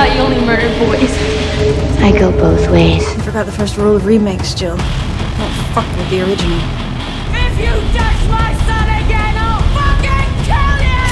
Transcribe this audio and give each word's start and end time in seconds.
Thought 0.00 0.16
you 0.16 0.22
only 0.22 0.40
murdered 0.40 0.72
boys. 0.80 1.12
I 2.00 2.10
go 2.10 2.32
both 2.32 2.70
ways. 2.70 3.04
You 3.14 3.20
forgot 3.20 3.44
the 3.44 3.52
first 3.52 3.76
rule 3.76 3.96
of 3.96 4.06
remakes, 4.06 4.54
Jill. 4.54 4.78
Don't 4.78 5.52
fuck 5.76 5.84
with 5.94 6.08
the 6.08 6.22
original. 6.22 6.56
If 7.36 7.60
you 7.60 7.68
touch 7.92 8.24
my 8.32 8.56
son 8.64 8.88
again, 8.96 9.36
I'll 9.36 9.60
fucking 9.76 10.40
kill 10.48 10.80
you! 10.80 11.04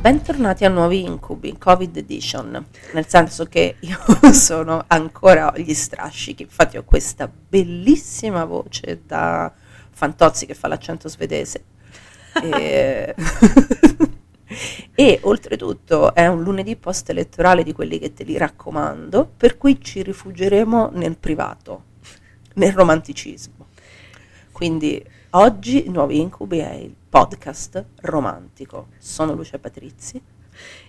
Bentornati 0.00 0.64
a 0.64 0.70
nuovi 0.70 1.04
incubi, 1.04 1.58
Covid 1.58 1.98
Edition, 1.98 2.64
nel 2.94 3.06
senso 3.06 3.44
che 3.44 3.76
io 3.80 3.98
sono 4.32 4.82
ancora 4.86 5.52
agli 5.52 5.74
strascichi, 5.74 6.44
infatti 6.44 6.78
ho 6.78 6.82
questa 6.82 7.30
bellissima 7.30 8.46
voce 8.46 9.02
da 9.06 9.52
Fantozzi 9.94 10.46
che 10.46 10.54
fa 10.54 10.68
l'accento 10.68 11.08
svedese. 11.08 11.64
E... 12.42 13.14
e 14.94 15.18
oltretutto 15.22 16.14
è 16.14 16.26
un 16.26 16.42
lunedì 16.42 16.76
post 16.76 17.10
elettorale 17.10 17.62
di 17.62 17.72
quelli 17.72 17.98
che 17.98 18.12
te 18.12 18.24
li 18.24 18.36
raccomando, 18.36 19.30
per 19.36 19.56
cui 19.56 19.80
ci 19.80 20.02
rifugieremo 20.02 20.90
nel 20.92 21.16
privato, 21.16 21.84
nel 22.54 22.72
romanticismo. 22.72 23.68
Quindi 24.52 25.04
oggi 25.30 25.88
Nuovi 25.88 26.20
Incubi 26.20 26.58
è 26.58 26.72
il 26.74 26.94
podcast 27.08 27.84
romantico. 28.02 28.88
Sono 28.98 29.34
Lucia 29.34 29.58
Patrizi. 29.58 30.22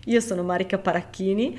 Io 0.06 0.20
sono 0.20 0.44
Marica 0.44 0.78
Paracchini 0.78 1.58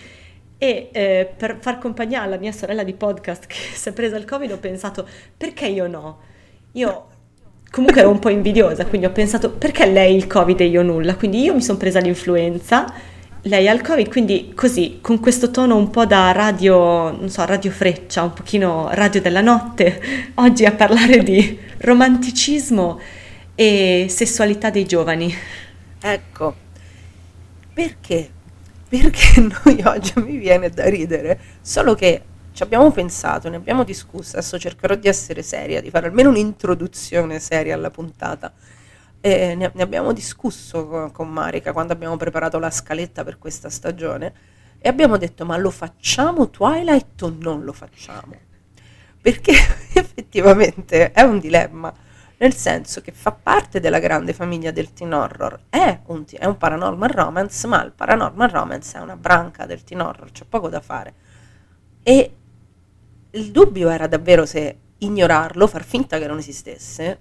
e 0.59 0.89
eh, 0.93 1.35
per 1.37 1.59
far 1.61 1.79
compagnia 1.79 2.23
alla 2.23 2.39
mia 2.39 2.53
sorella 2.53 2.83
di 2.83 2.95
podcast 2.95 3.47
che 3.49 3.57
si 3.75 3.89
è 3.89 3.93
presa 3.93 4.17
il 4.17 4.25
Covid 4.25 4.53
ho 4.53 4.59
pensato 4.59 5.07
perché 5.37 5.67
io 5.67 5.87
no? 5.87 6.21
Io 6.73 7.09
comunque 7.71 8.01
ero 8.01 8.11
un 8.11 8.19
po' 8.19 8.31
invidiosa, 8.31 8.87
quindi 8.87 9.07
ho 9.07 9.11
pensato 9.11 9.51
perché 9.51 9.87
lei 9.87 10.17
il 10.17 10.27
Covid 10.27 10.61
e 10.61 10.67
io 10.67 10.83
nulla? 10.83 11.17
Quindi 11.17 11.43
io 11.43 11.55
mi 11.55 11.63
sono 11.63 11.79
presa 11.79 12.01
l'influenza, 12.01 12.93
lei 13.43 13.69
ha 13.69 13.73
il 13.73 13.81
Covid, 13.81 14.09
quindi 14.09 14.53
così, 14.55 14.99
con 15.01 15.21
questo 15.21 15.51
tono 15.51 15.77
un 15.77 15.91
po' 15.91 16.05
da 16.07 16.33
radio, 16.33 17.11
non 17.11 17.29
so, 17.29 17.45
radio 17.45 17.71
freccia, 17.71 18.23
un 18.23 18.33
pochino 18.33 18.89
radio 18.93 19.21
della 19.21 19.41
notte, 19.41 20.03
oggi 20.35 20.65
a 20.65 20.73
parlare 20.73 21.23
di 21.23 21.59
romanticismo 21.79 22.99
e 23.55 24.07
sessualità 24.09 24.71
dei 24.71 24.85
giovani. 24.85 25.35
Ecco, 26.01 26.55
perché? 27.73 28.31
Perché 28.89 29.41
noi 29.65 29.83
oggi 29.85 30.13
mi 30.17 30.37
viene 30.39 30.71
da 30.71 30.89
ridere, 30.89 31.39
solo 31.61 31.95
che 31.95 32.23
ci 32.57 32.63
abbiamo 32.63 32.91
pensato, 32.91 33.51
ne 33.51 33.57
abbiamo 33.57 33.85
discusso, 33.85 34.39
adesso 34.39 34.59
cercherò 34.59 34.95
di 34.95 35.09
essere 35.09 35.43
seria, 35.43 35.83
di 35.83 35.91
fare 35.91 36.07
almeno 36.07 36.31
un'introduzione 36.31 37.39
seria 37.39 37.75
alla 37.75 37.91
puntata. 37.91 38.51
E 39.21 39.55
ne, 39.55 39.71
abbiamo 39.77 40.15
discusso 40.15 40.87
con, 40.87 41.13
con 41.13 41.29
Marica 41.29 41.75
quando 41.75 41.93
abbiamo 41.93 42.17
preparato 42.17 42.59
la 42.59 42.71
scaletta 42.71 43.25
per 43.25 43.37
questa 43.39 43.69
stagione 43.69 44.33
e 44.79 44.89
abbiamo 44.89 45.19
detto 45.19 45.45
ma 45.45 45.59
lo 45.59 45.69
facciamo 45.69 46.49
Twilight 46.49 47.21
o 47.21 47.37
non 47.39 47.63
lo 47.63 47.75
facciamo? 47.75 48.35
Perché 49.21 49.53
effettivamente 49.93 51.13
è 51.13 51.21
un 51.21 51.39
dilemma 51.39 51.93
nel 52.39 52.55
senso 52.55 53.03
che 53.03 53.13
fa 53.13 53.33
parte 53.33 53.81
della 53.81 53.99
grande 53.99 54.33
famiglia 54.33 54.71
del 54.71 54.95
teen 54.95 55.13
horror, 55.13 55.61
è 55.69 56.01
un, 56.07 56.25
è 56.31 56.47
un 56.47 56.57
paranormal 56.57 57.11
romance, 57.11 57.67
ma 57.67 57.85
il 57.85 57.93
paranormal 57.93 58.49
romance 58.49 58.97
è 58.97 59.01
una 59.03 59.17
branca 59.17 59.67
del 59.67 59.85
teen 59.85 60.01
horror, 60.01 60.33
c'è 60.33 60.45
poco 60.47 60.71
da 60.71 60.81
fare. 60.81 61.15
E 62.03 62.33
il 63.37 63.51
dubbio 63.53 63.89
era 63.89 64.07
davvero 64.07 64.47
se 64.47 64.79
ignorarlo, 64.99 65.67
far 65.67 65.85
finta 65.85 66.19
che 66.19 66.27
non 66.27 66.39
esistesse, 66.39 67.21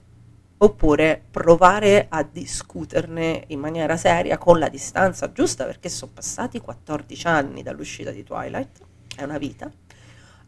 oppure 0.58 1.22
provare 1.30 2.08
a 2.10 2.24
discuterne 2.24 3.44
in 3.48 3.60
maniera 3.60 3.98
seria 3.98 4.38
con 4.38 4.58
la 4.58 4.70
distanza 4.70 5.32
giusta, 5.32 5.66
perché 5.66 5.90
sono 5.90 6.12
passati 6.14 6.60
14 6.60 7.28
anni 7.28 7.64
dall'uscita 7.64 8.12
di 8.12 8.24
Twilight, 8.24 8.80
è 9.16 9.24
una 9.24 9.38
vita, 9.38 9.72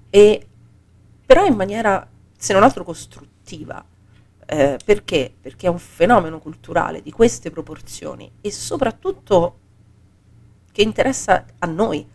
e 0.10 0.48
però 1.26 1.46
in 1.46 1.56
maniera, 1.56 2.08
se 2.38 2.54
non 2.54 2.64
altro, 2.64 2.84
costruttiva 2.84 3.86
eh, 4.50 4.80
perché? 4.84 5.34
Perché 5.42 5.68
è 5.68 5.70
un 5.70 5.78
fenomeno 5.78 6.40
culturale 6.40 7.02
di 7.02 7.12
queste 7.12 7.50
proporzioni 7.50 8.32
e 8.40 8.50
soprattutto 8.50 9.60
che 10.72 10.82
interessa 10.82 11.46
a 11.60 11.68
noi, 11.68 12.08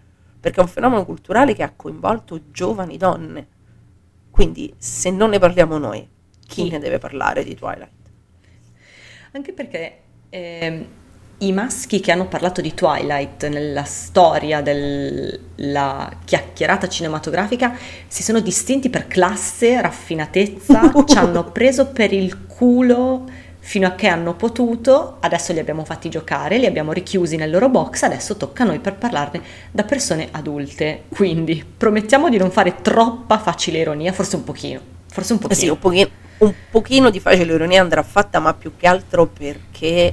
perché 0.42 0.58
è 0.58 0.62
un 0.64 0.69
fenomeno 0.69 1.04
culturale 1.04 1.54
che 1.54 1.62
ha 1.62 1.72
coinvolto 1.75 2.50
giovani 2.50 2.97
donne. 2.97 3.47
Quindi 4.28 4.75
se 4.76 5.08
non 5.10 5.30
ne 5.30 5.38
parliamo 5.38 5.78
noi, 5.78 6.00
chi, 6.44 6.64
chi? 6.64 6.70
ne 6.70 6.80
deve 6.80 6.98
parlare 6.98 7.44
di 7.44 7.54
Twilight? 7.54 7.91
Anche 9.31 9.52
perché 9.52 10.00
eh, 10.31 10.86
i 11.38 11.52
maschi 11.52 12.00
che 12.00 12.10
hanno 12.10 12.26
parlato 12.26 12.60
di 12.60 12.75
Twilight 12.75 13.47
nella 13.47 13.84
storia 13.84 14.60
della 14.62 16.10
chiacchierata 16.25 16.88
cinematografica 16.88 17.76
si 18.08 18.25
sono 18.25 18.41
distinti 18.41 18.91
per 18.91 19.06
classe, 19.06 19.81
raffinatezza, 19.81 20.92
ci 21.06 21.19
hanno 21.19 21.52
preso 21.52 21.92
per 21.92 22.12
il 22.12 22.47
culo 22.47 23.28
fino 23.64 23.86
a 23.86 23.92
che 23.92 24.08
hanno 24.08 24.34
potuto, 24.34 25.18
adesso 25.20 25.52
li 25.52 25.60
abbiamo 25.60 25.84
fatti 25.84 26.10
giocare, 26.10 26.58
li 26.58 26.66
abbiamo 26.66 26.92
richiusi 26.92 27.36
nel 27.36 27.48
loro 27.48 27.68
box, 27.68 28.02
adesso 28.02 28.36
tocca 28.36 28.64
a 28.64 28.66
noi 28.66 28.80
per 28.80 28.96
parlarne 28.96 29.40
da 29.70 29.84
persone 29.84 30.28
adulte. 30.32 31.04
Quindi 31.08 31.64
promettiamo 31.76 32.28
di 32.28 32.38
non 32.38 32.50
fare 32.50 32.82
troppa 32.82 33.38
facile 33.38 33.78
ironia, 33.78 34.12
forse 34.12 34.34
un 34.34 34.42
pochino, 34.42 34.80
forse 35.06 35.34
un 35.34 35.38
pochino. 35.38 35.58
Eh 35.58 35.62
sì, 35.62 35.68
un 35.68 35.78
pochino, 35.78 36.08
un 36.38 36.52
pochino 36.70 37.10
di 37.10 37.20
facile 37.20 37.54
ironia 37.54 37.80
andrà 37.80 38.02
fatta, 38.02 38.40
ma 38.40 38.52
più 38.52 38.72
che 38.76 38.88
altro 38.88 39.26
perché 39.26 40.12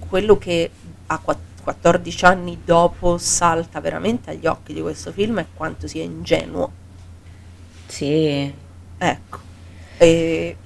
quello 0.00 0.36
che 0.36 0.68
a 1.06 1.20
14 1.62 2.24
anni 2.24 2.60
dopo 2.64 3.18
salta 3.18 3.80
veramente 3.80 4.30
agli 4.30 4.46
occhi 4.46 4.74
di 4.74 4.80
questo 4.80 5.12
film 5.12 5.38
è 5.38 5.46
quanto 5.54 5.86
sia 5.86 6.02
ingenuo. 6.02 6.72
Sì. 7.86 8.52
Ecco. 8.98 9.38
E, 9.96 10.56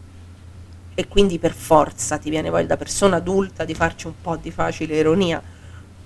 e 0.94 1.09
quindi 1.09 1.38
per 1.38 1.53
forza 1.53 2.19
ti 2.19 2.31
viene 2.31 2.50
voglia 2.50 2.66
da 2.66 2.77
persona 2.77 3.16
adulta 3.16 3.65
di 3.65 3.75
farci 3.75 4.06
un 4.06 4.15
po' 4.21 4.37
di 4.37 4.50
facile 4.50 4.97
ironia. 4.97 5.43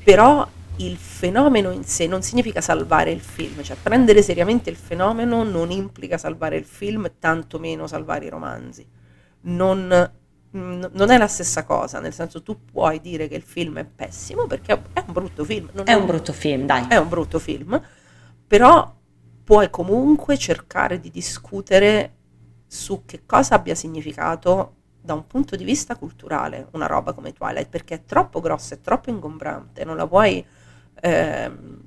Però 0.03 0.47
il 0.77 0.97
fenomeno 0.97 1.71
in 1.71 1.85
sé 1.85 2.07
non 2.07 2.23
significa 2.23 2.61
salvare 2.61 3.11
il 3.11 3.21
film, 3.21 3.63
cioè 3.63 3.77
prendere 3.83 4.23
seriamente 4.23 4.71
il 4.71 4.77
fenomeno 4.77 5.43
non 5.43 5.71
implica 5.71 6.19
salvare 6.19 6.57
il 6.57 6.65
film, 6.65 7.11
tantomeno 7.19 7.87
salvare 7.87 8.27
i 8.27 8.31
romanzi. 8.31 8.87
Non 9.41 10.11
non 10.51 11.11
è 11.11 11.19
la 11.19 11.27
stessa 11.27 11.65
cosa, 11.65 12.01
nel 12.01 12.15
senso 12.15 12.43
tu 12.43 12.65
puoi 12.65 13.01
dire 13.01 13.29
che 13.29 13.35
il 13.35 13.43
film 13.43 13.79
è 13.79 13.85
pessimo 13.85 14.47
perché 14.47 14.73
è 14.95 15.05
un 15.07 15.13
brutto 15.13 15.45
film. 15.45 15.71
è 15.85 15.93
un 15.93 16.07
brutto 16.07 16.33
film, 16.33 16.65
dai. 16.65 16.87
È 16.89 16.97
un 16.97 17.09
brutto 17.09 17.39
film, 17.39 17.81
però 18.47 18.95
puoi 19.45 19.69
comunque 19.69 20.39
cercare 20.39 21.01
di 21.01 21.11
discutere 21.11 22.15
su 22.67 23.05
che 23.05 23.25
cosa 23.27 23.57
abbia 23.57 23.75
significato 23.75 24.77
da 25.09 25.15
un 25.15 25.27
punto 25.27 25.57
di 25.57 25.65
vista 25.65 25.97
culturale 25.97 26.69
una 26.73 26.85
roba 26.85 27.15
come 27.15 27.33
Twilight, 27.33 27.71
perché 27.71 27.95
è 27.95 28.05
troppo 28.05 28.43
grossa, 28.43 28.75
è 28.75 28.81
troppo 28.83 29.09
ingombrante, 29.09 29.85
non 29.85 29.97
la 29.97 30.07
puoi... 30.07 30.45
Ehm, 31.01 31.87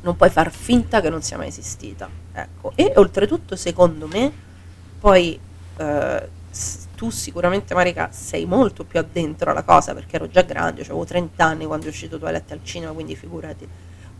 non 0.00 0.16
puoi 0.16 0.30
far 0.30 0.50
finta 0.50 1.00
che 1.00 1.10
non 1.10 1.20
sia 1.22 1.36
mai 1.36 1.48
esistita. 1.48 2.08
Ecco. 2.32 2.72
E 2.74 2.94
oltretutto, 2.96 3.54
secondo 3.56 4.08
me, 4.08 4.32
poi 4.98 5.38
eh, 5.76 6.28
tu 6.96 7.10
sicuramente 7.10 7.74
Marica 7.74 8.10
sei 8.10 8.46
molto 8.46 8.84
più 8.84 8.98
addentro 8.98 9.50
alla 9.50 9.62
cosa 9.62 9.92
perché 9.92 10.16
ero 10.16 10.28
già 10.28 10.42
grande, 10.42 10.80
avevo 10.80 11.04
30 11.04 11.44
anni 11.44 11.66
quando 11.66 11.86
è 11.86 11.88
uscito 11.90 12.18
Toilette 12.18 12.54
al 12.54 12.64
cinema, 12.64 12.92
quindi 12.92 13.14
figurati. 13.14 13.68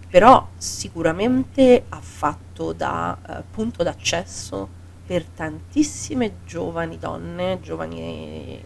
Però 0.09 0.47
sicuramente 0.59 1.87
ha 1.89 2.01
fatto 2.01 2.73
da 2.73 3.19
eh, 3.27 3.43
punto 3.51 3.83
d'accesso 3.83 4.81
per 5.13 5.27
tantissime 5.27 6.37
giovani 6.47 6.97
donne, 6.99 7.59
giovani 7.61 8.63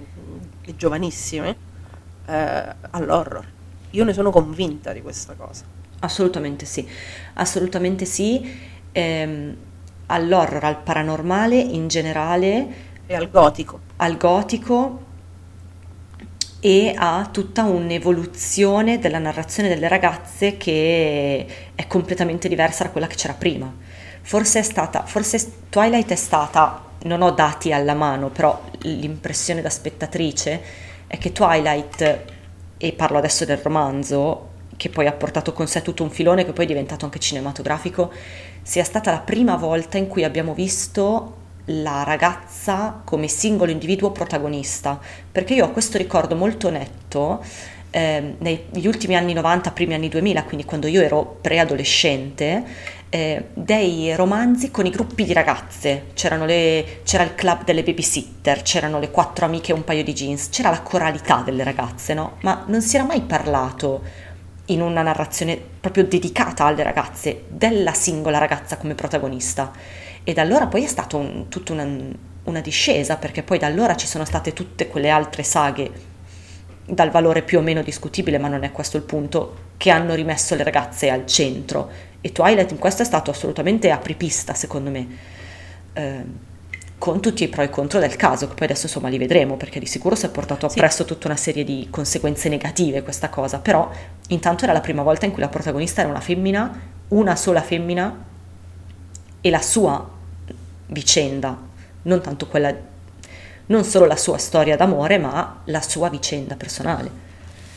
e 0.63 0.77
giovanissime, 0.77 1.57
eh, 2.25 2.75
all'horror. 2.91 3.45
Io 3.91 4.05
ne 4.05 4.13
sono 4.13 4.31
convinta 4.31 4.93
di 4.93 5.03
questa 5.03 5.35
cosa. 5.35 5.65
Assolutamente 5.99 6.65
sì, 6.65 6.89
assolutamente 7.35 8.05
sì. 8.05 8.49
Ehm, 8.93 9.57
all'horror, 10.07 10.63
al 10.63 10.81
paranormale 10.83 11.57
in 11.57 11.89
generale 11.89 12.69
E 13.09 13.17
al 13.17 13.29
gotico. 13.29 13.81
al 13.97 14.17
gotico 14.17 15.03
e 16.61 16.95
a 16.97 17.29
tutta 17.33 17.65
un'evoluzione 17.65 19.01
della 19.01 19.19
narrazione 19.19 19.69
delle 19.69 19.89
ragazze 19.89 20.57
che 20.57 21.73
è 21.75 21.87
completamente 21.89 22.47
diversa 22.49 22.85
da 22.85 22.91
quella 22.91 23.09
che 23.09 23.17
c'era 23.17 23.35
prima. 23.35 23.73
Forse 24.29 24.59
è 24.59 24.63
stata, 24.63 25.05
forse 25.05 25.53
Twilight 25.69 26.11
è 26.11 26.17
stata, 26.17 26.83
non 27.03 27.23
ho 27.23 27.31
dati 27.31 27.73
alla 27.73 27.95
mano, 27.95 28.29
però 28.29 28.61
l'impressione 28.81 29.63
da 29.63 29.71
spettatrice 29.71 30.61
è 31.07 31.17
che 31.17 31.31
Twilight, 31.31 32.25
e 32.77 32.93
parlo 32.95 33.19
adesso 33.19 33.45
del 33.45 33.59
romanzo, 33.59 34.49
che 34.77 34.89
poi 34.89 35.07
ha 35.07 35.13
portato 35.13 35.53
con 35.53 35.69
sé 35.69 35.81
tutto 35.81 36.03
un 36.03 36.11
filone 36.11 36.45
che 36.45 36.53
poi 36.53 36.65
è 36.65 36.67
diventato 36.67 37.05
anche 37.05 37.21
cinematografico, 37.21 38.13
sia 38.63 38.83
stata 38.83 39.13
la 39.13 39.21
prima 39.21 39.55
volta 39.55 39.97
in 39.97 40.09
cui 40.09 40.25
abbiamo 40.25 40.55
visto 40.55 41.37
la 41.67 42.03
ragazza 42.03 43.03
come 43.05 43.29
singolo 43.29 43.71
individuo 43.71 44.11
protagonista, 44.11 44.99
perché 45.31 45.55
io 45.55 45.67
ho 45.67 45.71
questo 45.71 45.99
ricordo 45.99 46.35
molto 46.35 46.69
netto 46.69 47.45
eh, 47.91 48.35
negli 48.39 48.87
ultimi 48.87 49.17
anni 49.17 49.33
90, 49.33 49.71
primi 49.71 49.95
anni 49.95 50.09
2000, 50.09 50.43
quindi 50.45 50.67
quando 50.67 50.87
io 50.87 51.01
ero 51.01 51.39
preadolescente, 51.41 52.65
eh, 53.17 53.45
dei 53.55 54.15
romanzi 54.15 54.71
con 54.71 54.85
i 54.85 54.91
gruppi 54.91 55.25
di 55.25 55.33
ragazze, 55.33 56.09
le, 56.45 57.01
c'era 57.03 57.23
il 57.23 57.35
club 57.35 57.65
delle 57.65 57.83
babysitter, 57.83 58.61
c'erano 58.61 58.99
le 58.99 59.11
quattro 59.11 59.47
amiche 59.47 59.73
e 59.73 59.75
un 59.75 59.85
paio 59.85 60.05
di 60.05 60.13
jeans, 60.13 60.51
c'era 60.51 60.69
la 60.69 60.83
coralità 60.83 61.41
delle 61.43 61.65
ragazze, 61.65 62.13
no? 62.13 62.37
Ma 62.43 62.65
non 62.67 62.83
si 62.83 62.97
era 62.97 63.07
mai 63.07 63.23
parlato 63.23 64.03
in 64.67 64.83
una 64.83 65.01
narrazione 65.01 65.59
proprio 65.81 66.05
dedicata 66.05 66.67
alle 66.67 66.83
ragazze, 66.83 67.45
della 67.49 67.95
singola 67.95 68.37
ragazza 68.37 68.77
come 68.77 68.95
protagonista. 68.95 69.73
E 70.23 70.33
da 70.35 70.43
allora 70.43 70.67
poi 70.67 70.85
è 70.85 70.89
stata 70.89 71.17
un, 71.17 71.49
tutta 71.49 71.73
una, 71.73 71.89
una 72.45 72.61
discesa, 72.61 73.17
perché 73.17 73.43
poi 73.43 73.59
da 73.59 73.67
allora 73.67 73.97
ci 73.97 74.07
sono 74.07 74.27
state 74.27 74.53
tutte 74.53 74.89
quelle 74.89 75.09
altre 75.09 75.43
saghe 75.43 76.15
dal 76.85 77.11
valore 77.11 77.43
più 77.43 77.59
o 77.59 77.63
meno 77.63 77.83
discutibile, 77.83 78.39
ma 78.39 78.49
non 78.49 78.63
è 78.63 78.73
questo 78.73 78.99
il 78.99 79.05
punto, 79.05 79.65
che 79.77 79.91
hanno 79.91 80.15
rimesso 80.15 80.55
le 80.55 80.65
ragazze 80.65 81.09
al 81.09 81.27
centro. 81.27 81.91
E 82.21 82.33
Twilight 82.33 82.71
in 82.71 82.79
questo 82.79 83.03
è 83.03 83.05
stato 83.05 83.31
assolutamente 83.31 83.91
apripista, 83.91 84.55
secondo 84.55 84.91
me, 84.91 85.07
eh, 85.93 86.25
con 86.99 87.21
tutti 87.21 87.45
i 87.45 87.49
pro 87.49 87.63
e 87.63 87.67
i 87.67 87.71
contro 87.71 88.01
del 88.01 88.17
caso, 88.17 88.49
che 88.49 88.55
poi 88.55 88.65
adesso 88.67 88.87
insomma 88.87 89.09
li 89.09 89.19
vedremo, 89.19 89.57
perché 89.57 89.79
di 89.79 89.87
sicuro 89.87 90.15
si 90.15 90.27
è 90.27 90.31
portato 90.31 90.67
appresso 90.67 91.03
sì. 91.03 91.09
tutta 91.09 91.29
una 91.29 91.37
serie 91.37 91.63
di 91.63 91.89
conseguenze 91.91 92.49
negative 92.49 93.03
questa 93.03 93.29
cosa, 93.29 93.59
però 93.59 93.91
intanto 94.29 94.65
era 94.65 94.73
la 94.73 94.81
prima 94.81 95.03
volta 95.03 95.27
in 95.27 95.33
cui 95.33 95.41
la 95.41 95.49
protagonista 95.49 96.01
era 96.01 96.11
una 96.11 96.21
femmina, 96.21 96.81
una 97.09 97.37
sola 97.37 97.63
femmina, 97.63 98.25
e 99.41 99.51
la 99.51 99.63
sua 99.63 100.11
vicenda, 100.87 101.57
non 102.03 102.21
tanto 102.21 102.47
quella, 102.47 102.75
non 103.67 103.85
solo 103.85 104.07
la 104.07 104.17
sua 104.17 104.39
storia 104.39 104.77
d'amore, 104.77 105.19
ma 105.19 105.61
la 105.67 105.81
sua 105.83 106.09
vicenda 106.09 106.57
personale. 106.57 107.11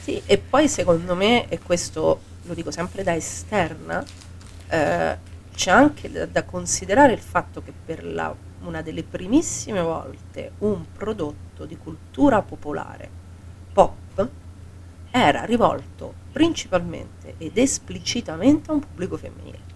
Sì, 0.01 0.21
e 0.25 0.37
poi 0.37 0.67
secondo 0.67 1.13
me, 1.13 1.47
e 1.49 1.59
questo 1.59 2.21
lo 2.43 2.53
dico 2.55 2.71
sempre 2.71 3.03
da 3.03 3.13
esterna, 3.13 4.03
eh, 4.69 5.17
c'è 5.53 5.71
anche 5.71 6.11
da, 6.11 6.25
da, 6.25 6.43
considerare 6.43 7.13
il 7.13 7.19
fatto 7.19 7.61
che 7.61 7.73
per 7.85 8.05
la, 8.05 8.33
una 8.61 8.81
delle 8.81 9.03
primissime 9.03 9.81
volte 9.81 10.51
un 10.59 10.85
prodotto 10.93 11.65
di 11.65 11.77
cultura 11.77 12.41
popolare 12.41 13.09
pop 13.73 14.29
era 15.11 15.43
rivolto 15.43 16.13
principalmente 16.31 17.35
ed 17.37 17.57
esplicitamente 17.57 18.69
a 18.69 18.73
un 18.73 18.79
pubblico 18.79 19.17
femminile. 19.17 19.67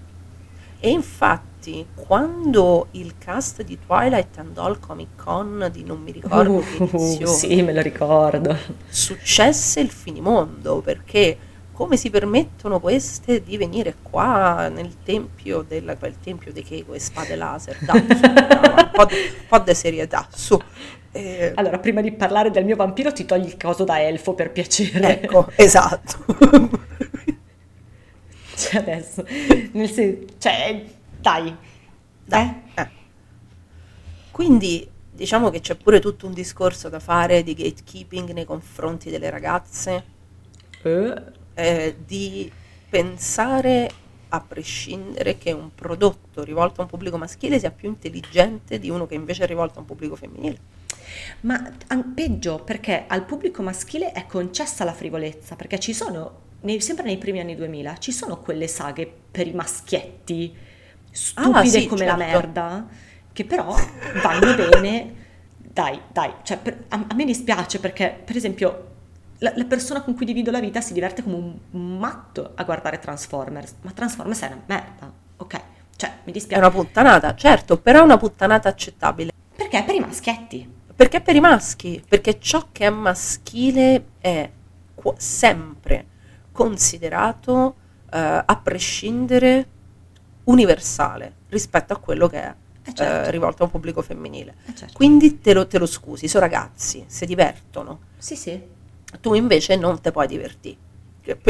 E 0.80 0.90
infatti, 0.90 1.88
quando 1.96 2.88
il 2.92 3.16
cast 3.18 3.64
di 3.64 3.80
Twilight 3.80 4.38
andò 4.38 4.66
al 4.66 4.80
Comic 4.80 5.16
Con 5.16 5.70
di 5.72 5.84
non 5.84 6.02
mi 6.02 6.12
ricordo 6.12 6.56
uh, 6.56 6.60
che 6.62 6.84
edizione, 6.84 7.26
sì, 7.26 7.62
me 7.62 7.74
lo 7.74 7.82
ricordo. 7.82 8.56
Successe 8.90 9.80
il 9.80 9.90
finimondo 9.90 10.82
perché 10.82 11.38
come 11.74 11.98
si 11.98 12.10
permettono 12.10 12.80
queste 12.80 13.44
di 13.44 13.58
venire 13.58 13.96
qua 14.02 14.70
nel 14.70 15.04
tempio 15.04 15.64
della 15.64 15.98
quel 15.98 16.20
tempio 16.20 16.54
di 16.54 16.64
che 16.64 16.86
e 16.88 17.00
spade 17.00 17.36
laser? 17.36 17.78
Dai, 17.82 18.00
un, 18.08 18.90
po 18.94 19.06
di, 19.06 19.16
un 19.16 19.48
po' 19.48 19.60
di 19.60 19.74
serietà, 19.74 20.28
su. 20.32 20.58
Eh, 21.12 21.52
allora, 21.56 21.80
prima 21.80 22.02
di 22.02 22.12
parlare 22.12 22.52
del 22.52 22.64
mio 22.64 22.76
vampiro, 22.76 23.12
ti 23.12 23.26
togli 23.26 23.46
il 23.46 23.58
coso 23.58 23.84
da 23.84 24.02
elfo 24.02 24.34
per 24.34 24.52
piacere. 24.52 25.22
Ecco, 25.22 25.48
esatto. 25.56 26.26
Cioè 28.56 28.82
adesso, 28.82 29.26
nel 29.72 29.90
senso, 29.90 30.26
cioè, 30.38 30.84
dai. 31.20 31.56
dai. 32.24 32.56
Eh? 32.76 32.82
Eh. 32.82 32.90
Quindi 34.30 34.88
diciamo 35.12 35.50
che 35.50 35.60
c'è 35.60 35.76
pure 35.76 36.00
tutto 36.00 36.28
un 36.28 36.34
discorso 36.34 36.88
da 36.88 37.00
fare 37.00 37.44
di 37.44 37.56
gatekeeping 37.56 38.32
nei 38.32 38.46
confronti 38.46 39.10
delle 39.10 39.30
ragazze, 39.30 40.04
eh. 40.84 41.24
Eh, 41.54 41.96
di 42.06 42.52
pensare 42.90 43.90
a 44.30 44.42
prescindere 44.42 45.38
che 45.38 45.52
un 45.52 45.74
prodotto 45.74 46.44
rivolto 46.44 46.82
a 46.82 46.84
un 46.84 46.90
pubblico 46.90 47.18
maschile 47.18 47.60
sia 47.60 47.72
più 47.72 47.90
intelligente 47.90 48.80
di 48.80 48.90
uno 48.90 49.06
che 49.06 49.14
invece 49.14 49.44
è 49.44 49.48
rivolto 49.48 49.78
a 49.78 49.82
un 49.82 49.86
pubblico 49.86 50.16
femminile. 50.16 50.58
Ma 51.42 51.72
peggio 52.14 52.60
perché 52.60 53.06
al 53.08 53.26
pubblico 53.26 53.62
maschile 53.62 54.12
è 54.12 54.26
concessa 54.26 54.84
la 54.84 54.94
frivolezza, 54.94 55.56
perché 55.56 55.80
ci 55.80 55.94
sono 55.94 56.42
nei, 56.62 56.82
sempre 56.82 57.06
nei 57.06 57.18
primi 57.18 57.40
anni 57.40 57.56
2000 57.56 57.98
ci 57.98 58.12
sono 58.12 58.40
quelle 58.40 58.68
saghe 58.68 59.12
per 59.32 59.48
i 59.48 59.54
maschietti 59.54 60.56
stupide 61.12 61.60
ah, 61.60 61.66
sì, 61.66 61.88
come 61.88 62.06
certo. 62.06 62.18
la 62.18 62.26
merda, 62.26 62.88
che 63.32 63.46
però 63.46 63.76
vanno 64.22 64.56
bene. 64.56 65.22
Dai, 65.58 66.00
dai, 66.12 66.32
cioè, 66.44 66.58
per, 66.58 66.86
a, 66.90 67.06
a, 67.08 67.16
me 67.16 67.26
dispiace 67.26 67.80
perché, 67.80 68.16
per 68.24 68.36
esempio, 68.36 68.93
la, 69.44 69.52
la, 69.56 69.66
persona 69.66 70.02
con 70.02 70.16
cui 70.16 70.26
divido 70.26 70.52
la 70.52 70.62
vita 70.62 70.80
si 70.80 70.94
diverte 70.94 71.22
come 71.22 71.60
un, 71.72 71.98
matto 71.98 72.54
a 72.56 72.64
guardare 72.64 72.98
Transformers, 72.98 73.76
ma 73.82 73.92
Transformers 73.92 74.40
è 74.42 74.46
una 74.48 74.62
merda, 74.66 75.12
ok? 75.38 75.62
Cioè, 75.98 76.12
mi 76.24 76.32
dispiace. 76.32 76.62
È 76.62 76.66
una 76.66 76.74
puttanata, 76.74 77.36
certo, 77.36 77.78
però 77.78 78.00
è 78.00 78.04
una 78.04 78.18
puttanata 78.18 78.70
accettabile. 78.70 79.32
Perché 79.56 79.80
è 79.80 79.84
per 79.84 79.96
i 79.96 80.00
maschietti. 80.00 80.72
Perché 80.96 81.18
è 81.18 81.22
per 81.22 81.36
i 81.36 81.42
maschi, 81.42 82.02
perché 82.08 82.40
ciò 82.40 82.70
che 82.72 82.86
è 82.86 82.90
maschile 82.90 84.06
è 84.20 84.50
sempre 85.18 86.08
considerato 86.54 87.76
eh, 88.12 88.44
a 88.46 88.60
prescindere 88.64 89.68
universale 90.46 91.36
rispetto 91.50 91.92
a 91.92 91.98
quello 91.98 92.28
che 92.28 92.42
è 92.42 92.56
eh 92.86 92.94
certo. 92.94 93.28
eh, 93.28 93.32
rivolto 93.32 93.64
a 93.64 93.66
un 93.66 93.72
pubblico 93.72 94.02
femminile. 94.02 94.56
Eh 94.66 94.76
certo. 94.76 94.94
Quindi 94.94 95.40
te 95.40 95.54
lo, 95.54 95.68
te 95.68 95.78
lo, 95.80 95.86
scusi, 95.86 96.28
sono 96.28 96.44
ragazzi, 96.44 97.04
si 97.08 97.26
divertono. 97.26 98.00
Sì, 98.18 98.36
sì. 98.36 98.73
Tu 99.20 99.34
invece 99.34 99.76
non 99.76 100.02
te 100.02 100.12
puoi 100.12 100.28
divertire. 100.28 100.78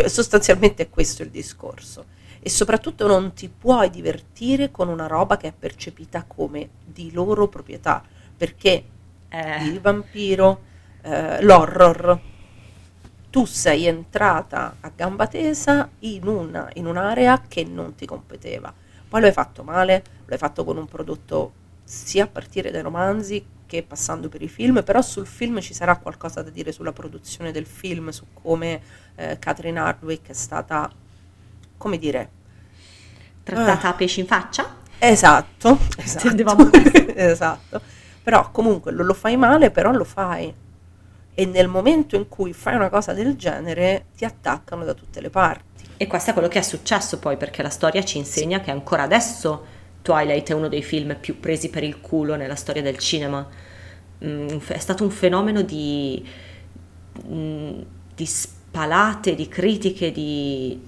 Sostanzialmente 0.05 0.83
è 0.83 0.89
questo 0.89 1.23
il 1.23 1.29
discorso. 1.29 2.05
E 2.39 2.49
soprattutto 2.49 3.07
non 3.07 3.33
ti 3.33 3.49
puoi 3.49 3.89
divertire 3.89 4.69
con 4.69 4.89
una 4.89 5.07
roba 5.07 5.37
che 5.37 5.47
è 5.47 5.53
percepita 5.57 6.25
come 6.27 6.69
di 6.85 7.11
loro 7.11 7.47
proprietà, 7.47 8.03
perché 8.35 8.83
eh. 9.29 9.63
il 9.63 9.79
vampiro, 9.79 10.61
eh, 11.01 11.41
l'horror, 11.41 12.19
tu 13.29 13.45
sei 13.45 13.87
entrata 13.87 14.75
a 14.79 14.91
gamba 14.95 15.25
tesa 15.25 15.89
in, 15.99 16.27
una, 16.27 16.69
in 16.73 16.85
un'area 16.85 17.41
che 17.47 17.63
non 17.63 17.95
ti 17.95 18.05
competeva. 18.05 18.71
Poi 19.07 19.21
lo 19.21 19.25
hai 19.25 19.33
fatto 19.33 19.63
male, 19.63 20.03
lo 20.25 20.33
hai 20.33 20.37
fatto 20.37 20.63
con 20.63 20.77
un 20.77 20.85
prodotto 20.85 21.53
sia 21.83 22.25
a 22.25 22.27
partire 22.27 22.71
dai 22.71 22.81
romanzi 22.81 23.43
che 23.73 23.83
passando 23.83 24.29
per 24.29 24.43
i 24.43 24.47
film, 24.47 24.83
però 24.83 25.01
sul 25.01 25.25
film 25.25 25.59
ci 25.59 25.73
sarà 25.73 25.97
qualcosa 25.97 26.43
da 26.43 26.51
dire 26.51 26.71
sulla 26.71 26.91
produzione 26.91 27.51
del 27.51 27.65
film, 27.65 28.09
su 28.09 28.25
come 28.31 28.81
eh, 29.15 29.39
Catherine 29.39 29.79
Hardwick 29.79 30.29
è 30.29 30.33
stata, 30.33 30.91
come 31.77 31.97
dire... 31.97 32.41
Trattata 33.41 33.87
ah. 33.87 33.91
a 33.91 33.93
pesci 33.93 34.19
in 34.19 34.27
faccia? 34.27 34.75
Esatto, 34.99 35.79
esatto. 35.97 36.71
esatto. 37.15 37.81
Però 38.21 38.51
comunque 38.51 38.91
lo, 38.91 39.03
lo 39.03 39.13
fai 39.13 39.35
male, 39.37 39.71
però 39.71 39.91
lo 39.91 40.05
fai 40.05 40.53
e 41.35 41.45
nel 41.47 41.67
momento 41.67 42.15
in 42.15 42.29
cui 42.29 42.53
fai 42.53 42.75
una 42.75 42.89
cosa 42.89 43.11
del 43.11 43.35
genere 43.35 44.05
ti 44.15 44.23
attaccano 44.23 44.83
da 44.85 44.93
tutte 44.93 45.19
le 45.19 45.31
parti. 45.31 45.83
E 45.97 46.05
questo 46.05 46.29
è 46.29 46.33
quello 46.33 46.47
che 46.47 46.59
è 46.59 46.61
successo 46.61 47.17
poi 47.17 47.37
perché 47.37 47.63
la 47.63 47.69
storia 47.69 48.03
ci 48.03 48.19
insegna 48.19 48.61
che 48.61 48.69
ancora 48.69 49.01
adesso 49.01 49.65
Twilight 50.03 50.49
è 50.49 50.53
uno 50.53 50.67
dei 50.67 50.83
film 50.83 51.17
più 51.19 51.39
presi 51.39 51.69
per 51.69 51.83
il 51.83 51.99
culo 51.99 52.35
nella 52.35 52.55
storia 52.55 52.83
del 52.83 52.99
cinema. 52.99 53.47
Mm, 54.23 54.59
è 54.67 54.77
stato 54.77 55.03
un 55.03 55.09
fenomeno 55.09 55.63
di, 55.63 56.23
mm, 57.25 57.81
di 58.13 58.25
spalate, 58.25 59.33
di 59.33 59.47
critiche, 59.47 60.11
di 60.11 60.79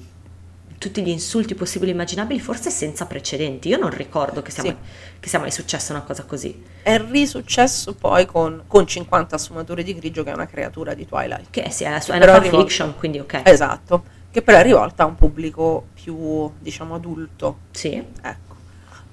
tutti 0.77 1.01
gli 1.01 1.09
insulti 1.09 1.55
possibili 1.55 1.91
e 1.91 1.93
immaginabili, 1.93 2.39
forse 2.39 2.69
senza 2.69 3.05
precedenti. 3.05 3.69
Io 3.69 3.77
non 3.77 3.89
ricordo 3.89 4.41
che 4.41 4.51
sia, 4.51 4.63
sì. 4.63 4.67
mai, 4.67 4.77
che 5.19 5.29
sia 5.29 5.39
mai 5.39 5.51
successa 5.51 5.93
una 5.93 6.03
cosa 6.03 6.25
così. 6.25 6.63
È 6.83 6.99
risuccesso 6.99 7.95
poi 7.95 8.25
con, 8.25 8.63
con 8.67 8.85
50 8.85 9.37
sfumature 9.37 9.81
di 9.81 9.95
grigio, 9.95 10.23
che 10.23 10.31
è 10.31 10.33
una 10.33 10.45
creatura 10.45 10.93
di 10.93 11.07
Twilight. 11.07 11.47
Che 11.49 11.71
sì, 11.71 11.85
è, 11.85 11.87
è 11.87 12.15
una 12.17 12.41
fan 12.41 12.43
fiction, 12.43 12.95
quindi 12.97 13.19
ok. 13.19 13.41
Esatto, 13.45 14.03
che 14.29 14.41
però 14.41 14.57
è 14.57 14.63
rivolta 14.63 15.03
a 15.03 15.05
un 15.05 15.15
pubblico 15.15 15.87
più, 15.93 16.51
diciamo, 16.59 16.95
adulto. 16.95 17.59
Sì. 17.71 17.93
Ecco. 17.93 18.44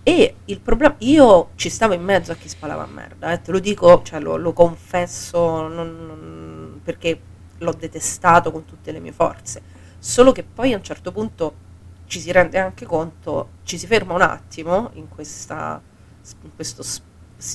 E 0.05 0.35
il 0.47 0.61
problema, 0.61 0.97
io 0.99 1.51
ci 1.55 1.69
stavo 1.71 1.95
in 1.95 2.03
mezzo 2.03 2.33
a 2.33 2.35
chi 2.35 2.49
spalava 2.49 2.87
merda, 2.87 3.31
eh, 3.33 3.41
te 3.41 3.53
lo 3.53 3.61
dico, 3.61 4.03
cioè 4.03 4.19
lo, 4.21 4.37
lo 4.37 4.53
confesso 4.53 5.69
non- 5.69 6.07
non- 6.07 6.81
perché 6.83 7.21
l'ho 7.59 7.73
detestato 7.73 8.51
con 8.51 8.65
tutte 8.65 8.91
le 8.91 8.99
mie 8.99 9.13
forze. 9.13 9.63
Solo 9.99 10.33
che 10.33 10.43
poi 10.43 10.73
a 10.73 10.77
un 10.77 10.83
certo 10.83 11.13
punto 11.13 11.55
ci 12.07 12.19
si 12.19 12.33
rende 12.33 12.59
anche 12.59 12.85
conto, 12.85 13.51
ci 13.63 13.79
si 13.79 13.87
ferma 13.87 14.15
un 14.15 14.23
attimo 14.23 14.91
in, 14.95 15.09
questa, 15.09 15.81
in 16.43 16.51
questo, 16.55 16.83
si, 16.83 17.01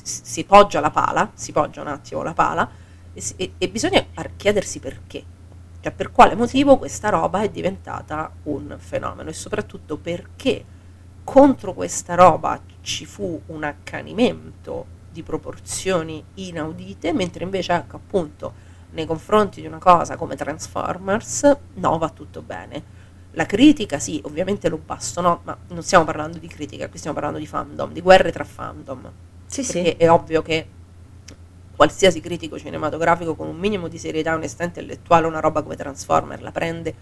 si 0.06 0.44
poggia 0.46 0.80
la 0.80 0.90
pala, 0.90 1.30
si 1.34 1.52
poggia 1.52 1.82
un 1.82 1.88
attimo 1.88 2.24
la 2.24 2.34
pala 2.34 2.70
e, 3.14 3.20
si- 3.22 3.34
e- 3.36 3.54
e 3.58 3.70
bisogna 3.70 4.06
chiedersi 4.38 4.80
perché. 4.80 5.24
Cioè 5.82 5.92
per 5.92 6.12
quale 6.12 6.36
motivo 6.36 6.78
questa 6.78 7.10
roba 7.10 7.42
è 7.42 7.50
diventata 7.50 8.32
un 8.44 8.76
fenomeno 8.80 9.30
e 9.30 9.34
soprattutto 9.34 9.98
perché 9.98 10.64
contro 11.28 11.74
questa 11.74 12.16
roba 12.16 12.58
ci 12.80 13.06
fu 13.06 13.42
un 13.48 13.66
accanimento 13.66 14.86
di 15.12 15.24
proporzioni 15.24 16.24
inaudite, 16.36 17.12
mentre 17.12 17.44
invece 17.44 17.74
ecco 17.74 17.98
appunto 17.98 18.54
nei 18.92 19.06
confronti 19.06 19.60
di 19.60 19.68
una 19.68 19.78
cosa 19.78 20.16
come 20.16 20.38
Transformers 20.38 21.58
no, 21.74 21.98
va 21.98 22.10
tutto 22.12 22.42
bene. 22.42 22.82
La 23.32 23.46
critica 23.46 24.00
sì, 24.00 24.22
ovviamente 24.24 24.70
lo 24.70 24.78
basto, 24.78 25.20
no, 25.20 25.42
ma 25.44 25.58
non 25.68 25.84
stiamo 25.84 26.06
parlando 26.06 26.38
di 26.38 26.48
critica, 26.48 26.88
qui 26.88 26.98
stiamo 26.98 27.18
parlando 27.18 27.40
di 27.40 27.46
fandom, 27.46 27.92
di 27.92 28.00
guerre 28.00 28.32
tra 28.32 28.46
fandom. 28.46 29.12
Sì, 29.46 29.66
sì. 29.66 29.82
è 29.82 30.10
ovvio 30.10 30.42
che 30.42 30.66
qualsiasi 31.76 32.22
critico 32.22 32.58
cinematografico 32.58 33.36
con 33.36 33.50
un 33.50 33.58
minimo 33.58 33.90
di 33.90 33.98
serietà 33.98 34.34
onestà 34.34 34.64
intellettuale 34.64 35.28
una 35.28 35.42
roba 35.42 35.62
come 35.62 35.76
Transformer 35.76 36.42
la 36.42 36.52
prende 36.52 36.96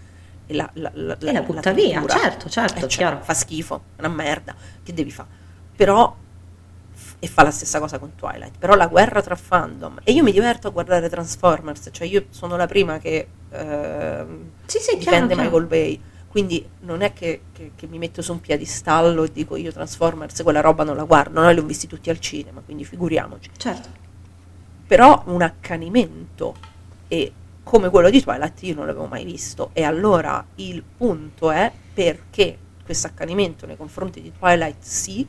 la, 0.53 0.69
la, 0.73 0.91
la, 0.93 1.17
E 1.19 1.31
la 1.31 1.41
butta 1.41 1.71
via, 1.71 2.05
certo, 2.07 2.49
certo, 2.49 2.75
Eh, 2.85 2.87
cioè, 2.87 2.89
chiaro. 2.89 3.19
fa 3.21 3.33
schifo, 3.33 3.81
è 3.95 3.99
una 4.05 4.09
merda, 4.13 4.55
che 4.83 4.93
devi 4.93 5.11
fare? 5.11 5.27
Però 5.75 6.15
e 7.19 7.27
fa 7.27 7.43
la 7.43 7.51
stessa 7.51 7.79
cosa 7.79 7.97
con 7.97 8.13
Twilight, 8.15 8.57
però 8.59 8.75
la 8.75 8.87
guerra 8.87 9.21
tra 9.21 9.35
fandom 9.35 9.99
e 10.03 10.11
io 10.11 10.21
mi 10.23 10.31
diverto 10.31 10.67
a 10.67 10.71
guardare 10.71 11.09
Transformers, 11.09 11.89
cioè 11.91 12.07
io 12.07 12.25
sono 12.29 12.55
la 12.55 12.67
prima 12.67 12.99
che 12.99 13.27
ehm, 13.49 14.49
Sì, 14.65 14.77
sì, 14.79 14.97
chiaro, 14.97 14.99
difende 14.99 15.33
chiaro. 15.33 15.41
Michael 15.49 15.65
Bay, 15.65 16.01
quindi 16.27 16.67
non 16.81 17.01
è 17.01 17.13
che, 17.13 17.41
che- 17.53 17.71
che 17.75 17.87
mi 17.87 17.97
metto 17.97 18.21
su 18.21 18.31
un 18.33 18.41
piedistallo 18.41 19.23
e 19.23 19.31
dico 19.31 19.55
io 19.55 19.71
Transformers 19.71 20.41
quella 20.43 20.61
roba 20.61 20.83
non 20.83 20.95
la 20.97 21.03
guardo, 21.03 21.39
noi 21.41 21.53
li 21.53 21.59
ho 21.59 21.63
visti 21.63 21.87
tutti 21.87 22.09
al 22.09 22.19
cinema, 22.19 22.61
quindi 22.63 22.85
figuriamoci 22.85 23.49
Certo. 23.57 23.89
però 24.85 25.23
un 25.27 25.41
accanimento 25.41 26.55
e 27.07 27.31
come 27.65 27.89
quello 27.89 28.12
di 28.12 28.22
Twilight 28.22 28.62
io 28.62 28.75
non 28.75 28.86
l'avevo 28.86 29.07
mai 29.07 29.25
visto 29.25 29.72
e 29.74 29.81
allora 29.84 30.45
il 30.57 30.84
punto 30.84 31.50
è 31.50 31.72
perché 31.93 32.57
questo 32.86 33.07
accanimento 33.07 33.65
nei 33.65 33.75
confronti 33.75 34.22
di 34.22 34.31
Twilight 34.38 34.77
sì 34.81 35.27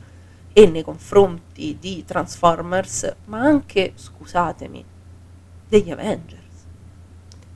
e 0.53 0.67
nei 0.67 0.83
confronti 0.83 1.77
di 1.79 2.05
Transformers 2.05 3.15
ma 3.25 3.39
anche 3.39 3.93
scusatemi 3.95 4.85
degli 5.67 5.89
Avengers 5.89 6.45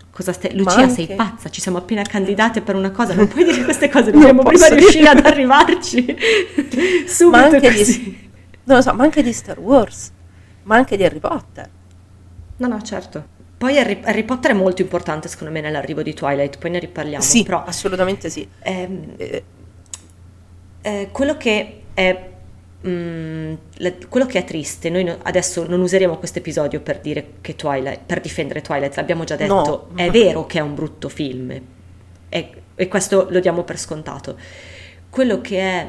Cosa 0.09 0.33
stai... 0.33 0.57
Lucia, 0.57 0.89
sei 0.89 1.03
anche- 1.03 1.15
pazza, 1.15 1.49
ci 1.49 1.61
siamo 1.61 1.77
appena 1.77 2.01
candidate 2.01 2.61
per 2.61 2.75
una 2.75 2.91
cosa, 2.91 3.13
non 3.13 3.29
puoi 3.29 3.45
dire 3.45 3.63
queste 3.63 3.87
cose, 3.87 4.11
dobbiamo 4.11 4.43
prima 4.43 4.65
posso 4.65 4.75
riuscire 4.75 5.07
dire. 5.07 5.19
ad 5.19 5.25
arrivarci. 5.25 6.15
Subito 7.07 7.29
ma 7.29 7.43
anche, 7.45 7.71
di, 7.71 8.29
non 8.65 8.75
lo 8.75 8.81
so, 8.81 8.93
ma 8.93 9.03
anche 9.03 9.23
di 9.23 9.31
Star 9.31 9.57
Wars 9.57 10.11
ma 10.63 10.75
anche 10.75 10.97
di 10.97 11.05
Harry 11.05 11.19
Potter 11.19 11.69
No, 12.61 12.67
no, 12.67 12.81
certo. 12.83 13.39
Poi 13.61 13.77
Harry, 13.77 13.99
Harry 14.01 14.23
Potter 14.23 14.51
è 14.51 14.53
molto 14.55 14.81
importante 14.81 15.27
secondo 15.27 15.53
me 15.53 15.61
nell'arrivo 15.61 16.01
di 16.01 16.15
Twilight, 16.15 16.57
poi 16.57 16.71
ne 16.71 16.79
riparliamo. 16.79 17.23
sì 17.23 17.43
però 17.43 17.63
assolutamente 17.63 18.27
sì 18.31 18.47
ehm, 18.63 19.13
Eh, 19.17 19.43
eh, 20.81 21.09
quello 21.11 21.37
che 21.37 21.81
è 21.93 22.29
mm, 22.87 23.53
la- 23.73 23.93
quello 24.09 24.25
che 24.25 24.39
è 24.39 24.43
triste, 24.45 24.89
noi 24.89 25.03
no- 25.03 25.19
adesso 25.21 25.67
non 25.67 25.79
useremo 25.81 26.17
questo 26.17 26.39
episodio 26.39 26.79
per 26.79 27.01
dire 27.01 27.33
che 27.41 27.55
Twilight, 27.55 27.99
per 28.03 28.19
difendere 28.19 28.61
Twilight, 28.61 28.95
l'abbiamo 28.95 29.25
già 29.25 29.35
detto, 29.35 29.53
No. 29.53 29.87
è 29.93 30.09
vero 30.09 30.47
che 30.47 30.57
è 30.57 30.61
un 30.61 30.73
brutto 30.73 31.07
film 31.07 31.51
e, 32.29 32.49
e 32.73 32.87
questo 32.87 33.27
lo 33.29 33.39
diamo 33.39 33.63
per 33.63 33.77
scontato. 33.77 34.35
Quello 35.07 35.39
che 35.39 35.59
è 35.59 35.87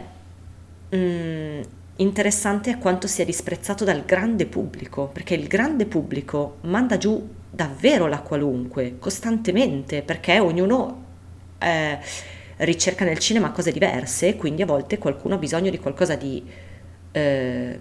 mm, 0.95 1.61
interessante 1.97 2.71
è 2.73 2.77
quanto 2.79 3.07
sia 3.07 3.25
disprezzato 3.25 3.85
dal 3.85 4.05
grande 4.05 4.45
pubblico, 4.45 5.07
perché 5.07 5.33
il 5.33 5.47
grande 5.47 5.87
pubblico 5.87 6.57
manda 6.63 6.99
giù 6.99 7.41
davvero 7.55 8.07
la 8.07 8.21
qualunque, 8.21 8.97
costantemente, 8.99 10.03
perché 10.03 10.39
ognuno 10.41 11.05
eh, 11.59 11.99
ricerca 12.57 13.05
nel 13.05 13.19
cinema 13.19 13.51
cose 13.51 13.71
diverse, 13.73 14.37
quindi 14.37 14.63
a 14.63 14.67
volte 14.67 14.97
qualcuno 14.97 15.35
ha 15.35 15.39
bisogno 15.39 15.71
di 15.71 15.79
qualcosa 15.79 16.15
di... 16.17 16.43
eh, 17.13 17.79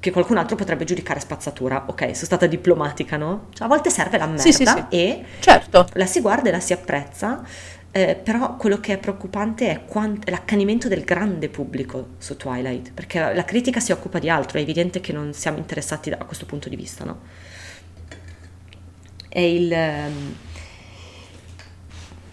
che 0.00 0.12
qualcun 0.12 0.36
altro 0.36 0.54
potrebbe 0.54 0.84
giudicare 0.84 1.18
spazzatura. 1.18 1.84
Ok, 1.88 2.02
sono 2.12 2.14
stata 2.14 2.46
diplomatica, 2.46 3.16
no? 3.16 3.46
Cioè, 3.52 3.66
a 3.66 3.68
volte 3.68 3.90
serve 3.90 4.18
la 4.18 4.26
merda 4.26 4.42
Sì, 4.42 4.52
sì, 4.52 4.64
sì. 4.64 4.84
e 4.90 5.24
certo 5.40 5.86
la 5.94 6.06
si 6.06 6.20
guarda 6.20 6.50
e 6.50 6.52
la 6.52 6.60
si 6.60 6.72
apprezza, 6.72 7.42
eh, 7.90 8.14
però 8.14 8.56
quello 8.56 8.78
che 8.78 8.92
è 8.92 8.98
preoccupante 8.98 9.70
è, 9.70 9.84
quan- 9.86 10.20
è 10.22 10.30
l'accanimento 10.30 10.86
del 10.88 11.02
grande 11.02 11.48
pubblico 11.48 12.10
su 12.18 12.36
Twilight, 12.36 12.92
perché 12.92 13.18
la, 13.18 13.34
la 13.34 13.44
critica 13.44 13.80
si 13.80 13.90
occupa 13.92 14.18
di 14.20 14.28
altro, 14.28 14.58
è 14.58 14.60
evidente 14.60 15.00
che 15.00 15.12
non 15.12 15.32
siamo 15.32 15.56
interessati 15.58 16.10
da, 16.10 16.18
a 16.20 16.24
questo 16.24 16.46
punto 16.46 16.68
di 16.68 16.76
vista, 16.76 17.04
no? 17.04 17.18
E 19.38 19.54
il... 19.54 19.72
ehm, 19.72 20.34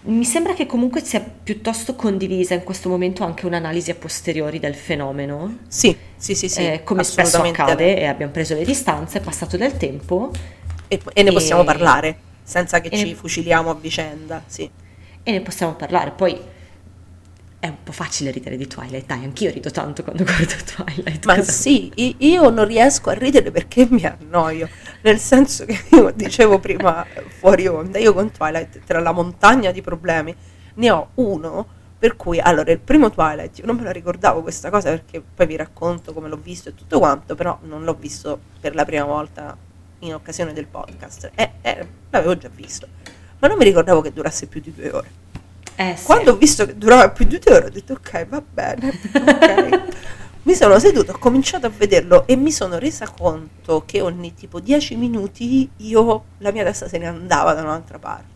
mi 0.08 0.24
sembra 0.24 0.54
che 0.54 0.66
comunque 0.66 1.02
sia 1.04 1.20
piuttosto 1.20 1.94
condivisa 1.94 2.54
in 2.54 2.64
questo 2.64 2.88
momento 2.88 3.22
anche 3.24 3.46
un'analisi 3.46 3.90
a 3.90 3.94
posteriori 3.94 4.58
del 4.58 4.74
fenomeno, 4.74 5.58
sì 5.68 5.96
sì 6.16 6.34
sì, 6.34 6.48
sì 6.48 6.64
eh, 6.64 6.82
come 6.84 7.04
spesso 7.04 7.40
accade, 7.42 7.96
e 7.98 8.04
abbiamo 8.06 8.32
preso 8.32 8.54
le 8.54 8.64
distanze, 8.64 9.18
è 9.18 9.20
passato 9.20 9.56
del 9.56 9.76
tempo, 9.76 10.30
e, 10.88 11.00
e 11.12 11.22
ne 11.22 11.32
possiamo 11.32 11.62
E- 11.62 11.64
parlare 11.64 12.18
senza 12.42 12.80
che 12.80 12.88
e 12.88 12.96
ci 12.96 13.04
ne- 13.08 13.14
fuciliamo 13.14 13.70
a 13.70 13.74
vicenda 13.74 14.42
sì. 14.46 14.68
E 15.22 15.30
ne 15.32 15.40
possiamo 15.40 15.74
parlare. 15.74 16.12
Poi 16.12 16.40
è 17.66 17.68
un 17.68 17.82
po' 17.82 17.92
facile 17.92 18.30
ridere 18.30 18.56
di 18.56 18.66
Twilight, 18.66 19.06
dai, 19.06 19.24
anch'io 19.24 19.50
rido 19.50 19.70
tanto 19.70 20.02
quando 20.02 20.24
guardo 20.24 20.54
Twilight. 20.64 21.24
Ma 21.26 21.36
cosa- 21.36 21.52
sì, 21.52 21.92
io 22.18 22.50
non 22.50 22.66
riesco 22.66 23.10
a 23.10 23.14
ridere 23.14 23.50
perché 23.50 23.86
mi 23.90 24.04
annoio, 24.04 24.68
nel 25.02 25.18
senso 25.18 25.64
che 25.64 25.78
io 25.90 26.10
dicevo 26.14 26.58
prima 26.58 27.04
eh, 27.12 27.22
fuori 27.28 27.66
onda, 27.66 27.98
io 27.98 28.12
con 28.12 28.30
Twilight 28.30 28.80
tra 28.84 29.00
la 29.00 29.12
montagna 29.12 29.70
di 29.70 29.82
problemi 29.82 30.34
ne 30.74 30.90
ho 30.90 31.10
uno 31.14 31.66
per 31.98 32.16
cui 32.16 32.38
allora 32.38 32.70
il 32.70 32.78
primo 32.78 33.10
Twilight 33.10 33.58
io 33.58 33.66
non 33.66 33.76
me 33.76 33.82
la 33.82 33.90
ricordavo 33.90 34.42
questa 34.42 34.68
cosa 34.68 34.90
perché 34.90 35.22
poi 35.34 35.46
vi 35.46 35.56
racconto 35.56 36.12
come 36.12 36.28
l'ho 36.28 36.36
visto 36.36 36.68
e 36.68 36.74
tutto 36.74 36.98
quanto, 36.98 37.34
però 37.34 37.58
non 37.62 37.84
l'ho 37.84 37.94
visto 37.94 38.38
per 38.60 38.74
la 38.74 38.84
prima 38.84 39.04
volta 39.04 39.56
in 40.00 40.14
occasione 40.14 40.52
del 40.52 40.66
podcast, 40.66 41.30
e, 41.34 41.52
e 41.62 41.86
l'avevo 42.10 42.36
già 42.36 42.50
visto, 42.54 42.86
ma 43.38 43.48
non 43.48 43.56
mi 43.56 43.64
ricordavo 43.64 44.02
che 44.02 44.12
durasse 44.12 44.46
più 44.46 44.60
di 44.60 44.72
due 44.74 44.90
ore. 44.90 45.24
Eh, 45.76 45.94
sì. 45.96 46.04
Quando 46.04 46.32
ho 46.32 46.36
visto 46.36 46.64
che 46.66 46.76
durava 46.76 47.10
più 47.10 47.26
di 47.26 47.38
due 47.38 47.54
ore 47.54 47.66
ho 47.66 47.70
detto 47.70 47.92
ok 47.94 48.26
va 48.28 48.42
bene, 48.52 48.98
ok. 49.14 49.80
mi 50.44 50.54
sono 50.54 50.78
seduto, 50.78 51.12
ho 51.12 51.18
cominciato 51.18 51.66
a 51.66 51.70
vederlo 51.76 52.26
e 52.26 52.36
mi 52.36 52.50
sono 52.50 52.78
resa 52.78 53.08
conto 53.08 53.82
che 53.84 54.00
ogni 54.00 54.32
tipo 54.34 54.58
dieci 54.60 54.96
minuti 54.96 55.68
io, 55.78 56.24
la 56.38 56.50
mia 56.52 56.64
testa 56.64 56.88
se 56.88 56.98
ne 56.98 57.06
andava 57.06 57.52
da 57.52 57.62
un'altra 57.62 57.98
parte. 57.98 58.34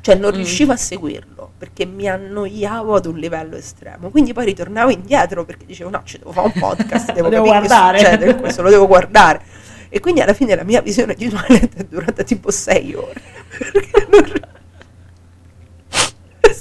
Cioè 0.00 0.14
non 0.16 0.32
Mm. 0.32 0.34
riuscivo 0.36 0.72
a 0.72 0.76
seguirlo 0.76 1.52
perché 1.56 1.86
mi 1.86 2.06
annoiavo 2.06 2.96
ad 2.96 3.06
un 3.06 3.16
livello 3.16 3.56
estremo. 3.56 4.10
Quindi 4.10 4.34
poi 4.34 4.44
ritornavo 4.44 4.90
indietro 4.90 5.46
perché 5.46 5.64
dicevo 5.64 5.88
no, 5.88 6.02
ci 6.04 6.18
devo 6.18 6.32
fare 6.32 6.50
un 6.52 6.60
podcast, 6.60 7.12
devo, 7.12 7.28
devo 7.30 7.44
capire 7.46 7.66
guardare. 7.66 7.98
succede, 7.98 8.34
questo 8.36 8.60
lo 8.62 8.68
devo 8.68 8.86
guardare. 8.86 9.40
E 9.88 10.00
quindi 10.00 10.20
alla 10.20 10.34
fine 10.34 10.54
la 10.54 10.64
mia 10.64 10.82
visione 10.82 11.14
di 11.14 11.28
Twilight 11.30 11.76
è 11.76 11.84
durata 11.84 12.22
tipo 12.24 12.50
sei 12.50 12.92
ore. 12.94 13.22
Perché 13.72 14.06
non... 14.10 14.32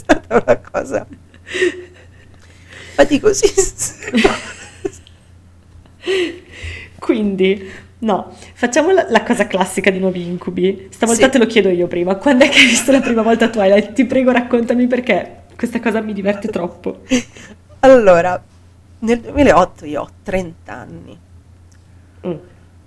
Stata 0.06 0.44
una 0.46 0.58
cosa 0.60 1.08
faticosissima. 2.96 4.30
Quindi, 7.00 7.70
no, 8.00 8.36
facciamo 8.54 8.92
la, 8.92 9.06
la 9.10 9.24
cosa 9.24 9.48
classica 9.48 9.90
di 9.90 10.00
nuovi 10.00 10.26
incubi. 10.26 10.88
Stavolta 10.92 11.26
Sì. 11.26 11.32
te 11.32 11.38
lo 11.38 11.46
chiedo 11.46 11.70
io 11.70 11.88
prima. 11.88 12.16
Quando 12.16 12.46
è 12.46 12.50
che 12.50 12.60
hai 12.60 12.66
visto 12.66 12.92
la 12.92 13.02
prima 13.02 13.22
volta 13.22 13.50
Twilight? 13.50 13.94
Ti 13.94 14.06
prego, 14.06 14.32
raccontami 14.32 14.88
perché 14.88 15.44
questa 15.56 15.80
cosa 15.80 16.02
mi 16.02 16.14
diverte 16.14 16.48
troppo. 16.48 17.02
Allora, 17.80 18.42
nel 19.00 19.20
2008 19.20 19.86
io 19.86 20.02
ho 20.02 20.10
30 20.24 20.74
anni 20.74 21.20
Mm. 22.26 22.34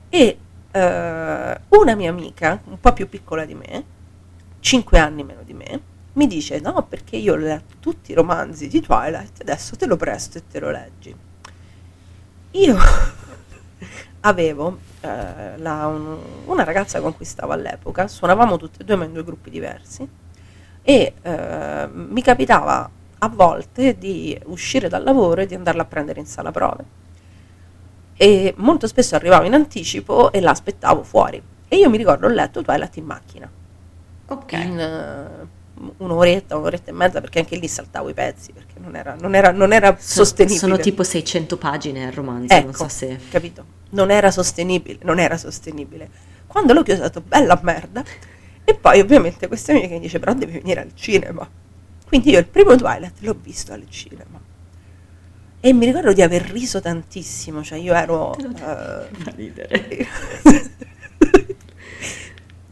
e 0.08 0.38
eh, 0.72 1.60
una 1.68 1.94
mia 1.94 2.10
amica, 2.10 2.60
un 2.64 2.80
po' 2.80 2.92
più 2.92 3.08
piccola 3.08 3.44
di 3.44 3.54
me, 3.54 3.84
5 4.58 4.98
anni 4.98 5.22
meno 5.22 5.42
di 5.44 5.52
me, 5.54 5.80
mi 6.18 6.26
dice 6.26 6.58
no 6.58 6.84
perché 6.88 7.16
io 7.16 7.34
ho 7.34 7.36
letto 7.36 7.76
tutti 7.80 8.10
i 8.10 8.14
romanzi 8.14 8.66
di 8.68 8.80
Twilight, 8.80 9.40
adesso 9.40 9.76
te 9.76 9.86
lo 9.86 9.96
presto 9.96 10.36
e 10.38 10.42
te 10.50 10.58
lo 10.58 10.70
leggi. 10.70 11.14
Io 12.52 12.76
avevo 14.20 14.78
eh, 15.00 15.56
la- 15.58 15.86
un- 15.86 16.18
una 16.46 16.64
ragazza 16.64 17.00
con 17.00 17.14
cui 17.14 17.24
stavo 17.24 17.52
all'epoca, 17.52 18.08
suonavamo 18.08 18.56
tutte 18.56 18.82
e 18.82 18.84
due 18.84 18.96
ma 18.96 19.04
in 19.04 19.12
due 19.12 19.22
gruppi 19.24 19.48
diversi 19.50 20.06
e 20.82 21.14
eh, 21.22 21.88
mi 21.92 22.22
capitava 22.22 22.90
a 23.20 23.28
volte 23.28 23.96
di 23.98 24.38
uscire 24.46 24.88
dal 24.88 25.02
lavoro 25.04 25.40
e 25.42 25.46
di 25.46 25.54
andarla 25.54 25.82
a 25.82 25.86
prendere 25.86 26.20
in 26.20 26.26
sala 26.26 26.50
prove. 26.50 26.84
E 28.16 28.54
molto 28.56 28.88
spesso 28.88 29.14
arrivavo 29.14 29.44
in 29.44 29.54
anticipo 29.54 30.32
e 30.32 30.40
l'aspettavo 30.40 31.04
fuori. 31.04 31.40
E 31.68 31.76
io 31.76 31.88
mi 31.90 31.96
ricordo 31.96 32.26
ho 32.26 32.30
letto 32.30 32.62
Twilight 32.62 32.96
in 32.96 33.04
macchina. 33.04 33.48
Ok. 34.28 34.52
In 34.52 34.78
eh, 34.80 35.46
un'oretta, 35.98 36.56
un'oretta 36.56 36.90
e 36.90 36.92
mezza, 36.92 37.20
perché 37.20 37.38
anche 37.40 37.56
lì 37.56 37.68
saltavo 37.68 38.08
i 38.08 38.14
pezzi, 38.14 38.52
perché 38.52 38.74
non 38.78 38.96
era, 38.96 39.14
non 39.18 39.34
era- 39.34 39.50
non 39.50 39.72
era 39.72 39.96
So- 39.98 40.24
sostenibile. 40.24 40.58
Sono 40.58 40.76
tipo 40.78 41.02
600 41.02 41.56
pagine 41.56 42.04
il 42.04 42.12
romanzo, 42.12 42.52
Ecco, 42.54 42.64
non 42.64 42.74
so 42.74 42.88
se... 42.88 43.18
capito? 43.30 43.64
Non 43.90 44.10
era 44.10 44.30
sostenibile, 44.30 44.98
non 45.02 45.18
era 45.18 45.36
sostenibile. 45.36 46.08
Quando 46.46 46.72
l'ho 46.72 46.82
chiuso 46.82 47.00
ho 47.00 47.04
detto 47.04 47.20
bella 47.20 47.58
merda. 47.62 48.02
E 48.64 48.74
poi 48.74 49.00
ovviamente 49.00 49.46
questa 49.48 49.72
amica 49.72 49.88
mi 49.88 50.00
dice 50.00 50.18
però 50.18 50.34
devi 50.34 50.52
venire 50.52 50.80
al 50.82 50.90
cinema. 50.94 51.48
Quindi 52.06 52.30
io 52.30 52.38
il 52.38 52.46
primo 52.46 52.76
Twilight 52.76 53.20
l'ho 53.20 53.36
visto 53.40 53.72
al 53.72 53.84
cinema. 53.88 54.40
E 55.60 55.72
mi 55.72 55.86
ricordo 55.86 56.12
di 56.12 56.22
aver 56.22 56.42
riso 56.42 56.80
tantissimo, 56.80 57.62
cioè 57.64 57.78
io 57.78 57.92
ero... 57.94 58.34
Fa 58.56 59.08
ridere. 59.34 60.06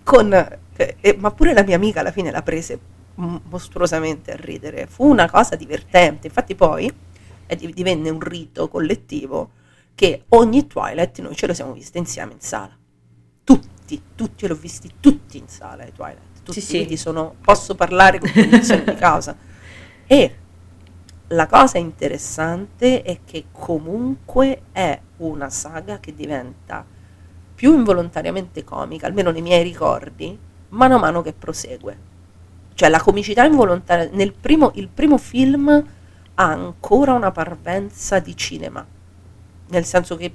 con, 0.04 0.58
eh, 0.76 0.96
eh, 1.00 1.16
ma 1.18 1.30
pure 1.30 1.52
la 1.52 1.62
mia 1.62 1.76
amica 1.76 2.00
alla 2.00 2.12
fine 2.12 2.30
la 2.30 2.42
prese 2.42 2.78
mostruosamente 3.16 4.32
a 4.32 4.36
ridere. 4.36 4.86
Fu 4.86 5.06
una 5.06 5.30
cosa 5.30 5.56
divertente. 5.56 6.26
Infatti, 6.26 6.54
poi 6.54 6.92
eh, 7.46 7.56
di- 7.56 7.72
divenne 7.72 8.10
un 8.10 8.20
rito 8.20 8.68
collettivo 8.68 9.50
che 9.94 10.24
ogni 10.30 10.66
Twilight 10.66 11.20
noi 11.20 11.34
ce 11.34 11.46
lo 11.46 11.54
siamo 11.54 11.72
viste 11.72 11.98
insieme 11.98 12.32
in 12.32 12.40
sala. 12.40 12.76
Tutti, 13.42 14.02
tutti, 14.14 14.44
io 14.44 14.50
l'ho 14.50 14.56
visti 14.56 14.94
tutti 15.00 15.38
in 15.38 15.48
sala 15.48 15.84
i 15.84 15.92
Twilight. 15.92 16.42
Tutti, 16.42 16.60
Sì, 16.60 16.86
sì. 16.88 16.96
sono, 16.96 17.34
posso 17.40 17.74
parlare 17.74 18.18
con 18.18 18.30
cognizione 18.30 18.84
di 18.84 18.94
causa. 18.94 19.36
E 20.06 20.36
la 21.28 21.46
cosa 21.46 21.78
interessante 21.78 23.02
è 23.02 23.20
che 23.24 23.46
comunque 23.50 24.62
è 24.72 25.00
una 25.18 25.50
saga 25.50 25.98
che 25.98 26.14
diventa 26.14 26.84
più 27.54 27.74
involontariamente 27.74 28.62
comica, 28.62 29.06
almeno 29.06 29.30
nei 29.30 29.42
miei 29.42 29.62
ricordi, 29.64 30.38
mano 30.70 30.96
a 30.96 30.98
mano 30.98 31.22
che 31.22 31.32
prosegue. 31.32 32.14
Cioè 32.74 32.88
la 32.88 33.00
comicità 33.00 33.44
involontaria, 33.44 34.08
nel 34.12 34.32
primo, 34.32 34.72
il 34.74 34.88
primo 34.88 35.16
film 35.18 35.68
ha 36.34 36.44
ancora 36.44 37.14
una 37.14 37.30
parvenza 37.32 38.18
di 38.18 38.36
cinema, 38.36 38.86
nel 39.68 39.84
senso 39.84 40.16
che 40.16 40.32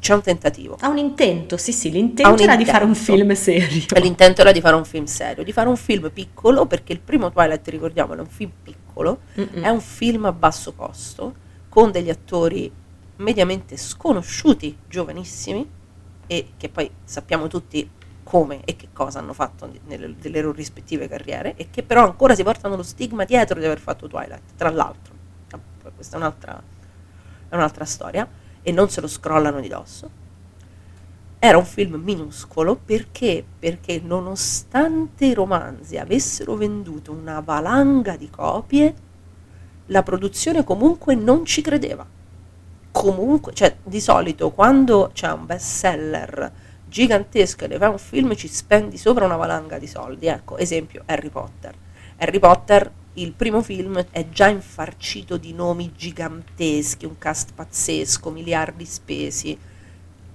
c'è 0.00 0.14
un 0.14 0.22
tentativo. 0.22 0.76
Ha 0.80 0.88
un 0.88 0.98
intento, 0.98 1.56
sì 1.56 1.72
sì, 1.72 1.90
l'intento 1.90 2.42
era 2.42 2.56
di 2.56 2.64
fare 2.64 2.84
un 2.84 2.90
intento. 2.90 3.12
film 3.12 3.32
serio. 3.34 3.84
E 3.94 4.00
L'intento 4.00 4.40
era 4.40 4.52
di 4.52 4.60
fare 4.60 4.76
un 4.76 4.84
film 4.84 5.04
serio, 5.04 5.44
di 5.44 5.52
fare 5.52 5.68
un 5.68 5.76
film 5.76 6.10
piccolo, 6.12 6.66
perché 6.66 6.92
il 6.92 7.00
primo 7.00 7.30
Twilight, 7.30 7.66
ricordiamolo, 7.68 8.20
è 8.20 8.24
un 8.24 8.30
film 8.30 8.50
piccolo, 8.62 9.20
Mm-mm. 9.38 9.62
è 9.62 9.68
un 9.68 9.80
film 9.80 10.24
a 10.26 10.32
basso 10.32 10.72
costo, 10.74 11.34
con 11.68 11.90
degli 11.90 12.10
attori 12.10 12.70
mediamente 13.16 13.76
sconosciuti, 13.76 14.76
giovanissimi, 14.88 15.68
e 16.26 16.48
che 16.56 16.68
poi 16.68 16.90
sappiamo 17.04 17.46
tutti 17.48 17.88
come 18.28 18.60
e 18.66 18.76
che 18.76 18.88
cosa 18.92 19.20
hanno 19.20 19.32
fatto 19.32 19.70
nelle, 19.86 20.14
delle 20.20 20.42
loro 20.42 20.54
rispettive 20.54 21.08
carriere, 21.08 21.54
e 21.56 21.70
che 21.70 21.82
però 21.82 22.04
ancora 22.04 22.34
si 22.34 22.42
portano 22.42 22.76
lo 22.76 22.82
stigma 22.82 23.24
dietro 23.24 23.58
di 23.58 23.64
aver 23.64 23.80
fatto 23.80 24.06
Twilight, 24.06 24.54
tra 24.54 24.68
l'altro. 24.68 25.14
Questa 25.94 26.16
è 26.16 26.18
un'altra, 26.18 26.62
è 27.48 27.54
un'altra 27.54 27.86
storia, 27.86 28.28
e 28.60 28.70
non 28.70 28.90
se 28.90 29.00
lo 29.00 29.06
scrollano 29.06 29.60
di 29.60 29.68
dosso. 29.68 30.10
Era 31.38 31.56
un 31.56 31.64
film 31.64 31.94
minuscolo 32.04 32.76
perché? 32.76 33.42
Perché 33.58 33.98
nonostante 34.04 35.24
i 35.24 35.32
romanzi 35.32 35.96
avessero 35.96 36.54
venduto 36.54 37.12
una 37.12 37.40
valanga 37.40 38.14
di 38.16 38.28
copie, 38.28 38.94
la 39.86 40.02
produzione 40.02 40.64
comunque 40.64 41.14
non 41.14 41.46
ci 41.46 41.62
credeva. 41.62 42.06
Comunque, 42.90 43.54
cioè 43.54 43.74
di 43.82 44.02
solito 44.02 44.50
quando 44.50 45.12
c'è 45.14 45.32
un 45.32 45.46
bestseller 45.46 46.52
gigantesco 46.88 47.64
e 47.64 47.68
ne 47.68 47.78
fai 47.78 47.88
un 47.90 47.98
film 47.98 48.34
ci 48.34 48.48
spendi 48.48 48.96
sopra 48.98 49.24
una 49.24 49.36
valanga 49.36 49.78
di 49.78 49.86
soldi. 49.86 50.26
Ecco, 50.26 50.56
esempio 50.56 51.02
Harry 51.06 51.28
Potter. 51.30 51.74
Harry 52.18 52.38
Potter, 52.38 52.90
il 53.14 53.32
primo 53.32 53.62
film, 53.62 54.04
è 54.10 54.28
già 54.28 54.48
infarcito 54.48 55.36
di 55.36 55.52
nomi 55.52 55.92
giganteschi, 55.96 57.04
un 57.06 57.18
cast 57.18 57.52
pazzesco, 57.54 58.30
miliardi 58.30 58.84
spesi. 58.84 59.56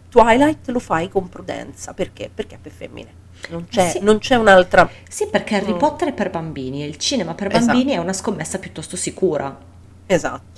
Twilight 0.10 0.70
lo 0.70 0.80
fai 0.80 1.10
con 1.10 1.28
prudenza, 1.28 1.94
perché? 1.94 2.30
Perché 2.34 2.56
è 2.56 2.58
per 2.60 2.72
femmine. 2.72 3.22
Non 3.50 3.68
c'è, 3.68 3.90
Sì. 3.90 4.00
non 4.02 4.20
c'è 4.20 4.36
un'altra... 4.36 4.90
Sì, 5.10 5.28
perché 5.28 5.56
Harry 5.56 5.74
Mm. 5.74 5.78
Potter 5.78 6.08
è 6.10 6.14
per 6.14 6.30
bambini 6.30 6.84
e 6.84 6.88
il 6.88 6.98
cinema 6.98 7.34
per 7.34 7.48
Esatto. 7.48 7.66
bambini 7.66 7.92
è 7.94 7.98
una 7.98 8.14
scommessa 8.14 8.60
piuttosto 8.60 8.96
sicura. 8.96 9.58
Esatto. 10.06 10.53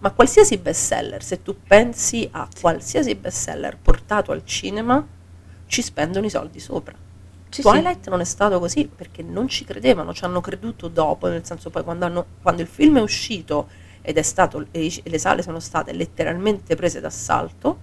Ma 0.00 0.12
qualsiasi 0.12 0.56
bestseller, 0.58 1.22
se 1.22 1.42
tu 1.42 1.56
pensi 1.66 2.26
a 2.32 2.48
qualsiasi 2.60 3.14
bestseller 3.14 3.76
portato 3.76 4.32
al 4.32 4.44
cinema, 4.44 5.06
ci 5.66 5.82
spendono 5.82 6.24
i 6.26 6.30
soldi 6.30 6.58
sopra. 6.58 6.94
Sì, 7.50 7.60
Twilight 7.62 8.08
non 8.08 8.20
è 8.20 8.24
stato 8.24 8.58
così 8.58 8.86
perché 8.88 9.22
non 9.22 9.48
ci 9.48 9.64
credevano, 9.64 10.14
ci 10.14 10.24
hanno 10.24 10.40
creduto 10.40 10.88
dopo, 10.88 11.28
nel 11.28 11.44
senso 11.44 11.68
poi 11.70 11.82
quando, 11.84 12.06
hanno- 12.06 12.26
quando 12.42 12.62
il 12.62 12.68
film 12.68 12.96
è 12.98 13.02
uscito 13.02 13.68
ed 14.00 14.16
è 14.16 14.22
stato, 14.22 14.66
e 14.70 15.02
le 15.04 15.18
sale 15.18 15.42
sono 15.42 15.60
state 15.60 15.92
letteralmente 15.92 16.74
prese 16.76 17.00
d'assalto, 17.00 17.78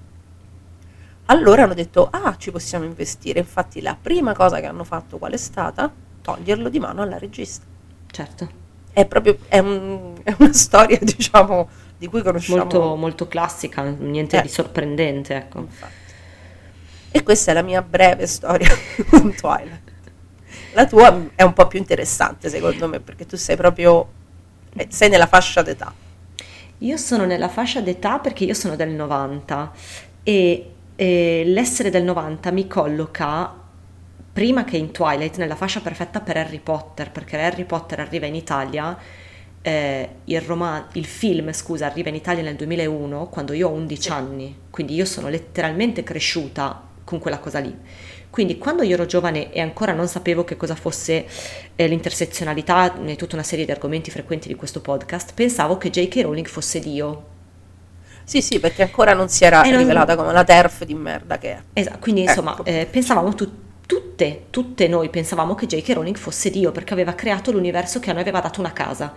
allora 1.25 1.63
hanno 1.63 1.73
detto 1.73 2.08
ah 2.10 2.36
ci 2.38 2.51
possiamo 2.51 2.86
investire, 2.86 3.39
infatti 3.39 3.82
la 3.82 3.97
prima 3.99 4.34
cosa 4.34 4.60
che 4.60 4.65
hanno 4.65 4.84
fatto 4.86 5.17
qual 5.17 5.34
è 5.34 5.38
stata? 5.38 5.91
Toglierlo 6.21 6.69
di 6.69 6.80
mano 6.80 7.01
alla 7.01 7.17
regista. 7.17 7.65
sì, 7.65 8.13
certo. 8.13 8.49
È 8.91 9.06
proprio 9.06 9.38
è, 9.47 9.60
un- 9.60 10.19
è 10.23 10.36
una 10.39 10.53
storia 10.53 10.97
diciamo 11.01 11.69
di 11.98 12.08
cui 12.08 12.22
conosciamo 12.22 12.58
Molto, 12.60 12.96
molto 12.96 13.28
classica, 13.28 13.84
niente 13.84 14.38
Eh. 14.38 14.42
di 14.44 14.48
sorprendente, 14.50 15.36
ecco. 15.36 15.60
Infatti. 15.60 15.94
E 17.12 17.24
questa 17.24 17.52
è 17.52 17.54
la 17.54 17.62
mia 17.64 17.82
breve 17.82 18.28
storia 18.28 18.70
con 19.10 19.34
Twilight. 19.34 19.92
La 20.74 20.86
tua 20.86 21.30
è 21.36 21.42
un 21.44 21.54
po' 21.54 21.68
più 21.68 21.80
interessante 21.80 22.50
secondo 22.50 22.88
me 22.88 23.00
perché 23.00 23.26
tu 23.26 23.36
sei 23.36 23.56
proprio 23.56 24.08
eh, 24.76 24.88
sei 24.90 25.10
nella 25.10 25.26
fascia 25.28 25.62
d'età. 25.64 25.92
Io 26.80 26.98
sono 26.98 27.26
nella 27.26 27.48
fascia 27.50 27.82
d'età 27.82 28.20
perché 28.20 28.44
io 28.44 28.54
sono 28.54 28.76
del 28.76 28.90
90 28.90 29.72
e, 30.22 30.72
e 30.96 31.44
l'essere 31.46 31.90
del 31.90 32.04
90 32.04 32.52
mi 32.52 32.68
colloca 32.68 33.52
prima 34.32 34.64
che 34.64 34.78
in 34.78 34.92
Twilight 34.92 35.38
nella 35.38 35.56
fascia 35.56 35.80
perfetta 35.80 36.20
per 36.20 36.38
Harry 36.38 36.60
Potter, 36.60 37.10
perché 37.10 37.40
Harry 37.42 37.64
Potter 37.64 38.00
arriva 38.00 38.28
in 38.28 38.36
Italia, 38.36 38.96
eh, 39.67 40.10
il, 40.23 40.39
roman- 40.39 40.86
il 40.93 41.06
film 41.06 41.51
scusa, 41.51 41.88
arriva 41.88 42.08
in 42.08 42.15
Italia 42.15 42.41
nel 42.41 42.56
2001 42.56 43.27
quando 43.27 43.51
io 43.51 43.67
ho 43.67 43.71
11 43.73 44.10
anni, 44.12 44.58
quindi 44.69 44.95
io 44.95 45.03
sono 45.03 45.27
letteralmente 45.27 46.03
cresciuta 46.03 46.82
con 47.03 47.19
quella 47.19 47.39
cosa 47.39 47.60
lì. 47.60 47.75
Quindi 48.30 48.58
quando 48.58 48.84
io 48.84 48.93
ero 48.93 49.06
giovane 49.06 49.51
e 49.51 49.60
ancora 49.60 49.91
non 49.91 50.08
sapevo 50.08 50.45
che 50.45 50.56
cosa 50.56 50.75
fosse 50.75 51.25
eh, 51.75 51.88
l'intersezionalità 51.88 52.95
e 53.03 53.15
tutta 53.17 53.36
una 53.36 53.43
serie 53.43 53.65
di 53.65 53.71
argomenti 53.71 54.10
frequenti 54.10 54.47
di 54.47 54.56
questo 54.56 54.80
podcast, 54.80 55.34
pensavo 55.34 55.77
che 55.77 55.89
J.K. 55.89 56.21
Rowling 56.21 56.47
fosse 56.47 56.80
Dio. 56.80 57.25
Sì, 58.23 58.41
sì, 58.41 58.60
perché 58.60 58.84
ancora 58.84 59.13
non 59.13 59.27
si 59.27 59.43
era 59.43 59.63
non- 59.63 59.77
rivelata 59.77 60.15
come 60.15 60.32
la 60.32 60.43
TERF 60.45 60.86
di 60.86 60.93
merda 60.93 61.38
che 61.38 61.51
è. 61.51 61.62
Esatto, 61.73 61.99
quindi 61.99 62.21
insomma 62.21 62.51
Ecco. 62.53 62.65
eh, 62.65 62.88
pensavamo 62.89 63.34
tu- 63.36 63.51
tutte, 63.86 64.45
tutte 64.49 64.88
noi 64.88 65.10
pensavamo 65.10 65.56
che 65.56 65.65
J.K. 65.65 65.93
Rowling 65.93 66.15
fosse 66.17 66.49
Dio 66.49 66.71
perché 66.71 66.93
aveva 66.93 67.13
creato 67.15 67.51
l'universo 67.51 67.99
che 67.99 68.12
a 68.12 68.13
noi 68.13 68.21
aveva 68.21 68.39
dato 68.39 68.60
una 68.62 68.71
casa. 68.73 69.13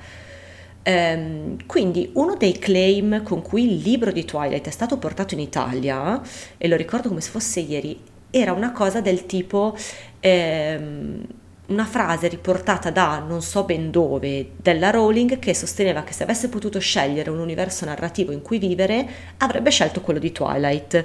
Ehm, 0.83 1.66
quindi 1.66 2.11
uno 2.14 2.37
dei 2.37 2.59
claim 2.59 3.23
con 3.23 3.43
cui 3.43 3.64
il 3.64 3.83
libro 3.83 4.12
di 4.12 4.25
Twilight 4.25 4.66
è 4.66 4.71
stato 4.71 4.97
portato 4.99 5.35
in 5.35 5.40
Italia, 5.40 6.21
e 6.57 6.69
lo 6.69 6.77
ricordo 6.77 7.09
come 7.09 7.21
se 7.21 7.31
fosse 7.31 7.61
ieri, 7.61 7.99
era 8.31 8.53
una 8.53 8.73
cosa 8.73 9.01
del 9.01 9.27
tipo 9.27 9.77
ehm, 10.21 11.25
una 11.66 11.85
frase 11.85 12.29
riportata 12.29 12.90
da 12.90 13.19
non 13.27 13.43
so 13.43 13.64
ben 13.64 13.90
dove 13.90 14.53
della 14.57 14.90
Rowling 14.90 15.38
che 15.38 15.55
sosteneva 15.55 16.03
che 16.03 16.12
se 16.12 16.25
avesse 16.25 16.49
potuto 16.49 16.81
scegliere 16.81 17.31
un 17.31 17.38
universo 17.38 17.85
narrativo 17.85 18.33
in 18.33 18.43
cui 18.43 18.59
vivere 18.59 19.09
avrebbe 19.38 19.71
scelto 19.71 20.01
quello 20.01 20.19
di 20.19 20.33
Twilight. 20.33 21.05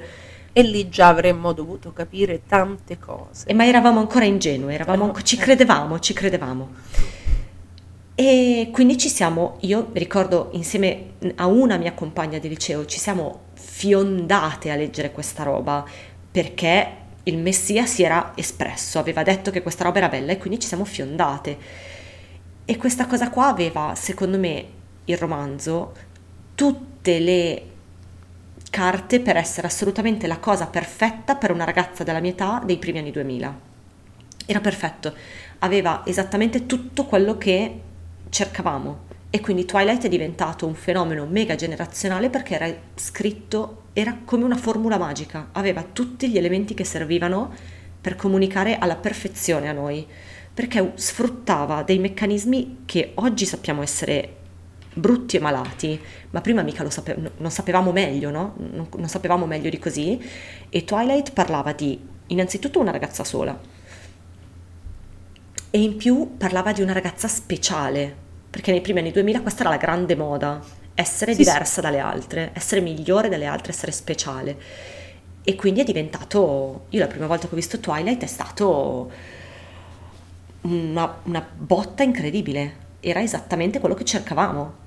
E 0.57 0.61
lì 0.63 0.87
già 0.87 1.09
avremmo 1.09 1.51
dovuto 1.51 1.91
capire 1.91 2.43
tante 2.47 2.97
cose. 2.97 3.45
E 3.45 3.53
ma 3.53 3.65
eravamo 3.65 3.99
ancora 3.99 4.23
ingenui, 4.23 4.73
eravamo 4.73 5.13
Eh, 5.13 5.23
ci 5.23 5.35
eh. 5.35 5.39
credevamo, 5.39 5.99
ci 5.99 6.13
credevamo. 6.13 6.69
E 8.17 8.69
quindi 8.71 8.97
ci 8.97 9.09
siamo, 9.09 9.57
io 9.61 9.89
ricordo 9.91 10.49
insieme 10.53 11.15
a 11.35 11.47
una 11.47 11.75
mia 11.75 11.91
compagna 11.91 12.39
di 12.39 12.47
liceo, 12.47 12.85
ci 12.85 12.97
siamo 12.97 13.47
fiondate 13.55 14.71
a 14.71 14.75
leggere 14.75 15.11
questa 15.11 15.43
roba 15.43 15.85
perché 16.31 17.03
il 17.23 17.37
Messia 17.37 17.85
si 17.85 18.03
era 18.03 18.31
espresso, 18.35 18.99
aveva 18.99 19.21
detto 19.21 19.51
che 19.51 19.61
questa 19.61 19.83
roba 19.83 19.97
era 19.97 20.07
bella 20.07 20.31
e 20.31 20.37
quindi 20.37 20.59
ci 20.59 20.67
siamo 20.67 20.85
fiondate. 20.85 21.57
E 22.63 22.77
questa 22.77 23.05
cosa 23.05 23.29
qua 23.29 23.47
aveva, 23.47 23.93
secondo 23.95 24.37
me, 24.39 24.65
il 25.03 25.17
romanzo, 25.17 25.93
tutte 26.55 27.19
le 27.19 27.63
carte 28.69 29.19
per 29.19 29.35
essere 29.35 29.67
assolutamente 29.67 30.25
la 30.25 30.39
cosa 30.39 30.67
perfetta 30.67 31.35
per 31.35 31.51
una 31.51 31.65
ragazza 31.65 32.03
della 32.03 32.21
mia 32.21 32.31
età 32.31 32.61
dei 32.63 32.77
primi 32.77 32.99
anni 32.99 33.11
2000. 33.11 33.59
Era 34.45 34.61
perfetto, 34.61 35.13
aveva 35.59 36.03
esattamente 36.05 36.65
tutto 36.65 37.05
quello 37.05 37.37
che 37.37 37.81
cercavamo 38.35 39.13
E 39.29 39.39
quindi 39.39 39.63
Twilight 39.63 40.03
è 40.03 40.09
diventato 40.09 40.67
un 40.67 40.75
fenomeno 40.75 41.25
mega 41.25 41.55
generazionale 41.55 42.29
perché 42.29 42.55
era 42.55 42.73
scritto, 42.95 43.83
era 43.93 44.19
come 44.25 44.43
una 44.43 44.57
formula 44.57 44.97
magica, 44.97 45.49
aveva 45.53 45.83
tutti 45.83 46.29
gli 46.29 46.37
elementi 46.37 46.73
che 46.73 46.83
servivano 46.83 47.53
per 47.99 48.15
comunicare 48.15 48.77
alla 48.77 48.95
perfezione 48.95 49.67
a 49.67 49.73
noi, 49.73 50.05
perché 50.53 50.91
sfruttava 50.95 51.83
dei 51.83 51.99
meccanismi 51.99 52.83
che 52.85 53.11
oggi 53.15 53.45
sappiamo 53.45 53.81
essere 53.81 54.35
brutti 54.93 55.35
e 55.35 55.39
malati, 55.41 55.99
ma 56.29 56.39
prima 56.39 56.61
mica 56.61 56.83
lo 56.83 56.89
sape- 56.89 57.31
non 57.37 57.51
sapevamo 57.51 57.91
meglio, 57.91 58.31
no? 58.31 58.55
Non, 58.57 58.87
non 58.95 59.09
sapevamo 59.09 59.45
meglio 59.45 59.69
di 59.69 59.79
così. 59.79 60.21
E 60.69 60.83
Twilight 60.85 61.33
parlava 61.33 61.73
di 61.73 61.99
innanzitutto 62.27 62.79
una 62.79 62.91
ragazza 62.91 63.23
sola 63.25 63.59
e 65.75 65.81
in 65.81 65.97
più 65.97 66.37
parlava 66.37 66.71
di 66.71 66.81
una 66.81 66.93
ragazza 66.93 67.27
speciale, 67.27 68.23
perché 68.55 68.71
nei 68.71 68.79
primi 68.79 68.99
anni 68.99 69.11
2000 69.11 69.41
questa 69.41 69.61
era 69.63 69.69
la 69.71 69.75
grande 69.77 70.15
moda, 70.15 70.61
essere 70.93 71.33
Sì, 71.33 71.43
sì. 71.43 71.43
diversa 71.43 71.81
dalle 71.81 71.99
altre, 71.99 72.51
essere 72.53 72.79
migliore 72.79 73.27
delle 73.27 73.45
altre, 73.47 73.73
essere 73.73 73.91
speciale. 73.91 74.55
E 75.43 75.55
quindi 75.55 75.81
è 75.81 75.83
diventato, 75.83 76.85
io 76.89 76.99
la 77.01 77.07
prima 77.07 77.27
volta 77.27 77.47
che 77.47 77.53
ho 77.53 77.57
visto 77.57 77.79
Twilight 77.81 78.23
è 78.23 78.27
stato 78.27 79.11
una, 80.61 81.19
una 81.23 81.45
botta 81.57 82.03
incredibile, 82.03 82.83
era 82.99 83.21
esattamente 83.21 83.79
quello 83.79 83.95
che 83.95 84.05
cercavamo. 84.05 84.83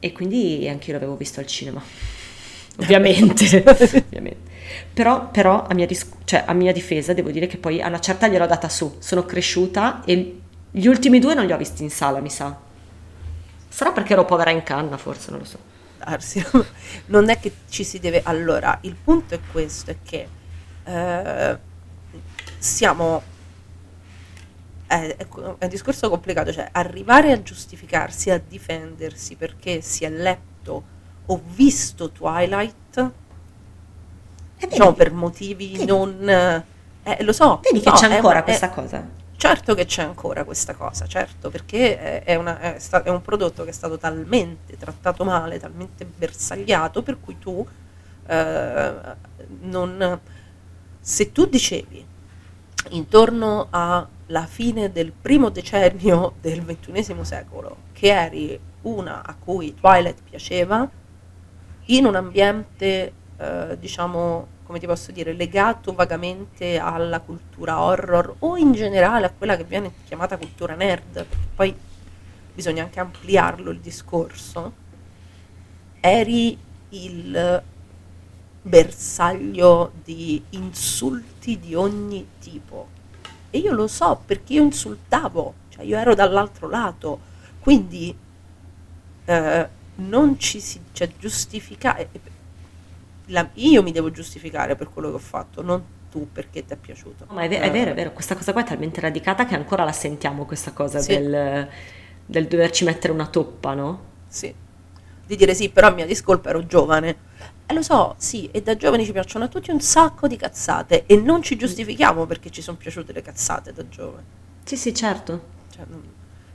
E 0.00 0.10
quindi 0.12 0.68
anch'io 0.68 0.94
l'avevo 0.94 1.14
visto 1.16 1.38
al 1.38 1.46
cinema, 1.46 1.80
ovviamente. 2.80 3.62
ovviamente. 3.64 4.50
Però, 4.92 5.30
però 5.30 5.64
a, 5.64 5.74
mia 5.74 5.86
dis- 5.86 6.08
cioè, 6.24 6.42
a 6.46 6.52
mia 6.54 6.72
difesa 6.72 7.12
devo 7.12 7.30
dire 7.30 7.46
che 7.46 7.56
poi 7.56 7.80
a 7.80 7.86
una 7.86 8.00
certa 8.00 8.26
gliel'ho 8.26 8.46
data 8.46 8.68
su, 8.68 8.96
sono 8.98 9.24
cresciuta 9.24 10.02
e 10.04 10.40
gli 10.72 10.86
ultimi 10.86 11.20
due 11.20 11.34
non 11.34 11.46
li 11.46 11.52
ho 11.52 11.56
visti 11.58 11.82
in 11.84 11.90
sala, 11.90 12.20
mi 12.20 12.30
sa. 12.30 12.58
Sarà 13.68 13.92
perché 13.92 14.12
ero 14.14 14.24
povera 14.24 14.50
in 14.50 14.62
canna, 14.62 14.96
forse, 14.96 15.30
non 15.30 15.40
lo 15.40 15.44
so. 15.46 15.58
Non 17.06 17.28
è 17.30 17.38
che 17.38 17.52
ci 17.68 17.84
si 17.84 17.98
deve... 18.00 18.22
Allora, 18.24 18.78
il 18.82 18.96
punto 18.96 19.34
è 19.34 19.40
questo, 19.52 19.90
è 19.92 19.96
che 20.02 20.28
eh, 20.84 21.58
siamo... 22.58 23.22
È, 24.86 25.16
è 25.16 25.26
è 25.58 25.64
un 25.64 25.68
discorso 25.68 26.08
complicato, 26.10 26.52
cioè 26.52 26.68
arrivare 26.72 27.32
a 27.32 27.42
giustificarsi, 27.42 28.30
a 28.30 28.38
difendersi 28.38 29.36
perché 29.36 29.80
si 29.80 30.04
è 30.04 30.10
letto 30.10 30.84
o 31.26 31.42
visto 31.44 32.10
Twilight, 32.10 33.12
E 34.58 34.66
diciamo 34.66 34.94
per 34.94 35.12
motivi 35.12 35.76
vedi. 35.76 35.84
non... 35.84 36.28
eh, 36.28 37.24
lo 37.24 37.32
so, 37.32 37.60
vedi 37.62 37.80
che 37.80 37.90
so, 37.90 37.92
c'è 37.92 38.08
è 38.08 38.16
ancora 38.16 38.42
è- 38.44 38.44
questa 38.44 38.70
cosa. 38.70 39.06
Certo 39.42 39.74
che 39.74 39.86
c'è 39.86 40.02
ancora 40.04 40.44
questa 40.44 40.72
cosa, 40.76 41.08
certo, 41.08 41.50
perché 41.50 42.22
è, 42.22 42.36
una- 42.36 42.60
è 42.60 42.78
sta- 42.78 43.02
è 43.02 43.08
un 43.10 43.22
prodotto 43.22 43.64
che 43.64 43.70
è 43.70 43.72
stato 43.72 43.98
talmente 43.98 44.76
trattato 44.76 45.24
male, 45.24 45.58
talmente 45.58 46.04
bersagliato, 46.04 47.02
per 47.02 47.18
cui 47.20 47.36
tu 47.40 47.66
eh, 48.26 48.92
non... 49.62 50.20
Se 51.00 51.32
tu 51.32 51.46
dicevi 51.46 52.06
intorno 52.90 53.66
alla 53.70 54.46
fine 54.46 54.92
del 54.92 55.10
primo 55.10 55.48
decennio 55.50 56.34
del 56.40 56.62
ventunesimo 56.62 57.24
secolo 57.24 57.78
che 57.92 58.12
eri 58.12 58.56
una 58.82 59.24
a 59.24 59.34
cui 59.36 59.74
Twilight 59.74 60.22
piaceva, 60.22 60.88
in 61.86 62.04
un 62.06 62.14
ambiente, 62.14 63.12
eh, 63.36 63.76
diciamo, 63.78 64.46
come 64.72 64.78
ti 64.78 64.86
posso 64.86 65.12
dire, 65.12 65.34
legato 65.34 65.92
vagamente 65.92 66.78
alla 66.78 67.20
cultura 67.20 67.78
horror 67.78 68.36
o 68.38 68.56
in 68.56 68.72
generale 68.72 69.26
a 69.26 69.30
quella 69.30 69.54
che 69.54 69.64
viene 69.64 69.92
chiamata 70.06 70.38
cultura 70.38 70.74
nerd, 70.74 71.12
perché 71.12 71.48
poi 71.54 71.76
bisogna 72.54 72.84
anche 72.84 72.98
ampliarlo 72.98 73.70
il 73.70 73.80
discorso, 73.80 74.72
eri 76.00 76.58
il 76.88 77.62
bersaglio 78.62 79.92
di 80.02 80.42
insulti 80.50 81.58
di 81.58 81.74
ogni 81.74 82.26
tipo. 82.40 82.88
E 83.50 83.58
io 83.58 83.74
lo 83.74 83.86
so 83.86 84.22
perché 84.24 84.54
io 84.54 84.62
insultavo, 84.62 85.54
cioè 85.68 85.84
io 85.84 85.98
ero 85.98 86.14
dall'altro 86.14 86.66
lato, 86.70 87.20
quindi 87.60 88.16
eh, 89.26 89.68
non 89.96 90.38
ci 90.38 90.60
si 90.60 90.80
cioè, 90.92 91.10
giustificare. 91.18 92.08
La- 93.32 93.48
io 93.54 93.82
mi 93.82 93.92
devo 93.92 94.10
giustificare 94.10 94.76
per 94.76 94.88
quello 94.90 95.08
che 95.08 95.14
ho 95.16 95.18
fatto, 95.18 95.62
non 95.62 95.82
tu 96.10 96.28
perché 96.30 96.64
ti 96.64 96.72
è 96.72 96.76
piaciuto. 96.76 97.24
No, 97.28 97.34
ma 97.34 97.42
è, 97.42 97.48
ve- 97.48 97.60
è 97.60 97.70
vero, 97.70 97.90
è 97.90 97.94
vero, 97.94 98.12
questa 98.12 98.34
cosa 98.36 98.52
qua 98.52 98.60
è 98.62 98.64
talmente 98.64 99.00
radicata 99.00 99.46
che 99.46 99.54
ancora 99.54 99.84
la 99.84 99.92
sentiamo, 99.92 100.44
questa 100.44 100.72
cosa 100.72 100.98
Sì. 101.00 101.08
del, 101.16 101.68
del 102.24 102.46
doverci 102.46 102.84
mettere 102.84 103.12
una 103.12 103.26
toppa, 103.26 103.74
no? 103.74 104.00
Sì. 104.28 104.54
Di 105.26 105.36
dire 105.36 105.54
sì, 105.54 105.70
però 105.70 105.88
a 105.88 105.90
mia 105.92 106.06
discolpa 106.06 106.50
ero 106.50 106.66
giovane. 106.66 107.16
E 107.66 107.74
lo 107.74 107.80
so, 107.82 108.14
sì, 108.18 108.48
e 108.52 108.60
da 108.60 108.76
giovani 108.76 109.04
ci 109.06 109.12
piacciono 109.12 109.46
a 109.46 109.48
tutti 109.48 109.70
un 109.70 109.80
sacco 109.80 110.26
di 110.28 110.36
cazzate 110.36 111.06
e 111.06 111.16
non 111.16 111.42
ci 111.42 111.56
giustifichiamo 111.56 112.26
perché 112.26 112.50
ci 112.50 112.60
sono 112.60 112.76
piaciute 112.76 113.12
le 113.12 113.22
cazzate 113.22 113.72
da 113.72 113.88
giovane. 113.88 114.24
Sì, 114.64 114.76
sì, 114.76 114.92
certo. 114.94 115.42
Cioè, 115.74 115.84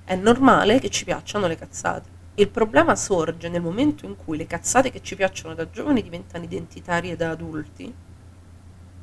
è 0.05 0.15
normale 0.15 0.79
che 0.79 0.89
ci 0.89 1.03
piacciono 1.05 1.47
le 1.47 1.57
cazzate. 1.57 2.09
Il 2.39 2.50
problema 2.50 2.95
sorge 2.95 3.50
nel 3.50 3.62
momento 3.62 4.06
in 4.06 4.15
cui 4.15 4.38
le 4.38 4.45
cazzate 4.45 4.91
che 4.91 5.02
ci 5.02 5.15
piacciono 5.15 5.56
da 5.56 5.69
giovani 5.71 6.04
diventano 6.04 6.43
identitarie 6.43 7.15
da 7.15 7.32
adulti 7.32 7.91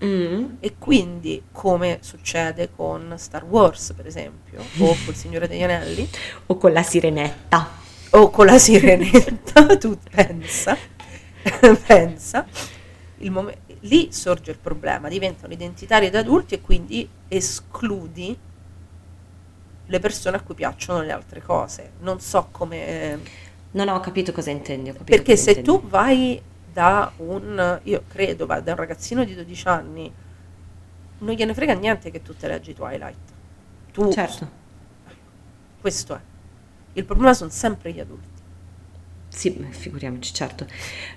Mm. 0.05 0.57
e 0.61 0.75
quindi, 0.77 1.45
come 1.53 1.99
succede 2.03 2.69
con 2.75 3.15
Star 3.17 3.45
Wars, 3.45 3.93
per 3.97 4.07
esempio, 4.07 4.61
o 4.79 4.97
col 5.05 5.15
Signore 5.15 5.49
degli 5.49 5.63
Anelli, 5.63 6.07
O 6.47 6.57
con 6.59 6.73
la 6.73 6.83
sirenetta. 6.83 7.69
o 8.11 8.29
con 8.31 8.47
la 8.47 8.59
sirenetta, 8.59 9.65
tu 9.79 9.97
pensa, 10.11 10.77
pensa, 11.87 12.45
mom- 13.21 13.55
lì 13.81 14.13
sorge 14.13 14.51
il 14.51 14.59
problema, 14.59 15.09
diventano 15.09 15.53
identitari 15.53 16.11
da 16.11 16.19
adulti 16.19 16.55
e 16.55 16.61
quindi 16.61 17.09
escludi 17.29 18.37
le 19.95 20.01
persone 20.01 20.37
a 20.37 20.41
cui 20.41 20.55
piacciono 20.55 21.03
le 21.03 21.13
altre 21.13 21.41
cose. 21.41 21.93
Non 22.01 22.21
so 22.21 22.49
come... 22.51 23.19
Non 23.73 23.89
ho 23.89 23.99
capito 24.01 24.33
cosa 24.33 24.51
intendi. 24.51 24.91
capito 24.91 25.05
Perché 25.05 25.33
cosa 25.35 25.43
se 25.43 25.51
intendi. 25.59 25.69
tu 25.81 25.89
vai 25.89 26.43
da 26.73 27.13
un, 27.17 27.81
io 27.85 28.03
credo, 28.09 28.47
vai 28.47 28.63
da 28.63 28.73
un 28.73 28.79
ragazzino 28.79 29.25
di 29.25 29.35
12 29.35 29.69
anni, 29.69 30.13
non 31.19 31.35
gliene 31.35 31.55
frega 31.55 31.75
niente 31.75 32.11
che 32.11 32.21
tu 32.23 32.35
te 32.37 32.49
leggi 32.49 32.75
Twilight. 32.75 33.17
Tu, 33.93 34.13
Certo. 34.13 34.49
questo 35.81 36.15
è. 36.15 36.21
Il 36.95 37.05
problema 37.05 37.33
sono 37.35 37.51
sempre 37.51 37.93
gli 37.93 38.01
adulti. 38.01 38.29
Sì, 39.29 39.51
figuriamoci, 39.71 40.33
certo. 40.33 40.67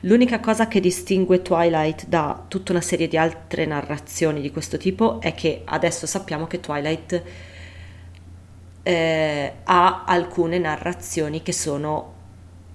L'unica 0.01 0.39
cosa 0.39 0.67
che 0.67 0.79
distingue 0.79 1.41
Twilight 1.43 2.07
da 2.07 2.43
tutta 2.47 2.71
una 2.71 2.81
serie 2.81 3.07
di 3.07 3.17
altre 3.17 3.65
narrazioni 3.65 4.41
di 4.41 4.49
questo 4.51 4.77
tipo 4.77 5.21
è 5.21 5.35
che 5.35 5.61
adesso 5.65 6.07
sappiamo 6.07 6.47
che 6.47 6.59
Twilight 6.59 7.23
eh, 8.87 9.53
ha 9.65 10.03
alcune 10.05 10.57
narrazioni 10.59 11.41
che 11.41 11.51
sono 11.51 12.13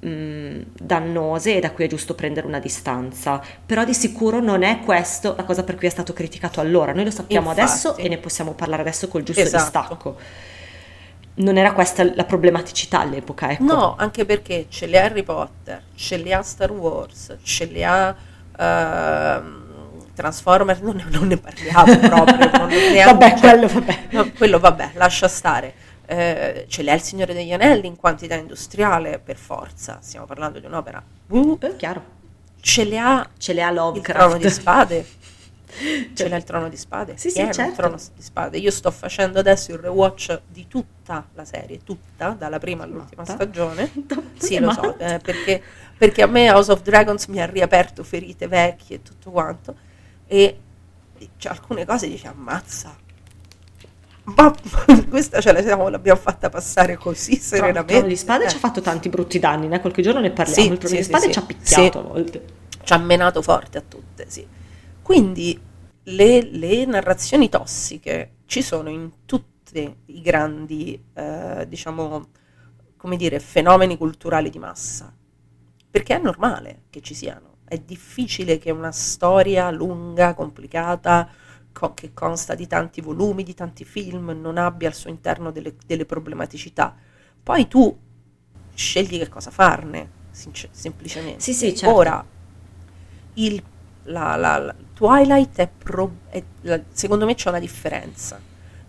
mh, 0.01 0.59
dannose 0.79 1.57
e 1.57 1.61
da 1.61 1.71
cui 1.71 1.85
è 1.85 1.89
giusto 1.89 2.15
prendere 2.15 2.47
una 2.47 2.59
distanza, 2.59 3.41
però 3.65 3.83
di 3.85 3.95
sicuro 3.95 4.41
non 4.41 4.63
è 4.63 4.81
questo 4.81 5.35
la 5.37 5.45
cosa 5.45 5.63
per 5.65 5.77
cui 5.77 5.87
è 5.87 5.91
stato 5.91 6.13
criticato 6.13 6.61
allora. 6.61 6.93
Noi 6.93 7.05
lo 7.05 7.11
sappiamo 7.11 7.49
Infatti. 7.49 7.67
adesso 7.71 7.97
e 7.97 8.09
ne 8.09 8.19
possiamo 8.19 8.53
parlare 8.53 8.83
adesso 8.83 9.09
col 9.09 9.23
giusto 9.23 9.41
Esatto. 9.41 9.63
distacco. 9.63 10.17
Non 11.35 11.57
era 11.57 11.73
questa 11.73 12.05
la 12.15 12.25
problematicità 12.25 13.01
all'epoca, 13.01 13.51
ecco. 13.51 13.65
No, 13.65 13.95
anche 13.97 14.27
perché 14.27 14.67
ce 14.69 14.85
li 14.85 14.99
ha 14.99 15.05
Harry 15.05 15.23
Potter, 15.23 15.83
ce 15.95 16.17
li 16.19 16.31
ha 16.31 16.43
Star 16.43 16.71
Wars, 16.73 17.35
ce 17.43 17.65
li 17.65 17.83
ha 17.83 18.15
ehm, 18.59 19.61
Transformers, 20.15 20.81
non 20.81 20.97
ne, 20.97 21.07
non 21.09 21.27
ne 21.29 21.39
parliamo 21.39 21.97
proprio. 22.07 22.51
non 22.59 22.69
neanche- 22.69 23.05
Vabbè, 23.13 23.31
cioè, 23.31 23.41
quello 23.41 23.67
vabbè. 23.67 23.99
no, 24.11 24.31
quello 24.37 24.59
vabbè, 24.59 24.91
lascia 24.97 25.27
stare. 25.27 25.73
Eh, 26.07 26.67
ce 26.69 26.83
li 26.83 26.91
ha 26.91 26.95
il 26.95 27.01
Signore 27.01 27.33
degli 27.35 27.53
Anelli 27.53 27.87
in 27.87 27.97
quantità 27.97 28.35
industriale, 28.35 29.19
per 29.19 29.37
forza, 29.37 29.99
stiamo 30.03 30.27
parlando 30.27 30.59
di 30.59 30.67
un'opera. 30.67 31.03
Uh, 31.29 31.57
Eh, 31.61 31.77
chiaro. 31.77 32.05
ce 32.61 32.85
li 32.85 32.99
ha 32.99 33.29
Ce 33.39 33.53
le 33.53 33.63
ha 33.63 33.71
il 33.71 34.01
trono 34.03 34.37
di 34.39 34.51
spade. 34.51 35.07
Ce 36.13 36.29
l'ha 36.29 36.37
il 36.37 36.45
trono 36.45 36.69
di 36.69 36.77
spade. 36.77 37.17
Sì, 37.17 37.29
sì, 37.29 37.35
pieno 37.37 37.49
il 37.49 37.55
certo. 37.55 37.77
trono 37.77 37.97
di 37.97 38.23
spade. 38.23 38.59
Io 38.59 38.71
sto 38.71 38.91
facendo 38.91 39.39
adesso 39.39 39.73
il 39.73 39.79
rewatch 39.79 40.41
di 40.47 40.69
tutta 40.69 41.27
la 41.33 41.45
serie, 41.47 41.83
tutta, 41.83 42.31
dalla 42.39 42.59
prima 42.59 42.85
all'ultima 42.85 43.23
Matta. 43.23 43.35
stagione. 43.35 43.91
Sì, 44.37 44.59
lo 44.59 44.71
so, 44.73 44.99
eh, 44.99 45.19
perché, 45.19 45.63
perché 45.97 46.23
a 46.23 46.27
me 46.27 46.51
House 46.51 46.71
of 46.73 46.83
Dragons 46.83 47.25
mi 47.27 47.41
ha 47.41 47.47
riaperto 47.47 48.03
ferite 48.05 48.49
vecchie 48.49 48.97
e 48.97 49.03
tutto 49.03 49.31
quanto. 49.31 49.75
E 50.27 50.59
cioè, 51.39 51.53
alcune 51.53 51.87
cose 51.87 52.09
dici 52.09 52.27
ammazza. 52.27 52.95
Ma 54.25 54.55
questa 55.09 55.41
ce 55.41 55.53
la 55.53 55.63
siamo, 55.63 55.89
l'abbiamo 55.89 56.19
fatta 56.21 56.49
passare 56.49 56.97
così 56.97 57.33
Il 57.33 57.41
serenamente. 57.41 57.93
trono 57.93 58.07
di 58.09 58.17
spade 58.17 58.45
Eh, 58.45 58.49
ci 58.49 58.57
ha 58.57 58.59
fatto 58.61 58.81
tanti 58.81 59.09
brutti 59.09 59.39
danni, 59.39 59.67
né? 59.67 59.81
qualche 59.81 60.03
giorno 60.03 60.21
ne 60.21 60.31
parliamo. 60.31 60.63
Sì, 60.63 60.71
il 60.71 60.79
trono 60.79 60.95
sì, 60.95 60.97
di 60.97 61.03
spade 61.03 61.25
sì. 61.27 61.33
ci 61.33 61.39
ha 61.39 61.43
picchiato 61.43 61.99
a 61.99 62.03
volte. 62.03 62.45
ci 62.85 62.93
ha 62.93 62.99
menato 62.99 63.43
forte 63.43 63.79
a 63.79 63.83
tutte, 63.87 64.27
sì. 64.29 64.47
Quindi 65.03 65.61
le, 66.05 66.43
le 66.51 66.85
narrazioni 66.85 67.49
tossiche 67.49 68.35
ci 68.47 68.63
sono 68.63 68.89
in 68.91 69.11
tutti 69.27 69.97
i 70.07 70.21
grandi, 70.21 71.03
eh, 71.15 71.67
diciamo, 71.69 72.29
come 72.97 73.17
dire, 73.17 73.41
fenomeni 73.41 73.97
culturali 73.97 74.51
di 74.51 74.59
massa. 74.59 75.13
Perché 75.91 76.17
è 76.17 76.21
normale 76.21 76.83
che 76.91 77.01
ci 77.01 77.15
siano. 77.15 77.57
È 77.65 77.77
difficile 77.79 78.59
che 78.59 78.71
una 78.71 78.93
storia 78.93 79.71
lunga, 79.71 80.35
complicata, 80.35 81.29
co- 81.73 81.95
che 81.95 82.13
consta 82.15 82.55
di 82.55 82.67
tanti 82.67 83.01
volumi, 83.01 83.43
di 83.43 83.55
tanti 83.55 83.85
film, 83.85 84.31
non 84.41 84.59
abbia 84.59 84.89
al 84.89 84.95
suo 84.95 85.11
interno 85.11 85.51
delle, 85.51 85.75
delle 85.87 86.07
problematicità. 86.07 86.95
Poi 87.43 87.69
tu 87.69 87.97
scegli 88.75 89.19
che 89.19 89.29
cosa 89.29 89.51
farne, 89.51 90.09
sincer- 90.31 90.71
semplicemente. 90.73 91.41
Sì, 91.41 91.53
sì, 91.55 91.75
certo. 91.77 91.95
Ora, 91.95 92.25
il, 93.35 93.63
la, 94.05 94.37
la- 94.37 94.59
la- 94.59 94.75
Twilight 94.95 95.57
è, 95.59 95.69
pro- 95.69 96.17
è- 96.29 96.43
secondo 96.93 97.25
me 97.25 97.35
c'è 97.35 97.49
una 97.49 97.59
differenza 97.59 98.39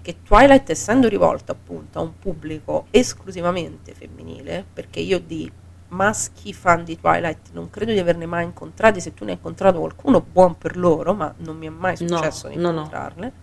che 0.02 0.17
Twilight 0.22 0.69
essendo 0.69 1.08
rivolto 1.08 1.52
appunto 1.54 2.00
a 2.00 2.02
un 2.02 2.19
pubblico 2.19 2.88
esclusivamente 2.91 3.93
femminile 3.93 4.65
perché 4.72 5.00
io 5.00 5.19
di 5.19 5.50
maschi 5.93 6.53
fan 6.53 6.84
di 6.84 6.99
Twilight. 6.99 7.51
Non 7.53 7.69
credo 7.69 7.91
di 7.91 7.99
averne 7.99 8.25
mai 8.25 8.43
incontrati. 8.45 8.99
Se 9.01 9.13
tu 9.13 9.23
ne 9.25 9.32
hai 9.32 9.38
incontrato 9.38 9.79
qualcuno 9.79 10.21
buon 10.21 10.58
per 10.58 10.77
loro 10.77 11.13
ma 11.13 11.34
non 11.38 11.58
mi 11.58 11.67
è 11.67 11.69
mai 11.69 11.95
No, 12.01 12.17
successo 12.17 12.47
di 12.47 12.56
no, 12.56 12.71
no. 12.71 12.77
incontrarne 12.77 13.34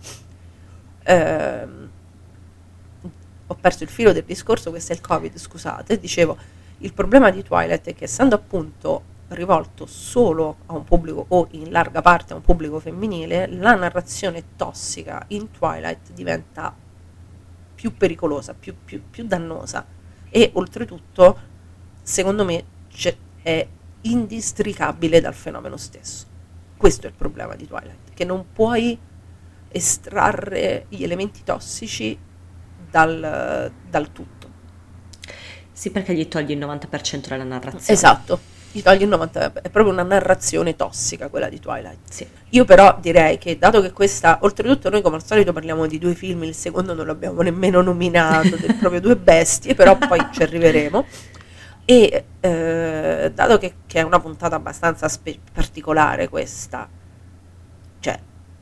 Ehm, 1.03 1.89
ho 3.47 3.55
perso 3.55 3.83
il 3.83 3.89
filo 3.89 4.13
del 4.13 4.23
discorso 4.23 4.69
questo 4.69 4.93
è 4.93 4.95
il 4.95 5.01
covid 5.01 5.35
scusate. 5.37 5.99
Dicevo 5.99 6.37
il 6.79 6.93
problema 6.93 7.29
di 7.31 7.43
Twilight 7.43 7.87
è 7.87 7.95
che 7.95 8.05
essendo 8.05 8.35
appunto 8.35 9.09
rivolto 9.29 9.85
solo 9.85 10.57
a 10.67 10.73
un 10.73 10.83
pubblico 10.83 11.25
o 11.29 11.47
in 11.51 11.71
larga 11.71 12.01
parte 12.01 12.33
a 12.33 12.35
un 12.35 12.41
pubblico 12.41 12.79
femminile, 12.79 13.47
la 13.47 13.75
narrazione 13.75 14.43
tossica 14.55 15.23
in 15.29 15.51
Twilight 15.51 16.11
diventa 16.11 16.73
più 17.75 17.95
pericolosa, 17.97 18.53
più, 18.53 18.75
più- 18.85 19.01
più 19.09 19.25
dannosa. 19.25 19.85
E 20.29 20.51
oltretutto, 20.53 21.39
secondo 22.01 22.45
me, 22.45 22.63
c'è- 22.91 23.15
è 23.41 23.67
indistricabile 24.01 25.21
dal 25.21 25.33
fenomeno 25.33 25.77
stesso. 25.77 26.25
Questo 26.77 27.05
è 27.05 27.09
il 27.09 27.15
problema 27.15 27.55
di 27.55 27.67
Twilight, 27.67 28.13
che 28.13 28.25
non 28.25 28.45
puoi 28.51 28.97
estrarre 29.69 30.85
gli 30.89 31.03
elementi 31.03 31.43
tossici 31.43 32.17
dal, 32.89 33.71
dal 33.89 34.11
tutto. 34.11 34.49
Sì, 35.71 35.89
perché 35.91 36.13
gli 36.13 36.27
togli 36.27 36.51
il 36.51 36.59
90% 36.59 37.29
della 37.29 37.43
narrazione. 37.43 37.85
Esatto, 37.87 38.39
gli 38.71 38.81
togli 38.81 39.03
il 39.03 39.09
90%, 39.09 39.61
è 39.61 39.69
proprio 39.69 39.93
una 39.93 40.03
narrazione 40.03 40.75
tossica 40.75 41.29
quella 41.29 41.49
di 41.49 41.59
Twilight. 41.59 41.99
Sì. 42.09 42.27
Io 42.49 42.65
però 42.65 42.97
direi 42.99 43.37
che 43.37 43.57
dato 43.57 43.81
che 43.81 43.91
questa, 43.91 44.39
oltretutto 44.41 44.89
noi 44.89 45.01
come 45.01 45.15
al 45.15 45.25
solito 45.25 45.53
parliamo 45.53 45.87
di 45.87 45.97
due 45.97 46.13
film, 46.13 46.43
il 46.43 46.55
secondo 46.55 46.93
non 46.93 47.05
l'abbiamo 47.07 47.41
nemmeno 47.41 47.81
nominato, 47.81 48.57
proprio 48.79 48.99
due 48.99 49.15
bestie, 49.15 49.73
però 49.73 49.97
poi 49.97 50.19
ci 50.31 50.43
arriveremo. 50.43 51.05
E 51.91 52.23
eh, 52.39 53.31
dato 53.35 53.57
che, 53.57 53.73
che 53.85 53.99
è 53.99 54.01
una 54.01 54.19
puntata 54.21 54.55
abbastanza 54.55 55.09
spe- 55.09 55.39
particolare 55.51 56.29
questa, 56.29 56.87
cioè 57.99 58.17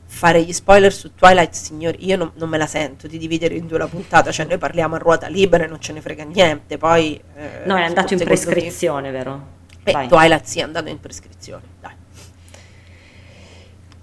fare 0.06 0.42
gli 0.42 0.52
spoiler 0.52 0.92
su 0.92 1.14
Twilight, 1.14 1.52
signori, 1.52 2.04
io 2.04 2.16
non, 2.16 2.32
non 2.34 2.48
me 2.48 2.58
la 2.58 2.66
sento 2.66 3.06
di 3.06 3.18
dividere 3.18 3.54
in 3.54 3.68
due 3.68 3.78
la 3.78 3.86
puntata, 3.86 4.32
cioè 4.32 4.46
noi 4.46 4.58
parliamo 4.58 4.96
a 4.96 4.98
ruota 4.98 5.28
libera 5.28 5.62
e 5.62 5.66
non 5.68 5.80
ce 5.80 5.92
ne 5.92 6.00
frega 6.00 6.24
niente, 6.24 6.76
poi... 6.76 7.22
eh, 7.36 7.62
No, 7.66 7.76
è 7.76 7.82
andato 7.84 8.12
in 8.14 8.18
secondo 8.18 8.24
me- 8.24 8.24
prescrizione, 8.54 9.10
vero? 9.12 9.46
eh, 9.84 9.92
Vai. 9.92 10.08
Twilight 10.08 10.44
sì, 10.46 10.58
è 10.58 10.62
andato 10.62 10.88
in 10.88 10.98
prescrizione, 10.98 11.62
dai. 11.80 11.92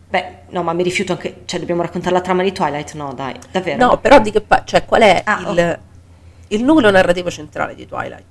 Beh, 0.09 0.35
no, 0.51 0.63
ma 0.63 0.71
mi 0.71 0.83
rifiuto 0.83 1.11
anche... 1.11 1.41
Cioè, 1.43 1.59
dobbiamo 1.59 1.81
raccontare 1.81 2.13
la 2.15 2.21
trama 2.21 2.43
di 2.43 2.53
Twilight? 2.53 2.93
No, 2.93 3.13
dai, 3.13 3.35
davvero. 3.51 3.85
No, 3.87 3.97
però 3.99 4.21
di 4.21 4.31
che 4.31 4.39
pa- 4.39 4.63
cioè, 4.63 4.85
qual 4.85 5.01
è 5.01 5.21
Ah, 5.25 5.41
il, 5.41 5.47
ok. 5.59 5.79
il 6.49 6.63
nucleo 6.63 6.89
narrativo 6.91 7.29
centrale 7.29 7.75
di 7.75 7.85
Twilight? 7.85 8.23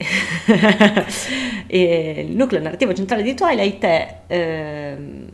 Il 1.68 2.34
nucleo 2.34 2.60
narrativo 2.60 2.94
centrale 2.94 3.22
di 3.22 3.34
Twilight 3.34 3.84
è 3.84 4.20
ehm, 4.26 5.28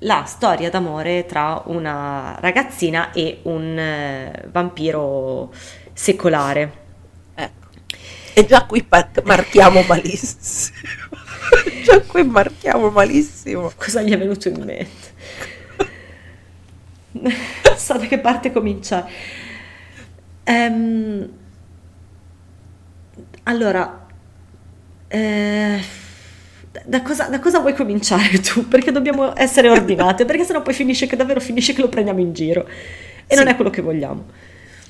la 0.00 0.24
storia 0.24 0.70
d'amore 0.70 1.26
tra 1.26 1.62
una 1.66 2.36
ragazzina 2.40 3.12
e 3.12 3.40
un 3.42 3.76
eh, 3.78 4.44
vampiro 4.50 5.52
secolare. 5.92 6.82
Ecco. 7.34 7.68
E 8.34 8.46
già 8.46 8.64
qui 8.66 8.86
marchiamo 9.24 9.82
malissimo. 9.88 11.16
già 11.84 12.00
qui 12.02 12.22
marchiamo 12.24 12.90
malissimo. 12.90 13.72
Cosa 13.76 14.02
gli 14.02 14.12
è 14.12 14.18
venuto 14.18 14.48
in 14.48 14.62
mente? 14.62 15.12
so 17.76 17.96
da 17.96 18.06
che 18.06 18.18
parte 18.18 18.52
cominciare. 18.52 19.10
Ehm, 20.44 21.28
allora, 23.44 24.03
eh, 25.16 25.80
da, 26.84 27.02
cosa, 27.02 27.28
da 27.28 27.38
cosa 27.38 27.60
vuoi 27.60 27.74
cominciare 27.74 28.40
tu? 28.42 28.66
Perché 28.68 28.90
dobbiamo 28.92 29.36
essere 29.36 29.68
ordinate, 29.68 30.24
perché 30.26 30.44
sennò 30.44 30.62
poi 30.62 30.74
finisce 30.74 31.06
che 31.06 31.16
davvero 31.16 31.40
finisce 31.40 31.72
che 31.72 31.80
lo 31.80 31.88
prendiamo 31.88 32.20
in 32.20 32.32
giro 32.32 32.66
e 33.26 33.34
non 33.36 33.44
Sì. 33.46 33.50
è 33.52 33.54
quello 33.54 33.70
che 33.70 33.80
vogliamo. 33.82 34.24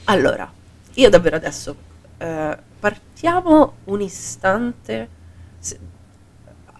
Allora, 0.05 0.51
io 0.95 1.09
davvero 1.11 1.37
adesso 1.37 1.77
eh, 2.19 2.57
partiamo 2.81 3.75
un 3.85 4.01
istante. 4.01 5.09
Se- 5.59 5.79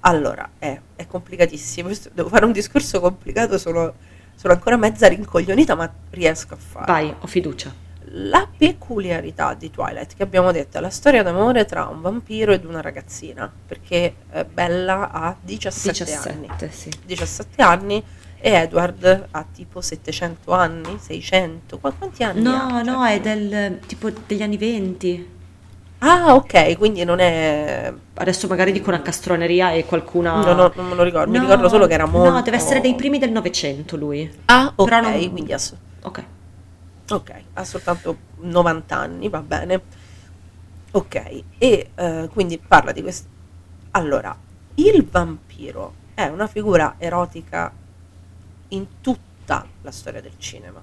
allora, 0.01 0.51
è, 0.59 0.79
è 0.97 1.07
complicatissimo. 1.07 1.91
Devo 2.13 2.29
fare 2.29 2.45
un 2.45 2.53
discorso 2.53 3.01
complicato, 3.01 3.57
sono, 3.57 3.95
sono 4.35 4.53
ancora 4.53 4.77
mezza 4.77 5.09
rincoglionita, 5.09 5.75
ma 5.75 5.91
riesco 6.11 6.55
a 6.55 6.57
farlo. 6.59 6.93
Vai, 6.93 7.15
ho 7.19 7.27
fiducia. 7.27 7.73
La 8.17 8.47
peculiarità 8.57 9.55
di 9.55 9.71
Twilight, 9.71 10.15
che 10.17 10.23
abbiamo 10.23 10.53
detto, 10.53 10.79
è 10.79 10.81
la 10.81 10.91
storia 10.91 11.23
d'amore 11.25 11.65
tra 11.65 11.87
un 11.87 12.01
vampiro 12.01 12.53
ed 12.53 12.65
una 12.65 12.81
ragazzina, 12.81 13.51
perché 13.67 14.15
eh, 14.31 14.45
Bella 14.45 15.11
ha 15.11 15.37
17, 15.41 16.13
anni. 16.31 16.47
17, 16.47 16.71
sì. 16.71 16.91
17 17.05 17.63
anni 17.63 18.03
e 18.39 18.51
Edward 18.53 19.27
ha 19.33 19.45
tipo 19.53 19.81
700 19.81 20.53
anni, 20.53 20.97
600, 21.01 21.79
qua- 21.79 21.93
quanti 21.93 22.23
anni 22.23 22.43
No, 22.43 22.55
ha? 22.55 22.69
Cioè, 22.85 22.93
no, 22.95 23.05
è 23.05 23.21
del 23.21 23.81
tipo 23.87 24.11
degli 24.27 24.43
anni 24.43 24.59
20. 24.59 25.33
Ah, 25.99 26.35
ok, 26.35 26.77
quindi 26.77 27.03
non 27.03 27.19
è... 27.19 27.93
Adesso 28.15 28.47
magari 28.47 28.71
dico 28.73 28.91
una 28.91 29.01
castroneria 29.03 29.73
e 29.73 29.87
qualcuna... 29.87 30.35
No, 30.45 30.53
no, 30.53 30.73
non 30.77 30.87
me 30.89 30.95
lo 30.95 31.03
ricordo, 31.03 31.31
mi 31.31 31.39
No, 31.39 31.45
ricordo 31.45 31.69
solo 31.69 31.87
che 31.87 31.95
era 31.95 32.05
molto... 32.07 32.31
No, 32.31 32.43
deve 32.43 32.59
essere 32.59 32.81
dei 32.81 32.95
primi 32.95 33.19
del 33.19 33.33
Novecento 33.33 33.97
lui. 33.97 34.31
Ah, 34.45 34.71
ok, 34.75 34.89
Però 34.89 35.01
non- 35.01 35.31
quindi 35.33 35.59
so- 35.59 35.77
Ok. 36.03 36.25
Ok, 37.11 37.43
ha 37.55 37.65
soltanto 37.65 38.17
90 38.37 38.97
anni, 38.97 39.29
va 39.29 39.41
bene. 39.41 39.83
Ok, 40.93 41.43
e 41.59 41.91
eh, 41.95 42.29
quindi 42.33 42.59
parla 42.59 42.93
di 42.93 43.03
questo... 43.03 43.29
Allora, 43.93 44.37
il 44.75 45.05
vampiro 45.05 45.95
è 46.15 46.27
una 46.27 46.47
figura 46.47 46.95
erotica 46.99 47.73
in 48.69 48.87
tutta 49.01 49.67
la 49.83 49.91
storia 49.91 50.21
del 50.21 50.39
cinema. 50.39 50.81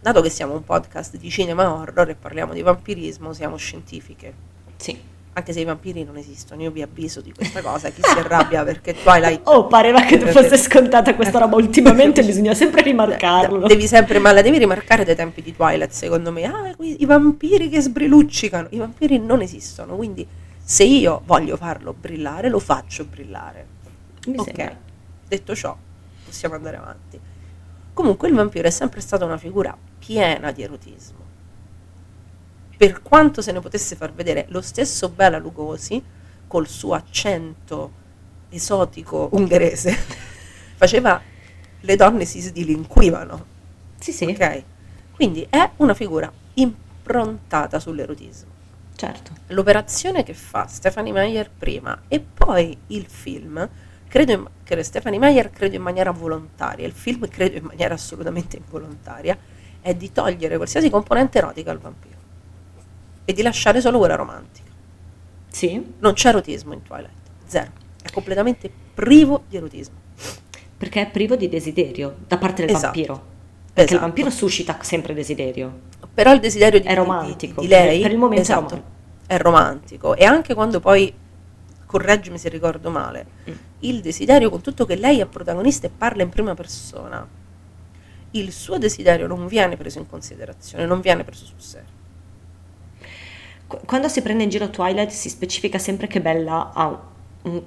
Dato 0.00 0.20
che 0.20 0.30
siamo 0.30 0.54
un 0.54 0.64
podcast 0.64 1.16
di 1.16 1.30
cinema 1.30 1.72
horror 1.72 2.10
e 2.10 2.14
parliamo 2.14 2.52
di 2.52 2.62
vampirismo, 2.62 3.32
siamo 3.32 3.56
scientifiche. 3.56 4.34
Sì. 4.76 5.11
Anche 5.34 5.54
se 5.54 5.60
i 5.60 5.64
vampiri 5.64 6.04
non 6.04 6.18
esistono, 6.18 6.60
io 6.62 6.70
vi 6.70 6.82
avviso 6.82 7.22
di 7.22 7.32
questa 7.32 7.62
cosa. 7.62 7.88
Chi 7.88 8.02
si 8.02 8.18
arrabbia 8.18 8.64
perché 8.64 8.94
Twilight. 8.94 9.40
Oh, 9.52 9.66
pareva 9.66 10.02
che 10.02 10.18
fosse 10.18 10.56
scontata 10.58 11.14
questa 11.14 11.38
roba. 11.38 11.56
Ultimamente 11.56 12.22
bisogna 12.22 12.54
sempre 12.54 12.82
rimarcarlo. 12.82 13.66
Devi 13.66 13.86
sempre, 13.86 14.18
ma 14.18 14.32
la 14.32 14.42
devi 14.42 14.58
rimarcare 14.58 15.04
dai 15.04 15.16
tempi 15.16 15.40
di 15.42 15.54
Twilight, 15.54 15.90
secondo 15.90 16.30
me. 16.30 16.44
Ah, 16.44 16.74
i 16.78 17.04
vampiri 17.06 17.68
che 17.68 17.80
sbriluccicano. 17.80 18.68
I 18.70 18.78
vampiri 18.78 19.18
non 19.18 19.40
esistono, 19.40 19.96
quindi 19.96 20.26
se 20.62 20.84
io 20.84 21.22
voglio 21.24 21.56
farlo 21.56 21.94
brillare, 21.98 22.48
lo 22.48 22.58
faccio 22.58 23.04
brillare. 23.04 23.66
Mi 24.26 24.38
ok, 24.38 24.44
sembra. 24.44 24.78
detto 25.28 25.54
ciò, 25.54 25.76
possiamo 26.24 26.54
andare 26.54 26.76
avanti. 26.76 27.18
Comunque 27.92 28.28
il 28.28 28.34
vampiro 28.34 28.68
è 28.68 28.70
sempre 28.70 29.00
stata 29.00 29.24
una 29.24 29.36
figura 29.36 29.76
piena 29.98 30.52
di 30.52 30.62
erotismo. 30.62 31.21
Per 32.82 33.00
quanto 33.00 33.42
se 33.42 33.52
ne 33.52 33.60
potesse 33.60 33.94
far 33.94 34.12
vedere 34.12 34.46
lo 34.48 34.60
stesso 34.60 35.08
Bela 35.08 35.38
Lugosi, 35.38 36.02
col 36.48 36.66
suo 36.66 36.94
accento 36.94 37.92
esotico 38.48 39.28
ungherese, 39.30 39.96
faceva 40.74 41.22
le 41.78 41.94
donne 41.94 42.24
si 42.24 42.40
sdilinquivano. 42.40 43.44
Sì, 44.00 44.10
sì, 44.10 44.24
Ok? 44.24 44.62
Quindi 45.12 45.46
è 45.48 45.70
una 45.76 45.94
figura 45.94 46.28
improntata 46.54 47.78
sull'erotismo. 47.78 48.50
certo. 48.96 49.30
L'operazione 49.50 50.24
che 50.24 50.34
fa 50.34 50.66
Stephanie 50.66 51.12
Meyer 51.12 51.48
prima 51.56 52.02
e 52.08 52.18
poi 52.18 52.76
il 52.88 53.06
film, 53.06 53.68
credo 54.08 54.32
in, 54.32 54.48
che 54.64 54.82
Stephanie 54.82 55.20
Meyer 55.20 55.52
credo 55.52 55.76
in 55.76 55.82
maniera 55.82 56.10
volontaria, 56.10 56.84
il 56.84 56.94
film 56.94 57.28
credo 57.28 57.58
in 57.58 57.64
maniera 57.64 57.94
assolutamente 57.94 58.56
involontaria, 58.56 59.38
è 59.80 59.94
di 59.94 60.10
togliere 60.10 60.56
qualsiasi 60.56 60.90
componente 60.90 61.38
erotica 61.38 61.70
al 61.70 61.78
vampiro 61.78 62.21
e 63.24 63.32
di 63.32 63.42
lasciare 63.42 63.80
solo 63.80 63.98
quella 63.98 64.14
romantica. 64.16 64.70
Sì, 65.48 65.94
Non 65.98 66.14
c'è 66.14 66.28
erotismo 66.30 66.72
in 66.72 66.82
Twilight, 66.82 67.12
zero. 67.46 67.70
È 68.02 68.10
completamente 68.10 68.70
privo 68.94 69.44
di 69.48 69.56
erotismo. 69.56 70.00
perché 70.76 71.02
è 71.02 71.10
privo 71.10 71.36
di 71.36 71.48
desiderio 71.48 72.16
da 72.26 72.38
parte 72.38 72.64
del 72.66 72.74
Esatto. 72.74 72.86
vampiro. 72.98 73.14
Perché 73.72 73.82
Esatto. 73.82 73.94
il 73.94 74.00
vampiro 74.00 74.30
suscita 74.30 74.76
sempre 74.82 75.14
desiderio. 75.14 75.72
Però 76.12 76.32
il 76.32 76.40
desiderio 76.40 76.80
di, 76.80 76.86
È 76.88 76.94
romantico. 76.96 77.60
di, 77.60 77.68
di 77.68 77.72
lei 77.72 78.00
Per 78.02 78.10
il 78.10 78.18
momento 78.18 78.40
è 78.40 78.42
esatto, 78.42 78.60
romantico. 78.74 78.90
è 79.28 79.38
romantico. 79.38 80.14
E 80.16 80.24
anche 80.24 80.54
quando 80.54 80.80
poi, 80.80 81.14
correggimi 81.86 82.36
se 82.36 82.48
ricordo 82.48 82.90
male, 82.90 83.26
Mm. 83.48 83.52
il 83.80 84.00
desiderio, 84.00 84.50
con 84.50 84.60
tutto 84.60 84.84
che 84.84 84.96
lei 84.96 85.20
è 85.20 85.26
protagonista 85.26 85.86
e 85.86 85.90
parla 85.96 86.22
in 86.24 86.30
prima 86.30 86.54
persona, 86.54 87.24
il 88.32 88.50
suo 88.52 88.76
desiderio 88.78 89.26
non 89.28 89.46
viene 89.46 89.76
preso 89.76 89.98
in 90.00 90.08
considerazione, 90.08 90.84
non 90.84 91.00
viene 91.00 91.22
preso 91.22 91.44
sul 91.44 91.60
serio. 91.60 92.00
Qu- 93.72 93.86
Quando 93.86 94.08
si 94.08 94.20
prende 94.20 94.42
in 94.42 94.50
giro 94.50 94.68
Twilight 94.68 95.10
si 95.10 95.30
specifica 95.30 95.78
sempre 95.78 96.06
che 96.06 96.20
Bella 96.20 96.72
ha 96.74 97.00
un... 97.44 97.62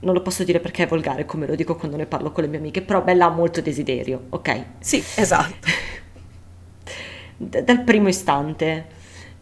Non 0.00 0.12
lo 0.12 0.20
posso 0.20 0.44
dire 0.44 0.60
perché 0.60 0.82
è 0.82 0.86
volgare, 0.86 1.24
come 1.24 1.46
lo 1.46 1.54
dico 1.54 1.76
quando 1.76 1.96
ne 1.96 2.04
parlo 2.06 2.30
con 2.30 2.42
le 2.42 2.50
mie 2.50 2.58
amiche, 2.58 2.82
però 2.82 3.02
Bella 3.02 3.26
ha 3.26 3.30
molto 3.30 3.60
desiderio, 3.62 4.26
ok? 4.30 4.64
Sì, 4.80 5.02
esatto. 5.14 5.68
D- 7.36 7.60
dal 7.62 7.82
primo 7.84 8.08
istante. 8.08 8.86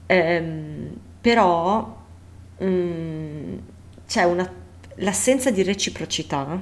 Ehm, 0.06 0.90
però 1.20 1.96
mm, 2.62 3.54
c'è 4.06 4.24
una... 4.24 4.50
l'assenza 4.96 5.50
di 5.50 5.62
reciprocità 5.62 6.60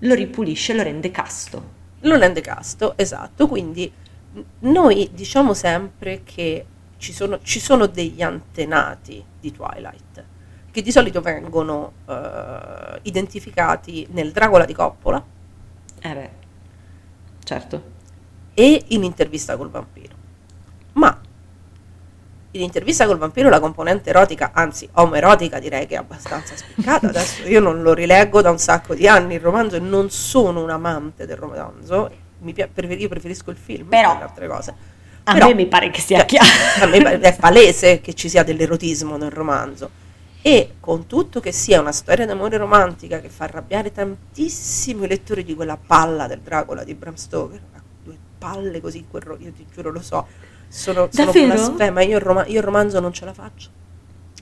lo 0.00 0.14
ripulisce, 0.14 0.74
lo 0.74 0.82
rende 0.82 1.10
casto. 1.10 1.74
lo 2.00 2.16
rende 2.16 2.40
casto, 2.40 2.94
esatto. 2.96 3.46
Quindi 3.48 3.90
noi 4.60 5.10
diciamo 5.12 5.54
sempre 5.54 6.22
che 6.24 6.66
ci 6.98 7.12
sono, 7.12 7.38
ci 7.42 7.60
sono 7.60 7.86
degli 7.86 8.22
antenati 8.22 9.22
di 9.40 9.52
Twilight 9.52 10.24
che 10.70 10.82
di 10.82 10.90
solito 10.92 11.20
vengono 11.22 11.92
eh, 12.06 12.98
identificati 13.02 14.06
nel 14.10 14.30
Dracula 14.32 14.64
di 14.66 14.74
Coppola 14.74 15.22
Eh 16.00 16.12
beh, 16.14 16.30
certo. 17.42 17.82
e 18.52 18.84
in 18.88 19.02
intervista 19.04 19.56
col 19.56 19.70
vampiro. 19.70 20.14
Ma 20.92 21.18
in 22.52 22.60
intervista 22.62 23.06
col 23.06 23.16
vampiro 23.18 23.48
la 23.48 23.60
componente 23.60 24.10
erotica, 24.10 24.50
anzi 24.52 24.86
omoerotica 24.92 25.58
direi 25.58 25.86
che 25.86 25.94
è 25.94 25.98
abbastanza 25.98 26.56
spiccata. 26.56 27.08
Adesso 27.08 27.46
io 27.48 27.60
non 27.60 27.80
lo 27.82 27.92
rileggo 27.94 28.40
da 28.42 28.50
un 28.50 28.58
sacco 28.58 28.94
di 28.94 29.06
anni 29.08 29.34
il 29.34 29.40
romanzo 29.40 29.76
e 29.76 29.80
non 29.80 30.10
sono 30.10 30.62
un 30.62 30.70
amante 30.70 31.24
del 31.26 31.36
romanzo. 31.36 32.10
Mi 32.40 32.52
prefer- 32.52 33.00
io 33.00 33.08
preferisco 33.08 33.50
il 33.50 33.56
film 33.56 33.88
Però- 33.88 34.14
le 34.16 34.22
altre 34.22 34.46
cose. 34.46 34.74
A 35.28 35.32
Però- 35.32 35.48
me 35.48 35.54
mi 35.54 35.66
pare 35.66 35.90
che 35.90 36.00
sia 36.00 36.18
Cioè, 36.18 36.26
chiaro. 36.26 36.46
a 36.82 36.86
me 36.86 37.18
è 37.20 37.36
palese 37.36 38.00
che 38.00 38.14
ci 38.14 38.28
sia 38.28 38.44
dell'erotismo 38.44 39.16
nel 39.16 39.30
romanzo. 39.30 39.90
E 40.40 40.74
con 40.78 41.06
tutto 41.08 41.40
che 41.40 41.50
sia 41.50 41.80
una 41.80 41.90
storia 41.90 42.24
d'amore 42.26 42.56
romantica 42.56 43.18
che 43.20 43.28
fa 43.28 43.44
arrabbiare 43.44 43.90
tantissimo 43.90 45.04
i 45.04 45.08
lettori 45.08 45.42
di 45.42 45.54
quella 45.56 45.76
palla 45.76 46.28
del 46.28 46.38
Dracula 46.38 46.84
di 46.84 46.94
Bram 46.94 47.14
Stoker, 47.14 47.60
due 48.04 48.16
palle 48.38 48.80
così, 48.80 49.04
ro- 49.10 49.36
io 49.40 49.50
ti 49.50 49.66
giuro 49.74 49.90
lo 49.90 50.00
so, 50.00 50.24
sono, 50.68 51.08
sono 51.10 51.32
blasfema, 51.32 52.02
io 52.02 52.18
il, 52.18 52.22
roma- 52.22 52.46
io 52.46 52.58
il 52.58 52.64
romanzo 52.64 53.00
non 53.00 53.12
ce 53.12 53.24
la 53.24 53.32
faccio. 53.32 53.70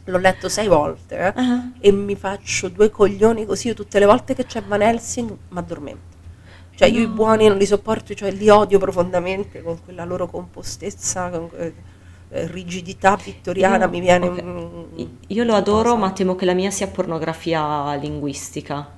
L'ho 0.04 0.18
letto 0.18 0.50
sei 0.50 0.68
volte 0.68 1.16
eh, 1.16 1.32
Ah. 1.34 1.70
e 1.80 1.90
mi 1.90 2.14
faccio 2.14 2.68
due 2.68 2.90
coglioni 2.90 3.46
così 3.46 3.68
io 3.68 3.74
tutte 3.74 3.98
le 3.98 4.04
volte 4.04 4.34
che 4.34 4.44
c'è 4.44 4.62
Van 4.62 4.82
Helsing 4.82 5.30
mi 5.48 5.58
addormento. 5.58 6.12
Cioè 6.76 6.88
io 6.88 7.00
i 7.00 7.06
buoni 7.06 7.46
non 7.48 7.56
li 7.56 7.66
sopporto, 7.66 8.14
cioè 8.14 8.30
li 8.32 8.48
odio 8.48 8.78
profondamente 8.78 9.62
con 9.62 9.78
quella 9.84 10.04
loro 10.04 10.26
compostezza, 10.26 11.28
con 11.30 11.48
que- 11.48 11.74
eh, 12.30 12.46
rigidità 12.48 13.16
vittoriana, 13.22 13.84
Io- 13.84 13.90
mi 13.90 14.00
viene... 14.00 14.26
ok. 14.26 14.42
un- 14.42 15.08
Io 15.28 15.44
lo 15.44 15.54
adoro, 15.54 15.90
cosa. 15.90 16.00
ma 16.00 16.10
temo 16.12 16.34
che 16.34 16.44
la 16.44 16.54
mia 16.54 16.70
sia 16.70 16.88
pornografia 16.88 17.94
linguistica. 17.94 18.88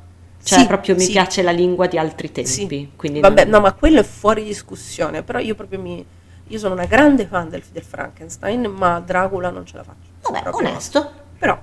Cioè, 0.43 0.61
Sì, 0.61 0.67
proprio 0.67 0.95
mi 0.95 1.03
sì. 1.03 1.11
piace 1.11 1.43
la 1.43 1.51
lingua 1.51 1.87
di 1.87 1.99
altri 1.99 2.31
tempi. 2.33 2.49
Sì. 2.51 2.91
Quindi 2.97 3.21
Vabbè, 3.21 3.43
non- 3.43 3.51
no, 3.51 3.61
ma 3.61 3.73
quello 3.73 4.01
è 4.01 4.05
fuori 4.05 4.45
discussione, 4.45 5.23
però 5.23 5.39
io 5.39 5.55
proprio 5.55 5.81
mi... 5.81 6.05
Io 6.49 6.59
sono 6.59 6.75
una 6.75 6.85
grande 6.87 7.27
fan 7.27 7.49
del, 7.49 7.63
del 7.73 7.83
Frankenstein, 7.83 8.65
ma 8.67 9.01
Dracula 9.01 9.51
non 9.51 9.67
ce 9.67 9.77
la 9.77 9.83
faccio. 9.83 10.09
Vabbè, 10.23 10.43
Proprio- 10.43 10.69
onesto. 10.69 11.11
Però, 11.37 11.61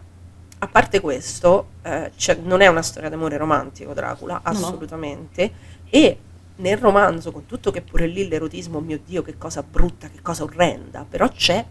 a 0.59 0.67
parte 0.67 0.99
questo, 0.99 1.67
eh, 1.81 2.11
c'è- 2.17 2.39
non 2.43 2.59
è 2.59 2.67
una 2.67 2.81
storia 2.81 3.07
d'amore 3.09 3.37
romantico 3.37 3.93
Dracula, 3.93 4.33
no. 4.33 4.41
assolutamente. 4.43 5.51
E 5.95 6.17
nel 6.55 6.77
romanzo, 6.77 7.31
con 7.31 7.45
tutto 7.45 7.69
che 7.69 7.83
pure 7.83 8.07
lì 8.07 8.27
l'erotismo, 8.27 8.79
mio 8.79 8.99
Dio, 9.05 9.21
che 9.21 9.37
cosa 9.37 9.61
brutta, 9.61 10.09
che 10.09 10.23
cosa 10.23 10.41
orrenda, 10.41 11.05
però 11.07 11.29
c'è, 11.29 11.63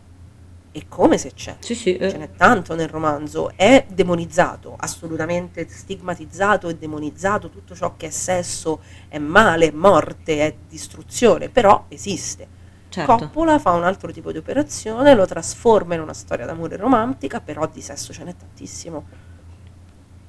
e 0.71 0.85
come 0.87 1.19
se 1.19 1.33
c'è. 1.35 1.57
Sì, 1.59 1.75
sì. 1.75 1.97
eh. 1.97 2.09
Ce 2.09 2.17
n'è 2.19 2.31
tanto 2.31 2.77
nel 2.77 2.87
romanzo, 2.87 3.51
è 3.57 3.85
demonizzato, 3.93 4.77
assolutamente 4.79 5.67
stigmatizzato 5.69 6.69
e 6.69 6.77
demonizzato, 6.77 7.51
tutto 7.51 7.75
ciò 7.75 7.97
che 7.97 8.07
è 8.07 8.11
sesso 8.11 8.81
è 9.09 9.19
male, 9.19 9.71
è 9.71 9.73
morte, 9.73 10.47
è 10.47 10.55
distruzione, 10.69 11.49
però 11.49 11.87
esiste. 11.89 12.47
certo. 12.91 13.17
Coppola 13.17 13.59
fa 13.59 13.73
un 13.73 13.83
altro 13.83 14.13
tipo 14.13 14.31
di 14.31 14.39
operazione, 14.39 15.15
lo 15.17 15.27
trasforma 15.27 15.97
in 15.97 16.01
una 16.01 16.15
storia 16.15 16.47
d'amore 16.47 16.77
romantica, 16.77 17.41
però 17.41 17.67
di 17.67 17.81
sesso 17.81 18.13
ce 18.13 18.23
n'è 18.23 18.37
tantissimo. 18.37 19.22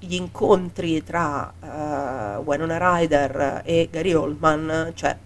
Gli 0.06 0.16
incontri 0.16 1.02
tra 1.04 1.54
eh, 1.62 2.38
Winona 2.44 2.78
Ryder 2.98 3.62
e 3.64 3.88
Gary 3.90 4.14
Oldman, 4.14 4.92
cioè 4.96 5.18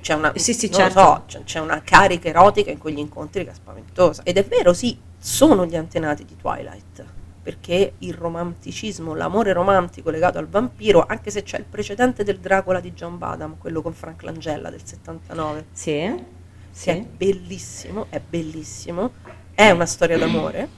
c'è 0.00 0.14
una, 0.14 0.32
Sì, 0.34 0.54
sì, 0.54 0.70
certo. 0.70 0.98
so, 0.98 1.22
c'è, 1.26 1.44
c'è 1.44 1.60
una 1.60 1.82
carica 1.82 2.28
erotica 2.28 2.70
in 2.70 2.78
quegli 2.78 2.98
incontri 2.98 3.44
che 3.44 3.50
è 3.50 3.54
spaventosa. 3.54 4.22
Ed 4.22 4.38
è 4.38 4.44
vero, 4.46 4.72
sì, 4.72 4.98
sono 5.18 5.66
gli 5.66 5.76
antenati 5.76 6.24
di 6.24 6.36
Twilight, 6.36 7.04
perché 7.42 7.92
il 7.98 8.14
romanticismo, 8.14 9.14
l'amore 9.14 9.52
romantico 9.52 10.08
legato 10.08 10.38
al 10.38 10.48
vampiro, 10.48 11.04
anche 11.06 11.30
se 11.30 11.42
c'è 11.42 11.58
il 11.58 11.64
precedente 11.64 12.24
del 12.24 12.38
Dracula 12.38 12.80
di 12.80 12.92
John 12.92 13.18
Badham, 13.18 13.58
quello 13.58 13.82
con 13.82 13.92
Frank 13.92 14.22
Langella 14.22 14.70
del 14.70 14.80
79, 14.82 15.66
Sì. 15.72 16.38
Sì. 16.70 16.88
è 16.90 17.00
bellissimo, 17.02 18.06
è 18.08 18.20
bellissimo, 18.26 19.12
è 19.52 19.68
una 19.70 19.84
storia 19.86 20.16
d'amore, 20.16 20.68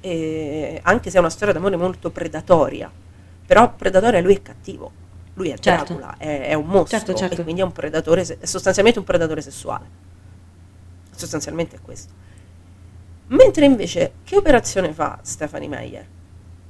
e 0.00 0.80
anche 0.82 1.10
se 1.10 1.16
è 1.16 1.20
una 1.20 1.30
storia 1.30 1.52
d'amore 1.54 1.76
molto 1.76 2.10
predatoria, 2.10 2.90
però 3.46 3.74
predatoria 3.74 4.20
lui 4.20 4.34
è 4.34 4.42
cattivo, 4.42 4.90
lui 5.34 5.50
è 5.50 5.58
Certo. 5.58 5.94
Dracula, 5.94 6.16
è, 6.18 6.48
è 6.48 6.54
un 6.54 6.66
mostro, 6.66 6.98
Certo, 6.98 7.14
certo. 7.14 7.40
e 7.40 7.42
quindi 7.44 7.60
è 7.60 7.64
un 7.64 7.72
predatore, 7.72 8.22
è 8.22 8.46
sostanzialmente 8.46 8.98
un 8.98 9.04
predatore 9.04 9.40
sessuale, 9.40 9.86
sostanzialmente 11.14 11.76
è 11.76 11.80
questo. 11.80 12.12
Mentre 13.28 13.64
invece, 13.64 14.12
che 14.24 14.36
operazione 14.36 14.92
fa 14.92 15.18
Stephanie 15.22 15.68
Meyer? 15.68 16.06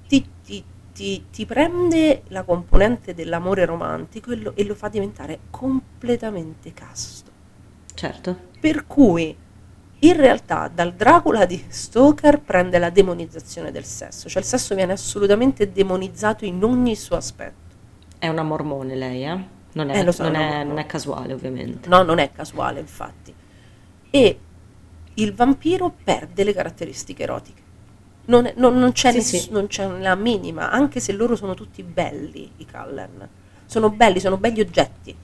Ti, 0.06 0.28
ti- 0.44 0.64
ti- 0.92 1.24
ti 1.30 1.46
prende 1.46 2.22
la 2.28 2.42
componente 2.42 3.14
dell'amore 3.14 3.64
romantico 3.64 4.32
e 4.32 4.36
lo- 4.36 4.52
e 4.54 4.64
lo 4.64 4.74
fa 4.74 4.88
diventare 4.88 5.38
completamente 5.50 6.74
casto. 6.74 7.30
Certo. 7.94 8.36
Per 8.60 8.86
cui 8.86 9.34
in 10.02 10.16
realtà 10.16 10.70
dal 10.72 10.94
Dracula 10.94 11.44
di 11.44 11.62
Stoker 11.68 12.40
prende 12.40 12.78
la 12.78 12.90
demonizzazione 12.90 13.70
del 13.70 13.84
sesso, 13.84 14.28
cioè 14.28 14.40
il 14.42 14.48
sesso 14.48 14.74
viene 14.74 14.92
assolutamente 14.92 15.72
demonizzato 15.72 16.44
in 16.44 16.62
ogni 16.64 16.96
suo 16.96 17.16
aspetto. 17.16 17.68
È 18.18 18.28
una 18.28 18.42
mormone 18.42 18.94
lei, 18.94 19.24
eh? 19.24 19.38
Non 19.72 19.90
è, 19.90 20.04
Eh, 20.06 20.12
so, 20.12 20.22
non 20.24 20.34
è 20.36 20.64
non 20.64 20.78
è 20.78 20.86
casuale, 20.86 21.32
ovviamente. 21.32 21.88
No, 21.88 22.02
non 22.02 22.18
è 22.18 22.30
casuale, 22.32 22.80
infatti. 22.80 23.32
E 24.10 24.38
il 25.14 25.34
vampiro 25.34 25.94
perde 26.02 26.44
le 26.44 26.52
caratteristiche 26.54 27.22
erotiche. 27.22 27.62
Non, 28.26 28.46
è- 28.46 28.54
non- 28.56 28.78
non 28.78 28.92
c'è 28.92 29.10
Sì, 29.10 29.16
ness- 29.16 29.44
sì. 29.44 29.50
non 29.50 29.66
c'è 29.66 29.86
la 29.86 30.14
minima, 30.14 30.70
anche 30.70 30.98
se 31.00 31.12
loro 31.12 31.36
sono 31.36 31.54
tutti 31.54 31.82
belli, 31.82 32.50
i 32.56 32.66
Cullen. 32.66 33.28
Sono 33.66 33.90
belli, 33.90 34.18
sono 34.18 34.36
belli 34.38 34.60
oggetti. 34.60 35.14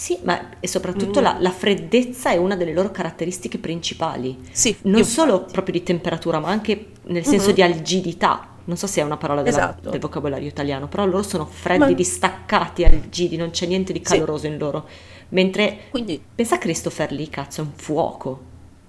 Sì, 0.00 0.16
ma 0.22 0.58
e 0.60 0.66
soprattutto 0.66 1.20
Mm. 1.20 1.22
la, 1.24 1.36
la 1.40 1.50
freddezza 1.50 2.30
è 2.30 2.36
una 2.38 2.56
delle 2.56 2.72
loro 2.72 2.90
caratteristiche 2.90 3.58
principali. 3.58 4.34
Sì, 4.50 4.74
Non 4.84 5.00
infatti. 5.00 5.14
solo 5.14 5.42
proprio 5.44 5.74
di 5.74 5.82
temperatura, 5.82 6.38
ma 6.40 6.48
anche 6.48 6.92
nel 7.08 7.22
senso 7.22 7.48
Mhm. 7.50 7.54
di 7.54 7.62
algidità. 7.62 8.48
Non 8.64 8.78
so 8.78 8.86
se 8.86 9.02
è 9.02 9.04
una 9.04 9.18
parola 9.18 9.42
della- 9.42 9.56
Esatto. 9.58 9.90
del 9.90 10.00
vocabolario 10.00 10.48
italiano, 10.48 10.88
però 10.88 11.04
loro 11.04 11.22
sono 11.22 11.44
freddi, 11.44 11.78
Ma- 11.80 11.92
distaccati, 11.92 12.82
algidi, 12.82 13.36
non 13.36 13.50
c'è 13.50 13.66
niente 13.66 13.92
di 13.92 14.00
Sì. 14.02 14.14
caloroso 14.14 14.46
in 14.46 14.56
loro. 14.56 14.88
Mentre 15.30 15.80
Quindi 15.90 16.18
pensa 16.34 16.54
a 16.54 16.58
Christopher 16.58 17.12
Lee, 17.12 17.28
cazzo, 17.28 17.60
è 17.60 17.64
un 17.64 17.72
fuoco. 17.74 18.40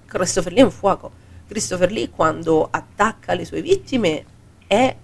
Christopher 0.06 0.52
Lee 0.54 0.62
è 0.62 0.64
un 0.64 0.70
fuoco. 0.70 1.10
Christopher 1.46 1.92
Lee 1.92 2.08
quando 2.08 2.66
attacca 2.70 3.34
le 3.34 3.44
sue 3.44 3.60
vittime 3.60 4.24
è 4.66 4.96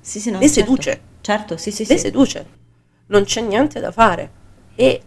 Sì, 0.00 0.20
sì, 0.20 0.30
no, 0.30 0.38
Le 0.40 0.48
certo. 0.50 0.60
seduce. 0.70 1.00
Certo, 1.22 1.56
sì, 1.56 1.70
sì, 1.70 1.86
le 1.88 1.94
sì. 1.94 1.98
seduce. 1.98 2.46
Non 3.14 3.22
c'è 3.24 3.40
niente 3.42 3.78
da 3.78 3.92
fare. 3.92 4.28
E 4.74 5.00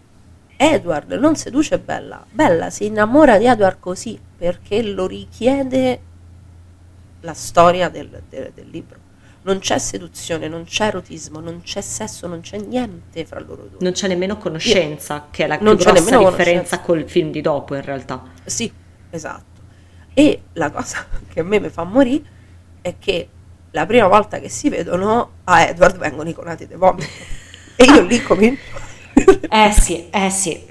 Edward 0.56 1.12
non 1.12 1.36
seduce 1.36 1.78
Bella. 1.78 2.26
Bella 2.32 2.70
si 2.70 2.86
innamora 2.86 3.38
di 3.38 3.46
Edward 3.46 3.80
così 3.82 4.18
perché 4.38 4.82
lo 4.82 5.06
richiede 5.06 6.00
la 7.20 7.34
storia 7.34 7.90
del, 7.90 8.22
del- 8.30 8.52
del 8.54 8.70
libro. 8.70 8.98
Non 9.42 9.60
c'è 9.60 9.78
seduzione, 9.78 10.48
non 10.48 10.64
c'è 10.64 10.86
erotismo, 10.88 11.42
non 11.42 11.62
c'è 11.62 11.82
sesso, 11.82 12.28
non 12.28 12.40
c'è 12.40 12.58
niente 12.60 13.26
fra 13.26 13.42
loro 13.42 13.64
due. 13.64 13.78
Non 13.82 13.92
c'è 13.92 14.08
nemmeno 14.08 14.38
conoscenza, 14.38 15.28
che 15.30 15.44
è 15.44 15.48
la 15.48 15.58
più 15.58 15.66
grossa 15.76 15.92
nemmeno 15.92 16.30
differenza 16.30 16.80
col 16.80 17.08
film 17.10 17.32
di 17.32 17.42
dopo, 17.42 17.76
in 17.76 17.82
realtà. 17.82 18.24
Sì, 18.46 18.72
esatto. 19.10 19.62
E 20.14 20.44
la 20.54 20.72
cosa 20.72 21.06
che 21.28 21.42
a 21.42 21.44
me 21.44 21.60
mi 21.60 21.70
fa 21.70 21.84
morire 21.84 22.24
è 22.82 22.96
che 22.98 23.30
la 23.72 23.86
prima 23.86 24.08
volta 24.08 24.40
che 24.40 24.48
si 24.50 24.70
vedono 24.70 25.32
a 25.44 25.62
Edward 25.68 25.98
vengono 25.98 26.30
i 26.30 26.34
conati 26.34 26.68
dei 26.68 26.78
vomiti. 26.78 27.08
E 27.78 27.84
io 27.86 28.02
lì 28.04 28.22
comincio. 28.22 28.76
Eh 29.50 29.72
sì, 29.72 30.08
eh 30.12 30.30
sì. 30.30 30.62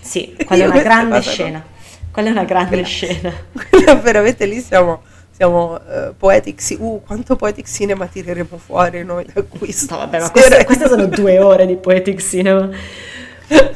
Sì, 0.00 0.36
quella 0.44 0.64
è 0.64 0.66
una 0.66 0.82
grande 0.82 1.16
cose 1.16 1.28
no. 1.28 1.32
scena. 1.34 1.64
Quella 2.10 2.28
è 2.28 2.32
una 2.32 2.44
grande 2.44 2.68
Quella- 2.68 2.86
scena. 2.86 3.32
Quella 3.70 3.94
veramente 3.94 4.44
lì 4.46 4.60
siamo, 4.60 5.02
siamo 5.30 5.78
eh, 5.80 6.12
poetic, 6.16 6.60
ci- 6.60 6.76
uh, 6.78 7.00
quanto 7.06 7.36
poetic 7.36 7.66
cinema 7.66 8.06
tireremo 8.06 8.58
fuori 8.58 9.04
noi 9.04 9.24
da 9.32 9.42
qui. 9.42 9.74
No, 9.88 9.96
vabbè, 9.98 10.20
ma 10.20 10.30
queste, 10.30 10.64
queste 10.64 10.88
sono 10.88 11.06
due 11.06 11.38
ore 11.38 11.66
di 11.66 11.76
Poetic 11.76 12.20
Cinema. 12.20 12.68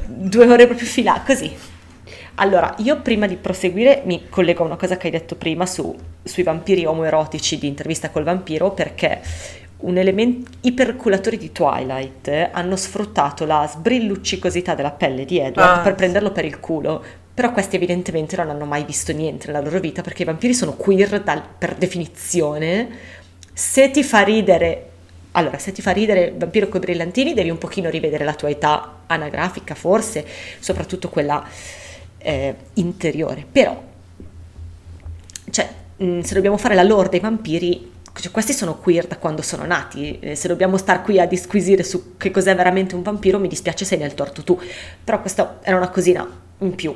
Due 0.07 0.47
ore 0.47 0.67
proprio 0.67 0.87
fila, 0.87 1.23
così. 1.25 1.53
Allora, 2.37 2.75
io 2.79 3.01
prima 3.01 3.27
di 3.27 3.37
proseguire 3.37 4.03
mi 4.05 4.27
collego 4.29 4.65
a 4.65 4.67
una 4.67 4.77
cosa 4.77 4.97
che 4.97 5.07
hai 5.07 5.13
detto 5.13 5.37
prima 5.37 5.67
su- 5.67 5.97
sui 6.23 6.43
vampiri 6.43 6.85
omoerotici 6.85 7.59
di 7.59 7.69
intervista 7.69 8.11
col 8.11 8.25
vampiro, 8.25 8.73
perché 8.73 9.21
un 9.85 9.99
elemento, 9.99 10.51
i 10.63 10.73
perculatori 10.73 11.37
di 11.37 11.53
Twilight 11.53 12.29
eh, 12.29 12.49
hanno 12.53 12.77
sfruttato 12.77 13.45
la 13.45 13.67
sbrilluccicosità 13.71 14.75
della 14.75 14.91
pelle 14.91 15.25
di 15.25 15.39
Edward 15.39 15.79
Ah, 15.79 15.83
per 15.83 15.95
prenderlo 15.95 16.33
per 16.33 16.45
il 16.45 16.59
culo. 16.61 17.03
Però 17.35 17.53
questi 17.53 17.77
evidentemente 17.77 18.37
non 18.37 18.49
hanno 18.49 18.65
mai 18.65 18.85
visto 18.85 19.13
niente 19.13 19.47
nella 19.49 19.61
loro 19.61 19.81
vita 19.81 20.03
perché 20.03 20.23
i 20.23 20.25
vampiri 20.25 20.55
sono 20.55 20.75
queer 20.75 21.21
dal- 21.23 21.43
per 21.59 21.75
definizione. 21.75 22.89
Se 23.53 23.91
ti 23.91 24.03
fa 24.05 24.21
ridere, 24.23 24.91
allora, 25.33 25.59
se 25.59 25.73
ti 25.73 25.83
fa 25.83 25.91
ridere 25.91 26.27
il 26.27 26.37
vampiro 26.37 26.69
con 26.69 26.81
i 26.81 26.85
brillantini, 26.85 27.35
devi 27.35 27.51
un 27.51 27.59
pochino 27.59 27.91
rivedere 27.91 28.25
la 28.25 28.35
tua 28.35 28.51
età 28.51 29.01
anagrafica, 29.07 29.75
forse, 29.75 30.25
soprattutto 30.61 31.09
quella 31.09 31.45
eh, 32.19 32.55
interiore. 32.75 33.45
Però, 33.51 33.83
cioè, 35.51 35.69
mh, 35.97 36.21
se 36.21 36.35
dobbiamo 36.35 36.57
fare 36.57 36.75
la 36.75 36.83
lore 36.85 37.09
dei 37.09 37.21
vampiri, 37.21 37.91
cioè, 38.21 38.31
questi 38.31 38.53
sono 38.53 38.77
queer 38.77 39.07
da 39.07 39.19
quando 39.19 39.43
sono 39.43 39.65
nati. 39.65 40.19
Eh, 40.21 40.35
se 40.37 40.49
dobbiamo 40.49 40.77
star 40.77 41.03
qui 41.03 41.19
a 41.21 41.27
disquisire 41.27 41.83
su 41.83 42.17
che 42.17 42.31
cos'è 42.31 42.55
veramente 42.55 42.95
un 42.95 43.03
vampiro, 43.03 43.39
mi 43.39 43.49
dispiace 43.49 43.85
sei 43.85 43.99
nel 43.99 44.15
torto 44.15 44.43
tu. 44.43 44.59
Però 45.03 45.21
questa 45.21 45.59
era 45.63 45.77
una 45.77 45.91
cosina 45.91 46.27
in 46.59 46.75
più. 46.75 46.95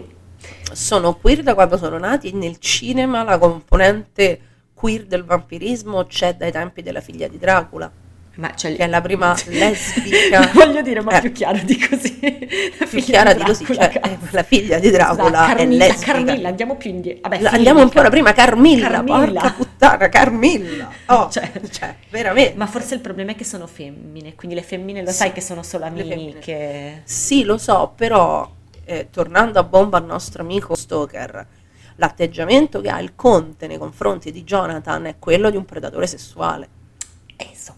sono 0.72 1.16
queer 1.16 1.42
da 1.42 1.54
quando 1.54 1.76
sono 1.76 1.98
nati 1.98 2.32
nel 2.32 2.58
cinema 2.58 3.24
la 3.24 3.38
componente 3.38 4.40
queer 4.74 5.06
del 5.06 5.24
vampirismo 5.24 6.06
c'è 6.06 6.36
dai 6.36 6.52
tempi 6.52 6.82
della 6.82 7.00
figlia 7.00 7.26
di 7.26 7.38
Dracula, 7.38 7.90
Ma 8.38 8.54
cioè, 8.54 8.76
è 8.76 8.86
la 8.86 9.00
prima 9.00 9.34
lesbica. 9.46 10.50
Voglio 10.54 10.80
dire, 10.80 11.00
ma 11.00 11.16
Eh. 11.16 11.20
più 11.22 11.32
chiaro 11.32 11.58
di 11.64 11.76
così. 11.76 12.18
più 12.88 13.00
chiara 13.02 13.34
di 13.34 13.42
così, 13.42 13.64
cioè, 13.64 14.00
eh, 14.02 14.18
la 14.30 14.44
figlia 14.44 14.78
di 14.78 14.90
Dracula 14.90 15.46
è 15.50 15.56
Carmilla, 15.56 15.86
lesbica. 15.86 16.12
Carmilla, 16.12 16.48
andiamo 16.48 16.76
più 16.76 16.90
indietro. 16.90 17.28
Vabbè, 17.28 17.42
La- 17.42 17.50
andiamo 17.50 17.80
ancora 17.80 18.10
prima, 18.10 18.32
Carmilla, 18.32 18.88
Carmilla. 18.90 19.40
porca 19.40 19.52
puttana, 19.56 20.08
Carmilla. 20.08 20.88
Oh, 21.06 21.28
Cioè. 21.28 21.50
cioè, 21.68 21.96
veramente. 22.10 22.54
Ma 22.56 22.66
forse 22.66 22.94
il 22.94 23.00
problema 23.00 23.32
è 23.32 23.34
che 23.34 23.42
sono 23.44 23.66
femmine, 23.66 24.36
quindi 24.36 24.54
le 24.54 24.62
femmine 24.62 25.02
lo 25.02 25.10
sai 25.10 25.32
che 25.32 25.40
sono 25.40 25.64
solo 25.64 25.86
amiche. 25.86 27.02
Sì, 27.04 27.42
lo 27.42 27.58
so, 27.58 27.92
però 27.96 28.48
eh, 28.84 29.08
tornando 29.10 29.58
a 29.58 29.64
bomba 29.64 29.98
al 29.98 30.04
nostro 30.04 30.42
amico 30.42 30.76
Stoker, 30.76 31.44
l'atteggiamento 31.96 32.80
che 32.80 32.88
ha 32.88 33.00
il 33.00 33.16
conte 33.16 33.66
nei 33.66 33.78
confronti 33.78 34.30
di 34.30 34.44
Jonathan 34.44 35.06
è 35.06 35.16
quello 35.18 35.50
di 35.50 35.56
un 35.56 35.64
predatore 35.64 36.06
sessuale. 36.06 36.68
E 37.36 37.46
insomma, 37.50 37.77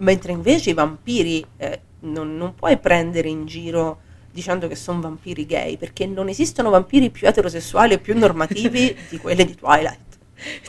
mentre 0.00 0.32
invece 0.32 0.70
i 0.70 0.74
vampiri 0.74 1.44
eh, 1.56 1.80
non, 2.00 2.36
non 2.36 2.54
puoi 2.54 2.76
prendere 2.78 3.28
in 3.28 3.46
giro 3.46 4.00
dicendo 4.32 4.68
che 4.68 4.76
sono 4.76 5.00
vampiri 5.00 5.44
gay, 5.46 5.76
perché 5.76 6.06
non 6.06 6.28
esistono 6.28 6.70
vampiri 6.70 7.10
più 7.10 7.26
eterosessuali 7.26 7.94
e 7.94 7.98
più 7.98 8.16
normativi 8.16 8.96
di 9.08 9.18
quelli 9.18 9.44
di 9.44 9.54
Twilight. 9.56 10.08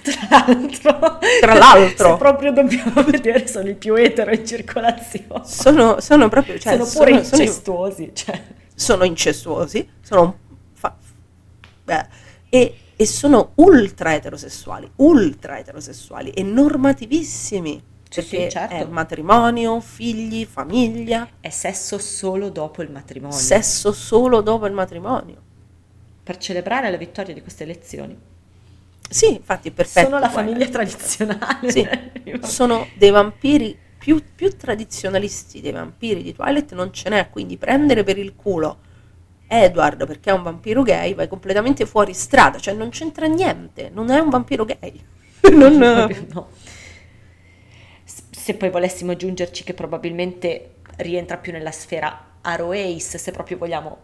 tra 0.01 0.27
l'altro, 0.29 1.19
Tra 1.39 1.53
l'altro. 1.53 2.09
se 2.11 2.17
proprio 2.17 2.51
dobbiamo 2.51 3.03
vedere, 3.09 3.47
sono 3.47 3.69
i 3.69 3.75
più 3.75 3.95
etero 3.95 4.31
in 4.33 4.45
circolazione. 4.45 5.45
Sono, 5.45 5.99
sono 6.01 6.27
proprio, 6.27 6.57
cioè, 6.59 6.73
sono 6.73 6.89
pure 7.05 7.11
sono, 7.11 7.23
sono- 7.23 7.41
incestuosi. 7.43 8.11
Cioè. 8.13 8.41
sono 8.75 9.03
incestuosi, 9.05 9.87
sono 10.01 10.37
fa- 10.73 10.97
beh, 11.83 12.05
e, 12.49 12.75
e 12.95 13.05
sono 13.05 13.51
ultra 13.55 14.13
eterosessuali, 14.15 14.89
ultra 14.97 15.57
eterosessuali 15.59 16.31
e 16.31 16.43
normativissimi. 16.43 17.81
Sì, 18.11 18.21
sì, 18.21 18.45
perché 18.45 18.49
certo. 18.49 18.83
è 18.83 18.85
matrimonio, 18.85 19.79
figli, 19.79 20.45
famiglia, 20.45 21.27
È 21.39 21.49
sesso 21.49 21.97
solo 21.97 22.49
dopo 22.49 22.81
il 22.81 22.91
matrimonio. 22.91 23.37
sesso 23.37 23.91
solo 23.93 24.41
dopo 24.41 24.65
il 24.67 24.73
matrimonio. 24.73 25.41
per 26.23 26.37
celebrare 26.37 26.89
la 26.91 26.97
vittoria 26.97 27.33
di 27.33 27.41
queste 27.41 27.63
elezioni. 27.63 28.17
Sì, 29.09 29.33
infatti 29.35 29.69
è 29.69 29.71
perfetto. 29.71 30.07
sono 30.07 30.19
la 30.19 30.29
guarda. 30.29 30.51
famiglia 30.51 30.67
tradizionale. 30.69 31.71
Sì, 31.71 31.87
sono 32.41 32.91
dei 32.93 33.09
vampiri 33.09 33.77
più, 33.97 34.21
più 34.35 34.55
tradizionalisti 34.55 35.61
dei 35.61 35.71
vampiri 35.71 36.23
di 36.23 36.33
Twilight 36.33 36.73
non 36.73 36.93
ce 36.93 37.09
n'è, 37.09 37.29
quindi 37.29 37.57
prendere 37.57 38.03
per 38.03 38.17
il 38.17 38.35
culo 38.35 38.79
Edward 39.47 40.05
perché 40.07 40.29
è 40.31 40.33
un 40.33 40.43
vampiro 40.43 40.81
gay 40.83 41.13
vai 41.13 41.27
completamente 41.27 41.85
fuori 41.85 42.13
strada, 42.13 42.57
cioè 42.59 42.73
non 42.73 42.89
c'entra 42.89 43.25
niente, 43.27 43.89
non 43.93 44.09
è 44.09 44.19
un 44.19 44.29
vampiro 44.29 44.65
gay. 44.65 45.03
Non- 45.51 45.77
no. 46.33 46.49
Se 48.41 48.55
poi 48.55 48.71
volessimo 48.71 49.11
aggiungerci 49.11 49.63
che 49.63 49.75
probabilmente 49.75 50.77
rientra 50.97 51.37
più 51.37 51.51
nella 51.51 51.71
sfera 51.71 52.29
Ace, 52.41 53.19
se 53.19 53.31
proprio 53.31 53.57
vogliamo, 53.57 53.97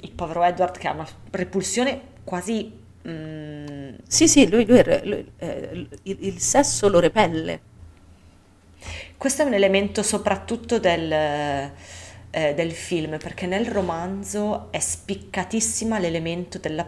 il 0.00 0.12
povero 0.12 0.42
Edward 0.44 0.78
che 0.78 0.88
ha 0.88 0.92
una 0.92 1.06
repulsione 1.30 2.00
quasi... 2.24 2.72
mm, 3.06 3.94
Sì, 4.08 4.26
sì, 4.28 4.48
lui, 4.48 4.64
lui 4.64 4.82
lui- 5.04 5.32
eh, 5.36 5.88
il, 6.04 6.16
il 6.20 6.38
sesso 6.38 6.88
lo 6.88 7.00
repelle. 7.00 7.60
Questo 9.16 9.42
è 9.42 9.44
un 9.44 9.54
elemento 9.54 10.02
soprattutto 10.02 10.78
del, 10.78 11.10
eh, 11.10 11.72
del 12.54 12.72
film, 12.72 13.18
perché 13.18 13.46
nel 13.46 13.66
romanzo 13.66 14.68
è 14.70 14.78
spiccatissima 14.78 15.98
l'elemento 15.98 16.58
della, 16.58 16.86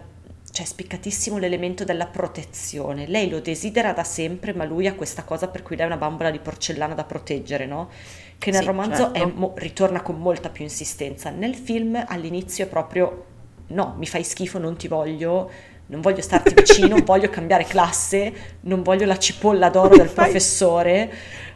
cioè 0.58 0.66
è 0.66 0.70
spiccatissimo 0.70 1.38
l'elemento 1.38 1.84
della 1.84 2.06
protezione. 2.06 3.06
Lei 3.06 3.28
lo 3.30 3.38
desidera 3.38 3.92
da 3.92 4.02
sempre, 4.02 4.52
ma 4.52 4.64
lui 4.64 4.88
ha 4.88 4.94
questa 4.94 5.22
cosa 5.22 5.46
per 5.46 5.62
cui 5.62 5.76
lei 5.76 5.84
è 5.84 5.88
una 5.88 5.96
bambola 5.98 6.32
di 6.32 6.40
porcellana 6.40 6.94
da 6.94 7.04
proteggere, 7.04 7.64
no? 7.64 7.88
Che 8.36 8.50
nel 8.50 8.62
Sì, 8.62 8.66
romanzo 8.66 9.12
è 9.12 9.18
certo. 9.20 9.38
mo- 9.38 9.52
ritorna 9.56 10.02
con 10.02 10.18
molta 10.18 10.48
più 10.48 10.64
insistenza. 10.64 11.30
Nel 11.30 11.54
film 11.54 12.02
all'inizio 12.08 12.64
è 12.64 12.66
proprio 12.66 13.24
no, 13.68 13.94
mi 13.98 14.06
fai 14.06 14.24
schifo, 14.24 14.58
non 14.58 14.76
ti 14.76 14.88
voglio, 14.88 15.48
non 15.86 16.00
voglio 16.00 16.22
starti 16.22 16.54
vicino, 16.54 16.96
voglio 17.06 17.30
cambiare 17.30 17.62
classe, 17.62 18.56
non 18.62 18.82
voglio 18.82 19.06
la 19.06 19.18
cipolla 19.18 19.68
d'oro 19.70 19.96
del 19.96 20.10
professore. 20.10 21.12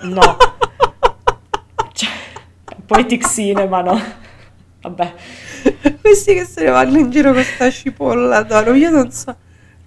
No. 0.00 0.36
Cioè, 1.92 2.08
poetic 2.86 3.28
cinema, 3.28 3.82
no? 3.82 4.00
Vabbè. 4.80 5.14
Questi 6.00 6.34
che 6.34 6.44
se 6.44 6.64
ne 6.64 6.70
vanno 6.70 6.98
in 6.98 7.10
giro 7.10 7.32
con 7.32 7.42
sta 7.42 7.70
cipolla 7.70 8.42
d'oro, 8.42 8.74
io 8.74 8.90
non 8.90 9.10
so, 9.10 9.34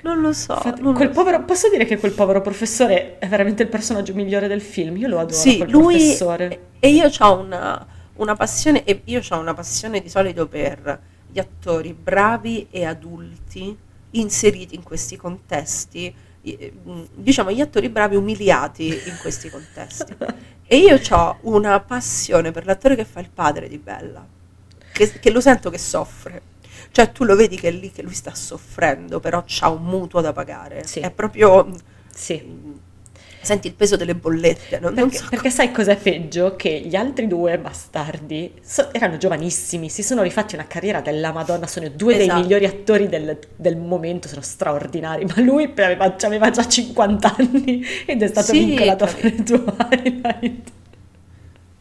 non 0.03 0.19
lo 0.21 0.33
so. 0.33 0.53
Infatti, 0.53 0.81
non 0.81 0.93
quel 0.93 1.07
lo 1.09 1.13
so. 1.13 1.19
povero, 1.19 1.43
posso 1.43 1.69
dire 1.69 1.85
che 1.85 1.97
quel 1.97 2.11
povero 2.13 2.41
professore 2.41 3.17
è 3.19 3.27
veramente 3.27 3.63
il 3.63 3.69
personaggio 3.69 4.13
migliore 4.13 4.47
del 4.47 4.61
film? 4.61 4.97
Io 4.97 5.07
lo 5.07 5.19
adoro, 5.19 5.33
Sì, 5.33 5.65
lui 5.67 5.95
professore. 5.95 6.59
e 6.79 6.89
io 6.89 7.09
ho 7.19 7.39
una, 7.39 7.85
una 8.15 8.35
passione 8.35 8.83
e 8.83 9.01
io 9.05 9.21
ho 9.27 9.37
una 9.39 9.53
passione 9.53 10.01
di 10.01 10.09
solito 10.09 10.47
per 10.47 10.99
gli 11.31 11.39
attori 11.39 11.93
bravi 11.93 12.67
e 12.69 12.85
adulti 12.85 13.75
inseriti 14.11 14.75
in 14.75 14.83
questi 14.83 15.15
contesti, 15.15 16.13
mm, 16.45 17.01
diciamo 17.15 17.51
gli 17.51 17.61
attori 17.61 17.87
bravi 17.89 18.15
umiliati 18.15 18.87
in 18.87 19.17
questi 19.21 19.49
contesti. 19.49 20.15
E 20.71 20.77
io 20.77 20.97
ho 21.09 21.37
una 21.41 21.81
passione 21.81 22.51
per 22.51 22.65
l'attore 22.65 22.95
che 22.95 23.03
fa 23.03 23.19
il 23.19 23.29
padre 23.29 23.67
di 23.67 23.77
Bella, 23.77 24.25
che, 24.91 25.19
che 25.19 25.31
lo 25.31 25.41
sento 25.41 25.69
che 25.69 25.77
soffre. 25.77 26.41
Cioè 26.91 27.11
tu 27.11 27.23
lo 27.23 27.35
vedi 27.35 27.57
che 27.57 27.69
è 27.69 27.71
lì 27.71 27.91
che 27.91 28.01
lui 28.01 28.13
sta 28.13 28.33
soffrendo, 28.35 29.19
però 29.19 29.43
c'ha 29.45 29.69
un 29.69 29.83
mutuo 29.83 30.21
da 30.21 30.33
pagare. 30.33 30.85
Sì. 30.85 30.99
È 30.99 31.11
proprio 31.11 31.67
Sì. 32.13 32.43
senti 33.43 33.67
il 33.67 33.73
peso 33.73 33.95
delle 33.95 34.13
bollette, 34.15 34.79
non, 34.79 34.93
non 34.93 35.09
Perché, 35.09 35.17
so 35.17 35.25
perché 35.29 35.49
sai 35.49 35.71
cos'è 35.71 35.97
peggio? 35.97 36.55
Che 36.55 36.69
gli 36.85 36.95
altri 36.95 37.27
due 37.27 37.57
bastardi 37.57 38.53
so- 38.61 38.93
erano 38.93 39.17
giovanissimi, 39.17 39.89
si 39.89 40.03
sono 40.03 40.21
rifatti 40.21 40.53
una 40.55 40.67
carriera 40.67 41.01
della 41.01 41.31
Madonna, 41.31 41.65
sono 41.65 41.89
due 41.89 42.17
dei 42.17 42.27
Esatto. 42.27 42.39
migliori 42.41 42.65
attori 42.65 43.07
del, 43.07 43.39
del 43.55 43.77
momento, 43.77 44.27
sono 44.27 44.41
straordinari, 44.41 45.25
ma 45.25 45.39
lui 45.41 45.71
aveva, 45.75 46.15
aveva 46.21 46.49
già 46.51 46.67
50 46.67 47.35
anni 47.35 47.83
ed 48.05 48.21
è 48.21 48.27
stato 48.27 48.53
Sì, 48.53 48.59
vincolato 48.65 49.03
a 49.05 49.07
fare 49.07 49.33
Twilight. 49.43 50.71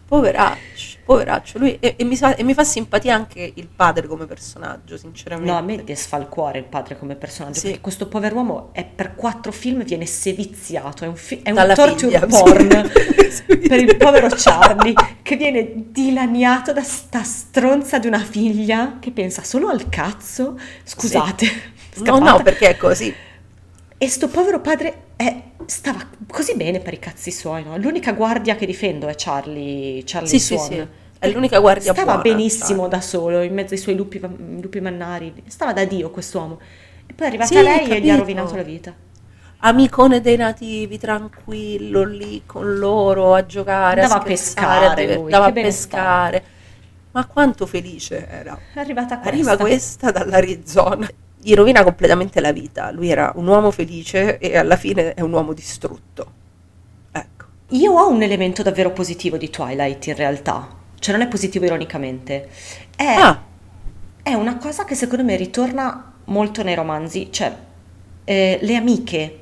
Poveraccio, 0.07 0.80
poveraccio, 1.11 1.59
lui 1.59 1.77
e, 1.81 1.95
e 1.99 2.05
mi 2.05 2.15
sa- 2.15 2.37
e 2.37 2.45
mi 2.45 2.55
fa 2.55 2.63
simpatia 2.63 3.13
anche 3.17 3.53
il 3.53 3.67
padre 3.67 4.07
come 4.07 4.27
personaggio, 4.27 4.97
sinceramente. 4.97 5.51
No, 5.51 5.59
a 5.59 5.61
me 5.61 5.83
desfa 5.83 6.17
il 6.19 6.27
cuore 6.29 6.59
il 6.59 6.65
padre 6.65 6.97
come 6.97 7.17
personaggio, 7.17 7.59
Sì. 7.59 7.67
perché 7.67 7.81
questo 7.81 8.07
pover'uomo 8.07 8.69
è 8.73 8.85
per 8.85 9.17
quattro 9.17 9.51
film 9.51 9.83
viene 9.83 10.07
seviziato, 10.07 11.03
è 11.05 11.09
un, 11.09 11.17
fi- 11.17 11.41
è 11.43 11.51
un 11.51 11.73
torture 11.75 12.21
figlia, 12.21 12.27
porn 12.27 12.91
sì. 13.29 13.57
per 13.59 13.81
il 13.81 13.97
povero 13.97 14.29
Charlie 14.31 14.95
che 15.23 15.35
viene 15.37 15.73
dilaniato 15.91 16.73
da 16.73 16.83
sta 16.85 17.25
stronza 17.25 17.99
di 17.99 18.07
una 18.07 18.21
figlia 18.21 18.99
che 19.01 19.11
pensa 19.11 19.43
solo 19.43 19.67
al 19.69 19.89
cazzo, 19.89 20.57
scusate, 20.85 21.47
No, 22.03 22.19
no, 22.19 22.25
scappata. 22.27 22.43
perché 22.45 22.69
è 22.69 22.77
così. 22.77 23.13
E 23.99 24.09
sto 24.09 24.29
povero 24.29 24.61
padre 24.61 25.09
eh, 25.25 25.43
stava 25.67 26.01
così 26.27 26.55
bene 26.57 26.81
per 26.81 26.95
i 26.95 26.99
cazzi 26.99 27.31
suoi, 27.31 27.63
no? 27.65 27.77
L'unica 27.77 28.13
guardia 28.13 28.57
che 28.57 28.67
difendo 28.67 29.07
è 29.09 29.15
Charlie, 29.17 30.03
Charlie 30.05 30.29
Sì, 30.29 30.39
sì, 30.41 30.57
Swan. 30.57 30.69
sì. 30.69 30.87
È 31.19 31.29
l'unica 31.31 31.59
guardia 31.61 31.93
Stava 31.93 32.17
buona, 32.17 32.23
benissimo 32.23 32.83
sai. 32.83 32.89
da 32.91 33.01
solo, 33.03 33.43
in 33.43 33.53
mezzo 33.53 33.75
ai 33.75 33.81
suoi 33.81 33.95
lupi, 33.97 34.19
lupi 34.61 34.81
mannari. 34.81 35.43
Stava 35.47 35.73
da 35.75 35.85
Dio 35.85 36.11
quest'uomo. 36.11 36.59
E 37.07 37.13
poi 37.13 37.27
è 37.27 37.29
arrivata 37.29 37.55
Sì, 37.55 37.63
lei 37.63 37.91
e 37.91 38.01
gli 38.01 38.09
ha 38.09 38.17
capito. 38.17 38.17
rovinato 38.17 38.57
la 38.57 38.63
vita. 38.63 38.95
Amicone 39.63 40.21
dei 40.23 40.37
nativi, 40.37 40.99
tranquillo 40.99 42.05
lì 42.05 42.43
con 42.47 42.79
loro 42.79 43.35
a 43.35 43.45
giocare, 43.45 44.01
Dava 44.01 44.15
a 44.15 44.19
a 44.19 44.23
pescare 44.23 44.87
a 44.87 44.95
diver- 44.95 45.19
lui, 45.19 45.31
dava 45.31 45.53
che 45.53 45.61
a 45.61 45.63
pescare. 45.63 46.45
Ma 47.13 47.27
quanto 47.27 47.67
felice 47.67 48.27
era. 48.29 48.59
È 48.73 48.79
arrivata 48.81 49.19
questa. 49.19 49.29
Arriva 49.29 49.57
questa 49.59 50.11
dall'Arizona. 50.11 51.09
Gli 51.43 51.55
rovina 51.55 51.83
completamente 51.83 52.41
la 52.41 52.53
vita. 52.53 52.91
Lui 52.91 53.11
era 53.11 53.33
un 53.37 53.47
uomo 53.47 53.71
felice 53.71 54.39
e 54.39 54.57
alla 54.57 54.77
fine 54.77 55.15
è 55.15 55.21
un 55.23 55.33
uomo 55.33 55.53
distrutto. 55.55 56.33
Ecco. 57.13 57.45
Io 57.71 57.93
ho 57.93 58.09
un 58.11 58.23
elemento 58.23 58.63
davvero 58.63 58.93
positivo 58.93 59.37
di 59.37 59.49
Twilight 59.51 60.07
in 60.07 60.17
realtà, 60.17 60.69
cioè 60.99 61.17
non 61.17 61.25
è 61.27 61.29
positivo 61.29 61.65
ironicamente, 61.65 62.49
è, 62.97 63.05
Ah, 63.05 63.43
è 64.23 64.35
una 64.35 64.57
cosa 64.59 64.85
che 64.85 64.95
secondo 64.95 65.25
me 65.25 65.37
ritorna 65.37 66.13
molto 66.27 66.63
nei 66.63 66.75
romanzi, 66.75 67.29
cioè 67.31 67.55
eh, 68.25 68.59
le 68.61 68.77
amiche, 68.77 69.39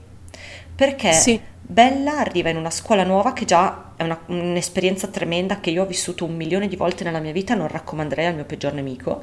perché 0.74 1.12
Sì. 1.12 1.40
Bella 1.70 2.18
arriva 2.18 2.48
in 2.48 2.56
una 2.56 2.70
scuola 2.70 3.04
nuova 3.04 3.34
che 3.34 3.44
già 3.44 3.92
è 3.96 4.02
una- 4.02 4.18
un'esperienza 4.26 5.08
tremenda 5.08 5.60
che 5.60 5.68
io 5.70 5.82
ho 5.82 5.86
vissuto 5.86 6.24
un 6.24 6.34
milione 6.34 6.66
di 6.68 6.76
volte 6.76 7.04
nella 7.04 7.18
mia 7.20 7.32
vita, 7.32 7.54
non 7.54 7.68
raccomanderei 7.68 8.24
al 8.26 8.34
mio 8.34 8.44
peggior 8.46 8.72
nemico. 8.72 9.22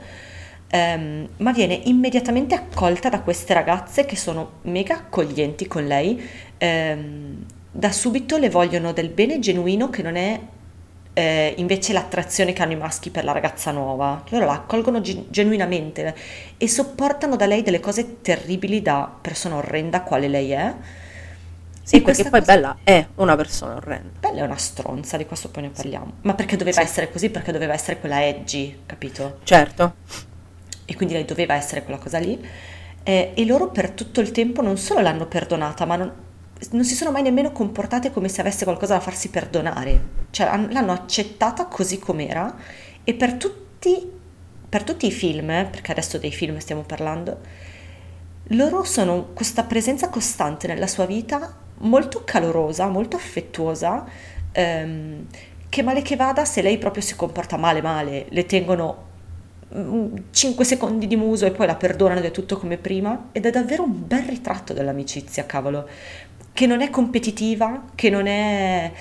Ehm, 0.76 1.28
ma 1.38 1.52
viene 1.54 1.74
immediatamente 1.86 2.54
accolta 2.54 3.08
da 3.08 3.22
queste 3.22 3.54
ragazze 3.54 4.04
che 4.04 4.18
sono 4.18 4.60
mega 4.64 4.96
accoglienti 4.96 5.68
con 5.68 5.86
lei, 5.88 6.22
ehm, 6.58 7.46
da 7.72 7.92
subito 7.94 8.38
le 8.38 8.50
vogliono 8.50 8.92
del 8.92 9.08
bene 9.10 9.40
genuino 9.40 9.90
che 9.90 10.02
non 10.02 10.16
è 10.18 10.40
eh, 11.18 11.54
invece 11.60 11.94
l'attrazione 11.94 12.52
che 12.52 12.62
hanno 12.62 12.74
i 12.74 12.78
maschi 12.78 13.10
per 13.10 13.24
la 13.24 13.32
ragazza 13.32 13.72
nuova. 13.72 14.22
Loro 14.30 14.46
la 14.46 14.52
accolgono 14.52 15.00
ge- 15.00 15.26
genuinamente 15.30 16.14
e 16.58 16.68
sopportano 16.68 17.38
da 17.38 17.46
lei 17.46 17.62
delle 17.62 17.80
cose 17.80 18.22
terribili 18.22 18.82
da 18.82 19.10
persona 19.22 19.56
orrenda 19.56 20.02
quale 20.02 20.28
lei 20.28 20.52
è. 20.52 20.74
sì, 21.82 21.96
E 21.98 22.02
perché 22.02 22.24
poi 22.24 22.40
cosa- 22.42 22.54
Bella 22.54 22.78
è 22.84 23.06
una 23.16 23.36
persona 23.38 23.76
orrenda. 23.76 24.10
Bella 24.20 24.42
è 24.42 24.44
una 24.44 24.58
stronza, 24.58 25.16
di 25.16 25.26
questo 25.26 25.48
poi 25.50 25.64
ne 25.64 25.70
parliamo. 25.70 26.12
Ma 26.24 26.34
perché 26.34 26.58
doveva 26.58 26.82
Sì. 26.82 26.86
essere 26.86 27.10
così? 27.10 27.30
Perché 27.30 27.54
doveva 27.54 27.72
essere 27.74 27.98
quella 28.00 28.26
edgy, 28.26 28.80
capito? 28.86 29.40
Certo. 29.44 29.94
E 30.86 30.96
quindi 30.96 31.14
lei 31.14 31.26
doveva 31.26 31.56
essere 31.56 31.84
quella 31.84 32.00
cosa 32.00 32.20
lì. 32.20 32.40
Eh, 33.04 33.34
e 33.36 33.46
loro 33.46 33.70
per 33.70 33.92
tutto 33.92 34.22
il 34.22 34.32
tempo 34.32 34.62
non 34.62 34.78
solo 34.78 35.02
l'hanno 35.02 35.28
perdonata, 35.28 35.86
ma 35.86 35.96
non, 35.96 36.12
non 36.72 36.84
si 36.84 36.96
sono 36.96 37.12
mai 37.12 37.22
nemmeno 37.22 37.52
comportate 37.52 38.12
come 38.12 38.30
se 38.30 38.42
avesse 38.42 38.64
qualcosa 38.64 38.96
da 38.96 39.00
farsi 39.00 39.30
perdonare. 39.30 40.02
Cioè 40.32 40.48
han- 40.48 40.70
l'hanno 40.72 40.92
accettata 40.92 41.66
così 41.66 42.00
com'era 42.00 42.56
e 43.04 43.14
per 43.14 43.34
tutti, 43.34 44.12
per 44.68 44.84
tutti 44.84 45.06
i 45.08 45.12
film, 45.12 45.48
perché 45.48 45.92
adesso 45.92 46.18
dei 46.18 46.32
film 46.32 46.58
stiamo 46.58 46.82
parlando, 46.82 47.40
loro 48.50 48.84
sono 48.84 49.30
questa 49.34 49.64
presenza 49.64 50.10
costante 50.10 50.68
nella 50.68 50.88
sua 50.88 51.06
vita, 51.06 51.56
molto 51.80 52.24
calorosa, 52.24 52.88
molto 52.88 53.16
affettuosa, 53.18 54.06
ehm, 54.52 55.26
che 55.70 55.82
male 55.84 56.02
che 56.02 56.16
vada, 56.16 56.46
se 56.46 56.62
lei 56.62 56.78
proprio 56.78 57.02
si 57.04 57.16
comporta 57.16 57.58
male 57.58 57.82
male, 57.82 58.28
le 58.30 58.46
tengono 58.46 59.14
5 60.32 60.64
secondi 60.64 61.08
di 61.08 61.16
muso 61.16 61.46
e 61.46 61.52
poi 61.52 61.66
la 61.68 61.76
perdonano 61.76 62.20
ed 62.20 62.26
è 62.26 62.32
tutto 62.32 62.58
come 62.58 62.78
prima 62.78 63.30
ed 63.32 63.46
è 63.46 63.50
davvero 63.50 63.84
un 63.84 64.08
bel 64.08 64.24
ritratto 64.24 64.74
dell'amicizia, 64.74 65.46
cavolo, 65.46 65.88
che 66.54 66.66
non 66.68 66.82
è 66.82 66.90
competitiva, 66.90 67.84
che 67.96 68.10
non 68.10 68.28
è... 68.28 68.92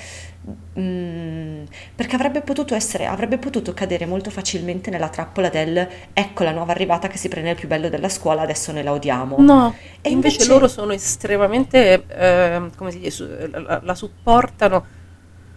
mm, 0.79 1.63
perché 1.95 2.15
avrebbe 2.17 2.41
potuto 2.43 2.75
essere, 2.75 3.07
avrebbe 3.07 3.39
potuto 3.39 3.73
cadere 3.75 4.07
molto 4.07 4.31
facilmente 4.31 4.91
nella 4.91 5.09
trappola 5.09 5.49
del 5.49 5.87
ecco 6.13 6.43
la 6.45 6.51
nuova 6.53 6.73
arrivata 6.73 7.09
che 7.09 7.19
si 7.19 7.29
prende 7.29 7.51
il 7.51 7.57
più 7.57 7.69
bello 7.69 7.89
della 7.89 8.09
scuola, 8.09 8.43
adesso 8.43 8.73
noi 8.73 8.83
la 8.83 8.93
odiamo. 8.93 9.37
No, 9.39 9.75
E 10.01 10.11
invece, 10.11 10.43
invece- 10.43 10.47
loro 10.47 10.67
sono 10.69 10.93
estremamente, 10.93 12.05
ehm, 12.09 12.75
come 12.77 12.91
si 12.91 12.99
dice, 12.99 13.49
la- 13.51 13.81
la 13.83 13.95
supportano, 13.95 14.85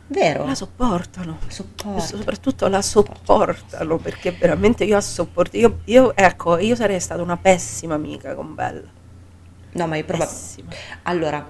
Vero? 0.07 0.45
la 0.45 0.55
sopportano. 0.55 1.37
Sopporto. 1.47 1.99
Soprattutto 1.99 2.67
la 2.67 2.81
sopportano 2.81 3.97
perché 3.97 4.31
veramente 4.31 4.85
io 4.85 4.97
a 4.97 5.01
sopporto. 5.01 5.57
Io, 5.57 5.79
io, 5.85 6.15
ecco, 6.15 6.57
io 6.57 6.75
sarei 6.75 6.99
stata 6.99 7.21
una 7.21 7.37
pessima 7.37 7.95
amica 7.95 8.33
con 8.33 8.55
Bella. 8.55 8.87
No, 9.73 9.87
ma 9.87 9.97
io 9.97 10.05
probabilmente... 10.05 10.75
Allora, 11.03 11.45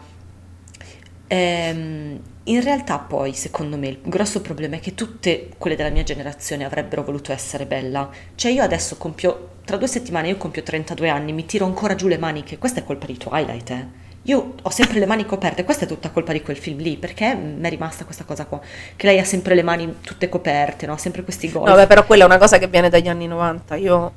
ehm, 1.28 2.20
in 2.44 2.62
realtà 2.62 2.98
poi, 2.98 3.34
secondo 3.34 3.78
me, 3.78 3.90
il 3.90 4.00
grosso 4.04 4.42
problema 4.42 4.78
è 4.78 4.80
che 4.80 4.96
tutte 4.96 5.50
quelle 5.58 5.76
della 5.76 5.90
mia 5.90 6.04
generazione 6.04 6.66
avrebbero 6.66 7.04
voluto 7.04 7.32
essere 7.32 7.66
bella. 7.66 8.10
Cioè 8.36 8.52
io 8.52 8.64
adesso 8.64 8.98
compio, 8.98 9.50
tra 9.66 9.78
due 9.78 9.88
settimane 9.88 10.30
io 10.30 10.38
compio 10.38 10.64
32 10.64 11.10
anni, 11.10 11.32
mi 11.32 11.46
tiro 11.46 11.66
ancora 11.66 11.96
giù 11.96 12.08
le 12.08 12.18
maniche, 12.18 12.58
questa 12.58 12.80
è 12.80 12.84
colpa 12.84 13.06
di 13.06 13.18
Twilight, 13.18 13.70
eh. 13.70 14.06
Io 14.28 14.56
ho 14.62 14.70
sempre 14.70 15.00
le 15.00 15.06
mani 15.06 15.26
coperte, 15.26 15.64
questa 15.64 15.86
è 15.86 15.88
tutta 15.88 16.10
colpa 16.10 16.34
di 16.34 16.42
quel 16.42 16.58
film 16.58 16.80
lì, 16.80 16.98
perché 16.98 17.34
mi 17.34 17.66
è 17.66 17.70
rimasta 17.70 18.04
questa 18.04 18.26
cosa 18.26 18.46
qua, 18.46 18.60
che 18.96 19.08
lei 19.08 19.20
ha 19.20 19.24
sempre 19.24 19.56
le 19.56 19.64
mani 19.64 19.96
tutte 20.02 20.28
coperte, 20.28 20.86
no? 20.86 20.98
Sempre 20.98 21.24
questi 21.24 21.50
golf. 21.50 21.68
No, 21.68 21.76
beh, 21.76 21.88
però 21.88 22.06
quella 22.06 22.24
è 22.24 22.26
una 22.26 22.38
cosa 22.38 22.58
che 22.58 22.68
viene 22.68 22.90
dagli 22.90 23.08
anni 23.08 23.26
90. 23.26 23.76
Io 23.76 24.12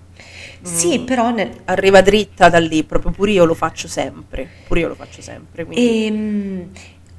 Sì, 0.63 0.99
mm, 0.99 1.05
però 1.05 1.31
nel, 1.31 1.51
arriva 1.67 2.01
dritta 2.01 2.49
da 2.49 2.59
lì, 2.59 2.83
proprio 2.83 3.13
pure 3.13 3.31
io 3.31 3.45
lo 3.45 3.55
faccio 3.55 3.87
sempre. 3.87 4.49
Pure 4.67 4.81
io 4.81 4.89
lo 4.89 4.97
faccio 4.97 5.23
sempre. 5.23 5.65
Quindi... 5.65 6.07
E, 6.07 6.11
mm, 6.11 6.63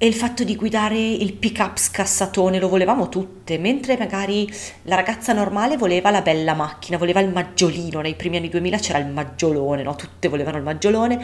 e 0.03 0.07
il 0.07 0.15
fatto 0.15 0.43
di 0.43 0.55
guidare 0.55 0.97
il 0.97 1.33
pick-up 1.33 1.77
scassatone 1.77 2.57
lo 2.57 2.69
volevamo 2.69 3.07
tutte, 3.07 3.59
mentre 3.59 3.99
magari 3.99 4.51
la 4.85 4.95
ragazza 4.95 5.31
normale 5.31 5.77
voleva 5.77 6.09
la 6.09 6.23
bella 6.23 6.55
macchina, 6.55 6.97
voleva 6.97 7.19
il 7.19 7.29
maggiolino, 7.29 8.01
nei 8.01 8.15
primi 8.15 8.37
anni 8.37 8.49
2000 8.49 8.79
c'era 8.79 8.97
il 8.97 9.05
maggiolone, 9.05 9.83
no? 9.83 9.93
tutte 9.95 10.27
volevano 10.27 10.57
il 10.57 10.63
maggiolone, 10.63 11.23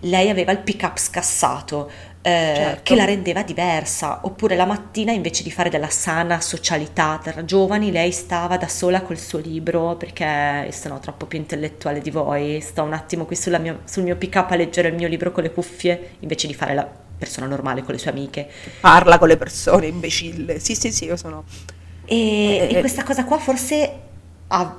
lei 0.00 0.28
aveva 0.28 0.52
il 0.52 0.58
pick-up 0.58 0.98
scassato, 0.98 1.90
eh, 2.20 2.52
Certo. 2.54 2.80
che 2.82 2.96
la 2.96 3.06
rendeva 3.06 3.42
diversa, 3.42 4.20
oppure 4.22 4.56
la 4.56 4.66
mattina 4.66 5.10
invece 5.12 5.42
di 5.42 5.50
fare 5.50 5.70
della 5.70 5.88
sana 5.88 6.38
socialità 6.42 7.18
tra 7.22 7.46
giovani, 7.46 7.90
lei 7.90 8.12
stava 8.12 8.58
da 8.58 8.68
sola 8.68 9.00
col 9.00 9.16
suo 9.16 9.38
libro, 9.38 9.96
perché 9.96 10.70
sono 10.72 10.98
troppo 10.98 11.24
più 11.24 11.38
intellettuale 11.38 12.02
di 12.02 12.10
voi, 12.10 12.60
sto 12.60 12.82
un 12.82 12.92
attimo 12.92 13.24
qui 13.24 13.38
mia- 13.58 13.80
sul 13.84 14.02
mio 14.02 14.16
pick-up 14.16 14.50
a 14.50 14.56
leggere 14.56 14.88
il 14.88 14.96
mio 14.96 15.08
libro 15.08 15.32
con 15.32 15.44
le 15.44 15.50
cuffie, 15.50 16.16
invece 16.20 16.46
di 16.46 16.52
fare 16.52 16.74
la 16.74 17.06
persona 17.18 17.46
normale 17.46 17.82
con 17.82 17.94
le 17.94 18.00
sue 18.00 18.10
amiche. 18.10 18.48
Parla 18.80 19.18
con 19.18 19.28
le 19.28 19.36
persone, 19.36 19.86
imbecille. 19.86 20.58
Sì, 20.60 20.74
sì, 20.74 20.92
sì, 20.92 21.04
io 21.06 21.16
sono... 21.16 21.44
E, 22.06 22.68
Eh, 22.70 22.76
e 22.76 22.80
questa 22.80 23.02
cosa 23.04 23.24
qua 23.24 23.38
forse 23.38 23.92
ha- 24.48 24.76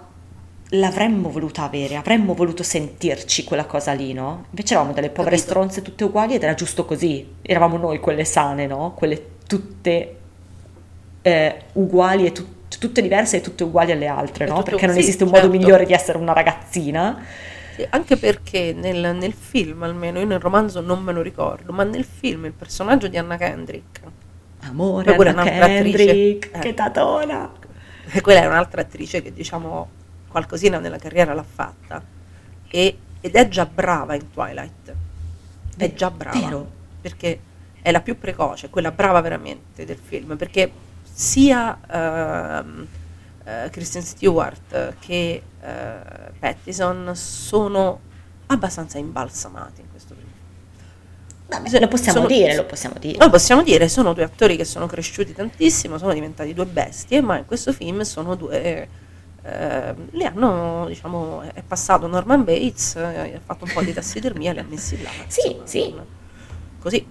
l'avremmo 0.74 1.30
voluta 1.30 1.64
avere, 1.64 1.96
avremmo 1.96 2.34
voluto 2.34 2.64
sentirci 2.64 3.44
quella 3.44 3.66
cosa 3.66 3.92
lì, 3.94 4.14
no? 4.14 4.46
Invece 4.50 4.74
eravamo 4.74 4.94
delle 4.94 5.10
povere 5.10 5.36
Capito. 5.36 5.52
stronze 5.52 5.82
tutte 5.82 6.04
uguali 6.06 6.36
ed 6.36 6.44
era 6.44 6.54
giusto 6.56 6.86
così. 6.86 7.36
Eravamo 7.42 7.78
noi 7.78 8.00
quelle 8.00 8.26
sane, 8.26 8.66
no? 8.68 8.94
Quelle 8.96 9.26
tutte 9.48 10.16
eh, 11.22 11.62
uguali 11.74 12.26
e 12.26 12.32
tut- 12.32 12.78
tutte 12.80 13.02
diverse 13.02 13.38
e 13.38 13.42
tutte 13.42 13.64
uguali 13.64 13.92
alle 13.92 14.08
altre, 14.08 14.46
E 14.46 14.48
no? 14.48 14.64
Perché 14.64 14.86
non 14.86 14.96
sì, 14.96 15.02
esiste 15.02 15.24
un 15.24 15.30
certo. 15.30 15.48
modo 15.48 15.58
migliore 15.58 15.86
di 15.86 15.94
essere 15.94 16.18
una 16.18 16.34
ragazzina. 16.34 17.24
Anche 17.90 18.18
perché 18.18 18.74
nel, 18.74 19.16
nel 19.16 19.34
film, 19.34 19.84
almeno 19.84 20.20
io 20.20 20.26
nel 20.26 20.40
romanzo 20.40 20.82
non 20.82 21.02
me 21.04 21.14
lo 21.14 21.22
ricordo, 21.22 21.72
ma 21.72 21.84
nel 21.84 22.04
film 22.04 22.46
il 22.46 22.54
personaggio 22.54 23.08
di 23.08 23.18
Anna 23.18 23.38
Kendrick, 23.38 24.02
Amore, 24.62 25.14
Anna 25.16 25.32
un'altra 25.32 25.66
attrice. 25.66 26.06
Kendrick, 26.06 26.56
Eh. 26.56 26.60
che 26.60 26.74
tatona! 26.74 27.52
e 28.12 28.22
quella 28.22 28.42
è 28.42 28.46
un'altra 28.48 28.82
attrice 28.82 29.22
che 29.22 29.32
diciamo 29.32 29.90
qualcosina 30.28 30.80
nella 30.80 30.98
carriera 30.98 31.34
l'ha 31.34 31.44
fatta, 31.44 32.04
e- 32.68 32.98
ed 33.22 33.36
è 33.36 33.48
già 33.48 33.66
brava 33.66 34.16
in 34.16 34.32
Twilight. 34.32 34.96
È 35.78 35.94
già 35.94 36.10
brava. 36.12 36.40
Vero. 36.40 36.72
Perché 37.02 37.40
è 37.82 37.92
la 37.92 38.02
più 38.02 38.18
precoce, 38.18 38.70
quella 38.70 38.92
brava 38.92 39.22
veramente 39.22 39.86
del 39.86 39.98
film, 40.02 40.36
perché 40.38 40.72
sia 41.04 41.80
ehm, 41.90 42.88
eh, 43.66 43.70
Kristen 43.70 44.02
Stewart 44.02 44.96
che 45.00 45.42
eh, 45.62 46.00
Pattison 46.40 47.12
sono 47.16 48.00
abbastanza 48.48 48.98
imbalsamati 48.98 49.82
in 49.82 49.88
questo 49.92 50.16
film. 50.16 50.28
Vabbè, 51.48 51.80
lo 51.80 51.88
possiamo 51.88 52.20
Sono- 52.20 52.28
dire, 52.28 52.56
lo 52.56 52.66
possiamo 52.66 52.96
dire. 53.00 53.18
Noi 53.18 53.30
possiamo 53.32 53.64
dire, 53.64 53.90
sono 53.90 54.14
due 54.14 54.24
attori 54.24 54.56
che 54.56 54.66
sono 54.66 54.86
cresciuti 54.86 55.34
tantissimo, 55.34 55.98
sono 55.98 56.14
diventati 56.14 56.54
due 56.54 56.66
bestie, 56.66 57.22
ma 57.22 57.38
in 57.38 57.46
questo 57.46 57.74
film 57.74 58.02
sono 58.02 58.36
due... 58.36 58.88
eh, 59.42 59.96
li 60.12 60.26
hanno, 60.26 60.86
diciamo, 60.88 61.42
è 61.42 61.64
passato 61.64 62.06
Norman 62.06 62.44
Bates, 62.44 62.96
eh, 62.98 63.34
ha 63.36 63.42
fatto 63.44 63.66
un 63.66 63.72
po' 63.74 63.82
di 63.82 63.94
tassidermia 63.94 64.52
e 64.52 64.54
li 64.54 64.60
ha 64.60 64.66
messi 64.68 65.02
là. 65.02 65.10
Sì, 65.28 65.48
insomma, 65.56 65.66
sì. 65.66 65.96
Così. 66.80 67.08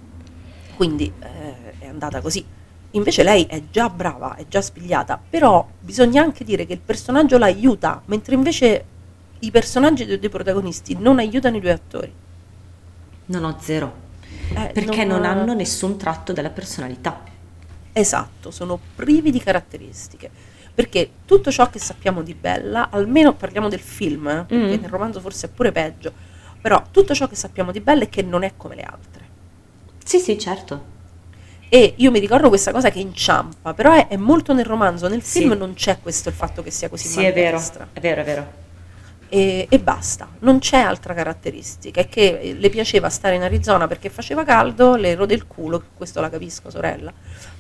Quindi 0.77 1.13
eh, 1.21 1.79
è 1.81 1.87
andata 1.89 2.21
così. 2.21 2.45
Invece 2.93 3.23
lei 3.23 3.45
è 3.45 3.63
già 3.71 3.89
brava, 3.91 4.35
è 4.37 4.47
già 4.49 4.63
spigliata, 4.63 5.21
però 5.29 5.67
bisogna 5.79 6.23
anche 6.23 6.43
dire 6.45 6.65
che 6.67 6.73
il 6.73 6.81
personaggio 6.81 7.37
la 7.37 7.47
aiuta, 7.47 8.01
mentre 8.07 8.35
invece 8.35 8.85
i 9.41 9.51
personaggi 9.51 10.05
dei 10.07 10.19
due 10.19 10.31
protagonisti 10.31 10.97
non 10.99 11.19
aiutano 11.19 11.57
i 11.57 11.61
due 11.61 11.71
attori. 11.73 12.13
Non 13.27 13.45
ho 13.45 13.57
zero. 13.61 14.07
Eh, 14.55 14.71
perché 14.73 15.05
non 15.05 15.25
hanno 15.25 15.53
nessun 15.53 15.99
tratto 15.99 16.33
della 16.33 16.49
personalità. 16.51 17.23
Esatto, 17.93 18.51
sono 18.51 18.79
privi 18.95 19.31
di 19.31 19.39
caratteristiche. 19.41 20.31
Perché 20.75 21.11
tutto 21.27 21.51
ciò 21.51 21.69
che 21.69 21.79
sappiamo 21.79 22.23
di 22.23 22.35
Bella, 22.35 22.89
almeno 22.91 23.35
parliamo 23.35 23.69
del 23.69 23.81
film, 23.81 24.29
eh, 24.29 24.45
perché 24.47 24.77
Mm. 24.79 24.81
nel 24.81 24.89
romanzo 24.91 25.21
forse 25.21 25.47
è 25.49 25.51
pure 25.51 25.73
peggio, 25.73 26.13
però 26.61 26.83
tutto 26.91 27.15
ciò 27.15 27.27
che 27.29 27.35
sappiamo 27.35 27.71
di 27.73 27.81
Bella 27.81 28.05
è 28.05 28.09
che 28.09 28.23
non 28.23 28.45
è 28.45 28.53
come 28.57 28.77
le 28.77 28.83
altre. 28.83 29.27
Sì, 30.05 30.19
sì, 30.21 30.39
certo. 30.39 30.97
E 31.71 31.95
io 31.97 32.11
mi 32.11 32.19
ricordo 32.19 32.49
questa 32.49 32.73
cosa 32.73 32.91
che 32.91 32.99
inciampa, 32.99 33.75
però 33.75 33.93
è, 33.93 34.09
è 34.09 34.17
molto 34.17 34.55
nel 34.55 34.65
romanzo, 34.65 35.09
nel 35.09 35.23
Sì. 35.23 35.41
film 35.41 35.53
non 35.53 35.75
c'è 35.75 35.99
questo 36.01 36.29
il 36.29 36.35
fatto 36.35 36.63
che 36.63 36.71
sia 36.71 36.89
così 36.89 37.09
Sì, 37.09 37.23
è 37.25 37.33
vero, 37.33 37.61
è 37.93 38.01
vero, 38.01 38.21
è 38.21 38.25
vero. 38.25 38.67
E, 39.31 39.67
e 39.69 39.79
basta, 39.79 40.27
non 40.39 40.59
c'è 40.59 40.79
altra 40.79 41.13
caratteristica, 41.13 42.01
è 42.01 42.09
che 42.09 42.57
le 42.59 42.71
piaceva 42.71 43.11
stare 43.11 43.35
in 43.35 43.43
Arizona 43.43 43.87
perché 43.87 44.09
faceva 44.09 44.43
caldo, 44.43 44.97
le 44.97 45.15
rode 45.15 45.35
il 45.35 45.47
culo, 45.47 45.83
questo 45.95 46.23
la 46.23 46.31
capisco 46.31 46.71
sorella, 46.71 47.13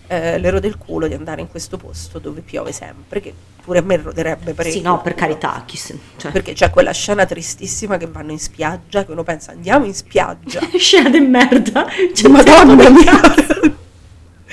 eh, 0.06 0.38
le 0.38 0.48
rode 0.48 0.66
il 0.66 0.78
culo 0.78 1.06
di 1.06 1.12
andare 1.12 1.42
in 1.42 1.48
questo 1.48 1.76
posto 1.76 2.18
dove 2.18 2.40
piove 2.40 2.72
sempre, 2.72 3.20
che 3.20 3.34
pure 3.62 3.80
a 3.80 3.82
me 3.82 3.98
roderebbe 3.98 4.54
parecchio. 4.54 4.78
Sì, 4.78 4.86
no, 4.86 5.02
per 5.02 5.12
carità, 5.14 5.62
chi 5.66 5.76
se... 5.76 5.98
cioè... 6.16 6.32
Perché 6.32 6.54
c'è 6.54 6.70
quella 6.70 6.92
scena 6.92 7.26
tristissima 7.26 7.98
che 7.98 8.06
vanno 8.06 8.32
in 8.32 8.38
spiaggia, 8.38 9.04
che 9.04 9.12
uno 9.12 9.22
pensa 9.22 9.50
andiamo 9.50 9.84
in 9.84 9.92
spiaggia. 9.94 10.60
Scena 10.78 11.10
di 11.10 11.20
merda. 11.20 11.84
Cioè, 12.14 12.30
Madonna 12.30 12.88
mia! 12.88 13.76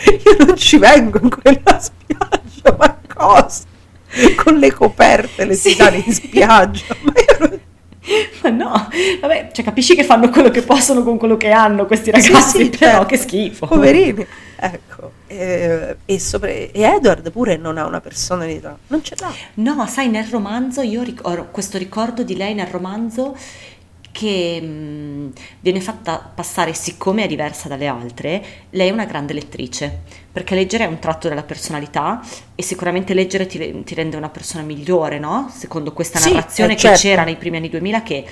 Io 0.04 0.46
non 0.46 0.56
ci 0.58 0.78
vengo 0.78 1.20
in 1.22 1.30
quella 1.30 1.80
spiaggia, 1.80 2.76
ma 2.78 2.98
cosa? 3.14 3.64
Con 4.36 4.56
le 4.58 4.72
coperte, 4.74 5.46
le 5.46 5.56
Sì. 5.56 5.70
tisane 5.70 6.04
in 6.06 6.14
spiaggia. 6.14 6.96
Ma 7.02 7.14
io 7.16 7.38
non- 7.40 7.60
Ma 8.44 8.50
no, 8.52 8.88
vabbè, 9.20 9.50
cioè 9.52 9.66
capisci 9.66 9.96
che 9.96 10.04
fanno 10.04 10.30
quello 10.30 10.52
che 10.52 10.62
possono 10.62 11.02
con 11.02 11.18
quello 11.18 11.38
che 11.38 11.50
hanno 11.50 11.88
questi 11.88 12.12
Sì, 12.14 12.32
ragazzi, 12.32 12.64
sì, 12.66 12.70
però 12.70 12.92
certo. 12.92 13.06
che 13.08 13.18
schifo. 13.18 13.66
Poverini. 13.68 14.26
Ecco. 14.58 15.12
eh, 15.28 15.98
e, 16.06 16.20
sopra- 16.20 16.48
e 16.50 16.70
Edward 16.72 17.30
pure 17.32 17.58
non 17.58 17.78
ha 17.80 17.86
una 17.86 18.00
personalità. 18.02 18.78
Non 18.88 19.04
ce 19.04 19.16
l'ha. 19.20 19.34
No, 19.56 19.86
sai, 19.88 20.08
nel 20.10 20.26
romanzo 20.26 20.82
io 20.82 21.02
ric- 21.02 21.26
ho 21.28 21.48
questo 21.52 21.78
ricordo 21.80 22.22
di 22.24 22.36
lei 22.38 22.54
nel 22.54 22.68
romanzo 22.68 23.36
che 24.18 24.62
mh, 24.62 25.34
viene 25.60 25.82
fatta 25.82 26.20
passare, 26.34 26.74
siccome 26.74 27.26
è 27.26 27.28
diversa 27.28 27.68
dalle 27.68 27.88
altre, 27.88 28.44
lei 28.70 28.88
è 28.88 28.92
una 28.92 29.04
grande 29.06 29.34
lettrice, 29.34 30.04
perché 30.32 30.56
leggere 30.56 30.86
è 30.86 30.88
un 30.88 31.00
tratto 31.00 31.28
della 31.28 31.44
personalità 31.44 32.22
e 32.56 32.64
sicuramente 32.64 33.14
leggere 33.14 33.46
ti, 33.46 33.84
ti 33.84 33.94
rende 33.94 34.16
una 34.16 34.30
persona 34.30 34.64
migliore, 34.64 35.20
no? 35.20 35.52
Secondo 35.54 35.92
questa 35.92 36.18
Sì, 36.18 36.32
narrazione 36.32 36.74
eh, 36.74 36.76
che 36.78 36.82
certo. 36.88 37.00
c'era 37.00 37.24
nei 37.26 37.36
primi 37.36 37.58
anni 37.58 37.70
2000 37.70 38.04
che 38.04 38.26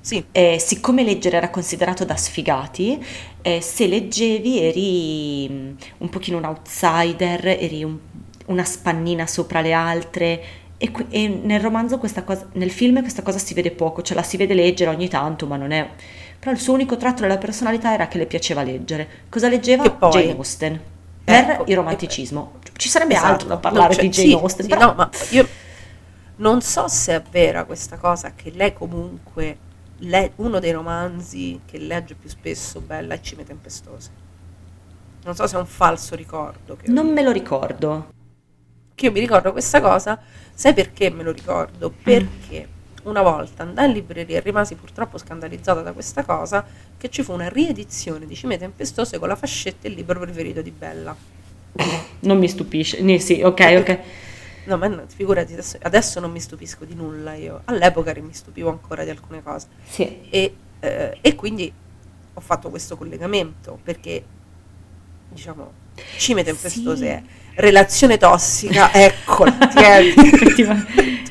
Sì. 0.00 0.24
eh, 0.30 0.58
siccome 0.60 1.02
leggere 1.02 1.36
era 1.38 1.50
considerato 1.50 2.04
da 2.04 2.16
sfigati, 2.16 3.04
eh, 3.42 3.60
se 3.60 3.86
leggevi 3.88 4.60
eri 4.60 5.48
mm, 5.50 5.70
un 5.98 6.08
pochino 6.08 6.36
un 6.38 6.44
outsider, 6.44 7.44
eri 7.46 7.82
un- 7.82 7.98
una 8.46 8.64
spannina 8.64 9.26
sopra 9.26 9.60
le 9.60 9.72
altre. 9.72 10.42
E, 10.78 10.92
e 11.08 11.28
nel 11.28 11.60
romanzo 11.60 11.98
questa 11.98 12.22
cosa, 12.22 12.46
nel 12.52 12.70
film 12.70 13.00
questa 13.00 13.22
cosa 13.22 13.38
si 13.38 13.54
vede 13.54 13.70
poco, 13.70 14.02
cioè 14.02 14.16
la 14.16 14.22
si 14.22 14.36
vede 14.36 14.52
leggere 14.54 14.90
ogni 14.90 15.08
tanto, 15.08 15.46
ma 15.46 15.56
non 15.56 15.70
è. 15.70 15.88
Però 16.38 16.50
il 16.50 16.58
suo 16.58 16.74
unico 16.74 16.96
tratto 16.96 17.22
della 17.22 17.38
personalità 17.38 17.92
era 17.94 18.08
che 18.08 18.18
le 18.18 18.26
piaceva 18.26 18.62
leggere. 18.62 19.08
Cosa 19.30 19.48
leggeva? 19.48 19.88
Poi- 19.90 20.10
Jane 20.10 20.30
Austen. 20.32 20.80
Per 21.24 21.34
Ecco, 21.50 21.64
il 21.66 21.74
romanticismo. 21.76 22.58
Ci 22.76 22.88
sarebbe 22.88 23.14
Esatto, 23.14 23.32
altro 23.32 23.48
da 23.48 23.56
parlare 23.56 23.94
c'è- 23.94 24.02
di 24.02 24.08
Jane 24.10 24.28
sì, 24.28 24.34
Austen. 24.34 24.64
sì, 24.64 24.70
però- 24.70 24.86
no, 24.86 24.94
ma 24.94 25.10
io 25.30 25.48
non 26.36 26.60
so 26.60 26.86
se 26.88 27.14
è 27.16 27.22
vera 27.30 27.64
questa 27.64 27.96
cosa 27.96 28.32
che 28.34 28.50
lei 28.54 28.72
comunque 28.74 29.56
le- 30.00 30.32
uno 30.36 30.58
dei 30.60 30.72
romanzi 30.72 31.60
che 31.64 31.78
legge 31.78 32.14
più 32.14 32.28
spesso 32.28 32.80
Bella 32.80 33.14
è 33.14 33.20
Cime 33.20 33.44
Tempestose. 33.44 34.10
Non 35.24 35.34
so 35.34 35.46
se 35.48 35.56
è 35.56 35.58
un 35.58 35.66
falso 35.66 36.14
ricordo. 36.14 36.76
Non 36.86 37.08
me 37.08 37.22
lo 37.22 37.32
ricordo. 37.32 38.10
che 38.94 39.06
io 39.06 39.12
mi 39.12 39.20
ricordo 39.20 39.52
questa 39.52 39.80
cosa, 39.82 40.18
sai 40.56 40.72
perché 40.72 41.10
me 41.10 41.22
lo 41.22 41.32
ricordo? 41.32 41.90
Mm. 41.90 42.02
Perché 42.02 42.68
una 43.02 43.20
volta 43.20 43.62
andai 43.62 43.88
in 43.88 43.92
libreria 43.92 44.38
e 44.38 44.40
rimasi 44.40 44.74
purtroppo 44.74 45.18
scandalizzata 45.18 45.82
da 45.82 45.92
questa 45.92 46.24
cosa, 46.24 46.64
che 46.96 47.10
ci 47.10 47.22
fu 47.22 47.32
una 47.32 47.48
riedizione 47.48 48.26
di 48.26 48.34
Cime 48.34 48.56
Tempestose 48.56 49.18
con 49.18 49.28
la 49.28 49.36
fascetta 49.36 49.86
e 49.86 49.90
il 49.90 49.96
libro 49.96 50.18
preferito 50.18 50.62
di 50.62 50.70
Bella. 50.70 51.14
Non 52.20 52.38
mi 52.38 52.48
stupisce. 52.48 53.02
Né, 53.02 53.18
sì, 53.18 53.42
ok, 53.42 53.74
ok. 53.78 53.98
No, 54.64 54.78
ma 54.78 54.88
no, 54.88 55.04
figurati, 55.06 55.52
adesso, 55.52 55.78
adesso 55.82 56.20
non 56.20 56.32
mi 56.32 56.40
stupisco 56.40 56.84
di 56.86 56.94
nulla 56.94 57.34
io. 57.34 57.60
All'epoca 57.66 58.12
mi 58.20 58.32
stupivo 58.32 58.70
ancora 58.70 59.04
di 59.04 59.10
alcune 59.10 59.42
cose. 59.42 59.66
Sì. 59.84 60.22
E, 60.30 60.56
eh, 60.80 61.18
e 61.20 61.34
quindi 61.34 61.70
ho 62.34 62.40
fatto 62.40 62.70
questo 62.70 62.96
collegamento 62.96 63.78
perché, 63.84 64.24
diciamo, 65.28 65.70
cime 66.16 66.42
tempestose 66.42 67.04
Sì. 67.04 67.04
è 67.04 67.22
relazione 67.56 68.16
tossica, 68.18 68.92
eccola, 68.92 69.52
tieni, 69.68 70.14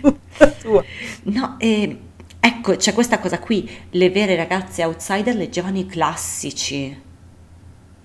tutta 0.01 0.47
tua. 0.61 0.83
No, 1.23 1.55
eh, 1.59 1.97
ecco, 2.39 2.75
c'è 2.75 2.93
questa 2.93 3.19
cosa 3.19 3.39
qui. 3.39 3.69
Le 3.91 4.09
vere 4.09 4.35
ragazze 4.35 4.83
outsider 4.83 5.35
leggevano 5.35 5.77
i 5.77 5.85
classici. 5.85 7.01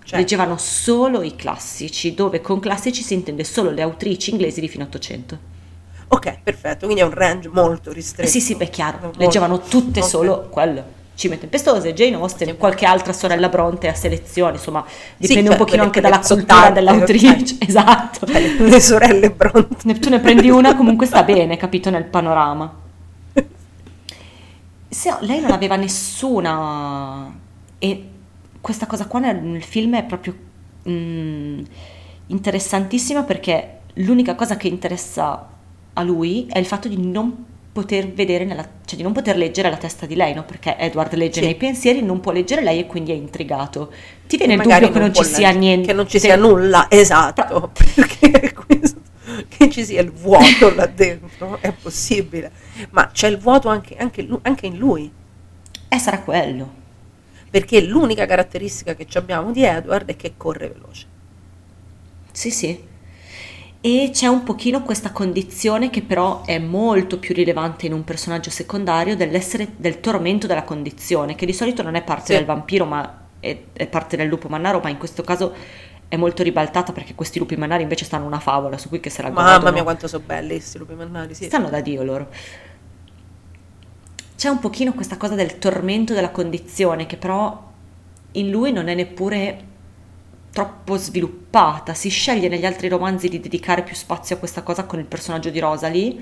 Cioè, 0.05 0.19
Leggevano 0.19 0.57
solo 0.57 1.23
i 1.23 1.37
classici, 1.37 2.15
dove 2.15 2.41
con 2.41 2.59
classici 2.59 3.03
si 3.03 3.15
intende 3.15 3.45
solo 3.45 3.71
le 3.71 3.83
autrici 3.83 4.31
inglesi 4.31 4.61
di 4.61 4.69
fine 4.69 4.85
800. 4.85 5.39
ok, 6.09 6.39
perfetto, 6.43 6.87
quindi 6.87 7.03
è 7.03 7.05
un 7.05 7.13
range 7.15 7.49
molto 7.49 7.93
ristretto. 7.93 8.29
sì, 8.29 8.41
sì, 8.41 8.57
beh, 8.57 8.71
chiaro. 8.71 8.99
Molto- 9.03 9.19
Leggevano 9.21 9.61
tutte 9.61 10.01
ok. 10.01 10.07
solo 10.07 10.49
quello. 10.51 10.99
Cime 11.21 11.39
Tempestose, 11.39 11.93
Jane 11.93 12.17
Austen, 12.17 12.57
qualche 12.57 12.87
altra 12.87 13.13
sorella 13.13 13.51
Bronte 13.51 13.89
a 13.89 13.95
selezione, 13.95 14.55
insomma, 14.55 14.83
dipende 15.19 15.51
cioè, 15.51 15.51
un 15.51 15.57
pochino 15.59 15.83
anche 15.83 16.01
dalla 16.01 16.19
cultura 16.19 16.71
dell'autrice. 16.71 17.59
Esatto. 17.71 18.27
Cioè, 18.27 18.41
le, 18.41 18.69
le 18.71 18.81
sorelle 18.81 19.31
Bronte. 19.31 19.99
Tu 19.99 20.09
ne 20.09 20.19
prendi 20.19 20.49
una, 20.49 20.75
comunque 20.75 21.05
sta 21.05 21.23
bene, 21.23 21.59
capito, 21.59 21.91
nel 21.91 22.05
panorama. 22.05 22.75
Se 24.89 25.15
lei 25.21 25.41
non 25.41 25.51
aveva 25.51 25.77
nessuna... 25.77 27.31
E 27.79 28.09
questa 28.59 28.87
cosa 28.87 29.05
qua 29.05 29.21
nel, 29.21 29.43
nel 29.43 29.63
film 29.63 29.97
è 29.97 30.05
proprio 30.05 30.35
mm, 30.89 31.61
interessantissima 32.29 33.25
perché 33.25 33.81
l'unica 33.95 34.35
cosa 34.35 34.57
che 34.57 34.69
interessa 34.69 35.49
a 35.93 36.03
lui 36.03 36.47
è 36.51 36.59
il 36.59 36.67
fatto 36.67 36.89
di 36.89 36.99
non 36.99 37.49
poter 37.73 38.09
vedere, 38.13 38.45
nella, 38.45 38.69
cioè 38.85 38.97
di 38.97 39.03
non 39.03 39.13
poter 39.13 39.37
leggere 39.37 39.71
la 39.71 39.77
testa 39.77 40.05
di 40.07 40.17
lei, 40.17 40.35
no? 40.35 40.45
Perché 40.45 40.77
Edward 40.77 41.15
legge 41.15 41.41
Sì. 41.41 41.47
nei 41.47 41.55
pensieri, 41.55 42.03
non 42.03 42.21
può 42.21 42.33
leggere 42.33 42.63
lei 42.63 42.81
e 42.81 42.87
quindi 42.87 43.13
è 43.13 43.15
intrigato. 43.15 43.93
Ti 44.27 44.37
viene 44.37 44.55
il 44.55 44.59
Magari 44.59 44.87
dubbio 44.87 45.01
che 45.01 45.07
non 45.07 45.15
ci 45.15 45.25
sia 45.25 45.51
niente. 45.51 45.87
Che 45.89 45.93
non 45.93 46.09
ci 46.09 46.19
sia 46.19 46.37
nulla, 46.37 46.87
esatto, 46.91 47.71
perché 47.95 48.53
questo- 48.53 48.99
che 49.49 49.71
ci 49.71 49.85
sia 49.85 50.01
il 50.01 50.11
vuoto 50.11 50.75
là 50.75 50.87
dentro, 50.87 51.59
è 51.61 51.73
possibile, 51.73 52.51
ma 52.91 53.09
c'è 53.13 53.29
il 53.29 53.39
vuoto 53.39 53.69
anche, 53.69 53.97
anche 53.97 54.27
anche 54.43 54.67
in 54.67 54.77
lui, 54.77 55.11
Eh, 55.89 55.99
sarà 55.99 56.21
quello. 56.21 56.79
perché 57.51 57.81
l'unica 57.81 58.27
caratteristica 58.27 58.95
che 58.95 59.07
abbiamo 59.15 59.53
di 59.53 59.63
Edward 59.65 60.09
è 60.09 60.17
che 60.17 60.35
corre 60.37 60.69
veloce. 60.69 61.07
Sì, 62.33 62.51
sì. 62.51 62.89
E 63.83 64.11
c'è 64.13 64.27
un 64.27 64.43
pochino 64.43 64.83
questa 64.83 65.11
condizione 65.11 65.89
che 65.89 66.03
però 66.03 66.45
è 66.45 66.59
molto 66.59 67.19
più 67.19 67.35
rilevante 67.35 67.87
in 67.87 67.95
un 67.95 68.05
personaggio 68.05 68.51
secondario 68.51 69.17
dell'essere 69.17 69.69
del 69.77 70.01
tormento 70.01 70.47
della 70.47 70.65
condizione, 70.65 71.35
che 71.35 71.47
di 71.47 71.55
solito 71.55 71.83
non 71.83 71.95
è 71.95 72.03
parte 72.03 72.27
Sì. 72.27 72.33
del 72.35 72.45
vampiro, 72.45 72.85
ma 72.85 73.19
è, 73.41 73.59
è 73.73 73.87
parte 73.87 74.19
del 74.19 74.29
lupo 74.29 74.49
mannaro, 74.49 74.81
ma 74.83 74.91
in 74.91 74.99
questo 74.99 75.23
caso 75.23 75.55
è 76.09 76.17
molto 76.17 76.43
ribaltata 76.43 76.93
perché 76.93 77.15
questi 77.15 77.39
lupi 77.39 77.57
mannari 77.57 77.83
invece 77.83 78.05
stanno 78.05 78.27
una 78.27 78.41
favola 78.41 78.77
su 78.77 78.89
cui 78.91 79.01
che 79.01 79.09
se 79.09 79.23
la 79.23 79.31
Mamma 79.31 79.53
godono. 79.55 79.73
mia 79.73 79.83
quanto 79.83 80.09
sono 80.09 80.25
belli 80.27 80.55
questi 80.57 80.77
lupi 80.77 80.93
mannari, 80.95 81.35
sì. 81.35 81.45
Stanno 81.45 81.71
da 81.71 81.81
Dio 81.81 82.03
loro. 82.03 82.29
C'è 84.37 84.49
un 84.49 84.59
pochino 84.59 84.93
questa 84.93 85.17
cosa 85.17 85.35
del 85.35 85.59
tormento 85.59 86.13
della 86.13 86.31
condizione 86.31 87.07
che 87.07 87.17
però 87.17 87.69
in 88.33 88.51
lui 88.51 88.73
non 88.73 88.89
è 88.89 88.95
neppure 88.95 89.65
troppo 90.53 90.97
sviluppata. 90.97 91.95
Si 91.95 92.09
sceglie 92.09 92.49
negli 92.49 92.67
altri 92.67 92.89
romanzi 92.89 93.29
di 93.29 93.41
dedicare 93.41 93.83
più 93.83 93.95
spazio 93.95 94.37
a 94.37 94.39
questa 94.39 94.63
cosa 94.63 94.85
con 94.85 94.99
il 94.99 95.05
personaggio 95.07 95.51
di 95.51 95.59
Rosalie, 95.59 96.17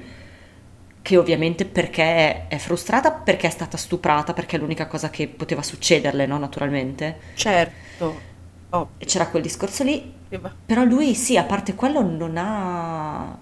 che 1.02 1.16
ovviamente 1.16 1.64
perché 1.64 2.46
è, 2.48 2.58
frustrata, 2.58 3.10
perché 3.12 3.46
è 3.46 3.50
stata 3.50 3.76
stuprata, 3.76 4.34
perché 4.34 4.56
è 4.56 4.58
l'unica 4.58 4.86
cosa 4.86 5.10
che 5.10 5.28
poteva 5.28 5.62
succederle, 5.62 6.26
no? 6.26 6.38
Naturalmente. 6.38 7.18
Certo, 7.34 8.20
oh, 8.70 8.90
E 8.98 9.04
c'era 9.06 9.28
quel 9.28 9.42
discorso 9.42 9.82
lì. 9.84 10.12
Però 10.66 10.84
lui 10.84 11.14
sì, 11.14 11.36
a 11.38 11.44
parte 11.44 11.74
quello 11.74 12.02
non 12.02 12.36
ha... 12.36 13.38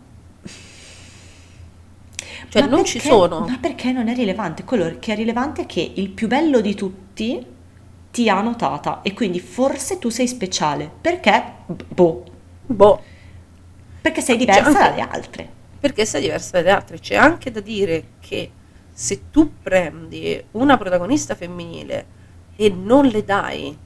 Cioè, 2.49 2.63
Ma 2.63 2.69
non 2.69 2.85
ci 2.85 2.99
perché- 2.99 3.09
sono. 3.09 3.41
Ma 3.41 3.59
perché 3.59 3.91
non 3.91 4.07
è 4.09 4.15
rilevante? 4.15 4.63
Quello 4.63 4.97
che 5.01 5.13
è 5.13 5.17
rilevante 5.17 5.63
è 5.63 5.67
che 5.67 5.93
il 5.97 6.11
più 6.11 6.29
bello 6.29 6.61
di 6.61 6.75
tutti 6.77 7.45
ti 8.17 8.31
ha 8.31 8.41
notata 8.41 9.03
e 9.03 9.13
quindi 9.13 9.41
forse 9.41 9.99
tu 9.99 10.09
sei 10.09 10.27
speciale. 10.27 10.91
Perché? 11.03 11.53
Boh. 11.67 12.25
boh, 12.65 13.03
Perché 14.01 14.23
sei 14.23 14.39
diversa 14.39 14.69
anche- 14.69 14.79
dalle 14.81 15.01
altre. 15.03 15.49
perché 15.79 16.07
sei 16.07 16.23
diversa 16.23 16.53
dalle 16.53 16.71
altre. 16.71 16.99
C'è 16.99 17.15
anche 17.15 17.51
da 17.51 17.61
dire 17.61 18.13
che 18.21 18.51
se 18.91 19.29
tu 19.31 19.53
prendi 19.63 20.43
una 20.53 20.79
protagonista 20.79 21.35
femminile 21.35 22.07
e 22.57 22.71
non 22.71 23.05
le 23.05 23.23
dai 23.23 23.77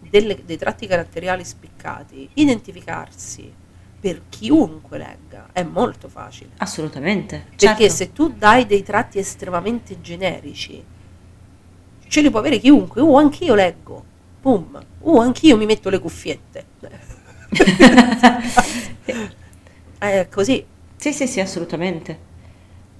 delle- 0.00 0.42
dei 0.46 0.56
tratti 0.56 0.86
caratteriali 0.86 1.44
spiccati, 1.44 2.30
identificarsi 2.34 3.52
per 4.00 4.22
chiunque 4.30 4.96
legga 4.96 5.48
è 5.52 5.62
molto 5.62 6.08
facile. 6.08 6.52
Assolutamente. 6.56 7.44
Perché 7.50 7.88
certo. 7.88 7.88
se 7.94 8.12
tu 8.14 8.32
dai 8.32 8.64
dei 8.64 8.82
tratti 8.82 9.18
estremamente 9.18 10.00
generici, 10.00 10.82
ce 12.14 12.20
li 12.20 12.30
può 12.30 12.38
avere 12.38 12.60
chiunque. 12.60 13.02
Uh, 13.02 13.16
anch'io 13.16 13.56
leggo. 13.56 14.04
Boom. 14.40 14.80
Uh, 15.00 15.18
anch'io 15.18 15.56
mi 15.56 15.66
metto 15.66 15.90
le 15.90 15.98
cuffiette. 15.98 16.64
È 19.98 20.28
così. 20.30 20.64
Sì, 20.94 21.12
sì, 21.12 21.26
sì, 21.26 21.40
assolutamente. 21.40 22.32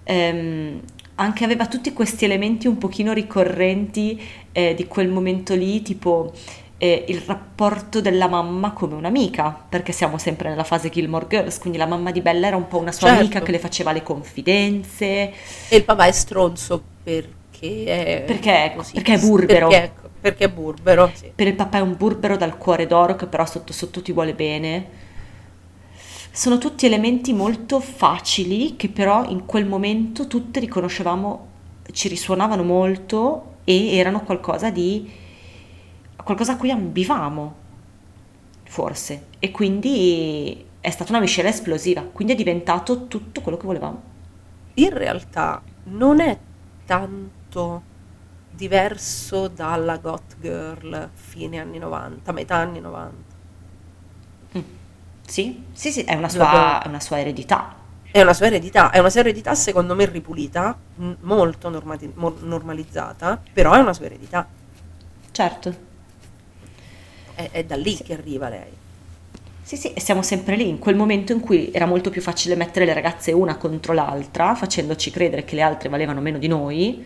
Ehm, 0.03 0.81
anche 1.15 1.45
aveva 1.45 1.69
tutti 1.69 1.93
questi 1.93 2.25
elementi 2.25 2.67
un 2.67 2.77
pochino 2.77 3.13
ricorrenti 3.13 4.21
eh, 4.51 4.75
di 4.75 4.89
quel 4.89 5.09
momento 5.09 5.55
lì, 5.55 5.81
tipo 5.83 6.33
eh, 6.79 7.05
il 7.07 7.21
rapporto 7.25 8.01
della 8.01 8.27
mamma 8.27 8.73
come 8.73 8.95
un'amica, 8.95 9.65
perché 9.69 9.93
siamo 9.93 10.19
sempre 10.19 10.49
nella 10.49 10.65
fase 10.65 10.91
Gilmore 10.91 11.27
Girls, 11.29 11.61
quindi 11.61 11.79
la 11.79 11.87
mamma 11.87 12.11
di 12.11 12.21
Bella 12.21 12.49
era 12.49 12.57
un 12.57 12.67
po' 12.67 12.79
una 12.79 12.91
sua 12.91 13.07
Certo. 13.11 13.23
amica 13.23 13.43
che 13.43 13.53
le 13.53 13.61
faceva 13.61 13.93
le 13.93 14.03
confidenze. 14.03 15.33
E 15.69 15.77
il 15.77 15.85
papà 15.85 16.07
è 16.07 16.13
stronzo 16.13 16.83
perché 17.69 17.85
è, 17.87 18.25
Perché- 18.25 18.73
così. 18.77 18.93
perché 18.95 19.15
è 19.15 19.19
burbero. 19.19 19.69
Perché, 19.69 19.93
perché 20.21 20.45
è 20.45 20.51
burbero, 20.51 21.11
sì. 21.15 21.31
Per 21.35 21.47
il 21.47 21.55
papà 21.55 21.79
è 21.79 21.81
un 21.81 21.95
burbero 21.97 22.37
dal 22.37 22.57
cuore 22.59 22.87
d'oro 22.87 23.15
che 23.17 23.27
però 23.27 23.45
sotto 23.47 23.73
sotto 23.73 24.03
ti 24.03 24.13
vuole 24.13 24.35
bene. 24.35 25.03
Sono 26.31 26.59
tutti 26.59 26.85
elementi 26.87 27.33
molto 27.33 27.79
facili 27.81 28.75
che 28.77 28.89
però 28.89 29.25
in 29.29 29.47
quel 29.47 29.67
momento 29.67 30.27
tutte 30.27 30.59
riconoscevamo, 30.61 31.47
ci 31.93 32.09
risuonavano 32.09 32.63
molto 32.65 33.53
e 33.65 33.97
erano 33.97 34.23
qualcosa 34.23 34.71
di 34.71 35.09
qualcosa 36.25 36.53
a 36.53 36.57
cui 36.57 36.71
ambivamo, 36.71 37.55
forse. 38.65 39.27
E 39.39 39.51
quindi 39.51 40.65
è 40.81 40.91
stata 40.91 41.13
una 41.13 41.21
miscela 41.21 41.49
esplosiva, 41.51 42.03
quindi 42.03 42.33
è 42.33 42.37
diventato 42.37 43.07
tutto 43.07 43.41
quello 43.41 43.57
che 43.57 43.67
volevamo. 43.67 44.03
In 44.75 44.91
realtà 44.91 45.63
non 45.85 46.19
è 46.21 46.37
tanto 46.85 47.33
diverso 48.51 49.49
dalla 49.49 49.97
Goth 49.99 50.37
Girl 50.41 51.11
fine 51.13 51.59
anni 51.59 51.79
90, 51.79 52.33
metà 52.33 52.57
anni 52.57 52.81
90. 52.81 53.33
Sì, 55.27 55.65
sì, 55.73 55.91
sì, 55.91 56.03
è 56.03 56.15
una 56.15 56.29
sua, 56.29 56.83
è 56.83 56.87
una 56.89 57.01
sua 57.01 57.19
eredità. 57.19 57.75
È 58.11 58.21
una 58.21 58.35
sua 58.35 58.47
eredità, 58.47 58.91
è 58.91 58.99
una 59.01 59.11
sua 59.11 59.21
eredità 59.21 59.55
secondo 59.55 59.95
me 59.97 60.05
ripulita, 60.07 60.79
m- 60.97 61.13
molto 61.23 61.69
normati- 61.69 62.13
mo- 62.15 62.37
normalizzata, 62.41 63.43
però 63.53 63.73
è 63.73 63.79
una 63.81 63.93
sua 63.93 64.05
eredità, 64.05 64.47
Certo. 65.33 65.75
è, 67.35 67.49
è 67.51 67.65
da 67.65 67.75
lì 67.75 67.97
che 67.97 68.13
arriva 68.13 68.49
lei. 68.49 68.71
Sì, 69.63 69.77
sì, 69.77 69.93
e 69.95 70.01
siamo 70.01 70.23
sempre 70.23 70.55
lì, 70.57 70.69
in 70.69 70.79
quel 70.79 70.95
momento 70.95 71.33
in 71.33 71.41
cui 71.41 71.73
era 71.73 71.87
molto 71.87 72.11
più 72.11 72.21
facile 72.21 72.55
mettere 72.55 72.85
le 72.85 72.93
ragazze 72.93 73.33
una 73.33 73.57
contro 73.57 73.95
l'altra, 73.95 74.55
facendoci 74.55 75.11
credere 75.11 75.45
che 75.45 75.57
le 75.57 75.63
altre 75.63 75.89
valevano 75.89 76.21
meno 76.21 76.39
di 76.39 76.47
noi 76.47 77.05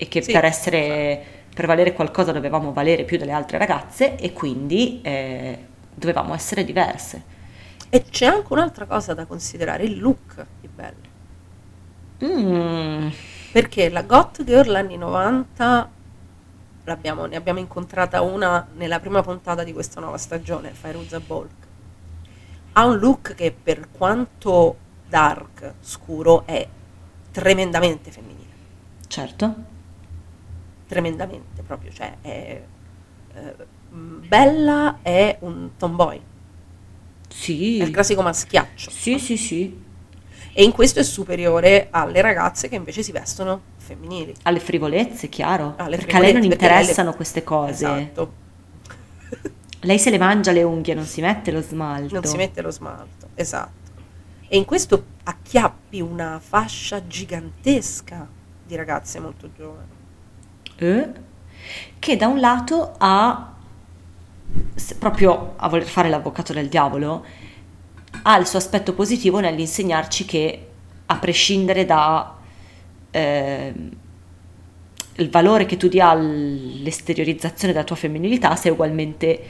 e 0.00 0.08
che 0.08 0.22
Sì, 0.22 0.30
per 0.30 0.44
essere, 0.44 1.22
per 1.54 1.66
valere 1.66 1.92
qualcosa 1.92 2.32
dovevamo 2.32 2.72
valere 2.72 3.04
più 3.04 3.18
delle 3.18 3.32
altre 3.32 3.58
ragazze 3.58 4.16
e 4.16 4.32
quindi 4.32 5.00
eh, 5.02 5.58
dovevamo 5.94 6.34
essere 6.34 6.64
diverse. 6.64 7.22
E 7.90 8.08
c'è 8.08 8.26
anche 8.26 8.52
un'altra 8.52 8.86
cosa 8.86 9.14
da 9.14 9.26
considerare, 9.26 9.84
il 9.84 9.98
look 10.00 10.48
di 10.60 10.68
Belle. 10.68 11.10
Mm, 12.22 13.10
Perché 13.52 13.88
la 13.90 14.02
Goth 14.02 14.42
Girl 14.44 14.74
anni 14.74 14.96
90 14.96 15.94
l'abbiamo- 16.84 17.26
ne 17.26 17.36
abbiamo 17.36 17.58
incontrata 17.60 18.22
una 18.22 18.68
nella 18.74 18.98
prima 19.00 19.22
puntata 19.22 19.62
di 19.64 19.72
questa 19.72 20.00
nuova 20.00 20.18
stagione, 20.18 20.74
Fairuza 20.74 21.20
Bolk. 21.20 21.68
Ha 22.72 22.84
un 22.86 22.98
look 22.98 23.34
che 23.34 23.52
per 23.52 23.90
quanto 23.90 24.82
dark, 25.04 25.76
scuro, 25.80 26.46
è 26.46 26.68
tremendamente 27.30 28.10
femminile. 28.10 28.58
certo, 29.08 29.46
Tremendamente 30.90 31.62
proprio, 31.62 31.92
cioè 31.92 32.16
è, 32.20 32.62
eh, 33.34 33.56
mh, 33.90 34.26
Bella 34.26 34.98
è 35.02 35.36
un 35.40 35.70
tomboy, 35.76 36.20
sì, 37.28 37.78
è 37.78 37.84
il 37.84 37.90
classico 37.90 38.22
maschiaccio. 38.22 38.90
sì, 38.90 39.18
sì, 39.18 39.36
sì, 39.36 39.82
E 40.52 40.64
in 40.64 40.72
questo 40.72 40.98
è 41.00 41.02
superiore 41.02 41.88
alle 41.90 42.20
ragazze 42.20 42.68
che 42.68 42.74
invece 42.74 43.02
si 43.02 43.12
vestono 43.12 43.60
femminili. 43.76 44.34
alle 44.42 44.60
frivolezze, 44.60 45.28
chiaro, 45.28 45.74
Alle 45.76 45.96
perché 45.96 46.16
a 46.16 46.18
lei 46.20 46.32
non 46.32 46.40
lei 46.40 46.48
le- 46.48 46.54
interessano 46.54 47.14
queste 47.14 47.44
cose. 47.44 47.72
Esatto. 47.72 48.32
Lei 49.82 49.98
se 49.98 50.10
le 50.10 50.18
mangia 50.18 50.52
le 50.52 50.62
unghie, 50.62 50.94
non 50.94 51.06
si 51.06 51.20
mette 51.22 51.50
lo 51.50 51.62
smalto. 51.62 52.14
non 52.14 52.24
si 52.24 52.36
mette 52.36 52.60
lo 52.62 52.70
smalto, 52.70 53.28
esatto. 53.34 53.78
E 54.48 54.56
in 54.56 54.64
questo 54.64 55.04
acchiappi 55.22 56.00
una 56.00 56.38
fascia 56.40 57.06
gigantesca 57.06 58.28
di 58.66 58.74
ragazze 58.76 59.20
molto 59.20 59.50
giovani. 59.52 59.98
Eh? 60.80 61.08
che 61.98 62.16
da 62.16 62.26
un 62.26 62.40
lato 62.40 62.94
ha 62.98 63.54
proprio 64.98 65.52
a 65.56 65.68
voler 65.68 65.86
fare 65.86 66.08
l'avvocato 66.08 66.54
del 66.54 66.68
diavolo 66.68 67.24
ha 68.22 68.36
il 68.38 68.46
suo 68.46 68.58
aspetto 68.58 68.94
positivo 68.94 69.40
nell'insegnarci 69.40 70.24
che 70.24 70.66
a 71.06 71.18
prescindere 71.18 71.84
da 71.84 72.34
ehm, 73.10 73.90
il 75.16 75.30
valore 75.30 75.66
che 75.66 75.76
tu 75.76 75.88
dia 75.88 76.08
all'esteriorizzazione 76.08 77.74
della 77.74 77.84
tua 77.84 77.96
femminilità 77.96 78.56
sei 78.56 78.72
ugualmente 78.72 79.42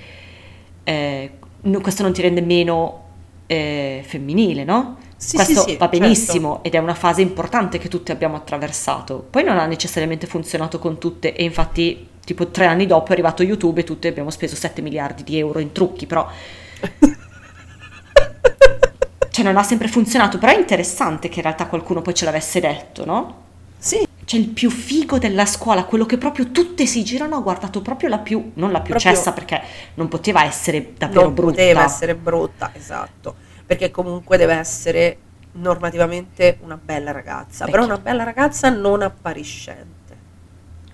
eh, 0.82 1.32
questo 1.80 2.02
non 2.02 2.12
ti 2.12 2.22
rende 2.22 2.40
meno 2.40 3.04
eh, 3.46 4.02
femminile 4.04 4.64
no? 4.64 4.98
Sì, 5.22 5.36
questo 5.36 5.64
sì, 5.64 5.70
sì, 5.72 5.76
va 5.76 5.90
certo. 5.90 5.98
benissimo 5.98 6.60
ed 6.62 6.74
è 6.74 6.78
una 6.78 6.94
fase 6.94 7.20
importante 7.20 7.76
che 7.78 7.88
tutti 7.88 8.10
abbiamo 8.10 8.36
attraversato. 8.36 9.22
Poi 9.28 9.44
non 9.44 9.58
ha 9.58 9.66
necessariamente 9.66 10.26
funzionato 10.26 10.78
con 10.78 10.96
tutte 10.98 11.34
e 11.34 11.44
infatti 11.44 12.08
tipo 12.24 12.46
tre 12.48 12.64
anni 12.64 12.86
dopo 12.86 13.10
è 13.10 13.12
arrivato 13.12 13.42
YouTube 13.42 13.82
e 13.82 13.84
tutte 13.84 14.08
abbiamo 14.08 14.30
speso 14.30 14.56
7 14.56 14.80
miliardi 14.80 15.22
di 15.22 15.38
euro 15.38 15.58
in 15.58 15.72
trucchi, 15.72 16.06
però 16.06 16.26
cioè 19.30 19.44
non 19.44 19.58
ha 19.58 19.62
sempre 19.62 19.88
funzionato, 19.88 20.38
però 20.38 20.52
è 20.52 20.58
interessante 20.58 21.28
che 21.28 21.36
in 21.36 21.42
realtà 21.42 21.66
qualcuno 21.66 22.00
poi 22.00 22.14
ce 22.14 22.24
l'avesse 22.24 22.58
detto, 22.60 23.04
no? 23.04 23.36
Sì, 23.78 24.06
C'è 24.24 24.36
il 24.38 24.48
più 24.48 24.70
figo 24.70 25.18
della 25.18 25.44
scuola, 25.46 25.84
quello 25.84 26.06
che 26.06 26.16
proprio 26.18 26.50
tutte 26.50 26.86
si 26.86 27.04
girano, 27.04 27.36
ha 27.36 27.40
guardato 27.40 27.82
proprio 27.82 28.08
la 28.08 28.18
più, 28.18 28.52
non 28.54 28.72
la 28.72 28.80
più 28.80 28.94
Proprio- 28.94 29.14
cessa 29.14 29.32
perché 29.32 29.60
non 29.94 30.08
poteva 30.08 30.44
essere 30.44 30.92
davvero 30.96 31.22
non 31.24 31.34
brutta. 31.34 31.50
poteva 31.52 31.84
essere 31.84 32.14
brutta, 32.14 32.70
esatto, 32.74 33.34
perché 33.70 33.92
comunque 33.92 34.36
deve 34.36 34.54
essere 34.54 35.16
normativamente 35.52 36.58
una 36.62 36.76
bella 36.76 37.12
ragazza, 37.12 37.66
Beh, 37.66 37.70
però 37.70 37.84
una 37.84 37.98
bella 37.98 38.24
ragazza 38.24 38.68
non 38.68 39.00
appariscente. 39.00 40.16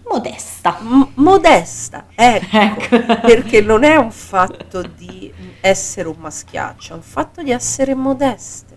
modesta. 0.06 0.76
M- 0.82 1.08
modesta, 1.14 2.04
ecco, 2.14 2.56
Ecco. 2.58 3.20
perché 3.22 3.62
non 3.62 3.82
è 3.82 3.96
un 3.96 4.10
fatto 4.10 4.82
di 4.82 5.32
essere 5.62 6.08
un 6.08 6.16
maschiaccio, 6.18 6.92
è 6.92 6.96
un 6.96 7.02
fatto 7.02 7.42
di 7.42 7.50
essere 7.50 7.94
modeste. 7.94 8.76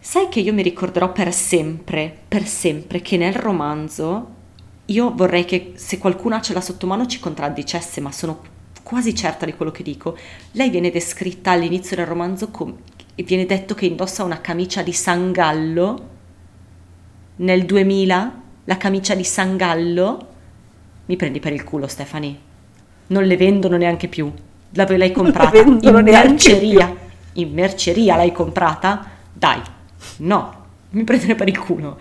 Sai 0.00 0.28
che 0.28 0.40
io 0.40 0.52
mi 0.52 0.62
ricorderò 0.62 1.12
per 1.12 1.32
sempre, 1.32 2.12
per 2.26 2.44
sempre, 2.48 3.00
che 3.00 3.16
nel 3.16 3.34
romanzo 3.34 4.38
io 4.86 5.14
vorrei 5.14 5.44
che 5.44 5.74
se 5.76 5.98
qualcuna 5.98 6.40
ce 6.40 6.52
l'ha 6.52 6.60
sotto 6.60 6.88
mano 6.88 7.06
ci 7.06 7.20
contraddicesse, 7.20 8.00
ma 8.00 8.10
sono 8.10 8.40
quasi 8.82 9.14
certa 9.14 9.46
di 9.46 9.54
quello 9.54 9.70
che 9.70 9.84
dico. 9.84 10.16
Lei 10.52 10.68
viene 10.68 10.90
descritta 10.90 11.52
all'inizio 11.52 11.94
del 11.94 12.06
romanzo 12.06 12.48
come 12.50 12.74
e 13.14 13.22
viene 13.22 13.46
detto 13.46 13.74
che 13.74 13.86
indossa 13.86 14.24
una 14.24 14.40
camicia 14.40 14.82
di 14.82 14.92
sangallo. 14.92 16.08
Nel 17.36 17.64
2000 17.64 18.42
la 18.64 18.76
camicia 18.76 19.14
di 19.14 19.24
sangallo 19.24 20.26
mi 21.06 21.16
prendi 21.16 21.40
per 21.40 21.52
il 21.52 21.64
culo, 21.64 21.88
Stefani. 21.88 22.38
Non 23.08 23.24
le 23.24 23.36
vendono 23.36 23.76
neanche 23.76 24.06
più. 24.06 24.32
L'hai 24.70 25.10
comprata? 25.10 25.58
In 25.58 26.00
merceria. 26.04 26.94
In 27.32 27.52
merceria 27.52 28.16
l'hai 28.16 28.30
comprata? 28.30 29.04
Dai, 29.32 29.60
no, 30.18 30.54
mi 30.90 31.02
prendere 31.04 31.34
per 31.34 31.48
il 31.48 31.58
culo. 31.58 31.98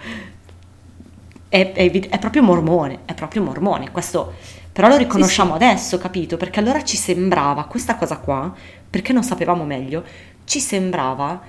È, 1.48 1.72
è 1.72 1.90
è 1.90 2.20
proprio 2.20 2.44
mormone, 2.44 3.00
è 3.06 3.16
proprio 3.16 3.42
mormone. 3.42 3.90
Questo, 3.90 4.34
però 4.72 4.88
lo 4.88 4.98
riconosciamo 4.98 5.56
adesso, 5.56 5.98
capito? 5.98 6.38
Perché 6.38 6.60
allora 6.60 6.84
ci 6.84 6.96
sembrava 6.96 7.66
questa 7.66 7.96
cosa 7.96 8.18
qua, 8.18 8.54
perché 8.88 9.12
non 9.12 9.24
sapevamo 9.24 9.66
meglio, 9.66 10.04
ci 10.50 10.60
sembrava 10.60 11.40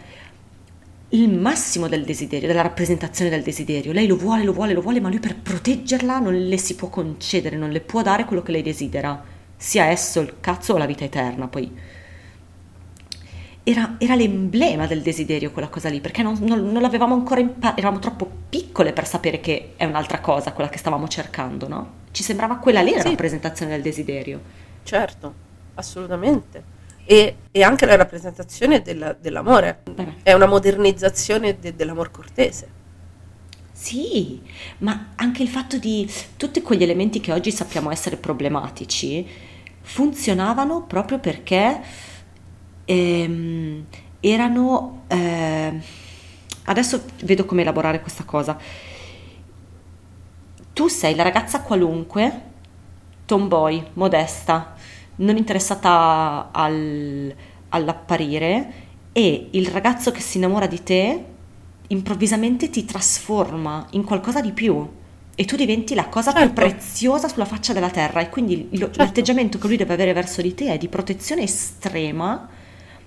il 1.12 1.30
massimo 1.32 1.88
del 1.88 2.05
desiderio, 2.05 2.46
della 2.46 2.61
rappresentazione 2.61 3.30
del 3.30 3.42
desiderio. 3.42 3.92
Lei 3.92 4.07
lo 4.07 4.14
vuole, 4.16 4.44
lo 4.44 4.53
vuole, 4.53 4.74
lo 4.74 4.82
vuole, 4.82 5.01
ma 5.01 5.09
lui 5.09 5.20
per 5.20 5.36
proteggerla 5.36 6.18
non 6.18 6.34
le 6.34 6.59
si 6.59 6.74
può 6.74 6.88
concedere, 6.90 7.57
non 7.57 7.70
le 7.70 7.80
può 7.80 8.03
dare 8.03 8.26
quello 8.26 8.42
che 8.42 8.53
lei 8.53 8.61
desidera, 8.62 9.24
sia 9.57 9.86
esso 9.86 10.20
il 10.20 10.34
cazzo 10.40 10.74
o 10.74 10.76
la 10.76 10.84
vita 10.84 11.05
eterna. 11.05 11.48
Poi 11.48 11.72
era, 13.62 13.94
era 13.98 14.14
l'emblema 14.14 14.86
del 14.86 15.01
desiderio 15.01 15.51
quella 15.51 15.68
cosa 15.68 15.88
lì, 15.88 16.01
perché 16.01 16.22
non, 16.22 16.36
non- 16.40 16.70
non 16.70 16.82
l'avevamo 16.82 17.14
ancora 17.14 17.40
imparato, 17.40 17.78
eravamo 17.80 18.01
troppo 18.01 18.30
piccole 18.51 18.92
per 18.92 19.07
sapere 19.07 19.40
che 19.40 19.72
è 19.76 19.84
un'altra 19.86 20.20
cosa 20.20 20.53
quella 20.53 20.68
che 20.68 20.78
stavamo 20.78 21.09
cercando, 21.09 21.68
no? 21.68 21.90
Ci 22.11 22.22
sembrava 22.22 22.57
quella 22.57 22.82
lì 22.82 22.92
la 22.92 23.01
Sì. 23.01 23.09
rappresentazione 23.09 23.72
del 23.72 23.82
desiderio. 23.82 24.40
Certo, 24.82 25.34
assolutamente. 25.74 26.78
E, 27.05 27.36
e 27.51 27.62
anche 27.62 27.86
la 27.86 27.96
rappresentazione 27.96 28.82
della- 28.82 29.12
dell'amore. 29.14 29.82
Beh. 29.90 30.14
È 30.22 30.32
una 30.32 30.46
modernizzazione 30.46 31.59
de- 31.59 31.74
dell'amor 31.74 32.11
cortese. 32.11 32.78
Sì, 33.72 34.40
ma 34.78 35.09
anche 35.16 35.42
il 35.42 35.48
fatto 35.48 35.78
di 35.78 36.09
tutti 36.36 36.61
quegli 36.62 36.82
elementi 36.82 37.18
che 37.20 37.32
oggi 37.32 37.51
sappiamo 37.51 37.90
essere 37.90 38.16
problematici 38.16 39.26
funzionavano 39.80 40.84
proprio 40.84 41.18
perché 41.18 41.80
ehm, 42.84 43.84
erano... 44.20 45.05
eh, 45.09 45.80
adesso 46.64 47.05
vedo 47.24 47.44
come 47.46 47.62
elaborare 47.62 48.01
questa 48.01 48.24
cosa. 48.24 48.59
Tu 50.72 50.88
sei 50.88 51.14
la 51.14 51.22
ragazza 51.22 51.61
qualunque, 51.62 52.42
tomboy, 53.26 53.84
modesta, 53.94 54.74
non 55.20 55.36
interessata 55.36 56.48
al- 56.52 57.34
all'apparire 57.70 58.72
e 59.12 59.48
il 59.50 59.66
ragazzo 59.68 60.10
che 60.10 60.20
si 60.20 60.36
innamora 60.38 60.66
di 60.66 60.82
te 60.82 61.24
improvvisamente 61.88 62.70
ti 62.70 62.84
trasforma 62.84 63.86
in 63.90 64.04
qualcosa 64.04 64.40
di 64.40 64.52
più 64.52 64.88
e 65.34 65.44
tu 65.44 65.56
diventi 65.56 65.94
la 65.94 66.06
cosa 66.08 66.32
più 66.32 66.40
Certo. 66.42 66.54
preziosa 66.54 67.28
sulla 67.28 67.44
faccia 67.44 67.72
della 67.72 67.90
terra 67.90 68.20
e 68.20 68.28
quindi 68.28 68.68
lo- 68.72 68.86
Certo. 68.86 69.02
l'atteggiamento 69.02 69.58
che 69.58 69.66
lui 69.66 69.76
deve 69.76 69.94
avere 69.94 70.12
verso 70.12 70.42
di 70.42 70.54
te 70.54 70.72
è 70.72 70.78
di 70.78 70.88
protezione 70.88 71.42
estrema 71.42 72.48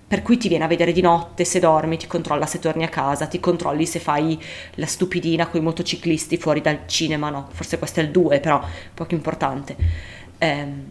per 0.06 0.22
cui 0.22 0.38
ti 0.38 0.48
viene 0.50 0.66
a 0.66 0.68
vedere 0.68 0.92
di 0.92 1.02
notte 1.02 1.44
se 1.46 1.60
dormi, 1.60 1.98
ti 1.98 2.06
controlla 2.06 2.46
se 2.46 2.60
torni 2.60 2.84
a 2.84 2.90
casa, 2.90 3.26
ti 3.26 3.40
controlli 3.40 3.86
se 3.86 3.98
fai 4.00 4.40
la 4.76 4.86
stupidina 4.86 5.48
con 5.48 5.60
i 5.60 5.64
motociclisti 5.64 6.38
fuori 6.38 6.62
dal 6.62 6.82
cinema, 6.86 7.30
no, 7.32 7.48
forse 7.52 7.80
questo 7.80 8.00
è 8.00 8.04
il 8.04 8.12
2, 8.12 8.40
però 8.40 8.62
poco 8.94 9.16
importante. 9.16 9.76
Ehm, 10.38 10.84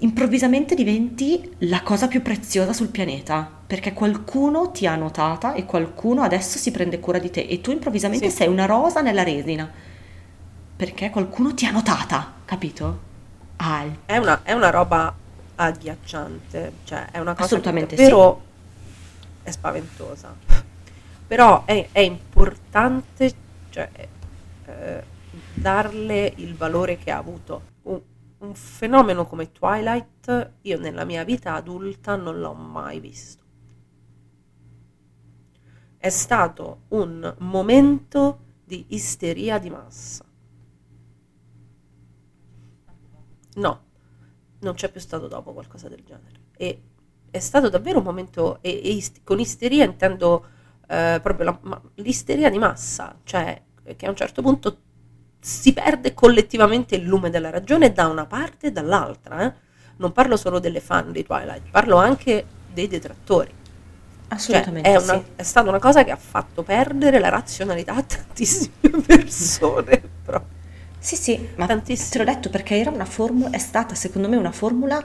improvvisamente 0.00 0.74
diventi 0.74 1.56
la 1.60 1.82
cosa 1.82 2.08
più 2.08 2.22
preziosa 2.22 2.72
sul 2.72 2.88
pianeta, 2.88 3.50
perché 3.66 3.92
qualcuno 3.92 4.70
ti 4.70 4.86
ha 4.86 4.96
notata 4.96 5.54
e 5.54 5.64
qualcuno 5.64 6.22
adesso 6.22 6.58
si 6.58 6.70
prende 6.70 7.00
cura 7.00 7.18
di 7.18 7.30
te 7.30 7.40
e 7.42 7.60
tu 7.60 7.70
improvvisamente 7.70 8.30
Sì. 8.30 8.36
sei 8.36 8.48
una 8.48 8.66
rosa 8.66 9.00
nella 9.00 9.22
resina, 9.22 9.70
perché 10.76 11.10
qualcuno 11.10 11.54
ti 11.54 11.66
ha 11.66 11.70
notata, 11.70 12.32
capito? 12.44 13.08
Ah, 13.56 13.84
È 14.06 14.16
una, 14.16 14.42
è 14.42 14.52
una 14.52 14.70
roba 14.70 15.14
agghiacciante, 15.56 16.72
cioè 16.84 17.10
è 17.10 17.18
una 17.18 17.32
cosa 17.32 17.44
Assolutamente 17.44 17.94
che 17.94 18.02
davvero 18.02 18.42
è 19.42 19.50
spaventosa. 19.50 20.34
Però 21.26 21.64
è, 21.66 21.88
è 21.92 22.00
importante 22.00 23.32
cioè, 23.68 23.88
eh, 24.66 25.02
darle 25.52 26.32
il 26.36 26.54
valore 26.56 26.96
che 26.96 27.10
ha 27.10 27.18
avuto. 27.18 27.62
Un, 27.82 28.00
un 28.40 28.54
fenomeno 28.54 29.26
come 29.26 29.52
Twilight 29.52 30.52
io 30.62 30.78
nella 30.78 31.04
mia 31.04 31.24
vita 31.24 31.54
adulta 31.54 32.16
non 32.16 32.38
l'ho 32.40 32.54
mai 32.54 33.00
visto. 33.00 33.44
È 35.96 36.08
stato 36.08 36.82
un 36.88 37.34
momento 37.40 38.38
di 38.64 38.86
isteria 38.90 39.58
di 39.58 39.68
massa. 39.68 40.24
No, 43.54 43.84
non 44.60 44.74
c'è 44.74 44.90
più 44.90 45.00
stato 45.00 45.28
dopo 45.28 45.52
qualcosa 45.52 45.88
del 45.88 46.02
genere. 46.02 46.40
E 46.56 46.82
è 47.30 47.38
stato 47.38 47.68
davvero 47.68 47.98
un 47.98 48.04
momento, 48.04 48.62
e, 48.62 48.70
e 48.82 48.92
ist- 48.92 49.20
con 49.24 49.38
isteria 49.40 49.84
intendo 49.84 50.46
eh, 50.88 51.20
proprio 51.22 51.44
la- 51.44 51.58
ma- 51.62 51.82
l'isteria 51.96 52.50
di 52.50 52.58
massa, 52.58 53.18
cioè 53.24 53.62
che 53.96 54.06
a 54.06 54.08
un 54.10 54.16
certo 54.16 54.40
punto 54.42 54.78
si 55.40 55.72
perde 55.72 56.14
collettivamente 56.14 56.94
il 56.96 57.04
lume 57.04 57.30
della 57.30 57.50
ragione 57.50 57.92
da 57.92 58.06
una 58.08 58.26
parte 58.26 58.68
e 58.68 58.72
dall'altra. 58.72 59.42
eh. 59.46 59.54
Non 59.96 60.12
parlo 60.12 60.36
solo 60.36 60.58
delle 60.60 60.80
fan 60.80 61.12
di 61.12 61.22
Twilight, 61.24 61.68
parlo 61.70 61.96
anche 61.96 62.52
dei 62.66 62.86
detrattori. 62.88 63.52
Cioè, 64.44 64.72
assolutamente 64.72 64.96
è, 64.96 64.96
sì. 64.98 65.14
una- 65.14 65.24
è 65.36 65.42
stata 65.42 65.68
una 65.68 65.78
cosa 65.78 66.04
che 66.04 66.10
ha 66.10 66.16
fatto 66.16 66.62
perdere 66.62 67.18
la 67.18 67.28
razionalità 67.28 67.94
a 67.94 68.02
tantissime 68.02 68.72
persone. 69.06 70.12
proprio. 70.22 70.58
Sì, 70.98 71.16
sì, 71.16 71.52
ma 71.56 71.66
Tantissimo. 71.66 72.10
te 72.10 72.18
l'ho 72.18 72.24
detto 72.24 72.50
perché 72.50 72.76
era 72.78 72.90
una 72.90 73.06
formula, 73.06 73.50
è 73.50 73.58
stata 73.58 73.94
secondo 73.94 74.28
me 74.28 74.36
una 74.36 74.52
formula 74.52 75.02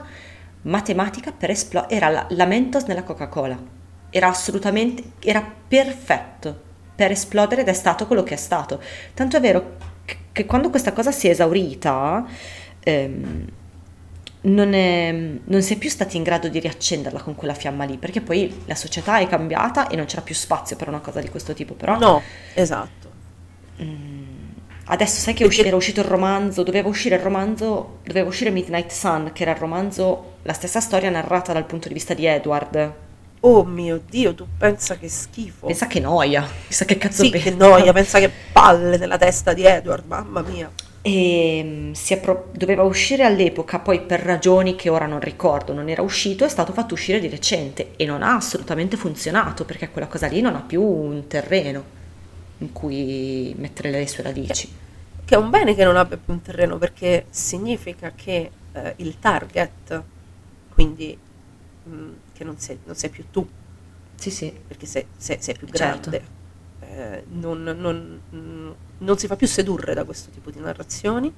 matematica 0.62 1.32
per 1.32 1.50
esplodere, 1.50 1.94
era 1.94 2.08
la, 2.10 2.26
la 2.30 2.44
Mentos 2.44 2.84
nella 2.84 3.02
Coca-Cola, 3.02 3.58
era 4.10 4.28
assolutamente, 4.28 5.12
era 5.20 5.40
perfetto 5.66 6.64
per 6.94 7.10
esplodere 7.12 7.62
ed 7.62 7.68
è 7.68 7.72
stato 7.72 8.06
quello 8.06 8.22
che 8.22 8.34
è 8.34 8.36
stato. 8.36 8.80
Tanto 9.14 9.36
è 9.36 9.40
vero 9.40 9.76
che, 10.32 10.46
quando 10.46 10.70
questa 10.70 10.92
cosa 10.92 11.12
si 11.12 11.28
è 11.28 11.30
esaurita, 11.30 12.26
ehm, 12.80 13.44
non, 14.42 14.74
è- 14.74 15.12
non 15.44 15.62
si 15.62 15.74
è 15.74 15.76
più 15.76 15.90
stati 15.90 16.16
in 16.16 16.22
grado 16.22 16.48
di 16.48 16.60
riaccenderla 16.60 17.20
con 17.20 17.34
quella 17.34 17.54
fiamma 17.54 17.84
lì, 17.84 17.96
perché 17.98 18.20
poi 18.20 18.62
la 18.66 18.74
società 18.74 19.18
è 19.18 19.26
cambiata 19.26 19.88
e 19.88 19.96
non 19.96 20.06
c'era 20.06 20.22
più 20.22 20.34
spazio 20.34 20.76
per 20.76 20.88
una 20.88 21.00
cosa 21.00 21.20
di 21.20 21.28
questo 21.28 21.52
tipo, 21.52 21.74
però... 21.74 21.98
No, 21.98 22.22
esatto. 22.54 23.10
Adesso 24.88 25.20
sai 25.20 25.34
che 25.34 25.44
usci- 25.44 25.62
era 25.62 25.74
uscito 25.74 26.00
il 26.00 26.06
romanzo, 26.06 26.62
doveva 26.62 26.88
uscire 26.88 27.16
il 27.16 27.22
romanzo, 27.22 27.98
doveva 28.04 28.28
uscire 28.28 28.50
Midnight 28.50 28.92
Sun, 28.92 29.30
che 29.32 29.42
era 29.42 29.50
il 29.50 29.58
romanzo, 29.58 30.34
la 30.42 30.52
stessa 30.52 30.80
storia 30.80 31.10
narrata 31.10 31.52
dal 31.52 31.66
punto 31.66 31.88
di 31.88 31.94
vista 31.94 32.14
di 32.14 32.24
Edward. 32.24 32.92
Oh 33.40 33.64
mio 33.64 34.00
Dio, 34.08 34.34
tu 34.34 34.46
pensa 34.58 34.96
che 34.96 35.08
schifo. 35.08 35.66
Pensa 35.66 35.86
che 35.86 36.00
noia, 36.00 36.42
pensa 36.42 36.84
che 36.84 36.98
cazzo 36.98 37.22
sì, 37.22 37.30
pensa. 37.30 37.50
che 37.50 37.54
noia, 37.56 37.92
pensa 37.94 38.18
che 38.18 38.30
palle 38.52 38.96
nella 38.96 39.18
testa 39.18 39.52
di 39.52 39.64
Edward, 39.64 40.04
mamma 40.06 40.42
mia. 40.42 40.70
E 41.02 41.62
mm, 41.64 41.92
si 41.92 42.14
è 42.14 42.18
pro- 42.20 42.50
doveva 42.52 42.82
uscire 42.82 43.22
all'epoca, 43.24 43.78
poi 43.78 44.00
per 44.00 44.20
ragioni 44.20 44.74
che 44.74 44.88
ora 44.88 45.06
non 45.06 45.20
ricordo, 45.20 45.72
non 45.72 45.88
era 45.88 46.02
uscito, 46.02 46.44
è 46.44 46.48
stato 46.48 46.72
fatto 46.72 46.94
uscire 46.94 47.20
di 47.20 47.28
recente 47.28 47.92
e 47.96 48.04
non 48.06 48.22
ha 48.22 48.34
assolutamente 48.34 48.96
funzionato 48.96 49.64
perché 49.64 49.90
quella 49.90 50.08
cosa 50.08 50.26
lì 50.26 50.40
non 50.40 50.56
ha 50.56 50.62
più 50.62 50.82
un 50.82 51.26
terreno 51.28 51.94
in 52.58 52.72
cui 52.72 53.54
mettere 53.58 53.90
le 53.90 54.06
sue 54.08 54.24
radici. 54.24 54.68
Che 55.24 55.34
è 55.34 55.38
un 55.38 55.50
bene 55.50 55.74
che 55.74 55.84
non 55.84 55.96
abbia 55.96 56.16
più 56.16 56.32
un 56.32 56.42
terreno 56.42 56.78
perché 56.78 57.26
significa 57.30 58.12
che 58.14 58.50
eh, 58.72 58.94
il 58.96 59.18
target, 59.18 60.02
quindi 60.72 61.16
mh, 61.84 61.92
che 62.36 62.44
non 62.44 62.58
sei, 62.58 62.80
non 62.84 62.94
sei 62.96 63.10
più 63.10 63.30
tu, 63.30 63.48
Sì, 64.14 64.30
sì, 64.30 64.52
perché 64.66 64.86
sei, 64.86 65.06
sei- 65.16 65.42
sei 65.42 65.54
più 65.56 65.68
Certo. 65.72 66.10
grande, 66.10 66.28
eh, 66.80 67.24
non, 67.28 67.62
non- 67.62 68.74
non 68.98 69.18
si 69.18 69.26
fa 69.26 69.36
più 69.36 69.46
sedurre 69.46 69.94
da 69.94 70.04
questo 70.04 70.30
tipo 70.30 70.50
di 70.50 70.58
narrazioni. 70.60 71.32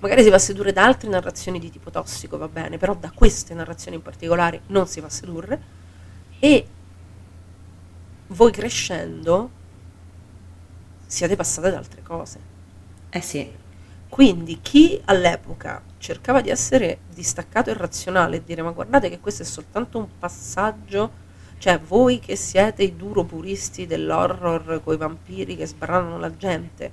Magari 0.00 0.22
si 0.22 0.30
va 0.30 0.36
a 0.36 0.38
sedurre 0.38 0.72
da 0.72 0.84
altre 0.84 1.08
narrazioni 1.10 1.58
di 1.58 1.70
tipo 1.70 1.90
tossico, 1.90 2.38
va 2.38 2.48
bene, 2.48 2.78
però 2.78 2.94
da 2.96 3.10
queste 3.12 3.54
narrazioni 3.54 3.96
in 3.98 4.02
particolare 4.02 4.62
non 4.68 4.86
si 4.86 5.00
va 5.00 5.06
a 5.08 5.10
sedurre. 5.10 5.62
E 6.38 6.66
voi 8.28 8.50
crescendo 8.50 9.50
siete 11.06 11.36
passate 11.36 11.68
ad 11.68 11.74
altre 11.74 12.00
cose. 12.02 12.40
eh 13.10 13.20
sì, 13.20 13.50
Quindi 14.10 14.58
chi 14.60 15.00
all'epoca 15.04 15.80
cercava 15.98 16.40
di 16.40 16.50
essere 16.50 16.98
distaccato 17.14 17.70
e 17.70 17.74
razionale 17.74 18.36
e 18.36 18.42
dire 18.44 18.60
ma 18.60 18.72
guardate 18.72 19.08
che 19.08 19.20
questo 19.20 19.42
è 19.42 19.46
soltanto 19.46 19.98
un 19.98 20.08
passaggio, 20.18 21.28
cioè 21.58 21.78
voi 21.78 22.18
che 22.18 22.34
siete 22.34 22.82
i 22.82 22.96
duro 22.96 23.22
puristi 23.22 23.86
dell'horror 23.86 24.82
con 24.82 24.94
i 24.94 24.96
vampiri 24.96 25.56
che 25.56 25.64
sbranano 25.64 26.18
la 26.18 26.36
gente 26.36 26.90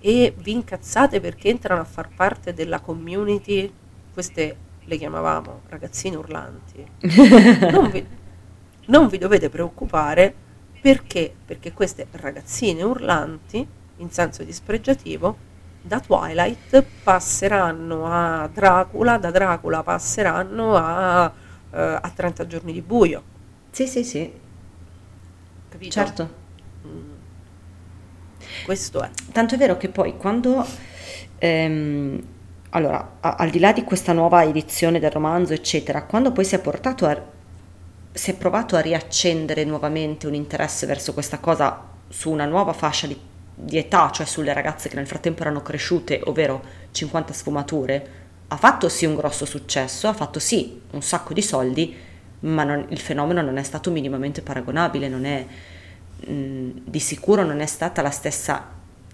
e 0.00 0.32
vi 0.38 0.52
incazzate 0.52 1.20
perché 1.20 1.48
entrano 1.48 1.80
a 1.80 1.84
far 1.84 2.08
parte 2.14 2.54
della 2.54 2.78
community, 2.78 3.70
queste 4.12 4.56
le 4.84 4.96
chiamavamo 4.96 5.62
ragazzine 5.68 6.16
urlanti, 6.16 6.86
non 7.68 7.90
vi, 7.90 8.06
non 8.86 9.08
vi 9.08 9.18
dovete 9.18 9.48
preoccupare 9.48 10.32
perché? 10.80 11.34
Perché 11.44 11.72
queste 11.72 12.06
ragazzine 12.12 12.82
urlanti, 12.84 13.66
in 13.96 14.10
senso 14.10 14.44
dispregiativo, 14.44 15.48
da 15.80 16.00
Twilight 16.00 16.82
passeranno 17.02 18.06
a 18.06 18.48
Dracula, 18.48 19.18
da 19.18 19.30
Dracula 19.30 19.82
passeranno 19.82 20.76
a, 20.76 21.32
eh, 21.72 21.80
a 22.00 22.12
30 22.14 22.46
giorni 22.46 22.72
di 22.72 22.82
buio. 22.82 23.22
sì, 23.72 23.86
sì, 23.86 24.04
sì, 24.04 24.32
Capito? 25.68 25.90
certo. 25.90 26.28
Questo 28.62 29.02
è. 29.02 29.10
Tanto 29.32 29.54
è 29.54 29.58
vero 29.58 29.76
che 29.76 29.88
poi 29.88 30.16
quando, 30.16 30.64
ehm, 31.38 32.22
allora, 32.70 33.16
a- 33.20 33.34
al 33.36 33.50
di 33.50 33.58
là 33.58 33.72
di 33.72 33.84
questa 33.84 34.12
nuova 34.12 34.44
edizione 34.44 34.98
del 35.00 35.10
romanzo, 35.10 35.52
eccetera, 35.52 36.04
quando 36.04 36.32
poi 36.32 36.44
si 36.44 36.54
è 36.54 36.60
portato 36.60 37.06
a, 37.06 37.20
si 38.12 38.30
è 38.30 38.36
provato 38.36 38.76
a 38.76 38.80
riaccendere 38.80 39.64
nuovamente 39.64 40.26
un 40.26 40.34
interesse 40.34 40.86
verso 40.86 41.12
questa 41.14 41.38
cosa 41.38 41.88
su 42.08 42.30
una 42.30 42.44
nuova 42.46 42.72
fascia 42.72 43.06
di, 43.06 43.18
di 43.62 43.78
età, 43.78 44.10
cioè 44.10 44.26
sulle 44.26 44.52
ragazze 44.52 44.88
che 44.88 44.96
nel 44.96 45.06
frattempo 45.06 45.42
erano 45.42 45.62
cresciute, 45.62 46.20
ovvero 46.24 46.62
50 46.90 47.32
sfumature, 47.32 48.08
ha 48.48 48.56
fatto 48.56 48.88
sì 48.88 49.04
un 49.04 49.14
grosso 49.14 49.44
successo, 49.44 50.08
ha 50.08 50.12
fatto 50.12 50.38
sì 50.38 50.80
un 50.90 51.02
sacco 51.02 51.32
di 51.32 51.42
soldi, 51.42 51.94
ma 52.40 52.64
non- 52.64 52.86
il 52.88 52.98
fenomeno 52.98 53.42
non 53.42 53.56
è 53.58 53.62
stato 53.62 53.90
minimamente 53.90 54.42
paragonabile, 54.42 55.08
non 55.08 55.24
è, 55.24 55.46
mh, 56.26 56.68
di 56.84 57.00
sicuro 57.00 57.44
non 57.44 57.60
è 57.60 57.66
stata 57.66 58.02
la 58.02 58.10
stessa 58.10 58.66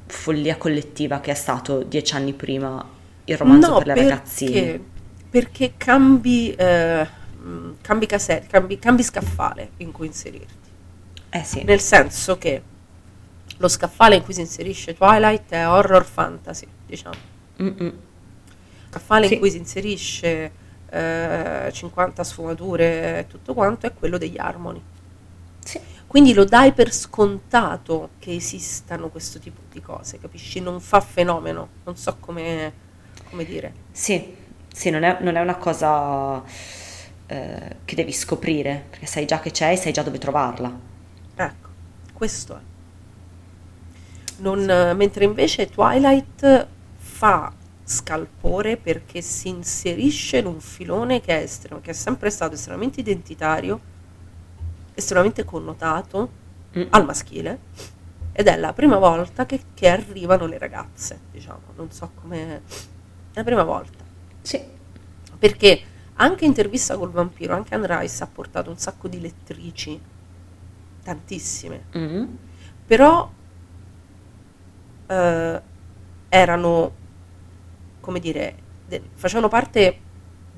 follia 0.07 0.57
collettiva 0.57 1.21
che 1.21 1.33
è 1.33 1.35
stato 1.35 1.83
dieci 1.83 2.15
anni 2.15 2.33
prima 2.33 2.85
il 3.25 3.37
romanzo 3.37 3.71
No, 3.71 3.79
per 3.79 3.87
le 3.89 3.93
perché- 3.95 4.09
ragazzine. 4.09 4.81
perché 5.29 5.73
cambi, 5.77 6.55
eh, 6.55 7.07
cambi 7.83 8.07
cassette, 8.07 8.47
cambi, 8.47 8.79
cambi 8.79 9.03
scaffale 9.03 9.71
in 9.79 9.91
cui 9.93 10.07
inserirti. 10.07 10.55
Eh 11.31 11.43
sì. 11.45 11.65
Nel 11.65 11.81
senso 11.81 12.39
che 12.39 12.63
lo 13.59 13.69
scaffale 13.69 14.17
in 14.17 14.23
cui 14.23 14.35
si 14.35 14.41
inserisce 14.41 14.95
Twilight 14.95 15.51
è 15.51 15.67
horror 15.69 16.05
fantasy, 16.05 16.67
diciamo. 16.87 17.15
Mm-mm. 17.63 17.93
scaffale 18.91 19.27
Sì. 19.29 19.35
in 19.35 19.41
cui 19.41 19.51
si 19.51 19.57
inserisce 19.57 20.53
eh, 20.91 21.71
50 21.73 22.25
sfumature 22.25 23.19
e 23.21 23.27
tutto 23.27 23.55
quanto 23.55 23.87
è 23.87 23.93
quello 23.95 24.19
degli 24.19 24.39
Harmony. 24.39 24.81
Sì. 25.65 25.81
Quindi 26.07 26.33
lo 26.35 26.45
dai 26.45 26.73
per 26.73 26.93
scontato 26.93 28.11
che 28.19 28.35
esistano 28.35 29.09
questo 29.09 29.39
tipo 29.39 29.61
di 29.71 29.81
cose, 29.83 30.19
capisci? 30.19 30.61
Non 30.61 30.81
fa 30.81 31.01
fenomeno, 31.01 31.69
non 31.85 31.97
so 31.97 32.17
come, 32.21 32.73
come 33.29 33.45
dire. 33.45 33.73
Sì, 33.91 34.35
sì, 34.73 34.91
non 34.91 35.03
è, 35.03 35.19
non 35.21 35.35
è 35.37 35.41
una 35.41 35.57
cosa 35.57 36.43
eh, 37.27 37.77
che 37.85 37.95
devi 37.97 38.13
scoprire, 38.13 38.85
perché 38.89 39.07
sai 39.07 39.27
già 39.27 39.41
che 39.41 39.51
c'è 39.51 39.73
e 39.73 39.77
sai 39.77 39.93
già 39.93 40.03
dove 40.03 40.19
trovarla. 40.19 40.73
Ecco, 41.35 41.69
questo 42.13 42.55
è. 42.57 42.61
Non- 44.39 44.95
mentre 44.97 45.25
invece 45.25 45.67
Twilight 45.69 46.67
fa 46.97 47.53
scalpore 47.85 48.77
perché 48.77 49.21
si 49.23 49.49
inserisce 49.49 50.39
in 50.39 50.47
un 50.47 50.61
filone 50.61 51.21
che 51.21 51.39
è, 51.39 51.43
estremo- 51.43 51.81
che 51.81 51.91
è 51.91 51.95
sempre 51.95 52.31
stato 52.31 52.55
estremamente 52.55 53.01
identitario, 53.01 53.81
estremamente 54.95 55.45
connotato 55.45 56.45
Mm. 56.77 56.83
al 56.91 57.05
maschile 57.07 57.59
ed 58.33 58.49
è 58.49 58.57
la 58.59 58.75
prima 58.75 58.99
volta 58.99 59.47
che, 59.47 59.63
che 59.73 59.89
arrivano 59.89 60.45
le 60.47 60.59
ragazze, 60.59 61.19
diciamo, 61.33 61.61
non 61.77 61.91
so 61.91 62.11
come... 62.21 62.57
È 63.33 63.37
la 63.39 63.45
prima 63.45 63.63
volta. 63.63 64.05
Sì, 64.43 64.61
Perché 65.39 65.81
anche 66.17 66.45
intervista 66.45 66.97
col 66.99 67.11
vampiro, 67.11 67.55
anche 67.55 67.75
Anne 67.75 67.87
Rice 68.01 68.23
ha 68.23 68.27
portato 68.27 68.69
un 68.69 68.77
sacco 68.79 69.09
di 69.09 69.21
lettrici, 69.21 69.99
tantissime, 71.03 71.85
Mm. 71.97 72.25
però 72.87 73.31
eh, 75.07 75.61
erano, 76.29 76.93
come 78.01 78.19
dire, 78.21 78.55
de- 78.87 79.03
facevano 79.15 79.49
parte 79.49 79.99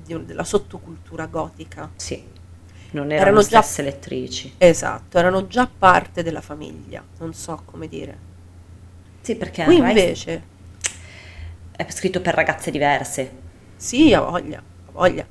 di 0.03 0.25
della 0.25 0.43
sottocultura 0.43 1.27
gotica. 1.27 1.89
sì, 1.95 2.23
non 2.91 3.11
Erano 3.11 3.21
erano 3.21 3.41
già- 3.41 3.61
stesse 3.61 3.81
lettrici. 3.83 4.53
Esatto, 4.57 5.17
erano 5.19 5.47
già 5.47 5.67
parte 5.67 6.23
della 6.23 6.41
famiglia, 6.41 7.03
non 7.19 7.33
so 7.33 7.61
come 7.65 7.87
dire. 7.87 8.27
Sì, 9.21 9.35
perché 9.35 9.63
Qui 9.65 9.77
invece, 9.77 10.43
è 11.71 11.85
scritto 11.89 12.21
per 12.21 12.33
ragazze 12.33 12.71
diverse. 12.71 13.31
sì, 13.75 14.13
ha 14.13 14.21
voglia, 14.21 14.57
ha 14.59 14.91
voglia. 14.91 15.25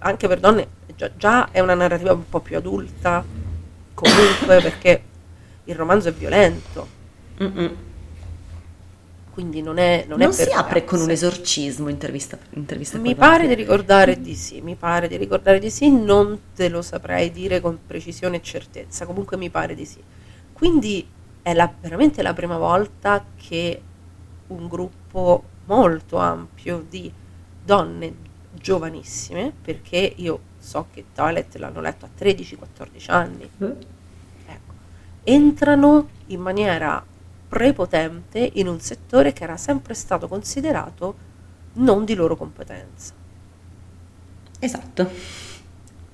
Anche 0.00 0.28
per 0.28 0.40
donne, 0.40 0.66
già, 0.96 1.10
già 1.16 1.50
è 1.50 1.60
una 1.60 1.74
narrativa 1.74 2.12
un 2.12 2.28
po' 2.28 2.40
più 2.40 2.56
adulta, 2.56 3.24
comunque, 3.94 4.60
perché 4.62 5.02
il 5.64 5.74
romanzo 5.76 6.08
è 6.08 6.12
violento, 6.12 6.88
Mm-mm. 7.42 7.76
Quindi 9.38 9.62
non 9.62 9.78
è, 9.78 10.04
non 10.08 10.18
Non, 10.18 10.30
è 10.30 10.32
si 10.32 10.50
apre 10.50 10.84
con 10.84 11.00
un 11.00 11.10
esorcismo 11.10 11.88
intervista, 11.88 12.36
intervista 12.54 12.98
Mi 12.98 13.14
pare 13.14 13.46
di 13.46 13.54
ricordare 13.54 14.20
di 14.20 14.34
sì, 14.34 14.60
mi 14.60 14.74
pare 14.74 15.06
di 15.06 15.16
ricordare 15.16 15.60
di 15.60 15.70
sì, 15.70 15.92
non 15.92 16.40
te 16.56 16.68
lo 16.68 16.82
saprei 16.82 17.30
dire 17.30 17.60
con 17.60 17.78
precisione 17.86 18.38
e 18.38 18.42
certezza, 18.42 19.06
comunque 19.06 19.36
mi 19.36 19.48
pare 19.48 19.76
di 19.76 19.84
sì. 19.84 20.02
Quindi 20.52 21.06
è 21.40 21.54
la- 21.54 21.72
veramente 21.80 22.20
la 22.20 22.34
prima 22.34 22.58
volta 22.58 23.24
che 23.36 23.80
un 24.48 24.66
gruppo 24.66 25.44
molto 25.66 26.16
ampio 26.16 26.84
di 26.88 27.08
donne 27.64 28.12
giovanissime, 28.54 29.52
perché 29.62 30.14
io 30.16 30.40
so 30.58 30.86
che 30.92 31.04
Twilight 31.14 31.54
l'hanno 31.58 31.80
letto 31.80 32.06
a 32.06 32.08
13-14 32.12 33.12
anni, 33.12 33.48
Eh, 33.60 33.64
ecco, 34.46 34.72
entrano 35.22 36.08
in 36.26 36.40
maniera 36.40 37.04
prepotente 37.48 38.50
in 38.54 38.68
un 38.68 38.80
settore 38.80 39.32
che 39.32 39.44
era 39.44 39.56
sempre 39.56 39.94
stato 39.94 40.28
considerato 40.28 41.26
non 41.74 42.04
di 42.04 42.14
loro 42.14 42.36
competenza. 42.36 43.14
Esatto. 44.58 45.10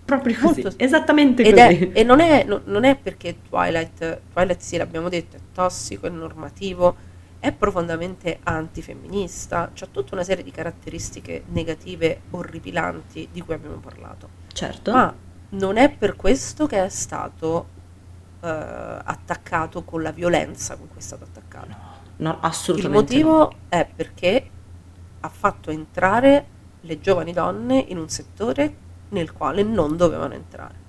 Proprio 0.04 0.38
così. 0.38 0.62
Molto- 0.62 0.82
Esattamente 0.82 1.42
Ed 1.42 1.54
così. 1.54 1.90
è, 1.92 1.98
e 2.00 2.02
non 2.04 2.20
è, 2.20 2.44
no- 2.44 2.60
non 2.64 2.84
è 2.84 2.94
perché 2.96 3.36
Twilight, 3.48 4.20
Twilight 4.32 4.60
sì 4.60 4.76
l'abbiamo 4.76 5.08
detto, 5.08 5.36
è 5.36 5.40
tossico, 5.52 6.06
è 6.06 6.10
normativo, 6.10 6.94
è 7.38 7.52
profondamente 7.52 8.38
antifemminista, 8.42 9.70
c'ha 9.74 9.86
tutta 9.90 10.14
una 10.14 10.24
serie 10.24 10.44
di 10.44 10.50
caratteristiche 10.50 11.44
negative 11.48 12.20
orripilanti 12.30 13.28
di 13.32 13.40
cui 13.40 13.54
abbiamo 13.54 13.76
parlato. 13.76 14.28
Certo. 14.52 14.92
Ma 14.92 15.14
non 15.50 15.76
è 15.78 15.90
per 15.90 16.16
questo 16.16 16.66
che 16.66 16.84
è 16.84 16.88
stato 16.90 17.68
attaccato 18.44 19.82
con 19.84 20.02
la 20.02 20.12
violenza 20.12 20.76
con 20.76 20.88
cui 20.88 20.98
è 20.98 21.02
stato 21.02 21.24
attaccato. 21.24 21.92
No, 22.16 22.30
Il 22.30 22.38
assolutamente 22.40 23.22
no. 23.22 23.28
motivo 23.28 23.56
è 23.68 23.86
perché 23.94 24.50
ha 25.20 25.28
fatto 25.28 25.70
entrare 25.70 26.46
le 26.80 27.00
giovani 27.00 27.32
donne 27.32 27.78
in 27.88 27.98
un 27.98 28.08
settore 28.08 28.74
nel 29.10 29.32
quale 29.32 29.62
non 29.62 29.96
dovevano 29.96 30.34
entrare. 30.34 30.82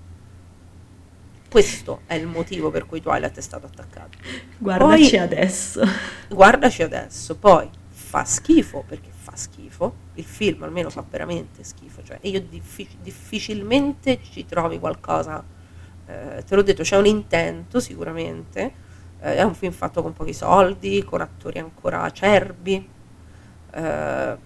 Questo 1.49 2.01
è 2.05 2.15
il 2.15 2.27
motivo 2.27 2.69
per 2.69 2.85
cui 2.85 3.01
Twilight 3.01 3.37
è 3.37 3.41
stato 3.41 3.65
attaccato. 3.65 4.17
Guardaci 4.57 5.11
Poi- 5.11 5.19
adesso. 5.19 5.81
Guardaci 6.27 6.83
adesso, 6.83 7.37
poi 7.37 7.69
fa 7.89 8.25
schifo 8.25 8.83
perché 8.85 9.09
fa 9.09 9.35
schifo, 9.35 9.93
il 10.15 10.25
film 10.25 10.63
almeno 10.63 10.89
fa 10.89 11.03
veramente 11.09 11.63
schifo, 11.63 12.03
cioè 12.03 12.19
io 12.23 12.41
diffi- 12.41 12.97
difficilmente 13.01 14.19
ci 14.21 14.45
trovi 14.45 14.79
qualcosa, 14.79 15.41
eh, 16.07 16.43
te 16.43 16.55
l'ho 16.55 16.61
detto, 16.61 16.83
c'è 16.83 16.97
un 16.97 17.05
intento 17.05 17.79
sicuramente, 17.79 18.73
eh, 19.19 19.37
è 19.37 19.43
un 19.43 19.55
film 19.55 19.71
fatto 19.73 20.01
con 20.01 20.13
pochi 20.13 20.33
soldi, 20.33 21.03
con 21.03 21.21
attori 21.21 21.59
ancora 21.59 22.03
acerbi, 22.03 22.87
eh, 23.71 24.37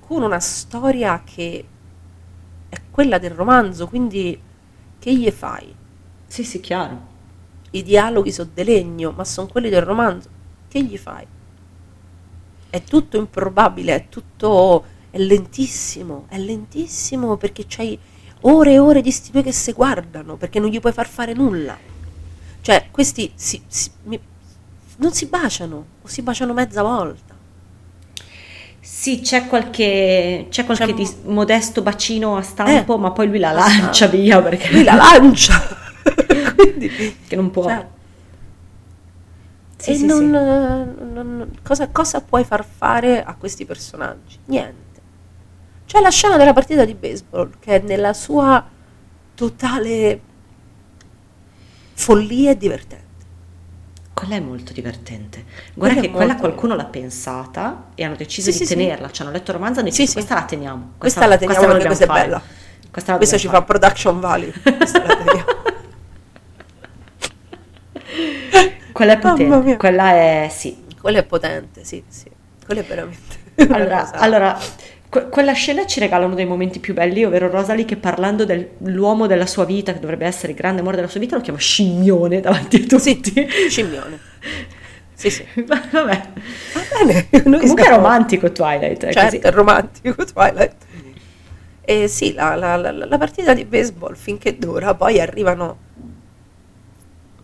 con 0.00 0.22
una 0.22 0.40
storia 0.40 1.22
che 1.24 1.64
è 2.68 2.80
quella 2.90 3.18
del 3.18 3.32
romanzo, 3.32 3.86
quindi 3.88 4.40
che 4.98 5.14
gli 5.14 5.30
fai? 5.30 5.74
Sì, 6.26 6.44
sì, 6.44 6.60
chiaro. 6.60 7.08
i 7.72 7.82
dialoghi 7.82 8.32
sono 8.32 8.50
di 8.52 8.64
legno, 8.64 9.12
ma 9.12 9.24
sono 9.24 9.46
quelli 9.46 9.68
del 9.68 9.82
romanzo. 9.82 10.28
Che 10.68 10.82
gli 10.82 10.96
fai? 10.98 11.26
È 12.70 12.82
tutto 12.82 13.16
improbabile, 13.16 13.94
è 13.94 14.08
tutto. 14.08 14.84
è 15.10 15.18
lentissimo, 15.18 16.26
è 16.28 16.38
lentissimo 16.38 17.36
perché 17.36 17.64
c'hai 17.66 17.98
ore 18.42 18.72
e 18.72 18.78
ore 18.78 19.00
di 19.02 19.10
sti 19.10 19.30
due 19.32 19.42
che 19.42 19.52
si 19.52 19.72
guardano, 19.72 20.36
perché 20.36 20.58
non 20.60 20.70
gli 20.70 20.80
puoi 20.80 20.92
far 20.92 21.08
fare 21.08 21.32
nulla. 21.32 21.76
Cioè, 22.62 22.86
questi 22.90 23.32
si- 23.34 23.62
si- 23.66 23.90
mi- 24.04 24.20
non 24.96 25.12
si 25.12 25.26
baciano, 25.26 25.84
o 26.02 26.06
si 26.08 26.22
baciano 26.22 26.52
mezza 26.52 26.82
volta. 26.82 27.34
Sì, 28.82 29.20
c'è 29.20 29.46
qualche, 29.46 30.46
c'è 30.50 30.64
qualche 30.64 30.86
C'è- 30.86 30.94
dis- 30.94 31.16
modesto 31.24 31.80
bacino 31.82 32.36
a 32.36 32.42
stampo, 32.42 32.94
Eh. 32.96 32.98
ma 32.98 33.10
poi 33.12 33.28
lui 33.28 33.38
la 33.38 33.52
lancia 33.52 33.92
stampo. 34.06 34.16
via 34.22 34.42
perché 34.42 34.70
Lui 34.72 34.84
la 34.84 34.94
lancia! 34.94 35.54
Quindi, 36.56 37.16
che 37.26 37.36
non 37.36 37.50
può. 37.50 37.64
cioè, 37.66 37.86
Sì, 39.76 39.90
e 39.90 39.94
sì, 39.96 40.04
non, 40.06 40.18
sì. 40.18 40.26
non- 40.26 40.96
non- 41.12 41.50
cosa, 41.62 41.88
cosa 41.88 42.20
puoi 42.20 42.44
far 42.44 42.64
fare 42.64 43.22
a 43.22 43.34
questi 43.34 43.64
personaggi? 43.64 44.38
Niente. 44.46 44.89
C'è 45.90 45.98
la 46.00 46.10
scena 46.10 46.36
della 46.36 46.52
partita 46.52 46.84
di 46.84 46.94
baseball 46.94 47.50
che 47.58 47.74
è 47.74 47.82
nella 47.84 48.12
sua 48.12 48.64
totale 49.34 50.20
follia 51.94 52.52
e 52.52 52.56
divertente. 52.56 53.08
Quella 54.14 54.36
è 54.36 54.38
molto 54.40 54.72
divertente. 54.72 55.44
Guarda 55.74 55.94
Quella 55.96 56.00
che 56.00 56.06
è 56.06 56.10
quella 56.16 56.36
qualcuno 56.36 56.76
l'ha 56.76 56.84
pensata 56.84 57.86
e 57.96 58.04
hanno 58.04 58.14
deciso 58.14 58.52
Sì, 58.52 58.58
di 58.60 58.64
sì, 58.66 58.70
sì. 58.70 58.76
tenerla. 58.78 59.10
Ci 59.10 59.22
hanno 59.22 59.32
letto 59.32 59.50
il 59.50 59.56
romanzo 59.56 59.80
e 59.80 59.82
hanno 59.82 59.90
Sì, 59.92 60.06
sì. 60.06 60.12
questa 60.12 60.34
la 60.34 60.44
teniamo. 60.44 60.92
Questa 60.96 61.26
la 61.26 61.36
teniamo 61.36 61.58
perché 61.66 61.82
dobbiamo 61.82 61.96
questa 61.96 62.04
è 62.04 62.06
fare. 62.06 62.22
bella. 62.28 62.42
Questa, 62.92 63.10
la 63.10 63.16
Questo 63.18 63.36
ci 63.38 63.44
dobbiamo 63.46 63.66
fa 63.66 63.72
production 63.72 64.20
value. 64.20 64.52
Questa 64.62 65.04
la 65.04 65.16
teniamo. 65.16 65.44
fare. 65.44 65.68
Quella 68.92 69.12
è 69.14 69.18
potente. 69.18 69.76
Quella 69.76 70.10
è 70.12 70.48
sì. 70.52 70.84
Quello 71.00 71.18
è 71.18 71.24
potente, 71.24 71.82
sì, 71.84 72.04
sì. 72.06 72.30
Quello 72.64 72.80
è 72.82 72.84
veramente 72.84 73.38
Allora, 73.70 74.12
allora, 74.12 74.58
que- 75.10 75.28
quella 75.28 75.52
scena 75.52 75.84
ci 75.86 76.00
regala 76.00 76.24
uno 76.24 76.34
dei 76.34 76.46
momenti 76.46 76.78
più 76.78 76.94
belli, 76.94 77.24
ovvero 77.24 77.50
Rosalie 77.50 77.84
che 77.84 77.96
parlando 77.96 78.46
dell'uomo 78.46 79.26
della 79.26 79.44
sua 79.46 79.66
vita, 79.66 79.92
che 79.92 79.98
dovrebbe 80.00 80.24
essere 80.24 80.52
il 80.52 80.58
grande 80.58 80.80
amore 80.80 80.96
della 80.96 81.08
sua 81.08 81.20
vita, 81.20 81.36
lo 81.36 81.42
chiama 81.42 81.58
scimmione 81.58 82.40
davanti 82.40 82.76
a 82.76 82.98
Sì, 82.98 83.20
tutti. 83.20 83.46
scimmione. 83.68 84.18
Sì, 85.12 85.28
sì. 85.28 85.44
Vabbè, 85.66 85.90
Va 85.92 87.04
bene. 87.04 87.28
comunque 87.42 87.82
è 87.82 87.84
siamo- 87.84 87.96
romantico 87.96 88.50
Twilight, 88.52 89.04
è 89.04 89.12
certo, 89.12 89.20
così. 89.36 89.36
è 89.38 89.50
romantico 89.50 90.24
Twilight. 90.24 90.74
E 91.82 92.08
sì, 92.08 92.32
la, 92.32 92.54
la- 92.54 92.76
la- 92.76 92.92
la 92.92 93.18
partita 93.18 93.52
di 93.52 93.64
baseball 93.66 94.14
finché 94.14 94.56
dura, 94.56 94.94
poi 94.94 95.20
arrivano 95.20 95.76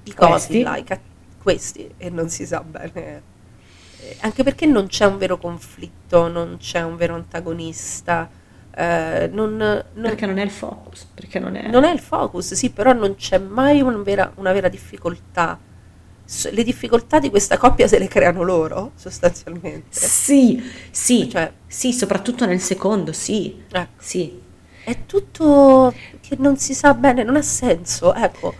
i 0.04 0.14
cosi 0.14 0.62
Questi? 0.62 0.84
ca- 0.84 1.00
questi, 1.42 1.90
e 1.98 2.10
non 2.10 2.28
si 2.28 2.46
sa 2.46 2.60
bene. 2.62 3.34
Anche 4.20 4.42
perché 4.42 4.66
non 4.66 4.86
c'è 4.86 5.04
un 5.06 5.18
vero 5.18 5.38
conflitto, 5.38 6.28
non 6.28 6.56
c'è 6.58 6.82
un 6.82 6.96
vero 6.96 7.14
antagonista. 7.14 8.28
eh, 8.78 9.28
non, 9.32 9.56
non- 9.56 9.84
Perché 10.02 10.26
non 10.26 10.38
è 10.38 10.42
il 10.44 10.50
focus, 10.50 11.06
perché 11.14 11.38
non 11.38 11.56
è... 11.56 11.68
non 11.68 11.84
è 11.84 11.90
il 11.92 11.98
focus, 12.00 12.52
sì, 12.54 12.70
però 12.70 12.92
non 12.92 13.14
c'è 13.14 13.38
mai 13.38 13.80
un 13.80 14.02
vera- 14.02 14.30
una 14.36 14.52
vera 14.52 14.68
difficoltà. 14.68 15.58
Le 16.50 16.62
difficoltà 16.64 17.20
di 17.20 17.30
questa 17.30 17.56
coppia 17.56 17.86
se 17.86 17.98
le 17.98 18.08
creano 18.08 18.42
loro, 18.42 18.90
sostanzialmente. 18.96 19.96
Sì, 19.98 20.60
sì, 20.90 21.28
Cioè- 21.30 21.52
sì, 21.66 21.92
soprattutto 21.92 22.44
nel 22.46 22.60
secondo, 22.60 23.12
sì, 23.12 23.62
Ecco. 23.70 23.92
sì. 24.02 24.42
È 24.84 25.06
tutto 25.06 25.92
che 26.20 26.36
non 26.38 26.56
si 26.58 26.74
sa 26.74 26.94
bene, 26.94 27.22
non 27.22 27.36
ha 27.36 27.42
senso, 27.42 28.12
ecco. 28.14 28.54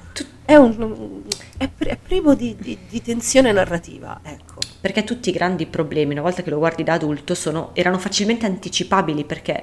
È, 0.47 0.55
un, 0.55 1.23
è, 1.57 1.69
è 1.77 1.97
privo 2.01 2.37
di, 2.37 2.55
di- 2.57 2.79
di 2.89 3.03
tensione 3.03 3.51
narrativa, 3.51 4.21
ecco. 4.23 4.61
Perché 4.81 5.03
tutti 5.03 5.29
i 5.29 5.33
grandi 5.33 5.67
problemi, 5.67 6.13
una 6.13 6.23
volta 6.23 6.45
che 6.45 6.51
lo 6.51 6.59
guardi 6.59 6.85
da 6.85 6.93
adulto, 6.93 7.35
sono- 7.35 7.71
erano 7.75 7.99
facilmente 7.99 8.47
anticipabili 8.47 9.25
perché 9.25 9.63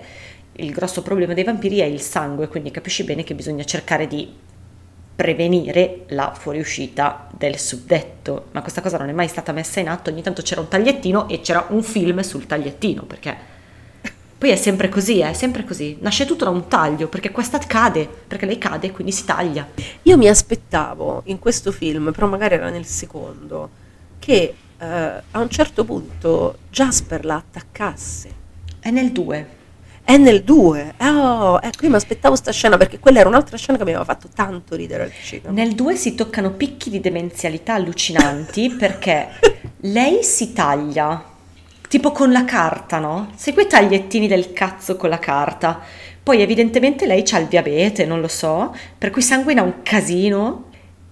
il 0.57 0.71
grosso 0.71 1.01
problema 1.01 1.33
dei 1.33 1.45
vampiri 1.45 1.77
è 1.77 1.85
il 1.85 2.01
sangue, 2.01 2.49
quindi 2.49 2.69
capisci 2.69 3.05
bene 3.05 3.23
che 3.23 3.33
bisogna 3.33 3.63
cercare 3.63 4.07
di 4.07 4.29
prevenire 5.15 6.03
la 6.09 6.33
fuoriuscita 6.37 7.29
del 7.31 7.57
suddetto. 7.57 8.47
Ma 8.51 8.61
questa 8.61 8.81
cosa 8.81 8.97
non 8.97 9.07
è 9.07 9.13
mai 9.13 9.29
stata 9.29 9.53
messa 9.53 9.79
in 9.79 9.87
atto, 9.87 10.09
ogni 10.09 10.21
tanto 10.21 10.41
c'era 10.41 10.59
un 10.59 10.67
tagliettino 10.67 11.29
e 11.29 11.39
c'era 11.39 11.65
un 11.69 11.81
film 11.81 12.19
sul 12.19 12.45
tagliettino, 12.45 13.03
perché 13.03 13.51
poi 14.43 14.51
è 14.51 14.57
sempre 14.57 14.89
così, 14.89 15.19
è 15.19 15.31
sempre 15.31 15.63
così. 15.63 15.95
Nasce 16.01 16.25
tutto 16.25 16.43
da 16.43 16.49
un 16.49 16.67
taglio, 16.67 17.07
perché 17.07 17.31
questa 17.31 17.59
cade, 17.59 18.09
perché 18.27 18.45
lei 18.45 18.57
cade 18.57 18.87
e 18.87 18.91
quindi 18.91 19.13
si 19.13 19.23
taglia. 19.23 19.65
Io 20.01 20.17
mi 20.17 20.27
aspettavo 20.27 21.21
in 21.27 21.39
questo 21.39 21.71
film, 21.71 22.11
però 22.11 22.27
magari 22.27 22.55
era 22.55 22.69
nel 22.69 22.83
secondo, 22.83 23.69
che 24.19 24.53
eh, 24.77 24.85
a 24.85 25.39
un 25.39 25.49
certo 25.49 25.85
punto 25.85 26.57
Jasper 26.69 27.23
la 27.23 27.35
attaccasse. 27.35 28.29
È 28.81 28.89
nel 28.89 29.13
2. 29.13 29.47
È 30.03 30.17
nel 30.17 30.43
2. 30.43 30.95
Oh, 30.97 31.59
ecco, 31.61 31.85
io 31.85 31.89
mi 31.89 31.95
aspettavo 31.95 32.35
sta 32.35 32.51
scena 32.51 32.75
perché 32.75 32.99
quella 32.99 33.19
era 33.19 33.29
un'altra 33.29 33.55
scena 33.55 33.77
che 33.77 33.85
mi 33.85 33.91
aveva 33.91 34.03
fatto 34.03 34.27
tanto 34.27 34.75
ridere 34.75 35.03
al 35.03 35.13
cinema. 35.23 35.53
Nel 35.53 35.73
2 35.73 35.95
si 35.95 36.15
toccano 36.15 36.51
picchi 36.51 36.89
di 36.89 36.99
demenzialità 36.99 37.75
allucinanti 37.75 38.71
perché 38.71 39.29
lei 39.83 40.21
si 40.21 40.51
taglia, 40.51 41.31
tipo 41.93 42.11
con 42.11 42.31
la 42.31 42.43
carta, 42.43 42.97
no? 42.97 43.29
Sai 43.35 43.53
quei 43.53 43.67
tagliettini 43.67 44.27
del 44.27 44.51
cazzo 44.51 44.95
con 44.95 45.09
la 45.09 45.19
carta. 45.19 45.79
Poi 46.23 46.41
evidentemente 46.41 47.05
lei 47.05 47.23
ha 47.31 47.37
il 47.37 47.45
diabete, 47.45 48.03
non 48.03 48.19
lo 48.19 48.27
so, 48.27 48.75
per 48.97 49.11
cui 49.11 49.21
sanguina 49.21 49.61
un 49.61 49.83
casino. 49.83 50.69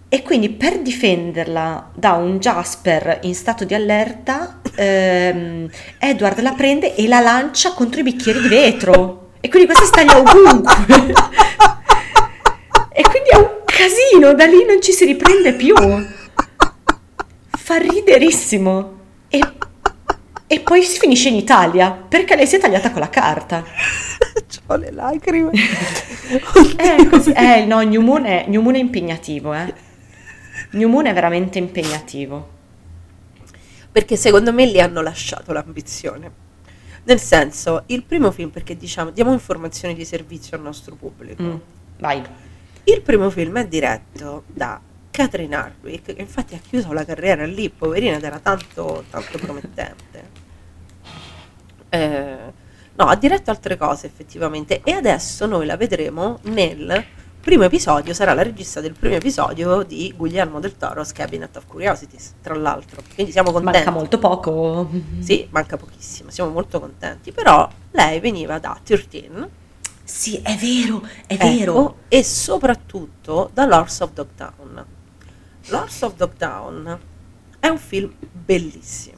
E 0.10 0.24
quindi 0.24 0.50
per 0.50 0.80
difenderla 0.80 1.92
da 1.94 2.14
un 2.14 2.40
Jasper 2.40 3.20
in 3.22 3.36
stato 3.36 3.64
di 3.64 3.76
allerta, 3.76 4.60
ehm, 4.76 5.70
Edward 6.00 6.42
la 6.42 6.54
prende 6.54 6.96
e 6.96 7.08
la 7.08 7.20
lancia 7.20 7.74
contro 7.74 8.00
i 8.00 8.04
bicchieri 8.04 8.42
di 8.42 8.48
vetro. 8.48 9.34
E 9.40 9.50
quindi 9.50 9.72
questa 9.72 9.86
si 9.86 9.92
taglia 9.92 10.18
ovunque. 10.18 11.14
E 12.92 13.04
quindi 13.04 13.30
è 13.30 13.36
un 13.36 13.50
casino, 13.66 14.34
da 14.34 14.46
lì 14.46 14.66
non 14.66 14.82
ci 14.82 14.92
si 14.92 15.06
riprende 15.06 15.54
più. 15.54 15.76
Fa 17.52 17.78
riderissimo. 17.78 18.98
E, 19.30 19.40
e 20.54 20.60
poi 20.60 20.84
si 20.84 21.00
finisce 21.00 21.30
in 21.30 21.36
Italia, 21.36 21.92
perché 21.92 22.36
lei 22.36 22.46
si 22.46 22.58
è 22.58 22.60
tagliata 22.60 22.92
con 22.92 23.00
la 23.00 23.10
carta. 23.10 23.64
Ho 24.68 24.76
le 24.76 24.92
lacrime. 24.92 25.52
Eh, 26.78 27.08
così- 27.10 27.32
eh, 27.34 27.66
no, 27.66 27.82
New 27.82 28.02
Moon 28.02 28.26
è, 28.26 28.46
New 28.48 28.62
Moon 28.62 28.76
è 28.76 28.80
impegnativo, 28.80 29.54
eh. 29.54 29.74
New 30.72 30.88
Moon 30.90 31.06
è 31.06 31.14
veramente 31.14 31.58
impegnativo. 31.58 32.60
perché 33.92 34.16
secondo 34.16 34.54
me 34.54 34.68
gli 34.68 34.80
hanno 34.80 35.02
lasciato 35.02 35.52
l'ambizione. 35.54 36.32
Nel 37.04 37.20
senso, 37.20 37.84
il 37.88 38.04
primo 38.04 38.32
film, 38.32 38.50
perché 38.50 38.78
diciamo, 38.78 39.10
diamo 39.12 39.34
informazioni 39.34 39.94
di 39.96 40.06
servizio 40.06 40.56
al 40.58 40.64
nostro 40.64 40.96
pubblico. 40.96 41.42
Mm, 41.44 41.56
Vai. 42.00 42.22
Il 42.84 43.02
primo 43.02 43.30
film 43.30 43.58
è 43.60 43.68
diretto 43.68 44.44
da 44.48 44.80
Catherine 45.10 45.54
Hardwick, 45.56 46.14
che 46.16 46.22
infatti 46.22 46.56
ha 46.56 46.60
chiuso 46.60 46.94
la 46.94 47.04
carriera 47.06 47.46
lì, 47.46 47.70
poverina, 47.70 48.16
ed 48.18 48.24
era 48.24 48.40
tanto, 48.40 49.04
tanto 49.10 49.38
promettente. 49.40 50.40
Eh, 51.94 52.54
no, 52.96 53.06
ha 53.06 53.16
diretto 53.16 53.50
altre 53.52 53.76
cose 53.76 54.06
effettivamente 54.08 54.82
e 54.84 54.92
adesso 54.94 55.46
noi 55.46 55.66
la 55.66 55.76
vedremo 55.76 56.40
nel 56.44 57.04
primo 57.42 57.64
episodio, 57.64 58.14
sarà 58.14 58.34
la 58.34 58.44
regista 58.44 58.80
del 58.82 58.94
primo 58.94 59.16
episodio 59.16 59.82
di 59.84 60.14
Guglielmo 60.16 60.60
del 60.60 60.78
Toro's 60.78 61.12
Cabinet 61.12 61.56
of 61.58 61.66
Curiosities, 61.68 62.36
tra 62.42 62.56
l'altro. 62.56 63.02
Quindi 63.14 63.32
siamo 63.34 63.52
contenti. 63.52 63.78
Manca 63.80 63.92
molto 63.92 64.20
poco. 64.20 64.90
Sì, 65.20 65.48
manca 65.50 65.76
pochissimo, 65.76 66.30
siamo 66.30 66.52
molto 66.52 66.80
contenti, 66.80 67.32
però 67.32 67.68
lei 67.92 68.20
veniva 68.20 68.58
da 68.60 68.80
13 68.82 69.30
Sì, 70.04 70.40
è 70.44 70.56
vero, 70.56 71.02
è 71.26 71.34
Ecco, 71.34 71.46
vero. 71.48 71.96
e 72.08 72.24
soprattutto 72.24 73.50
da 73.54 73.66
Lords 73.66 74.00
of 74.02 74.12
Dogtown. 74.14 74.86
Lords 75.68 76.02
of 76.04 76.14
Dogtown 76.16 77.00
è 77.60 77.68
un 77.68 77.78
film 77.80 78.14
bellissimo. 78.32 79.18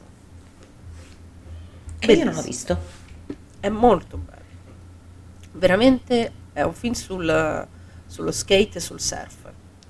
Che 2.04 2.12
io 2.12 2.24
non 2.24 2.34
ho 2.36 2.42
bellissimo. 2.42 2.76
visto. 2.76 2.78
È 3.60 3.68
molto 3.68 4.16
bello. 4.16 4.42
Veramente 5.52 6.32
è 6.52 6.62
un 6.62 6.74
film 6.74 6.92
sul- 6.94 7.66
sullo 8.06 8.30
skate 8.32 8.78
e 8.78 8.80
sul 8.80 9.00
surf. 9.00 9.36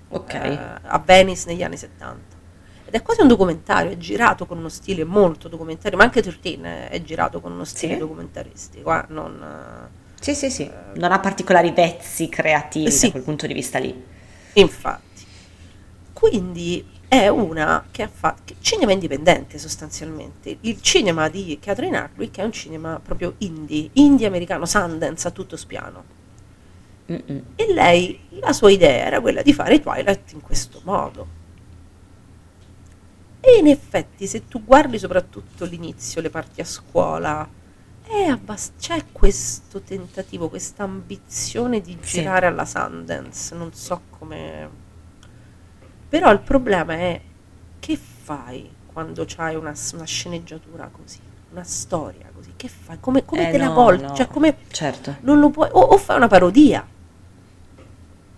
Ok. 0.08 0.34
eh, 0.34 0.58
a 0.82 0.98
Venice 1.04 1.44
negli 1.46 1.62
anni 1.62 1.76
70. 1.76 2.32
Ed 2.86 2.94
è 2.94 3.02
quasi 3.02 3.22
un 3.22 3.28
documentario, 3.28 3.90
è 3.90 3.96
girato 3.96 4.46
con 4.46 4.58
uno 4.58 4.68
stile 4.68 5.04
molto 5.04 5.48
documentario, 5.48 5.96
ma 5.98 6.04
anche 6.04 6.22
13 6.22 6.60
è, 6.60 7.02
girato 7.02 7.40
con 7.40 7.52
uno 7.52 7.64
stile 7.64 7.94
Sì? 7.94 7.98
documentaristico. 7.98 8.94
eh, 8.94 9.04
non, 9.08 9.42
eh, 9.42 10.02
Sì, 10.20 10.34
sì, 10.34 10.50
sì. 10.50 10.70
Non 10.94 11.10
ha 11.10 11.18
particolari 11.18 11.72
vezzi 11.72 12.28
creativi 12.28 12.90
Sì. 12.90 13.06
da 13.06 13.12
quel 13.12 13.22
punto 13.24 13.46
di 13.46 13.54
vista 13.54 13.78
lì. 13.78 14.04
Infatti, 14.54 15.24
quindi 16.12 16.86
è 17.22 17.28
una 17.28 17.86
che 17.90 18.02
ha 18.02 18.08
fatto 18.08 18.54
cinema 18.60 18.92
indipendente 18.92 19.58
sostanzialmente. 19.58 20.58
Il 20.60 20.80
cinema 20.80 21.28
di 21.28 21.58
Catherine 21.60 21.96
Hardwick 21.96 22.38
è 22.38 22.42
un 22.42 22.52
cinema 22.52 23.00
proprio 23.02 23.34
indie, 23.38 23.90
indie 23.94 24.26
americano, 24.26 24.66
Sundance 24.66 25.28
a 25.28 25.30
tutto 25.30 25.56
spiano. 25.56 26.04
Mm-mm. 27.10 27.42
E 27.56 27.72
lei, 27.72 28.18
la 28.40 28.52
sua 28.52 28.70
idea 28.70 29.06
era 29.06 29.20
quella 29.20 29.42
di 29.42 29.52
fare 29.52 29.80
Twilight 29.80 30.32
in 30.32 30.40
questo 30.40 30.80
modo. 30.84 31.42
E 33.40 33.58
in 33.58 33.68
effetti, 33.68 34.26
se 34.26 34.48
tu 34.48 34.64
guardi 34.64 34.98
soprattutto 34.98 35.64
l'inizio, 35.66 36.20
le 36.20 36.30
parti 36.30 36.60
a 36.62 36.64
scuola, 36.64 37.46
abbast- 38.30 38.72
c'è 38.78 39.04
questo 39.12 39.80
tentativo, 39.82 40.48
questa 40.48 40.84
ambizione 40.84 41.80
di 41.80 41.96
Sì. 42.00 42.20
girare 42.20 42.46
alla 42.46 42.64
Sundance, 42.64 43.54
non 43.54 43.72
so 43.72 44.00
come... 44.18 44.82
Però 46.14 46.30
il 46.30 46.38
problema 46.38 46.92
è 46.94 47.20
che 47.80 47.96
fai 47.96 48.70
quando 48.86 49.24
c'hai 49.26 49.56
una, 49.56 49.74
una 49.94 50.04
sceneggiatura 50.04 50.88
così, 50.92 51.18
una 51.50 51.64
storia 51.64 52.30
così? 52.32 52.52
Che 52.54 52.68
fai? 52.68 52.98
Come, 53.00 53.24
come 53.24 53.48
Eh, 53.48 53.50
te 53.50 53.58
la 53.58 53.64
no, 53.66 53.72
volti? 53.72 54.02
no. 54.02 54.14
Cioè, 54.14 54.28
come... 54.28 54.56
Certo. 54.70 55.16
Non 55.22 55.40
lo 55.40 55.50
puoi... 55.50 55.68
O, 55.72 55.80
o 55.80 55.98
fai 55.98 56.14
una 56.16 56.28
parodia, 56.28 56.86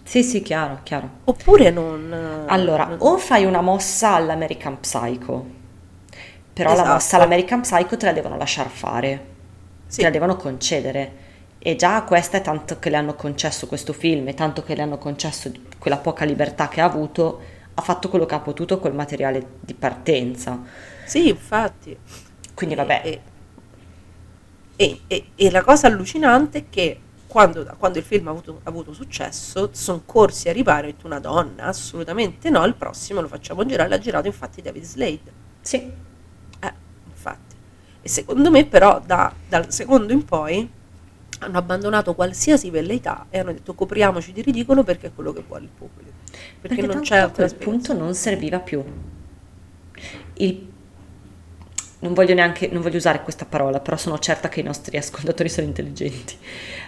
Sì, 0.05 0.23
sì, 0.23 0.41
chiaro, 0.41 0.81
chiaro. 0.85 1.11
oppure 1.25 1.71
non... 1.71 2.11
Allora, 2.47 2.87
non- 2.87 2.97
o 3.01 3.19
fai 3.19 3.45
una 3.45 3.61
mossa 3.61 4.15
all'American 4.15 4.81
Psycho, 4.81 5.45
però 6.53 6.75
la 6.75 6.75
Esatto. 6.75 6.93
mossa 6.95 7.17
all'American 7.17 7.61
Psycho 7.61 7.97
te 7.97 8.07
la 8.07 8.13
devono 8.13 8.37
lasciare 8.37 8.69
fare, 8.69 9.27
Sì. 9.87 9.97
te 9.99 10.05
la 10.05 10.11
devono 10.11 10.37
concedere. 10.37 11.25
E 11.59 11.75
già 11.77 12.03
questa 12.03 12.39
è 12.39 12.43
tanto 12.43 12.79
che 12.79 12.91
le 12.91 12.97
hanno 12.97 13.15
concesso 13.15 13.67
questo 13.67 13.93
film, 13.93 14.29
e 14.29 14.35
tanto 14.35 14.63
che 14.63 14.75
le 14.75 14.83
hanno 14.83 14.99
concesso 14.99 15.51
quella 15.79 15.99
poca 15.99 16.25
libertà 16.25 16.69
che 16.69 16.81
ha 16.81 16.85
avuto, 16.85 17.41
ha 17.79 17.83
fatto 17.83 18.09
quello 18.09 18.27
che 18.27 18.35
ha 18.35 18.41
potuto 18.41 18.79
col 18.79 18.95
materiale 18.95 19.59
di 19.61 19.75
partenza. 19.75 20.63
Sì, 21.05 21.29
infatti. 21.29 21.97
Quindi 22.55 22.75
vabbè, 22.75 23.03
E, 23.05 23.23
e- 24.77 25.01
e- 25.07 25.31
e 25.35 25.51
la 25.51 25.63
cosa 25.63 25.87
allucinante 25.87 26.59
è 26.59 26.65
che 26.69 27.01
quando, 27.27 27.65
quando 27.79 27.99
il 27.99 28.05
film 28.05 28.29
ha 28.29 28.31
avuto, 28.31 28.61
ha 28.63 28.69
avuto 28.69 28.93
successo, 28.93 29.71
sono 29.73 30.03
corsi 30.05 30.49
a 30.49 30.53
riparo 30.53 30.87
e 30.87 30.97
tu 30.97 31.07
una 31.07 31.19
donna, 31.19 31.65
assolutamente 31.65 32.51
no, 32.51 32.65
il 32.65 32.75
prossimo 32.75 33.21
lo 33.21 33.29
facciamo 33.29 33.65
girare, 33.67 33.89
l'ha 33.89 33.99
girato 33.99 34.27
infatti 34.27 34.63
David 34.63 34.83
Slade. 34.85 35.33
sì, 35.61 35.77
Eh, 36.61 36.73
infatti. 37.09 37.55
E 38.03 38.09
secondo 38.09 38.51
me 38.51 38.67
però 38.67 39.01
da- 39.05 39.35
dal 39.49 39.73
secondo 39.73 40.13
in 40.13 40.25
poi 40.25 40.71
hanno 41.41 41.59
abbandonato 41.59 42.15
qualsiasi 42.15 42.71
velleità 42.71 43.27
e 43.31 43.39
hanno 43.39 43.53
detto 43.53 43.75
copriamoci 43.75 44.33
di 44.33 44.43
ridicolo 44.43 44.83
perché 44.85 45.09
è 45.09 45.11
quello 45.15 45.33
che 45.33 45.43
vuole 45.47 45.65
il 45.65 45.71
pubblico. 45.77 46.11
Perché, 46.61 46.81
non 46.83 46.91
tanto 46.91 47.09
c'è 47.09 47.19
a 47.19 47.29
quel 47.29 47.55
punto 47.55 47.93
non 47.93 48.15
serviva 48.15 48.59
più. 48.61 48.83
Il- 50.35 50.75
non 51.99 52.13
voglio 52.13 52.35
neanche, 52.35 52.69
non 52.71 52.83
voglio 52.83 52.99
usare 52.99 53.23
questa 53.23 53.47
parola, 53.47 53.81
però 53.81 53.97
sono 53.97 54.19
certa 54.19 54.49
che 54.49 54.61
i 54.61 54.63
nostri 54.63 54.97
ascoltatori 54.99 55.49
sono 55.49 55.67
intelligenti. 55.67 56.37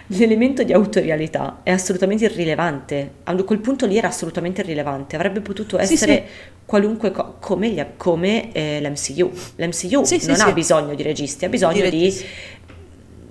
L'elemento 0.07 0.63
di 0.63 0.71
autorialità 0.71 1.59
è 1.63 1.71
assolutamente 1.71 2.25
irrilevante. 2.25 3.11
A 3.23 3.35
quel 3.43 3.59
punto 3.59 3.85
lì 3.87 3.97
era 3.97 4.07
assolutamente 4.07 4.61
irrilevante. 4.61 5.15
Avrebbe 5.15 5.41
potuto 5.41 5.83
Sì, 5.83 5.93
essere 5.93 6.27
qualunque 6.65 7.11
cosa, 7.11 7.33
come, 7.39 7.69
gli- 7.69 7.85
come, 7.97 8.51
eh, 8.53 8.79
l'MCU. 8.81 9.31
L'MCU 9.55 10.03
Sì, 10.03 10.19
sì, 10.19 10.27
non 10.27 10.35
sì. 10.35 10.41
ha 10.43 10.51
bisogno 10.53 10.93
di 10.93 11.03
registi, 11.03 11.45
ha 11.45 11.49
bisogno 11.49 11.81
Di 11.81 11.89
di. 11.89 12.25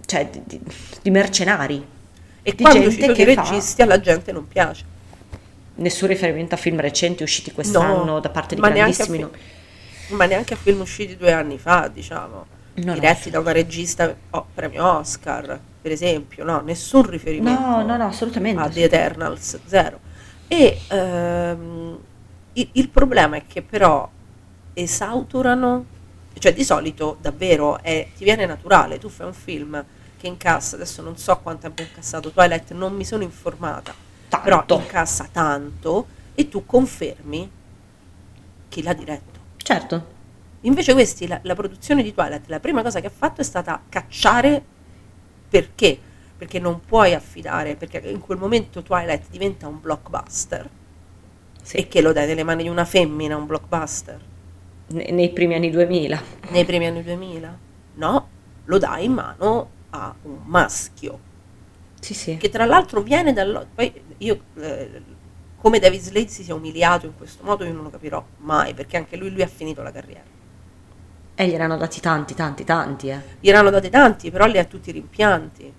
Cioè, 0.09 0.27
di, 0.31 0.61
di- 1.03 1.11
mercenari. 1.11 1.87
E 2.43 2.55
di 2.55 2.63
quando 2.63 2.81
gente 2.89 3.01
sono 3.01 3.13
i 3.13 3.15
che 3.15 3.35
fa- 3.35 3.43
registi 3.43 3.83
alla 3.83 4.01
gente 4.01 4.33
non 4.33 4.49
piace. 4.49 4.85
Nessun 5.77 6.09
riferimento 6.09 6.55
a 6.55 6.59
film 6.59 6.81
recenti 6.81 7.23
usciti 7.23 7.53
quest'anno 7.53 8.19
da 8.21 8.31
parte 8.31 8.55
di 8.55 8.61
ma 8.63 8.69
neanche, 8.69 9.05
grandissimi. 9.05 9.29
fi- 10.07 10.15
ma 10.15 10.25
neanche 10.25 10.55
a 10.55 10.57
film 10.57 10.81
usciti 10.81 11.15
due 11.17 11.31
anni 11.33 11.59
fa, 11.59 11.89
diciamo, 11.93 12.47
No, 12.79 12.85
no. 12.87 12.93
diretti 12.95 13.29
da 13.29 13.41
una 13.41 13.53
regista 13.53 14.15
oh, 14.31 14.47
premio 14.55 14.85
Oscar, 14.99 15.61
per 15.83 15.93
esempio, 15.93 16.43
no, 16.45 16.61
nessun 16.63 17.03
riferimento 17.11 17.61
No, 17.61 17.83
no, 17.85 17.97
no, 17.99 18.07
assolutamente. 18.07 18.61
a 18.63 18.69
The 18.69 18.85
Eternals, 18.85 19.59
zero. 19.67 19.99
E 20.49 20.79
ehm, 20.89 21.99
il, 22.55 22.69
il 22.73 22.89
problema 22.89 23.37
è 23.37 23.43
che 23.47 23.61
però 23.63 24.09
esautorano, 24.73 25.85
cioè 26.39 26.55
di 26.55 26.65
solito 26.65 27.19
davvero 27.21 27.83
è- 27.83 28.07
ti 28.17 28.25
viene 28.25 28.47
naturale, 28.47 28.99
tu 28.99 29.09
fai 29.09 29.27
un 29.27 29.35
film 29.35 29.85
che 30.19 30.27
incassa, 30.27 30.75
adesso 30.77 31.01
non 31.01 31.17
so 31.17 31.39
quanto 31.39 31.67
abbia 31.67 31.85
incassato 31.85 32.31
Twilight, 32.31 32.73
non 32.73 32.95
mi 32.95 33.05
sono 33.05 33.23
informata, 33.23 33.95
però 34.43 34.59
Tanto. 34.65 34.75
incassa 34.81 35.29
tanto 35.33 36.07
e 36.35 36.49
tu 36.49 36.67
confermi 36.67 37.51
chi 38.69 38.83
l'ha 38.83 38.93
diretto. 38.93 39.39
Certo. 39.57 40.17
Invece 40.63 40.93
questi, 40.93 41.27
la, 41.27 41.39
la 41.43 41.55
produzione 41.55 42.03
di 42.03 42.13
Twilight, 42.13 42.49
la 42.49 42.61
prima 42.61 42.83
cosa 42.83 43.01
che 43.01 43.07
ha 43.07 43.13
fatto 43.17 43.41
è 43.41 43.45
stata 43.45 43.81
cacciare 43.89 44.63
perché? 45.49 45.99
Perché 46.37 46.59
non 46.59 46.81
puoi 46.85 47.15
affidare, 47.15 47.77
perché 47.77 47.99
in 47.99 48.21
quel 48.21 48.39
momento 48.39 48.83
Twilight 48.83 49.29
diventa 49.31 49.67
un 49.69 49.81
blockbuster 49.81 50.69
Sì. 51.63 51.77
e 51.79 51.89
che 51.89 52.01
lo 52.01 52.13
dai 52.13 52.27
nelle 52.27 52.43
mani 52.45 52.65
di 52.65 52.69
una 52.69 52.85
femmina 52.85 53.37
un 53.37 53.47
blockbuster 53.47 54.21
Ne- 54.89 55.11
nei 55.11 55.31
primi 55.31 55.55
anni 55.55 55.71
2000. 55.71 56.23
nei 56.51 56.65
primi 56.65 56.87
anni 56.87 57.03
2000? 57.03 57.59
No, 57.95 58.29
lo 58.65 58.79
dai 58.79 59.05
in 59.05 59.13
mano 59.13 59.71
a 59.91 60.15
un 60.23 60.41
maschio 60.45 61.21
Sì, 62.01 62.15
sì. 62.15 62.37
che 62.37 62.49
tra 62.49 62.65
l'altro 62.65 63.03
viene 63.03 63.33
dal... 63.33 63.69
Poi 63.75 63.93
io, 64.19 64.45
eh, 64.57 65.03
come 65.57 65.79
David 65.81 66.01
Slade 66.01 66.29
si 66.29 66.45
sia 66.45 66.55
umiliato 66.55 67.07
in 67.07 67.15
questo 67.17 67.43
modo 67.45 67.65
io 67.65 67.73
non 67.73 67.83
lo 67.85 67.91
capirò 67.91 68.25
mai, 68.39 68.75
perché 68.75 68.97
anche 68.97 69.17
lui, 69.17 69.31
lui 69.31 69.43
ha 69.43 69.49
finito 69.49 69.83
la 69.83 69.91
carriera. 69.93 70.25
E 71.35 71.47
gliene 71.49 71.63
hanno 71.65 71.77
dati 71.77 72.01
tanti, 72.01 72.35
tanti, 72.35 72.65
tanti, 72.65 73.09
eh. 73.11 73.23
Gli 73.39 73.49
erano 73.49 73.71
dati 73.71 73.89
tanti, 73.91 74.31
però 74.31 74.47
li 74.47 74.59
ha 74.59 74.65
tutti 74.65 74.91
rimpianti. 74.91 75.73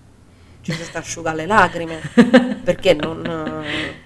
Ci 0.62 0.74
si 0.74 0.84
sta 0.86 1.00
asciugando 1.00 1.42
le 1.42 1.46
lacrime, 1.48 2.02
perché 2.64 2.94
non... 2.94 3.26
eh, 3.26 4.02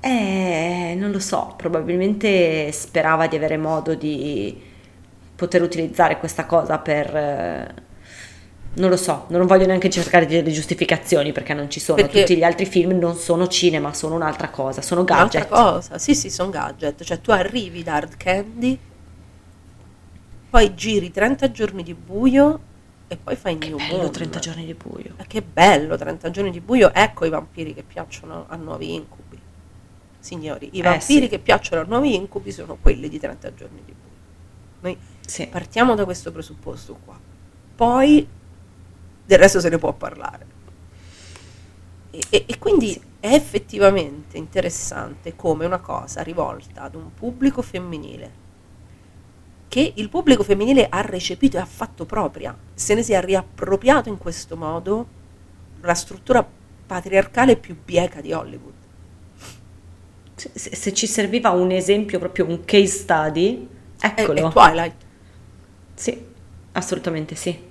Eh, 0.00 0.94
non 0.96 1.10
lo 1.10 1.18
so, 1.20 1.54
probabilmente 1.56 2.70
sperava 2.72 3.26
di 3.26 3.36
avere 3.36 3.56
modo 3.56 3.94
di 3.94 4.62
poter 5.34 5.62
utilizzare 5.62 6.18
questa 6.18 6.46
cosa 6.46 6.78
per... 6.78 7.86
eh, 8.74 8.80
non 8.80 8.90
lo 8.90 8.96
so, 8.96 9.24
non 9.28 9.46
voglio 9.46 9.66
neanche 9.66 9.90
cercare 9.90 10.26
delle 10.26 10.50
giustificazioni 10.50 11.32
perché 11.32 11.54
non 11.54 11.68
ci 11.70 11.80
sono. 11.80 12.00
Perché- 12.00 12.20
Tutti 12.20 12.36
gli 12.36 12.42
altri 12.44 12.66
film 12.66 12.98
non 12.98 13.16
sono 13.16 13.46
cinema, 13.48 13.92
sono 13.92 14.14
un'altra 14.14 14.50
cosa, 14.50 14.82
sono 14.82 15.00
Un'altra 15.02 15.40
gadget. 15.40 15.48
cosa, 15.48 15.98
sì 15.98 16.14
sì, 16.14 16.30
sono 16.30 16.50
gadget, 16.50 17.02
cioè 17.02 17.20
tu 17.20 17.30
arrivi 17.30 17.82
da 17.82 17.94
Hard 17.94 18.16
Candy, 18.16 18.78
poi 20.50 20.74
giri 20.74 21.10
30 21.10 21.50
giorni 21.50 21.82
di 21.82 21.94
buio 21.94 22.60
e 23.08 23.16
poi 23.16 23.36
fai 23.36 23.56
New 23.56 23.76
Bello 23.76 23.96
Moon. 23.98 24.10
30 24.12 24.38
giorni 24.38 24.64
di 24.64 24.74
buio. 24.74 25.12
Ma 25.16 25.24
che 25.26 25.42
bello, 25.42 25.96
30 25.96 26.30
giorni 26.30 26.50
di 26.50 26.60
buio, 26.60 26.92
ecco 26.92 27.24
i 27.24 27.30
vampiri 27.30 27.74
che 27.74 27.82
piacciono 27.82 28.46
a 28.48 28.56
nuovi 28.56 28.94
incubi. 28.94 29.38
Signori, 30.20 30.70
i 30.72 30.80
Eh, 30.80 30.82
vampiri 30.82 31.22
sì. 31.22 31.28
che 31.28 31.38
piacciono 31.38 31.82
a 31.82 31.84
nuovi 31.84 32.14
incubi 32.14 32.50
sono 32.50 32.76
quelli 32.80 33.08
di 33.08 33.18
30 33.18 33.54
giorni 33.54 33.80
di 33.84 33.92
buio. 33.92 34.16
Noi 34.80 34.98
Sì. 35.26 35.46
partiamo 35.46 35.94
da 35.94 36.04
questo 36.04 36.32
presupposto 36.32 36.98
qua. 37.04 37.18
Poi 37.76 38.26
del 39.28 39.38
resto 39.38 39.60
se 39.60 39.68
ne 39.68 39.76
può 39.76 39.92
parlare. 39.92 40.46
E, 42.10 42.20
e- 42.30 42.44
e 42.48 42.58
quindi 42.58 42.92
Sì. 42.92 43.00
è 43.20 43.34
effettivamente 43.34 44.38
interessante 44.38 45.36
come 45.36 45.66
una 45.66 45.80
cosa 45.80 46.22
rivolta 46.22 46.80
ad 46.82 46.94
un 46.94 47.12
pubblico 47.12 47.60
femminile 47.60 48.46
che 49.68 49.92
il 49.96 50.08
pubblico 50.08 50.42
femminile 50.42 50.86
ha 50.88 51.02
recepito 51.02 51.58
e 51.58 51.60
ha 51.60 51.66
fatto 51.66 52.06
propria, 52.06 52.56
se 52.72 52.94
ne 52.94 53.02
sia 53.02 53.20
riappropriato 53.20 54.08
in 54.08 54.16
questo 54.16 54.56
modo 54.56 55.06
la 55.82 55.92
struttura 55.94 56.46
patriarcale 56.86 57.56
più 57.56 57.76
bieca 57.84 58.22
di 58.22 58.32
Hollywood. 58.32 58.72
Se, 60.36 60.50
se- 60.54 60.74
se 60.74 60.94
ci 60.94 61.06
serviva 61.06 61.50
un 61.50 61.70
esempio, 61.70 62.18
proprio 62.18 62.46
un 62.46 62.64
case 62.64 62.86
study, 62.86 63.68
È, 64.00 64.14
eccolo. 64.16 64.48
è 64.48 64.52
Twilight. 64.52 64.94
Sì, 65.94 66.24
assolutamente 66.72 67.34
sì. 67.34 67.66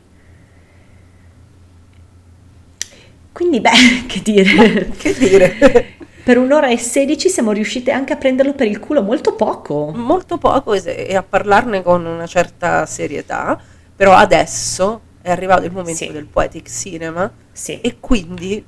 Quindi, 3.37 3.61
beh, 3.61 3.69
che 4.09 4.21
dire, 4.23 4.89
Che 4.97 5.13
dire? 5.13 5.95
per 6.23 6.39
un'ora 6.39 6.69
e 6.69 6.77
sedici 6.79 7.29
siamo 7.29 7.51
riuscite 7.51 7.91
anche 7.91 8.13
a 8.13 8.15
prenderlo 8.15 8.53
per 8.53 8.65
il 8.65 8.79
culo 8.79 9.03
molto 9.03 9.33
poco. 9.35 9.91
Molto 9.95 10.39
poco 10.39 10.73
e, 10.73 11.15
a 11.15 11.21
parlarne 11.21 11.83
con 11.83 12.03
una 12.03 12.25
certa 12.25 12.87
serietà, 12.87 13.61
però 13.95 14.13
adesso 14.15 15.01
è 15.21 15.29
arrivato 15.29 15.65
il 15.65 15.71
momento 15.71 16.03
Sì. 16.03 16.11
del 16.11 16.25
poetic 16.25 16.67
cinema 16.67 17.31
Sì, 17.51 17.79
e 17.79 17.97
quindi 17.99 18.63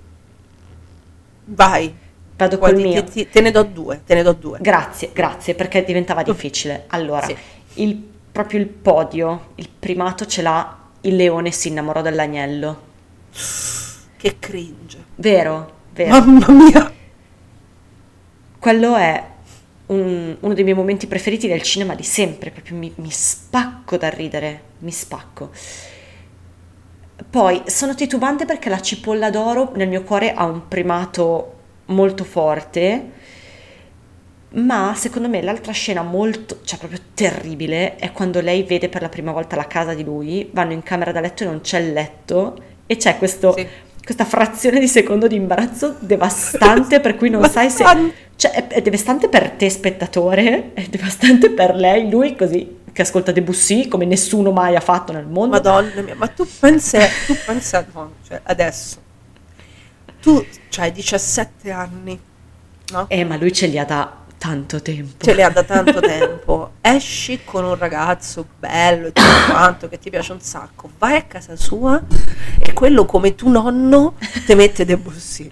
vai. 1.46 1.92
vado 2.38 2.58
Poi 2.60 2.72
col 2.74 2.80
mio. 2.82 3.04
ti- 3.06 3.12
ti- 3.26 3.30
te 3.30 3.42
ne 3.42 3.50
do 3.52 3.64
due, 3.64 4.02
te 4.06 4.14
ne 4.14 4.22
do 4.22 4.34
due. 4.34 4.60
Grazie, 4.62 5.10
grazie, 5.14 5.56
perché 5.56 5.84
diventava 5.84 6.22
difficile. 6.22 6.84
Allora, 6.90 7.26
Sì. 7.26 7.36
il, 7.82 7.96
proprio 8.32 8.60
il 8.60 8.68
podio, 8.68 9.48
il 9.56 9.68
primato 9.80 10.26
ce 10.28 10.42
l'ha 10.44 10.78
il 11.02 11.16
leone 11.16 11.50
si 11.52 11.70
innamorò 11.70 12.02
dell'agnello. 12.04 12.88
Che 14.20 14.36
cringe. 14.38 14.98
Vero, 15.16 15.72
vero. 15.94 16.10
Mamma 16.20 16.52
mia. 16.52 16.92
Quello 18.60 18.96
è 18.98 19.24
un- 19.88 20.36
uno 20.42 20.54
dei 20.54 20.64
miei 20.66 20.76
momenti 20.76 21.08
preferiti 21.08 21.48
del 21.48 21.62
cinema 21.62 21.96
di 21.96 22.04
sempre, 22.04 22.52
proprio 22.52 22.76
mi, 22.78 22.92
mi 22.98 23.10
spacco 23.10 23.96
da 23.96 24.10
ridere, 24.10 24.62
mi 24.80 24.92
spacco. 24.92 25.52
Poi 27.30 27.62
sono 27.68 27.96
titubante 27.96 28.44
perché 28.44 28.68
la 28.68 28.82
cipolla 28.82 29.30
d'oro 29.30 29.72
nel 29.76 29.88
mio 29.88 30.04
cuore 30.04 30.34
ha 30.34 30.44
un 30.44 30.68
primato 30.68 31.54
molto 31.86 32.26
forte, 32.26 33.12
ma 34.52 34.94
secondo 34.98 35.30
me 35.30 35.42
l'altra 35.42 35.72
scena 35.72 36.02
molto, 36.02 36.60
cioè 36.66 36.78
proprio 36.78 37.00
terribile, 37.14 37.96
è 37.96 38.12
quando 38.12 38.42
lei 38.42 38.64
vede 38.64 38.90
per 38.90 39.02
la 39.02 39.10
prima 39.10 39.32
volta 39.32 39.56
la 39.56 39.68
casa 39.68 39.94
di 39.94 40.04
lui, 40.04 40.50
vanno 40.52 40.74
in 40.74 40.84
camera 40.84 41.14
da 41.14 41.22
letto 41.22 41.44
e 41.44 41.46
non 41.46 41.62
c'è 41.62 41.80
il 41.80 41.94
letto 41.94 42.62
e 42.86 42.98
c'è 42.98 43.18
questo, 43.18 43.54
Sì. 43.56 43.68
Questa 44.10 44.26
frazione 44.26 44.80
di 44.80 44.88
secondo 44.88 45.28
di 45.28 45.36
imbarazzo 45.36 45.98
devastante 46.00 47.00
per 47.00 47.16
cui 47.16 47.30
non 47.30 47.48
sai 47.48 47.70
se... 47.70 47.84
Cioè 48.36 48.52
è, 48.52 48.68
è 48.68 48.82
devastante 48.82 49.30
per 49.30 49.52
te 49.52 49.70
spettatore, 49.70 50.74
è 50.74 50.88
devastante 50.88 51.52
per 51.52 51.76
lei, 51.76 52.10
lui 52.10 52.36
così 52.36 52.78
che 52.92 53.04
ascolta 53.04 53.32
Debussy 53.32 53.88
come 53.88 54.06
nessuno 54.06 54.52
mai 54.52 54.76
ha 54.76 54.80
fatto 54.80 55.12
nel 55.12 55.28
mondo. 55.28 55.58
Madonna 55.58 56.02
mia, 56.02 56.16
ma 56.16 56.28
tu 56.28 56.48
pensa, 56.60 57.06
tu 57.28 57.36
pensa, 57.46 57.86
no, 57.94 58.14
cioè 58.26 58.40
adesso, 58.44 58.98
tu 60.22 60.44
hai 60.78 60.92
17 60.92 61.70
anni, 61.70 62.20
no? 62.92 63.06
Eh, 63.10 63.24
ma 63.26 63.36
lui 63.36 63.54
ce 63.54 63.68
li 63.68 63.78
ha 63.78 63.86
da 63.86 64.26
tanto 64.40 64.82
tempo. 64.82 65.24
ce 65.24 65.34
le 65.36 65.44
ha 65.44 65.50
da 65.50 65.64
tanto 65.64 66.00
tempo, 66.02 66.72
esci 66.82 67.42
con 67.46 67.64
un 67.66 67.78
ragazzo 67.78 68.46
bello 68.58 69.08
e 69.08 69.12
tutto 69.12 69.28
quanto 69.52 69.88
che 69.88 70.00
ti 70.00 70.10
piace 70.10 70.32
un 70.32 70.40
sacco, 70.42 70.90
vai 70.98 71.18
a 71.18 71.24
casa 71.24 71.56
sua 71.56 72.02
e 72.58 72.74
quello 72.74 73.06
come 73.06 73.36
tu 73.36 73.50
nonno 73.50 74.16
ti 74.48 74.56
mette 74.56 74.86
Debussy. 74.86 75.52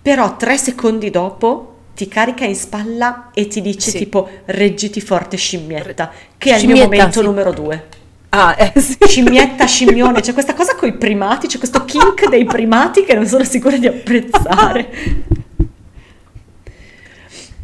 Però 0.00 0.36
tre 0.36 0.56
secondi 0.56 1.10
dopo 1.10 1.72
ti 1.94 2.08
carica 2.08 2.44
in 2.44 2.56
spalla 2.56 3.30
e 3.34 3.46
ti 3.48 3.60
dice 3.60 3.90
Sì. 3.90 3.98
tipo 3.98 4.28
reggiti 4.46 5.00
forte 5.00 5.36
scimmietta, 5.36 6.10
che 6.38 6.50
è 6.50 6.52
il 6.54 6.58
Scimmietta, 6.60 6.80
mio 6.88 6.96
momento 6.96 7.20
sì. 7.20 7.26
numero 7.26 7.52
due. 7.52 7.84
Ah, 8.30 8.54
eh 8.58 8.80
sì. 8.80 8.96
Scimmietta, 9.00 9.64
scimmione, 9.66 10.20
c'è 10.20 10.32
questa 10.32 10.54
cosa 10.54 10.74
con 10.74 10.88
i 10.88 10.94
primati, 10.94 11.46
c'è 11.46 11.58
questo 11.58 11.84
kink 11.84 12.28
dei 12.28 12.44
primati 12.44 13.04
che 13.04 13.14
non 13.14 13.26
sono 13.26 13.44
sicura 13.44 13.76
di 13.76 13.86
apprezzare. 13.86 14.90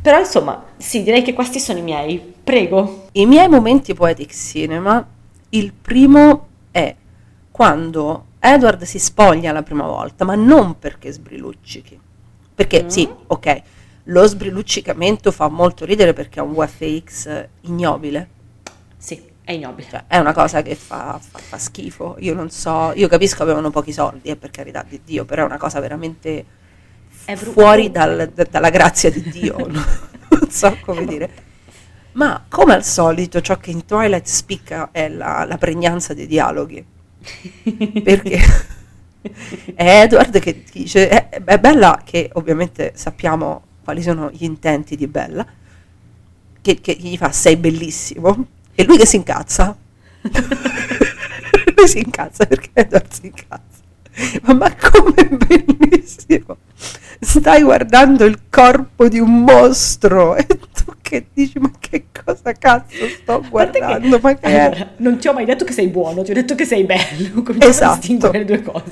Però 0.02 0.18
insomma, 0.18 0.64
sì, 0.76 1.02
direi 1.02 1.22
che 1.22 1.32
questi 1.34 1.60
sono 1.60 1.78
i 1.78 1.82
miei. 1.82 2.18
Prego. 2.42 3.08
I 3.12 3.26
miei 3.26 3.48
momenti 3.48 3.92
poetic 3.94 4.32
cinema, 4.32 5.06
il 5.50 5.72
primo 5.72 6.46
è 6.70 6.94
quando 7.50 8.26
Edward 8.38 8.82
si 8.84 8.98
spoglia 8.98 9.52
la 9.52 9.62
prima 9.62 9.86
volta, 9.86 10.24
ma 10.24 10.34
non 10.34 10.78
perché 10.78 11.12
sbriluccichi. 11.12 12.00
Perché 12.54 12.84
Mm. 12.84 12.88
sì, 12.88 13.08
ok, 13.26 13.62
lo 14.04 14.26
sbriluccicamento 14.26 15.30
fa 15.30 15.48
molto 15.48 15.84
ridere 15.84 16.12
perché 16.14 16.40
è 16.40 16.42
un 16.42 16.54
VFX 16.54 17.46
ignobile. 17.62 18.28
Sì, 18.96 19.22
è 19.44 19.52
ignobile. 19.52 19.88
Cioè, 19.90 20.04
è 20.06 20.16
una 20.18 20.32
cosa 20.32 20.62
che 20.62 20.74
fa, 20.74 21.18
fa- 21.20 21.38
fa 21.38 21.58
schifo. 21.58 22.16
Io 22.20 22.32
non 22.34 22.48
so, 22.50 22.92
io 22.94 23.08
capisco 23.08 23.42
avevano 23.42 23.70
pochi 23.70 23.92
soldi, 23.92 24.30
eh, 24.30 24.36
per 24.36 24.50
carità 24.50 24.82
di 24.88 25.00
Dio, 25.04 25.24
però 25.26 25.42
è 25.42 25.46
una 25.46 25.58
cosa 25.58 25.80
veramente 25.80 26.44
fuori 27.36 27.90
dal- 27.90 28.30
da- 28.34 28.46
dalla 28.50 28.70
grazia 28.70 29.10
di 29.10 29.22
Dio. 29.30 29.56
no? 29.66 29.84
non 30.30 30.50
so 30.50 30.76
come 30.82 31.04
dire. 31.04 31.30
Ma 32.12 32.44
come 32.48 32.74
al 32.74 32.84
solito, 32.84 33.40
ciò 33.40 33.56
che 33.58 33.70
in 33.70 33.84
Twilight 33.84 34.26
spicca 34.26 34.90
è 34.92 35.08
la, 35.08 35.44
la 35.48 35.58
pregnanza 35.58 36.14
dei 36.14 36.26
dialoghi. 36.26 36.84
Perché 38.02 38.40
È 39.74 40.02
Edward 40.02 40.38
che 40.38 40.64
dice, 40.72 41.08
è, 41.08 41.28
è 41.28 41.58
Bella 41.58 42.00
che 42.04 42.30
ovviamente 42.34 42.92
sappiamo 42.94 43.62
quali 43.84 44.02
sono 44.02 44.30
gli 44.30 44.44
intenti 44.44 44.96
di 44.96 45.06
Bella, 45.06 45.46
che, 46.62 46.80
che 46.80 46.94
gli 46.94 47.16
fa 47.16 47.30
sei 47.30 47.56
bellissimo, 47.56 48.46
e 48.74 48.84
lui 48.84 48.96
che 48.96 49.06
si 49.06 49.16
incazza. 49.16 49.76
lui 51.76 51.88
si 51.88 51.98
incazza 51.98 52.46
perché 52.46 52.70
Edward 52.72 53.12
si 53.12 53.26
incazza. 53.26 53.78
Ma, 54.42 54.54
ma 54.54 54.74
come 54.74 55.28
bellissimo! 55.28 56.56
Stai 57.22 57.62
guardando 57.62 58.24
il 58.24 58.38
corpo 58.48 59.06
di 59.08 59.18
un 59.18 59.42
mostro 59.42 60.36
e 60.36 60.46
tu 60.46 60.94
che 61.02 61.26
dici 61.34 61.58
ma 61.58 61.70
che 61.78 62.06
cosa 62.24 62.52
cazzo 62.52 63.06
sto 63.08 63.44
guardando? 63.48 64.18
ma 64.22 64.34
che 64.36 64.46
allora, 64.60 64.90
non 64.96 65.18
ti 65.18 65.28
ho 65.28 65.32
mai 65.34 65.44
detto 65.44 65.64
che 65.64 65.72
sei 65.72 65.88
buono, 65.88 66.22
ti 66.22 66.30
ho 66.30 66.34
detto 66.34 66.54
che 66.54 66.64
sei 66.64 66.84
bello. 66.84 67.42
A 67.60 67.66
Esatto. 67.66 67.98
distinguere 67.98 68.38
le 68.38 68.44
due 68.44 68.62
cose. 68.62 68.90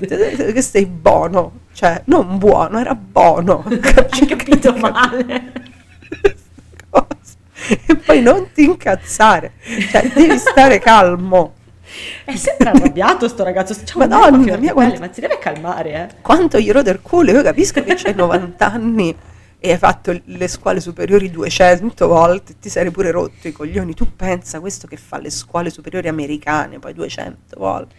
Che 0.53 0.63
sei 0.63 0.85
buono, 0.85 1.53
cioè 1.73 2.03
non 2.07 2.37
buono, 2.37 2.79
era 2.79 2.95
buono. 2.95 3.65
Hai 3.67 4.27
capito 4.27 4.75
male. 4.77 5.53
E 7.87 7.97
poi 7.97 8.23
non 8.23 8.49
ti 8.55 8.65
incazzare, 8.65 9.53
cioè 9.91 10.09
devi 10.15 10.39
stare 10.39 10.79
calmo. 10.79 11.55
È 12.25 12.35
sempre 12.37 12.71
arrabbiato 12.71 13.29
sto 13.29 13.43
ragazzo. 13.45 13.73
Un 13.95 14.07
Madonna 14.09 14.57
mia, 14.57 14.73
quanto- 14.73 15.01
ma 15.01 15.13
si 15.13 15.21
deve 15.21 15.39
calmare, 15.39 15.93
eh. 15.93 16.21
Quanto 16.23 16.59
gli 16.59 16.71
rode 16.71 16.91
il 16.91 17.01
culo, 17.03 17.31
io 17.31 17.43
capisco 17.43 17.83
che 17.83 17.95
c'hai 17.97 18.15
90 18.17 18.71
anni 18.73 19.17
e 19.61 19.73
hai 19.73 19.79
fatto 19.79 20.17
le 20.25 20.47
scuole 20.49 20.79
superiori 20.81 21.31
200 21.31 22.07
volte, 22.07 22.59
ti 22.61 22.69
sarei 22.69 22.91
pure 22.91 23.11
rotto 23.11 23.49
i 23.49 23.53
coglioni. 23.53 23.95
Tu 23.95 24.15
pensa 24.15 24.61
questo 24.61 24.87
che 24.87 24.97
fa 24.97 25.19
le 25.19 25.31
scuole 25.31 25.71
superiori 25.71 26.09
americane, 26.09 26.79
poi 26.79 26.93
200 26.95 27.57
volte. 27.59 27.95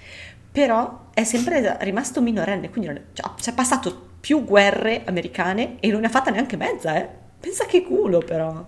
Però 0.51 1.07
è 1.13 1.23
sempre 1.23 1.77
rimasto 1.81 2.21
minorenne, 2.21 2.69
quindi 2.69 2.89
è- 2.89 3.01
cioè, 3.13 3.31
ci 3.39 3.49
è 3.49 3.53
passato 3.53 4.07
più 4.19 4.43
guerre 4.43 5.03
americane 5.05 5.77
e 5.79 5.89
non 5.91 6.01
ne 6.01 6.07
ha 6.07 6.09
fatta 6.09 6.31
neanche 6.31 6.57
mezza, 6.57 6.95
eh. 6.97 7.07
Pensa 7.39 7.65
che 7.65 7.83
culo, 7.83 8.19
però. 8.19 8.65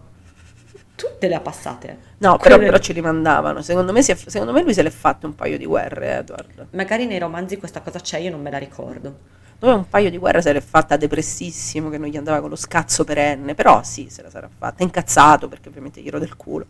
Tutte 1.02 1.28
le 1.28 1.34
ha 1.34 1.40
passate. 1.40 1.98
No, 2.20 2.38
però, 2.38 2.60
però 2.60 2.78
ci 2.78 2.94
rimandavano. 2.94 3.64
Secondo 3.64 3.92
me, 3.92 4.02
è- 4.02 4.16
secondo 4.16 4.54
me 4.54 4.62
lui 4.62 4.72
se 4.72 4.84
l'è 4.84 4.92
fatto 4.92 5.26
un 5.26 5.34
paio 5.34 5.58
di 5.58 5.66
guerre, 5.66 6.18
Edward. 6.20 6.68
Magari 6.74 7.08
nei 7.08 7.18
romanzi 7.18 7.58
questa 7.58 7.82
cosa 7.82 8.00
c'è, 8.00 8.20
io 8.20 8.30
non 8.30 8.40
me 8.40 8.52
la 8.52 8.60
ricordo. 8.60 9.18
Dove 9.58 9.74
un 9.74 9.90
paio 9.90 10.12
di 10.12 10.20
guerre 10.20 10.44
se 10.44 10.54
l'è 10.54 10.62
fatta 10.62 10.98
depressissimo, 10.98 11.90
che 11.90 11.98
non 11.98 12.08
gli 12.08 12.18
andava 12.18 12.40
con 12.40 12.50
lo 12.50 12.56
scazzo 12.56 13.04
perenne, 13.04 13.56
però 13.56 13.82
sì, 13.82 14.10
se 14.12 14.22
la 14.22 14.30
sarà 14.30 14.48
fatta, 14.56 14.84
incazzato 14.84 15.48
perché 15.48 15.70
ovviamente 15.70 16.02
gli 16.02 16.10
rode 16.12 16.26
il 16.26 16.36
culo. 16.36 16.66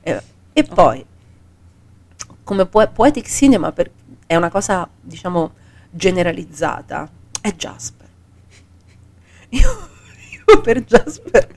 Eh, 0.00 0.22
e 0.52 0.62
poi, 0.62 1.04
come 2.44 2.66
poe- 2.66 2.86
poetic 2.88 3.26
cinema 3.26 3.72
per- 3.72 3.90
è 4.26 4.36
una 4.36 4.48
cosa, 4.50 4.88
diciamo, 5.00 5.54
generalizzata, 5.90 7.08
è 7.40 7.52
Jasper. 7.52 8.08
Io 9.50 9.88
per 10.62 10.82
Jasper 10.84 11.48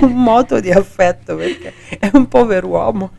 un 0.00 0.22
moto 0.22 0.60
di 0.60 0.70
affetto 0.70 1.36
perché 1.36 1.72
è 1.98 2.10
un 2.12 2.26
pover'uomo 2.28 3.12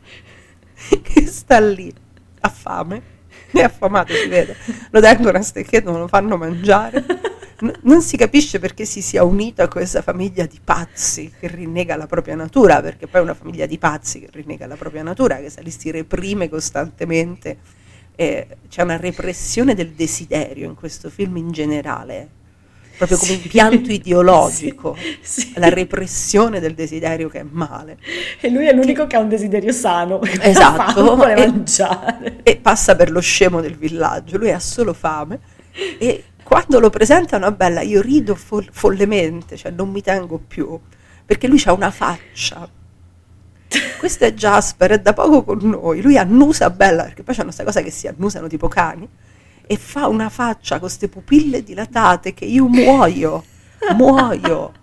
che 1.01 1.25
sta 1.25 1.59
lì, 1.59 1.93
ha 2.41 2.49
fame, 2.49 3.01
è 3.51 3.61
affamato, 3.61 4.13
si 4.13 4.27
vede, 4.27 4.55
lo 4.89 4.99
tengono 4.99 5.37
a 5.37 5.41
stecchetto, 5.41 5.91
non 5.91 6.01
lo 6.01 6.07
fanno 6.07 6.37
mangiare. 6.37 7.03
N- 7.61 7.73
non 7.83 8.01
si 8.01 8.17
capisce 8.17 8.59
perché 8.59 8.83
si 8.83 9.01
sia 9.01 9.23
unito 9.23 9.61
a 9.61 9.69
questa 9.69 10.01
famiglia 10.01 10.45
di 10.45 10.59
pazzi 10.61 11.31
che 11.39 11.47
rinnega 11.47 11.95
la 11.95 12.05
propria 12.05 12.35
natura, 12.35 12.81
perché 12.81 13.07
poi 13.07 13.21
è 13.21 13.23
una 13.23 13.33
famiglia 13.33 13.65
di 13.65 13.77
pazzi 13.77 14.19
che 14.19 14.27
rinnega 14.31 14.67
la 14.67 14.75
propria 14.75 15.03
natura, 15.03 15.37
che 15.37 15.51
li 15.61 15.71
si 15.71 15.89
reprime 15.89 16.49
costantemente. 16.49 17.57
Eh, 18.17 18.47
c'è 18.69 18.81
una 18.81 18.97
repressione 18.97 19.73
del 19.73 19.91
desiderio 19.91 20.67
in 20.67 20.75
questo 20.75 21.09
film 21.09 21.37
in 21.37 21.51
generale, 21.51 22.29
proprio 22.97 23.17
come 23.17 23.31
Sì, 23.31 23.41
impianto 23.43 23.91
ideologico, 23.93 24.95
sì, 25.21 25.53
la 25.55 25.69
repressione 25.69 26.59
del 26.59 26.73
desiderio 26.73 27.29
che 27.29 27.39
è 27.41 27.45
male. 27.49 27.97
E 28.39 28.49
lui 28.49 28.65
è 28.67 28.73
l'unico 28.73 29.07
che 29.07 29.15
ha 29.15 29.19
un 29.19 29.29
desiderio 29.29 29.71
sano. 29.71 30.19
Esatto. 30.41 30.93
fame, 30.93 31.15
vuole 31.15 31.35
E- 31.35 31.47
mangiare. 31.47 32.39
e 32.43 32.55
passa 32.57 32.95
per 32.95 33.11
lo 33.11 33.19
scemo 33.19 33.61
del 33.61 33.75
villaggio, 33.75 34.37
lui 34.37 34.51
ha 34.51 34.59
solo 34.59 34.93
fame 34.93 35.39
e 35.97 36.23
quando 36.43 36.79
lo 36.79 36.89
presentano 36.89 37.45
a 37.47 37.51
Bella 37.51 37.81
io 37.81 38.01
rido 38.01 38.35
fol- 38.35 38.69
follemente, 38.71 39.57
cioè 39.57 39.71
non 39.71 39.89
mi 39.89 40.01
tengo 40.01 40.37
più, 40.37 40.79
perché 41.25 41.47
lui 41.47 41.61
ha 41.65 41.73
una 41.73 41.91
faccia. 41.91 42.69
Questo 43.97 44.25
è 44.25 44.33
Jasper, 44.33 44.91
è 44.91 44.99
da 44.99 45.13
poco 45.13 45.43
con 45.43 45.57
noi, 45.63 46.01
lui 46.01 46.17
annusa 46.17 46.69
Bella, 46.69 47.03
perché 47.03 47.23
poi 47.23 47.35
c'è 47.35 47.43
questa 47.43 47.63
cosa 47.63 47.81
che 47.81 47.89
si 47.89 48.07
annusano 48.07 48.47
tipo 48.47 48.67
cani, 48.67 49.07
e 49.67 49.77
fa 49.77 50.07
una 50.07 50.29
faccia 50.29 50.79
con 50.79 50.87
queste 50.87 51.07
pupille 51.07 51.63
dilatate 51.63 52.33
che 52.33 52.45
io 52.45 52.67
muoio, 52.67 53.43
muoio. 53.95 54.73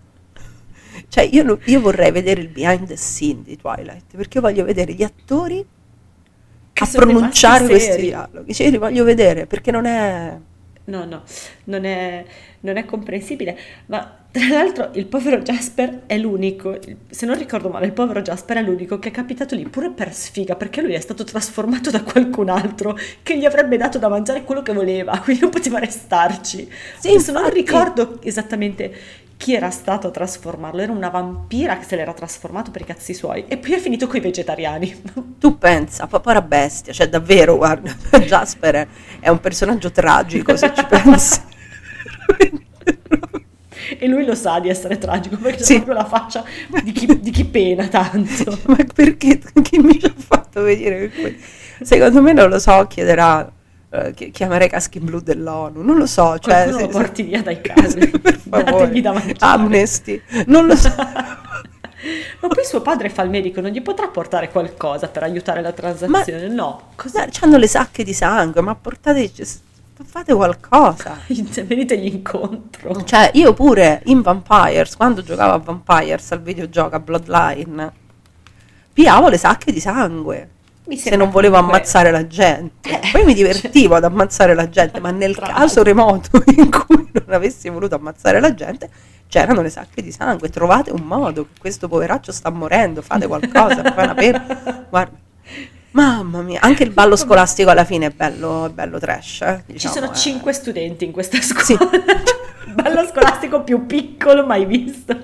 Cioè 1.09 1.25
io, 1.25 1.59
io 1.65 1.81
vorrei 1.81 2.11
vedere 2.11 2.41
il 2.41 2.49
behind 2.49 2.87
the 2.87 2.97
scene 2.97 3.43
di 3.43 3.57
Twilight, 3.57 4.17
perché 4.17 4.39
io 4.39 4.43
voglio 4.43 4.65
vedere 4.65 4.93
gli 4.95 5.03
attori 5.03 5.65
Che 6.73 6.85
a 6.85 6.89
pronunciare 6.91 7.67
questi 7.67 8.01
dialoghi. 8.01 8.55
Cioè, 8.55 8.71
li 8.71 8.79
voglio 8.79 9.05
vedere 9.05 9.47
perché 9.47 9.71
non 9.71 9.85
è. 9.85 10.39
No, 10.85 11.05
no, 11.05 11.23
non 11.65 11.85
è, 11.85 12.25
non 12.63 12.77
è 12.77 12.85
comprensibile. 12.85 13.57
Ma 13.87 14.19
tra 14.31 14.47
l'altro 14.49 14.91
il 14.95 15.07
povero 15.07 15.39
Jasper 15.41 16.03
è 16.07 16.17
l'unico, 16.17 16.79
se 17.11 17.27
non 17.27 17.37
ricordo 17.37 17.69
male, 17.69 17.87
il 17.87 17.93
povero 17.93 18.23
Jasper 18.23 18.59
è 18.59 18.63
l'unico 18.63 18.99
che 18.99 19.11
è 19.11 19.13
capitato 19.13 19.55
lì 19.55 19.69
pure 19.69 19.91
per 19.91 20.13
sfiga, 20.13 20.57
perché 20.57 20.81
lui 20.81 20.95
è 20.95 21.01
stato 21.01 21.25
trasformato 21.25 21.91
da 21.91 22.03
qualcun 22.03 22.49
altro 22.49 22.97
che 23.23 23.39
gli 23.39 23.45
avrebbe 23.45 23.77
dato 23.77 23.99
da 23.99 24.09
mangiare 24.09 24.43
quello 24.43 24.63
che 24.63 24.73
voleva, 24.73 25.19
quindi 25.23 25.43
non 25.43 25.51
poteva 25.51 25.79
restarci. 25.79 26.69
Sì, 26.99 27.09
Adesso 27.09 27.33
non 27.33 27.51
ricordo 27.51 28.21
esattamente 28.23 29.21
chi 29.37 29.55
era 29.55 29.71
stato 29.71 30.07
a 30.07 30.11
trasformarlo, 30.13 30.81
era 30.81 30.93
una 30.93 31.09
vampira 31.09 31.77
che 31.77 31.85
se 31.85 31.97
l'era 31.97 32.13
trasformato 32.13 32.71
per 32.71 32.83
i 32.83 32.85
cazzi 32.85 33.13
suoi 33.13 33.45
e 33.49 33.57
poi 33.59 33.73
è 33.73 33.79
finito 33.79 34.07
coi 34.07 34.21
vegetariani. 34.21 35.03
Tu 35.43 35.59
pensa, 35.59 36.07
povera 36.07 36.41
bestia, 36.41 36.93
cioè 36.93 37.09
davvero, 37.09 37.57
guarda, 37.57 37.93
Jasper 38.25 38.75
è, 38.77 38.87
è 39.19 39.29
un 39.29 39.41
personaggio 39.41 39.91
tragico 39.91 40.57
se 40.57 40.73
ci 40.73 40.87
pensi. 40.87 41.41
E 43.99 44.07
lui 44.07 44.25
lo 44.25 44.35
sa 44.35 44.61
di 44.61 44.69
essere 44.69 44.97
tragico 44.99 45.37
perché 45.37 45.65
Sì. 45.65 45.75
proprio 45.77 45.95
la 45.97 46.05
faccia 46.05 46.45
di 46.83 46.93
chi, 46.93 47.19
di 47.21 47.31
chi 47.31 47.45
pena 47.45 47.89
tanto. 47.89 48.59
Ma 48.67 48.77
perché 48.95 49.41
chi 49.63 49.79
mi 49.79 49.99
ha 50.03 50.13
fatto 50.17 50.63
vedere 50.63 51.11
Secondo 51.83 52.23
me 52.23 52.33
non 52.33 52.49
lo 52.49 52.59
so, 52.59 52.87
chiederà, 52.87 53.51
eh, 53.91 54.13
chi- 54.15 54.31
chiamerei 54.31 54.69
caschi 54.69 55.01
blu 55.01 55.21
dell'ONU, 55.21 55.83
non 55.83 55.97
lo 55.97 56.07
so, 56.07 56.39
cioè... 56.39 56.65
Qualcuno 56.69 56.79
se- 56.79 56.85
lo 56.87 56.93
se- 56.93 56.99
porti 56.99 57.23
via 57.23 57.43
dai 57.43 57.61
casi. 57.63 57.99
per 58.09 58.39
favore. 58.39 59.01
Da 59.01 59.13
mangiare. 59.13 59.35
Amnesty, 59.41 60.23
non 60.47 60.67
lo 60.67 60.77
so. 60.77 60.95
Ma 60.95 62.49
poi 62.49 62.65
suo 62.65 62.83
padre 62.83 63.09
fa 63.11 63.23
il 63.23 63.31
medico, 63.31 63.61
non 63.61 63.71
gli 63.73 63.83
potrà 63.83 64.09
portare 64.09 64.51
qualcosa 64.51 65.09
per 65.09 65.23
aiutare 65.25 65.61
la 65.61 65.73
transazione? 65.73 66.49
no, 66.49 66.91
Cosa? 66.95 67.27
Hanno 67.41 67.57
le 67.57 67.67
sacche 67.69 68.05
di 68.05 68.13
sangue, 68.13 68.61
ma 68.61 68.75
portate, 68.75 69.31
fate 70.05 70.35
qualcosa. 70.35 71.19
Venitegli 71.27 72.07
incontro. 72.15 73.05
Cioè, 73.05 73.31
io 73.35 73.53
pure 73.53 74.03
in 74.07 74.21
Vampires, 74.23 74.97
quando 74.97 75.23
giocavo 75.23 75.53
a 75.53 75.59
Vampires 75.59 76.33
al 76.33 76.43
videogioco 76.43 76.97
a 76.97 77.01
Bloodline, 77.01 77.93
piavo 78.93 79.29
le 79.29 79.39
sacche 79.39 79.73
di 79.73 79.81
sangue. 79.81 80.49
Se 80.97 81.15
non 81.17 81.31
volevo 81.31 81.55
comunque- 81.55 81.79
ammazzare 81.79 82.11
la 82.11 82.27
gente. 82.27 82.91
Eh, 82.91 83.11
Poi 83.13 83.25
mi 83.25 83.35
divertivo 83.35 83.95
ad 83.95 84.05
ammazzare 84.05 84.53
la 84.55 84.69
gente, 84.69 85.01
ma 85.01 85.11
nel 85.11 85.35
Tra 85.37 85.47
caso 85.47 85.83
remoto 85.83 86.43
in 86.57 86.71
cui 86.71 87.09
non 87.13 87.33
avessi 87.35 87.69
voluto 87.69 87.95
ammazzare 87.95 88.41
la 88.41 88.53
gente, 88.53 88.91
c'erano 89.29 89.63
le 89.63 89.71
sacche 89.71 90.03
di 90.03 90.11
sangue. 90.13 90.51
Trovate 90.51 90.91
un 90.91 91.03
modo, 91.03 91.45
che 91.45 91.61
questo 91.61 91.89
poveraccio 91.89 92.33
sta 92.33 92.51
morendo, 92.51 93.01
fate 93.01 93.27
qualcosa, 93.27 93.83
fai 93.93 94.05
una 94.05 94.15
pena. 94.15 94.87
Guarda. 94.91 95.17
Mamma 95.93 96.41
mia, 96.43 96.61
anche 96.63 96.85
il 96.85 96.91
ballo 96.91 97.17
scolastico 97.17 97.69
alla 97.71 97.85
fine 97.85 98.07
è 98.07 98.11
bello, 98.11 98.67
è 98.67 98.71
bello 98.71 98.99
trash. 98.99 99.41
eh, 99.43 99.63
Ci 99.67 99.73
diciamo, 99.73 99.95
sono 99.95 100.11
eh. 100.13 100.15
cinque 100.15 100.53
studenti 100.53 101.05
in 101.05 101.13
questa 101.13 101.39
Sì. 101.41 101.75
scuola. 101.75 101.91
Bello 102.73 103.07
scolastico 103.07 103.63
più 103.63 103.85
piccolo 103.85 104.47
mai 104.47 104.65
visto. 104.65 105.15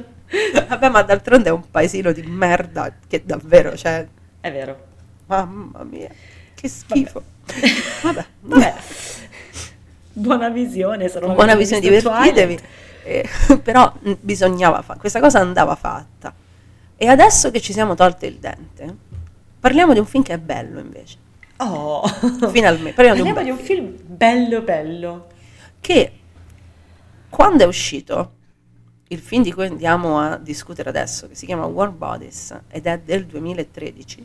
Vabbè, 0.69 0.91
ma 0.91 1.01
d'altronde 1.03 1.49
è 1.49 1.53
un 1.53 1.63
paesino 1.71 2.13
di 2.13 2.21
merda 2.23 2.93
che 3.07 3.23
davvero, 3.25 3.75
cioè, 3.75 4.07
È 4.41 4.53
vero. 4.53 4.77
mamma 5.27 5.83
mia, 5.85 6.11
che 6.55 6.69
schifo. 6.69 7.23
Vabbè, 8.03 8.25
Vabbè. 8.43 8.75
Buona 10.13 10.51
visione, 10.51 11.09
se 11.09 11.21
non 11.21 11.33
buona 11.35 11.55
visione, 11.55 11.81
divertitevi. 11.81 12.59
Eh, 13.05 13.27
però 13.63 13.91
bisognava 14.21 14.83
fare, 14.83 14.99
questa 14.99 15.21
cosa 15.21 15.39
andava 15.39 15.75
fatta. 15.75 16.35
E 16.99 17.07
adesso 17.07 17.51
che 17.51 17.61
ci 17.63 17.73
siamo 17.73 17.95
tolte 17.95 18.27
il 18.27 18.37
dente, 18.39 18.95
parliamo 19.61 19.93
di 19.93 19.99
un 19.99 20.07
film 20.07 20.23
che 20.23 20.35
è 20.35 20.39
bello 20.39 20.81
invece. 20.81 21.17
Oh. 21.59 22.07
Finalmente, 22.51 22.93
parliamo 22.95 23.23
di 23.23 23.29
un 23.29 23.35
Parliamo 23.35 23.43
di 23.43 23.51
un 23.51 23.59
film 23.59 23.97
bello 24.07 24.63
bello. 24.63 25.27
che 25.81 26.13
quando 27.29 27.65
è 27.65 27.67
uscito 27.67 28.33
il 29.09 29.19
film 29.19 29.43
di 29.43 29.53
cui 29.53 29.67
andiamo 29.67 30.19
a 30.21 30.37
discutere 30.37 30.89
adesso, 30.91 31.29
che 31.29 31.35
si 31.35 31.47
chiama 31.47 31.65
War 31.67 31.91
Bodies 31.91 32.57
ed 32.69 32.87
è 32.87 32.99
del 33.01 33.25
2013, 33.27 34.25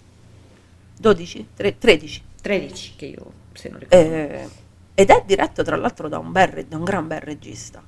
12, 0.99 1.47
Tre- 1.55 1.77
13, 1.77 2.23
13 2.41 2.93
che 2.95 3.05
io 3.05 3.31
se 3.53 3.69
non 3.69 3.79
ricordo. 3.79 4.05
Eh, 4.05 4.49
ed 4.95 5.09
è 5.09 5.23
diretto 5.25 5.63
tra 5.63 5.75
l'altro 5.75 6.07
da 6.07 6.19
un, 6.19 6.31
bel 6.31 6.65
da 6.65 6.77
un 6.77 6.83
gran 6.83 7.07
bel 7.07 7.21
regista. 7.21 7.81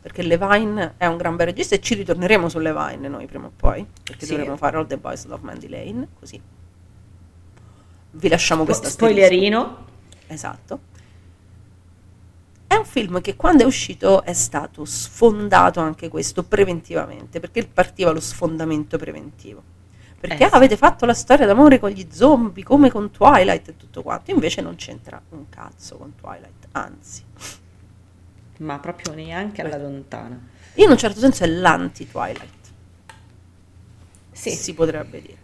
Perché 0.00 0.22
Levine 0.22 0.94
è 0.98 1.06
un 1.06 1.16
gran 1.16 1.34
bel 1.34 1.46
regista 1.48 1.74
e 1.74 1.80
ci 1.80 1.94
ritorneremo 1.94 2.48
su 2.48 2.60
Levine 2.60 3.08
noi 3.08 3.26
prima 3.26 3.46
o 3.46 3.52
poi. 3.54 3.84
Perché 4.04 4.24
Sì. 4.24 4.36
dovremo 4.36 4.56
fare 4.56 4.76
All 4.76 4.86
the 4.86 4.96
Boys 4.98 5.26
Love 5.26 5.42
Mandy 5.44 5.68
Lane. 5.68 6.06
Così 6.18 6.40
vi 8.16 8.28
lasciamo 8.28 8.64
questa 8.64 8.88
Spoilerino. 8.88 9.84
Esatto. 10.28 10.80
È 12.66 12.74
un 12.74 12.84
film 12.84 13.20
che 13.20 13.36
quando 13.36 13.62
è 13.62 13.66
uscito 13.66 14.22
è 14.22 14.32
stato 14.32 14.84
sfondato 14.84 15.80
anche 15.80 16.08
questo 16.08 16.42
preventivamente, 16.42 17.38
perché 17.40 17.64
partiva 17.66 18.10
lo 18.10 18.20
sfondamento 18.20 18.98
preventivo. 18.98 19.62
Perché 20.18 20.44
Eh, 20.44 20.46
"Ah, 20.46 20.56
avete 20.56 20.76
fatto 20.76 21.04
la 21.06 21.14
storia 21.14 21.46
d'amore 21.46 21.78
con 21.78 21.90
gli 21.90 22.06
zombie, 22.10 22.64
come 22.64 22.90
con 22.90 23.10
Twilight 23.10 23.68
e 23.68 23.76
tutto 23.76 24.02
quanto. 24.02 24.30
Invece 24.32 24.62
non 24.62 24.74
c'entra 24.74 25.20
un 25.30 25.48
cazzo 25.48 25.96
con 25.96 26.14
Twilight, 26.16 26.68
anzi. 26.72 27.22
Ma 28.58 28.78
proprio 28.78 29.12
neanche 29.14 29.60
alla 29.60 29.76
lontana. 29.76 30.40
In 30.74 30.90
un 30.90 30.96
certo 30.96 31.20
senso 31.20 31.44
è 31.44 31.46
l'anti-Twilight, 31.46 32.54
Sì, 34.32 34.50
si 34.50 34.74
potrebbe 34.74 35.20
dire. 35.22 35.36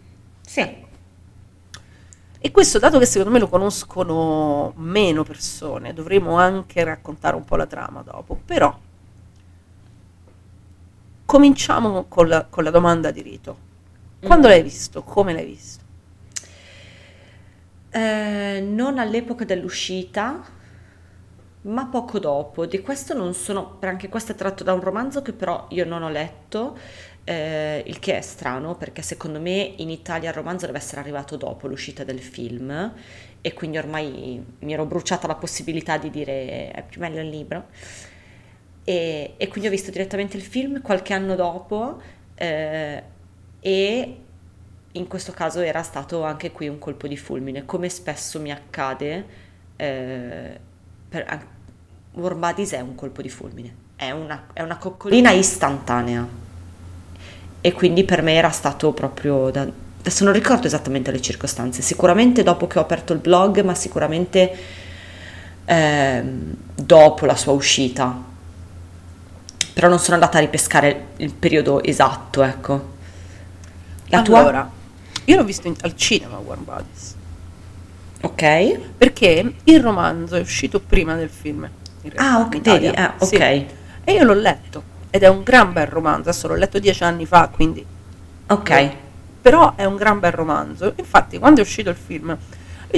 sì. 0.45 0.82
E 2.45 2.51
questo, 2.51 2.77
dato 2.77 2.99
che 2.99 3.05
secondo 3.05 3.31
me 3.31 3.39
lo 3.39 3.47
conoscono 3.47 4.73
meno 4.75 5.23
persone, 5.23 5.93
dovremo 5.93 6.35
anche 6.37 6.83
raccontare 6.83 7.37
un 7.37 7.45
po' 7.45 7.55
la 7.55 7.65
trama 7.67 8.01
dopo, 8.01 8.37
però 8.43 8.77
cominciamo 11.25 12.05
con 12.07 12.27
la, 12.27 12.45
con 12.49 12.63
la 12.63 12.69
domanda 12.71 13.11
di 13.11 13.21
rito. 13.21 13.57
Quando 14.21 14.47
Mm. 14.47 14.51
l'hai 14.51 14.63
visto? 14.63 15.03
Come 15.03 15.33
l'hai 15.33 15.45
visto? 15.45 15.83
Eh, 17.91 18.59
non 18.61 18.97
all'epoca 18.97 19.45
dell'uscita, 19.45 20.41
ma 21.61 21.85
poco 21.85 22.19
dopo. 22.19 22.65
Di 22.65 22.81
questo 22.81 23.13
non 23.13 23.33
sono, 23.33 23.77
anche 23.81 24.09
questo 24.09 24.33
è 24.33 24.35
tratto 24.35 24.63
da 24.63 24.73
un 24.73 24.81
romanzo 24.81 25.21
che 25.21 25.33
però 25.33 25.67
io 25.69 25.85
non 25.85 26.03
ho 26.03 26.09
letto, 26.09 26.77
eh, 27.25 27.83
il 27.85 27.99
che 27.99 28.17
è 28.17 28.21
strano 28.21 28.75
perché 28.75 29.01
secondo 29.01 29.39
me 29.39 29.73
in 29.77 29.89
Italia 29.89 30.29
il 30.29 30.35
romanzo 30.35 30.65
deve 30.65 30.77
essere 30.77 31.01
arrivato 31.01 31.37
dopo 31.37 31.67
l'uscita 31.67 32.03
del 32.03 32.19
film 32.19 32.93
e 33.41 33.53
quindi 33.53 33.77
ormai 33.77 34.43
mi 34.59 34.73
ero 34.73 34.85
bruciata 34.85 35.27
la 35.27 35.35
possibilità 35.35 35.97
di 35.97 36.09
dire 36.09 36.71
è 36.71 36.83
più 36.87 37.01
meglio 37.01 37.21
il 37.21 37.29
libro. 37.29 37.65
E, 38.85 39.33
e 39.37 39.47
quindi 39.47 39.67
ho 39.67 39.71
visto 39.71 39.91
direttamente 39.91 40.35
il 40.35 40.43
film 40.43 40.81
qualche 40.81 41.13
anno 41.13 41.35
dopo 41.35 42.01
eh, 42.35 43.03
e 43.59 44.17
in 44.91 45.07
questo 45.07 45.31
caso 45.31 45.61
era 45.61 45.81
stato 45.83 46.23
anche 46.23 46.51
qui 46.51 46.67
un 46.67 46.79
colpo 46.79 47.07
di 47.07 47.17
fulmine, 47.17 47.65
come 47.65 47.89
spesso 47.89 48.39
mi 48.39 48.51
accade. 48.51 49.25
eh, 49.77 50.59
per, 51.09 51.25
an- 51.27 51.47
War 52.13 52.35
Buddies 52.35 52.73
è 52.73 52.79
un 52.79 52.93
colpo 52.95 53.21
di 53.23 53.29
fulmine, 53.29 53.75
è 53.95 54.11
una, 54.11 54.47
è 54.53 54.61
una 54.61 54.77
coccolina 54.77 55.31
istantanea. 55.31 56.42
E 57.65 57.71
quindi 57.71 58.03
per 58.03 58.21
me 58.21 58.33
era 58.33 58.49
stato 58.49 58.91
proprio 58.91 59.49
da- 59.49 59.65
adesso 59.99 60.25
non 60.25 60.33
ricordo 60.33 60.67
esattamente 60.67 61.11
le 61.11 61.21
circostanze, 61.21 61.81
sicuramente 61.81 62.43
dopo 62.43 62.67
che 62.67 62.77
ho 62.77 62.81
aperto 62.81 63.13
il 63.13 63.19
blog, 63.19 63.61
ma 63.61 63.73
sicuramente 63.73 64.51
ehm, 65.63 66.53
dopo 66.75 67.25
la 67.25 67.37
sua 67.37 67.53
uscita. 67.53 68.21
Però 69.73 69.87
non 69.87 69.97
sono 69.99 70.15
andata 70.15 70.37
a 70.39 70.41
ripescare 70.41 71.05
il 71.17 71.33
periodo 71.33 71.81
esatto, 71.81 72.43
ecco. 72.43 72.91
La 74.07 74.21
tua? 74.23 74.39
Allora, 74.39 74.69
io 75.23 75.35
l'ho 75.37 75.43
visto 75.45 75.67
in- 75.67 75.75
al 75.83 75.95
cinema 75.95 76.37
Warm 76.39 76.65
Bodies, 76.65 77.15
Ok. 78.23 78.79
perché 78.97 79.53
il 79.63 79.81
romanzo 79.81 80.35
è 80.35 80.41
uscito 80.41 80.81
prima 80.81 81.15
del 81.15 81.29
film. 81.29 81.67
Ah, 82.15 82.39
ok, 82.41 82.91
ah, 82.95 83.13
ok. 83.17 83.25
Sì. 83.25 83.37
E 83.37 84.11
io 84.11 84.23
l'ho 84.25 84.33
letto, 84.33 84.83
ed 85.15 85.21
è 85.21 85.27
un 85.27 85.43
gran 85.43 85.71
bel 85.73 85.85
romanzo, 85.85 86.29
adesso 86.29 86.47
l'ho 86.47 86.55
letto 86.55 86.79
dieci 86.79 87.03
anni 87.03 87.27
fa, 87.27 87.47
quindi 87.53 87.85
Ok. 88.47 88.91
però 89.41 89.75
è 89.75 89.85
un 89.85 89.95
gran 89.95 90.19
bel 90.19 90.31
romanzo. 90.31 90.93
Infatti, 90.95 91.37
quando 91.37 91.59
è 91.59 91.63
uscito 91.63 91.91
il 91.91 91.95
film, 91.95 92.29
io 92.29 92.37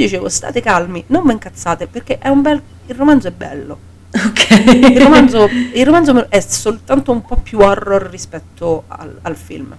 dicevo: 0.01 0.29
state 0.29 0.61
calmi, 0.61 1.03
non 1.07 1.25
vi 1.25 1.33
incazzate, 1.33 1.87
perché 1.87 2.17
è 2.17 2.29
un 2.29 2.41
bel. 2.41 2.61
Il 2.85 2.95
romanzo 2.95 3.27
è 3.27 3.31
bello. 3.31 3.77
Ok. 4.15 4.49
Il 4.75 5.01
romanzo, 5.01 5.49
il 5.73 5.85
romanzo 5.85 6.29
è 6.29 6.39
soltanto 6.39 7.11
un 7.11 7.21
po' 7.25 7.35
più 7.35 7.59
horror 7.59 8.03
rispetto 8.03 8.85
al, 8.87 9.19
al 9.23 9.35
film, 9.35 9.75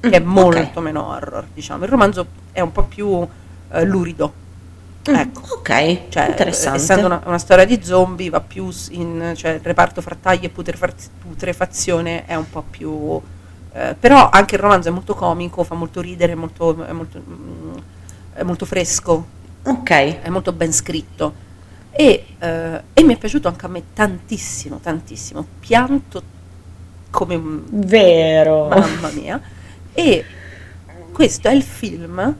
che 0.00 0.10
è 0.10 0.20
Mm, 0.20 0.26
molto 0.26 0.78
ok. 0.80 0.84
meno 0.84 1.06
horror, 1.06 1.46
diciamo. 1.54 1.84
Il 1.84 1.90
romanzo 1.90 2.26
è 2.50 2.60
un 2.60 2.72
po' 2.72 2.82
più 2.82 3.24
eh, 3.70 3.84
lurido. 3.84 4.32
Ecco. 5.14 5.40
Ok, 5.58 6.08
Cioè, 6.08 6.28
interessante. 6.28 6.78
essendo 6.78 7.06
una, 7.06 7.22
una 7.26 7.38
storia 7.38 7.64
di 7.64 7.80
zombie, 7.82 8.28
va 8.30 8.40
più 8.40 8.70
in 8.90 9.32
cioè, 9.36 9.52
il 9.52 9.60
reparto 9.62 10.00
frattaglie 10.00 10.46
e 10.46 10.50
putrefaz- 10.50 11.10
putrefazione 11.20 12.24
è 12.26 12.34
un 12.34 12.48
po' 12.50 12.62
più. 12.68 13.20
eh, 13.72 13.94
però 13.98 14.28
anche 14.30 14.54
il 14.56 14.60
romanzo 14.60 14.88
è 14.88 14.90
molto 14.92 15.14
comico, 15.14 15.62
fa 15.64 15.74
molto 15.74 16.00
ridere, 16.00 16.32
è 16.32 16.34
molto, 16.34 16.84
è 16.84 16.92
molto, 16.92 17.20
mm, 17.28 17.74
è 18.34 18.42
molto 18.42 18.64
fresco, 18.66 19.26
Ok. 19.64 19.90
è 20.22 20.28
molto 20.28 20.52
ben 20.52 20.72
scritto. 20.72 21.44
E, 21.90 22.26
eh, 22.38 22.82
e 22.92 23.02
mi 23.04 23.14
è 23.14 23.18
piaciuto 23.18 23.48
anche 23.48 23.64
a 23.66 23.68
me 23.68 23.82
tantissimo, 23.94 24.78
tantissimo. 24.82 25.46
Pianto 25.60 26.22
come 27.10 27.40
Vero. 27.70 28.68
mamma 28.68 29.10
mia. 29.10 29.40
E 29.94 30.24
questo 31.12 31.48
è 31.48 31.52
il 31.52 31.62
film 31.62 32.36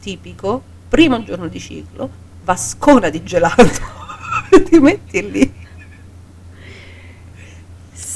tipico, 0.00 0.62
primo 0.92 1.24
giorno 1.24 1.48
di 1.48 1.58
ciclo, 1.58 2.06
vascona 2.44 3.08
di 3.08 3.22
gelato, 3.24 3.64
ti 4.68 4.78
metti 4.78 5.30
lì 5.30 5.40
e 5.40 5.50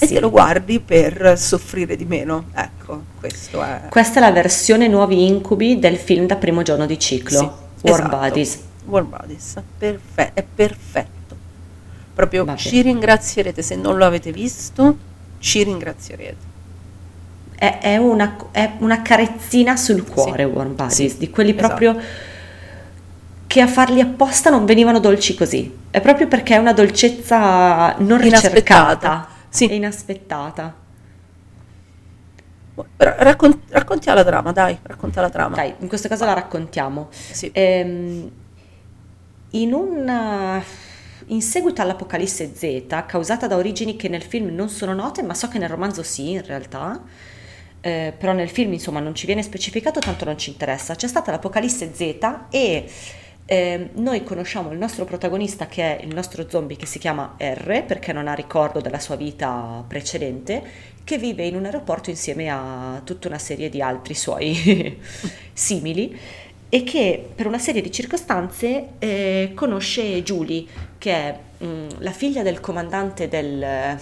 Sì. 0.07 0.12
te 0.12 0.20
lo 0.20 0.28
guardi 0.28 0.78
per 0.81 1.39
soffrire 1.39 1.97
di 1.97 2.05
meno. 2.05 2.48
Ecco, 2.53 3.05
questo 3.19 3.62
è... 3.62 3.85
Questa 3.89 4.19
è 4.19 4.20
la 4.20 4.31
versione 4.31 4.89
nuovi 4.89 5.27
incubi 5.27 5.78
del 5.78 5.97
film 5.97 6.27
da 6.27 6.36
primo 6.36 6.61
giorno 6.61 6.85
di 6.85 6.98
ciclo. 6.98 7.39
Sì, 7.39 7.89
War 7.89 8.01
esatto. 8.01 8.16
Buddies. 8.19 8.59
Warm 8.85 9.09
Bodies, 9.09 9.55
perfe- 9.78 10.32
è 10.35 10.44
perfetto. 10.55 11.35
Proprio 12.12 12.44
Vabbè. 12.44 12.59
ci 12.59 12.82
ringrazierete 12.82 13.62
se 13.62 13.74
non 13.74 13.97
lo 13.97 14.05
avete 14.05 14.32
visto, 14.32 14.98
ci 15.39 15.62
ringrazierete. 15.62 16.44
È, 17.55 17.78
è 17.81 17.97
una, 17.97 18.36
è 18.51 18.73
una 18.81 19.01
carezzina 19.01 19.78
sul 19.78 20.05
cuore, 20.05 20.44
Sì. 20.44 20.51
War 20.51 20.66
Buddies, 20.66 21.12
Sì, 21.12 21.16
di 21.19 21.31
quelli 21.31 21.57
esatto. 21.57 21.66
proprio 21.69 21.98
che 23.57 23.62
a 23.62 23.66
farli 23.66 24.03
apposta 24.03 24.51
non 24.51 24.66
venivano 24.66 24.99
dolci 25.01 25.35
così. 25.35 25.74
È 25.89 26.03
proprio 26.03 26.27
perché 26.28 26.57
è 26.57 26.59
una 26.59 26.74
dolcezza 26.74 27.95
non 28.01 28.23
Inaspettata. 28.23 28.28
ricercata 28.51 29.28
Sì. 29.49 29.66
e 29.66 29.74
inaspettata. 29.77 30.74
Ra- 32.99 33.16
raccon- 33.20 33.62
raccontiamo 33.70 34.19
la 34.19 34.24
trama, 34.27 34.53
dai, 34.53 34.77
racconta 34.83 35.23
la 35.23 35.31
trama. 35.31 35.57
Dai, 35.57 35.73
in 35.78 35.89
questo 35.89 36.07
caso 36.07 36.27
la 36.27 36.35
raccontiamo. 36.35 37.09
Sì. 37.11 37.51
Ehm, 37.55 38.31
in 39.53 39.73
un 39.73 40.62
in 41.28 41.41
seguito 41.41 41.81
all'Apocalisse 41.81 42.53
Z, 42.55 42.85
causata 43.07 43.47
da 43.47 43.57
origini 43.57 43.97
che 43.97 44.11
nel 44.11 44.23
film 44.23 44.55
non 44.55 44.69
sono 44.69 44.93
note, 44.93 45.23
ma 45.23 45.33
so 45.33 45.49
che 45.49 45.57
nel 45.57 45.70
romanzo 45.70 46.03
sì, 46.03 46.33
in 46.33 46.45
realtà, 46.45 47.03
eh, 47.81 48.12
però 48.16 48.33
nel 48.35 48.51
film 48.51 48.74
insomma 48.74 49.01
non 49.01 49.15
ci 49.15 49.24
viene 49.24 49.43
specificato, 49.43 49.99
tanto 49.99 50.27
non 50.27 50.37
ci 50.37 50.51
interessa. 50.51 50.95
C'è 50.95 51.09
stata 51.09 51.31
l'Apocalisse 51.31 51.91
Z 51.95 52.19
e 52.51 52.85
eh, 53.47 53.90
noi 53.94 54.24
conosciamo 54.24 54.73
il 54.73 54.78
nostro 54.78 55.05
protagonista 55.05 55.66
che 55.66 55.98
è 55.98 56.02
il 56.05 56.12
nostro 56.12 56.48
zombie 56.48 56.77
che 56.77 56.86
si 56.86 56.98
chiama 56.98 57.36
R, 57.39 57.85
perché 57.86 58.12
non 58.12 58.27
ha 58.27 58.35
ricordo 58.35 58.81
della 58.81 58.98
sua 58.98 59.14
vita 59.14 59.85
precedente, 59.86 60.62
che 61.05 61.16
vive 61.18 61.47
in 61.47 61.55
un 61.55 61.64
aeroporto 61.64 62.10
insieme 62.10 62.51
a 62.51 63.01
tutta 63.05 63.28
una 63.28 63.39
serie 63.39 63.68
di 63.68 63.81
altri 63.81 64.14
suoi 64.14 64.98
simili 65.52 66.18
e 66.68 66.82
che 66.82 67.24
per 67.32 67.47
una 67.47 67.60
serie 67.60 67.81
di 67.81 67.93
circostanze 67.93 68.89
eh, 68.98 69.52
conosce 69.55 70.23
Julie, 70.24 70.64
che 70.98 71.12
è 71.12 71.39
mm, 71.64 71.89
la 71.98 72.10
figlia 72.10 72.43
del 72.43 72.59
comandante 72.59 73.28
del- 73.28 73.97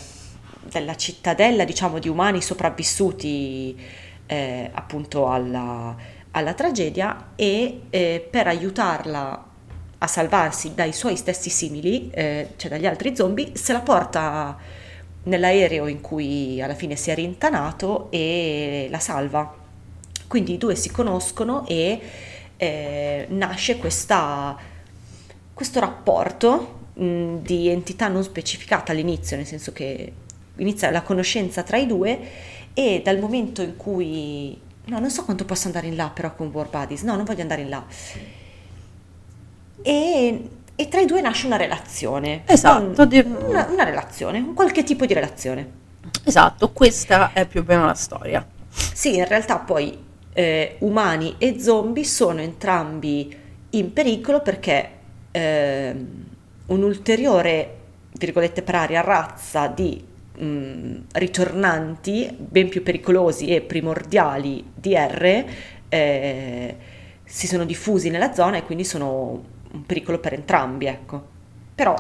della 0.70 0.96
cittadella, 0.96 1.64
diciamo, 1.64 1.98
di 1.98 2.08
umani 2.08 2.40
sopravvissuti 2.40 3.78
eh, 4.26 4.70
appunto 4.72 5.28
alla, 5.28 5.94
alla 6.36 6.54
tragedia 6.54 7.30
e 7.36 7.82
eh, 7.90 8.26
per 8.28 8.48
aiutarla 8.48 9.44
a 9.98 10.06
salvarsi 10.06 10.74
dai 10.74 10.92
suoi 10.92 11.16
stessi 11.16 11.48
simili, 11.48 12.10
eh, 12.10 12.50
cioè 12.56 12.70
dagli 12.70 12.86
altri 12.86 13.16
zombie, 13.16 13.52
se 13.54 13.72
la 13.72 13.80
porta 13.80 14.56
nell'aereo 15.24 15.86
in 15.86 16.00
cui 16.00 16.60
alla 16.60 16.74
fine 16.74 16.96
si 16.96 17.10
è 17.10 17.14
rintanato 17.14 18.10
e 18.10 18.88
la 18.90 18.98
salva. 18.98 19.62
Quindi 20.26 20.54
i 20.54 20.58
due 20.58 20.74
si 20.74 20.90
conoscono 20.90 21.66
e 21.66 22.00
eh, 22.56 23.26
nasce 23.30 23.78
questa, 23.78 24.56
questo 25.54 25.80
rapporto 25.80 26.88
mh, 26.94 27.36
di 27.36 27.68
entità 27.68 28.08
non 28.08 28.24
specificata 28.24 28.92
all'inizio, 28.92 29.36
nel 29.36 29.46
senso 29.46 29.72
che 29.72 30.12
inizia 30.56 30.90
la 30.90 31.02
conoscenza 31.02 31.62
tra 31.62 31.76
i 31.76 31.86
due 31.86 32.18
e 32.74 33.00
dal 33.04 33.18
momento 33.18 33.62
in 33.62 33.76
cui... 33.76 34.63
No, 34.86 34.98
non 34.98 35.10
so 35.10 35.24
quanto 35.24 35.44
posso 35.44 35.66
andare 35.66 35.86
in 35.86 35.96
là 35.96 36.10
però 36.10 36.34
con 36.34 36.48
War 36.48 36.68
Buddies, 36.68 37.02
no, 37.02 37.16
non 37.16 37.24
voglio 37.24 37.42
andare 37.42 37.62
in 37.62 37.68
là. 37.68 37.84
E 39.82 40.48
e 40.76 40.88
tra 40.88 41.00
i 41.00 41.06
due 41.06 41.20
nasce 41.20 41.46
una 41.46 41.56
relazione. 41.56 42.42
Esatto, 42.46 43.06
una, 43.48 43.66
una 43.70 43.84
relazione, 43.84 44.38
un 44.38 44.54
qualche 44.54 44.82
tipo 44.82 45.06
di 45.06 45.14
relazione. 45.14 45.82
Esatto, 46.24 46.70
questa 46.72 47.32
è 47.32 47.46
più 47.46 47.60
o 47.60 47.64
meno 47.64 47.86
la 47.86 47.94
storia. 47.94 48.44
Sì, 48.68 49.16
in 49.16 49.26
realtà 49.26 49.58
poi 49.58 49.96
eh, 50.32 50.76
umani 50.80 51.36
e 51.38 51.60
zombie 51.60 52.04
sono 52.04 52.40
entrambi 52.40 53.36
in 53.70 53.92
pericolo 53.92 54.40
perché 54.40 54.90
ehm, 55.30 56.24
un'ulteriore, 56.66 57.76
virgolette 58.12 58.62
per 58.62 58.74
aria, 58.74 59.00
razza 59.00 59.68
di 59.68 60.04
mh, 60.36 61.04
ritornanti 61.12 62.34
ben 62.38 62.68
più 62.68 62.82
pericolosi 62.82 63.48
e 63.54 63.60
primordiali 63.62 64.64
di 64.74 64.94
R 64.94 65.44
eh, 65.88 66.76
si 67.24 67.46
sono 67.46 67.64
diffusi 67.64 68.10
nella 68.10 68.32
zona 68.32 68.56
e 68.58 68.64
quindi 68.64 68.84
sono 68.84 69.42
un 69.72 69.86
pericolo 69.86 70.18
per 70.18 70.34
entrambi, 70.34 70.86
ecco. 70.86 71.26
Però 71.74 71.94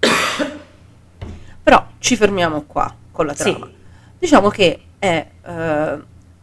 Però 1.62 1.86
ci 1.98 2.16
fermiamo 2.16 2.62
qua 2.62 2.94
con 3.10 3.26
la 3.26 3.34
Sì. 3.34 3.50
trama. 3.50 3.70
Diciamo 4.18 4.48
che 4.48 4.80
è, 4.98 5.26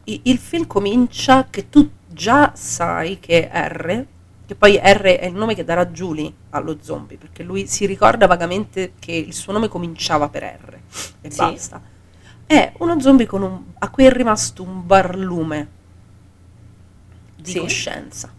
i- 0.06 0.22
il 0.24 0.38
film 0.38 0.68
comincia 0.68 1.48
che 1.50 1.70
tu 1.70 1.90
già 2.08 2.52
sai 2.56 3.20
che 3.20 3.50
R, 3.52 4.06
che 4.46 4.56
poi 4.56 4.78
R 4.78 5.02
è 5.18 5.26
il 5.26 5.34
nome 5.34 5.56
che 5.56 5.64
darà 5.64 5.86
Julie 5.88 6.32
allo 6.52 6.78
zombie, 6.82 7.18
perché 7.18 7.44
lui 7.44 7.66
si 7.68 7.86
ricorda 7.86 8.28
vagamente 8.28 8.94
che 9.00 9.12
il 9.12 9.34
suo 9.34 9.52
nome 9.54 9.68
cominciava 9.68 10.30
per 10.30 10.44
R 10.44 10.80
e 11.22 11.32
Sì. 11.32 11.38
basta. 11.38 11.82
È 12.46 12.74
uno 12.78 13.00
zombie 13.00 13.26
con 13.26 13.42
un- 13.42 13.64
a 13.80 13.90
cui 13.90 14.06
è 14.06 14.12
rimasto 14.12 14.62
un 14.62 14.86
barlume 14.86 15.70
di 17.36 17.52
Sì. 17.52 17.60
coscienza. 17.60 18.32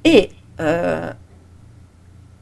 E, 0.00 0.34
eh, 0.56 1.16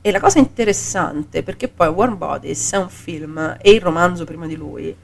e 0.02 0.10
la 0.10 0.20
cosa 0.20 0.38
interessante, 0.38 1.42
perché 1.42 1.68
poi 1.68 1.88
Warm 1.88 2.18
Bodies 2.18 2.72
è 2.72 2.76
un 2.76 2.88
film, 2.90 3.56
e 3.60 3.70
il 3.70 3.80
romanzo 3.80 4.24
prima 4.24 4.46
di 4.46 4.56
lui, 4.56 4.94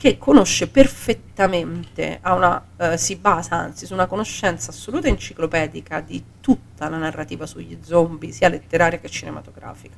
che 0.00 0.16
conosce 0.16 0.66
perfettamente, 0.68 2.20
una, 2.24 2.64
eh, 2.78 2.96
si 2.96 3.16
basa 3.16 3.56
anzi 3.56 3.84
su 3.84 3.92
una 3.92 4.06
conoscenza 4.06 4.70
assoluta 4.70 5.08
enciclopedica 5.08 6.00
di 6.00 6.24
tutta 6.40 6.88
la 6.88 6.96
narrativa 6.96 7.44
sugli 7.44 7.76
zombie, 7.82 8.32
sia 8.32 8.48
letteraria 8.48 8.98
che 8.98 9.10
cinematografica. 9.10 9.94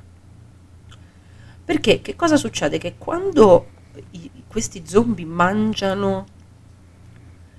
Perché 1.63 2.01
che 2.01 2.17
cosa 2.17 2.35
succede? 2.35 2.77
Che 2.77 2.95
quando 2.97 3.67
i- 4.11 4.29
questi 4.45 4.83
zombie 4.85 5.23
mangiano 5.25 6.25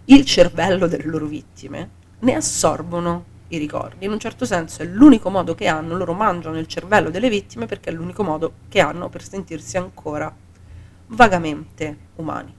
il 0.05 0.25
cervello 0.27 0.87
delle 0.87 1.07
loro 1.07 1.25
vittime, 1.25 1.89
ne 2.19 2.35
assorbono 2.35 3.25
i 3.49 3.57
ricordi. 3.57 4.05
In 4.05 4.13
un 4.13 4.19
certo 4.19 4.45
senso 4.45 4.83
è 4.83 4.85
l'unico 4.85 5.31
modo 5.31 5.55
che 5.55 5.67
hanno, 5.67 5.97
loro 5.97 6.13
mangiano 6.13 6.59
il 6.59 6.67
cervello 6.67 7.09
delle 7.09 7.31
vittime 7.31 7.65
perché 7.65 7.89
è 7.89 7.93
l'unico 7.95 8.23
modo 8.23 8.53
che 8.69 8.81
hanno 8.81 9.09
per 9.09 9.23
sentirsi 9.27 9.79
ancora 9.79 10.31
vagamente 11.09 11.97
umani. 12.17 12.55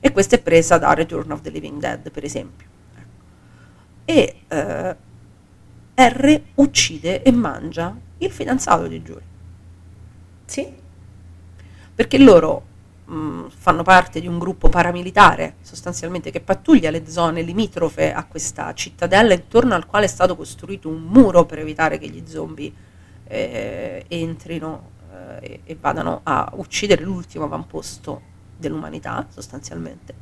E 0.00 0.12
questa 0.12 0.36
è 0.36 0.40
presa 0.40 0.78
da 0.78 0.92
Return 0.94 1.30
of 1.32 1.40
the 1.40 1.50
Living 1.50 1.80
Dead, 1.80 2.10
per 2.10 2.24
esempio. 2.24 2.66
Ecco. 2.94 3.08
E 4.04 4.40
eh, 4.46 4.96
R 5.94 6.42
uccide 6.54 7.22
e 7.22 7.32
mangia 7.32 7.96
il 8.18 8.30
fidanzato 8.30 8.86
di 8.86 9.02
Julie 9.02 9.34
sì, 10.46 10.72
perché 11.94 12.18
loro 12.18 12.64
mh, 13.04 13.48
fanno 13.48 13.82
parte 13.82 14.20
di 14.20 14.28
un 14.28 14.38
gruppo 14.38 14.68
paramilitare 14.68 15.56
sostanzialmente 15.60 16.30
che 16.30 16.40
pattuglia 16.40 16.90
le 16.90 17.08
zone 17.08 17.42
limitrofe 17.42 18.12
a 18.12 18.24
questa 18.24 18.72
cittadella 18.72 19.34
intorno 19.34 19.74
al 19.74 19.86
quale 19.86 20.06
è 20.06 20.08
stato 20.08 20.36
costruito 20.36 20.88
un 20.88 21.02
muro 21.02 21.44
per 21.44 21.58
evitare 21.58 21.98
che 21.98 22.08
gli 22.08 22.22
zombie 22.26 22.72
eh, 23.24 24.04
entrino 24.06 24.90
e, 25.40 25.60
e 25.64 25.76
vadano 25.80 26.20
a 26.22 26.50
uccidere 26.56 27.02
l'ultimo 27.02 27.44
avamposto 27.44 28.22
dell'umanità 28.56 29.26
sostanzialmente. 29.28 30.14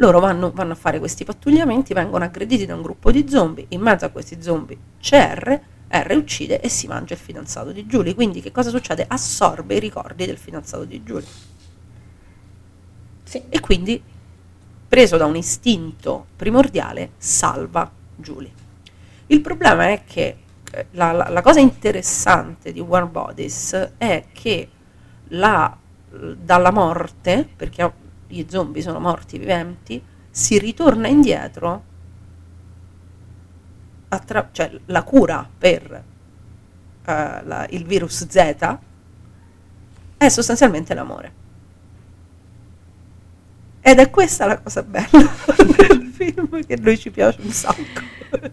Loro 0.00 0.20
vanno, 0.20 0.52
vanno 0.52 0.72
a 0.72 0.76
fare 0.76 1.00
questi 1.00 1.24
pattugliamenti, 1.24 1.92
vengono 1.92 2.24
aggrediti 2.24 2.66
da 2.66 2.74
un 2.74 2.82
gruppo 2.82 3.10
di 3.10 3.28
zombie, 3.28 3.66
in 3.70 3.80
mezzo 3.80 4.04
a 4.04 4.10
questi 4.10 4.40
zombie 4.40 4.78
c'è 5.00 5.34
R, 5.34 5.60
R 5.88 6.14
uccide 6.16 6.60
e 6.60 6.68
si 6.68 6.86
mangia 6.86 7.14
il 7.14 7.20
fidanzato 7.20 7.72
di 7.72 7.84
Julie. 7.84 8.14
Quindi 8.14 8.40
che 8.40 8.52
cosa 8.52 8.70
succede? 8.70 9.04
Assorbe 9.08 9.74
i 9.74 9.80
ricordi 9.80 10.26
del 10.26 10.38
fidanzato 10.38 10.84
di 10.84 11.02
Julie. 11.02 11.26
sì. 13.24 13.42
E 13.48 13.60
quindi, 13.60 14.00
preso 14.88 15.16
da 15.16 15.26
un 15.26 15.36
istinto 15.36 16.26
primordiale, 16.36 17.12
salva 17.16 17.90
Julie. 18.14 18.52
Il 19.26 19.40
problema 19.40 19.88
è 19.88 20.04
che 20.04 20.22
eh, 20.22 20.36
la, 20.92 21.12
la- 21.12 21.28
la 21.28 21.42
cosa 21.42 21.60
interessante 21.60 22.72
di 22.72 22.80
War 22.80 23.06
Bodies 23.06 23.92
è 23.98 24.26
che 24.32 24.68
la- 25.28 25.76
dalla 26.10 26.70
morte, 26.70 27.48
perché 27.56 27.92
gli 28.26 28.44
zombie 28.48 28.82
sono 28.82 28.98
morti 29.00 29.38
viventi, 29.38 30.02
si 30.30 30.58
ritorna 30.58 31.08
indietro, 31.08 31.82
attra- 34.08 34.48
cioè 34.52 34.70
la 34.86 35.02
cura 35.02 35.48
per 35.58 36.04
la- 37.04 37.66
il 37.70 37.84
virus 37.86 38.26
Z 38.28 38.76
è 40.18 40.28
sostanzialmente 40.28 40.92
l'amore. 40.94 41.32
Ed 43.80 43.98
è 43.98 44.10
questa 44.10 44.44
la 44.46 44.58
cosa 44.58 44.82
bella 44.82 45.06
del 45.78 46.10
film 46.12 46.64
che 46.66 46.74
a 46.74 46.78
noi 46.80 46.98
ci 46.98 47.10
piace 47.10 47.40
un 47.40 47.50
sacco. 47.50 48.02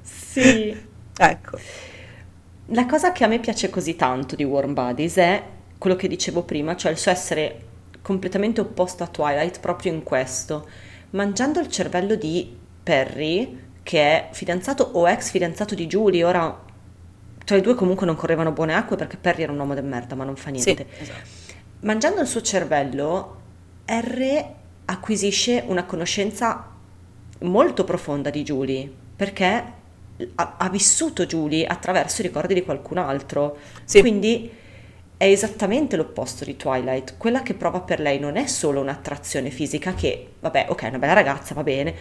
Sì. 0.01 0.75
Ecco. 1.17 1.59
La 2.69 2.85
cosa 2.87 3.11
che 3.11 3.23
a 3.23 3.27
me 3.27 3.39
piace 3.39 3.69
così 3.69 3.95
tanto 3.95 4.35
di 4.35 4.43
Warm 4.43 4.73
Bodies 4.73 5.15
è 5.17 5.43
quello 5.77 5.95
che 5.95 6.07
dicevo 6.07 6.43
prima, 6.43 6.75
cioè 6.75 6.91
il 6.91 6.97
suo 6.97 7.11
essere 7.11 7.63
completamente 8.01 8.61
opposto 8.61 9.03
a 9.03 9.07
Twilight 9.07 9.59
proprio 9.59 9.93
in 9.93 10.01
questo. 10.01 10.67
Mangiando 11.11 11.59
il 11.59 11.67
cervello 11.69 12.15
di 12.15 12.57
Perry, 12.81 13.59
che 13.83 14.01
è 14.01 14.29
fidanzato 14.31 14.83
o 14.93 15.07
ex 15.07 15.29
fidanzato 15.29 15.75
di 15.75 15.85
Julie, 15.85 16.23
ora 16.23 16.63
tra 17.45 17.55
i 17.55 17.61
due 17.61 17.75
comunque 17.75 18.07
non 18.07 18.15
correvano 18.15 18.51
buone 18.51 18.73
acque 18.73 18.95
perché 18.95 19.17
Perry 19.17 19.43
era 19.43 19.51
un 19.51 19.59
uomo 19.59 19.75
del 19.75 19.83
merda, 19.85 20.15
ma 20.15 20.23
non 20.23 20.35
fa 20.35 20.49
Sì, 20.55 20.73
niente. 20.73 20.87
esatto. 20.99 21.53
Mangiando 21.81 22.21
il 22.21 22.27
suo 22.27 22.41
cervello, 22.41 23.41
R 23.85 24.45
acquisisce 24.85 25.63
una 25.67 25.83
conoscenza 25.83 26.71
molto 27.41 27.83
profonda 27.83 28.31
di 28.31 28.41
Julie, 28.41 28.91
perché 29.15 29.83
ha, 30.35 30.55
ha 30.57 30.69
vissuto 30.69 31.25
Julie 31.25 31.65
attraverso 31.65 32.21
i 32.21 32.25
ricordi 32.25 32.53
di 32.53 32.63
qualcun 32.63 32.97
altro. 32.97 33.57
Sì. 33.83 33.99
Quindi 33.99 34.51
è 35.17 35.25
esattamente 35.25 35.95
l'opposto 35.95 36.43
di 36.43 36.57
Twilight. 36.57 37.15
Quella 37.17 37.41
che 37.41 37.53
prova 37.53 37.81
per 37.81 37.99
lei 37.99 38.19
non 38.19 38.35
è 38.35 38.47
solo 38.47 38.81
un'attrazione 38.81 39.49
fisica 39.49 39.93
che, 39.93 40.33
vabbè, 40.39 40.67
ok, 40.69 40.83
è 40.83 40.87
una 40.89 40.99
bella 40.99 41.13
ragazza, 41.13 41.53
va 41.53 41.63
bene, 41.63 41.93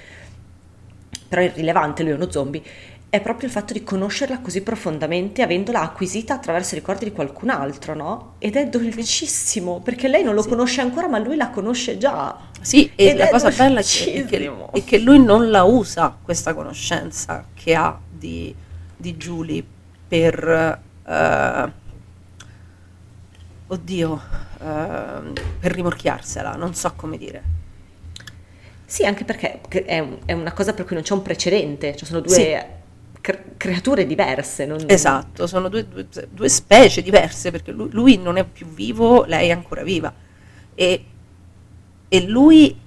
però 1.28 1.42
è 1.42 1.44
irrilevante, 1.44 2.02
lui 2.02 2.12
è 2.12 2.14
uno 2.14 2.30
zombie. 2.30 2.62
È 3.08 3.20
proprio 3.20 3.46
il 3.46 3.54
fatto 3.54 3.72
di 3.72 3.84
conoscerla 3.84 4.40
così 4.40 4.62
profondamente, 4.62 5.42
avendola 5.42 5.82
acquisita 5.82 6.34
attraverso 6.34 6.74
i 6.74 6.78
ricordi 6.78 7.04
di 7.04 7.12
qualcun 7.12 7.50
altro, 7.50 7.94
no? 7.94 8.34
Ed 8.38 8.56
è 8.56 8.66
dolcissimo, 8.66 9.78
perché 9.78 10.08
lei 10.08 10.24
non 10.24 10.34
lo 10.34 10.42
Sì. 10.42 10.48
conosce 10.48 10.80
ancora, 10.80 11.06
ma 11.06 11.18
lui 11.18 11.36
la 11.36 11.50
conosce 11.50 11.96
già. 11.96 12.36
Sì, 12.60 12.90
e 12.96 13.10
Ed 13.10 13.18
la 13.18 13.28
cosa 13.28 13.50
bella 13.50 13.78
è 13.78 13.84
che, 13.84 14.26
è 14.72 14.84
che 14.84 14.98
lui 14.98 15.22
non 15.22 15.52
la 15.52 15.62
usa 15.62 16.16
questa 16.20 16.54
conoscenza 16.54 17.46
che 17.54 17.76
ha 17.76 17.96
di, 18.24 18.54
di 18.96 19.16
Julie 19.16 19.62
per... 20.08 20.80
eh, 21.06 21.72
oddio, 23.66 24.20
eh, 24.60 25.32
per 25.60 25.72
rimorchiarsela, 25.72 26.54
non 26.56 26.74
so 26.74 26.92
come 26.96 27.18
dire. 27.18 27.42
Sì, 28.86 29.04
anche 29.04 29.24
perché 29.24 29.60
è, 29.84 29.98
un- 29.98 30.18
è 30.24 30.32
una 30.32 30.52
cosa 30.52 30.72
per 30.72 30.84
cui 30.86 30.94
non 30.94 31.04
c'è 31.04 31.12
un 31.14 31.22
precedente, 31.22 31.96
cioè 31.96 32.06
sono 32.06 32.20
due 32.20 32.32
Sì. 32.34 32.56
cre- 33.20 33.44
creature 33.56 34.06
diverse. 34.06 34.64
non- 34.66 34.84
Esatto, 34.86 35.46
sono 35.46 35.68
due, 35.68 35.86
due- 35.88 36.06
due 36.30 36.48
specie 36.48 37.02
diverse 37.02 37.50
perché 37.50 37.72
lui, 37.72 37.88
lui 37.90 38.16
non 38.18 38.36
è 38.36 38.44
più 38.44 38.66
vivo, 38.66 39.24
lei 39.24 39.48
è 39.48 39.52
ancora 39.52 39.82
viva. 39.82 40.12
E, 40.74 41.04
e 42.08 42.26
lui 42.26 42.78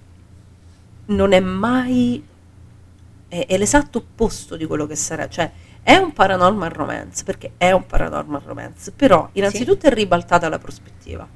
non 1.08 1.32
è 1.34 1.40
mai... 1.40 2.24
È, 3.28 3.46
è 3.48 3.58
l'esatto 3.58 4.00
opposto 4.00 4.56
di 4.56 4.66
quello 4.66 4.86
che 4.86 4.96
sarà. 4.96 5.28
Cioè, 5.28 5.52
è 5.82 5.96
un 5.96 6.12
paranormal 6.12 6.70
romance, 6.70 7.24
perché 7.24 7.54
è 7.58 7.72
un 7.72 7.86
paranormal 7.86 8.42
romance, 8.42 8.92
però 8.92 9.30
innanzitutto 9.34 9.88
è 9.88 9.94
ribaltata 9.94 10.50
la 10.50 10.60
prospettiva. 10.60 11.28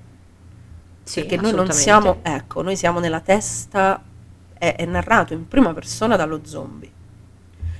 Sì, 1.03 1.21
perché 1.21 1.37
noi 1.37 1.53
non 1.53 1.71
siamo, 1.71 2.19
ecco, 2.21 2.61
noi 2.61 2.75
siamo 2.75 2.99
nella 2.99 3.21
testa, 3.21 4.01
è, 4.57 4.75
è 4.75 4.85
narrato 4.85 5.33
in 5.33 5.47
prima 5.47 5.73
persona 5.73 6.15
dallo 6.15 6.41
zombie. 6.43 6.91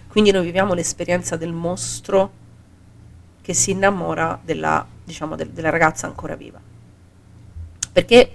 Quindi 0.07 0.31
noi 0.31 0.43
viviamo 0.43 0.73
l'esperienza 0.73 1.37
del 1.37 1.53
mostro 1.53 2.31
che 3.41 3.53
si 3.53 3.71
innamora 3.71 4.39
della, 4.43 4.85
diciamo, 5.03 5.35
del- 5.35 5.49
della 5.49 5.69
ragazza 5.69 6.07
ancora 6.07 6.35
viva. 6.35 6.59
Perché 7.91 8.31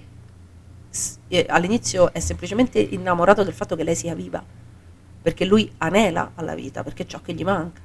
eh, 1.29 1.47
all'inizio 1.49 2.13
è 2.13 2.21
semplicemente 2.21 2.79
innamorato 2.79 3.45
del 3.45 3.53
fatto 3.53 3.77
che 3.77 3.85
lei 3.85 3.95
sia 3.95 4.15
viva, 4.15 4.43
perché 5.27 5.45
lui 5.45 5.69
anela 5.79 6.31
alla 6.37 6.55
vita, 6.55 6.85
perché 6.85 7.03
è 7.03 7.07
ciò 7.07 7.21
che 7.21 7.35
gli 7.35 7.43
manca. 7.43 7.81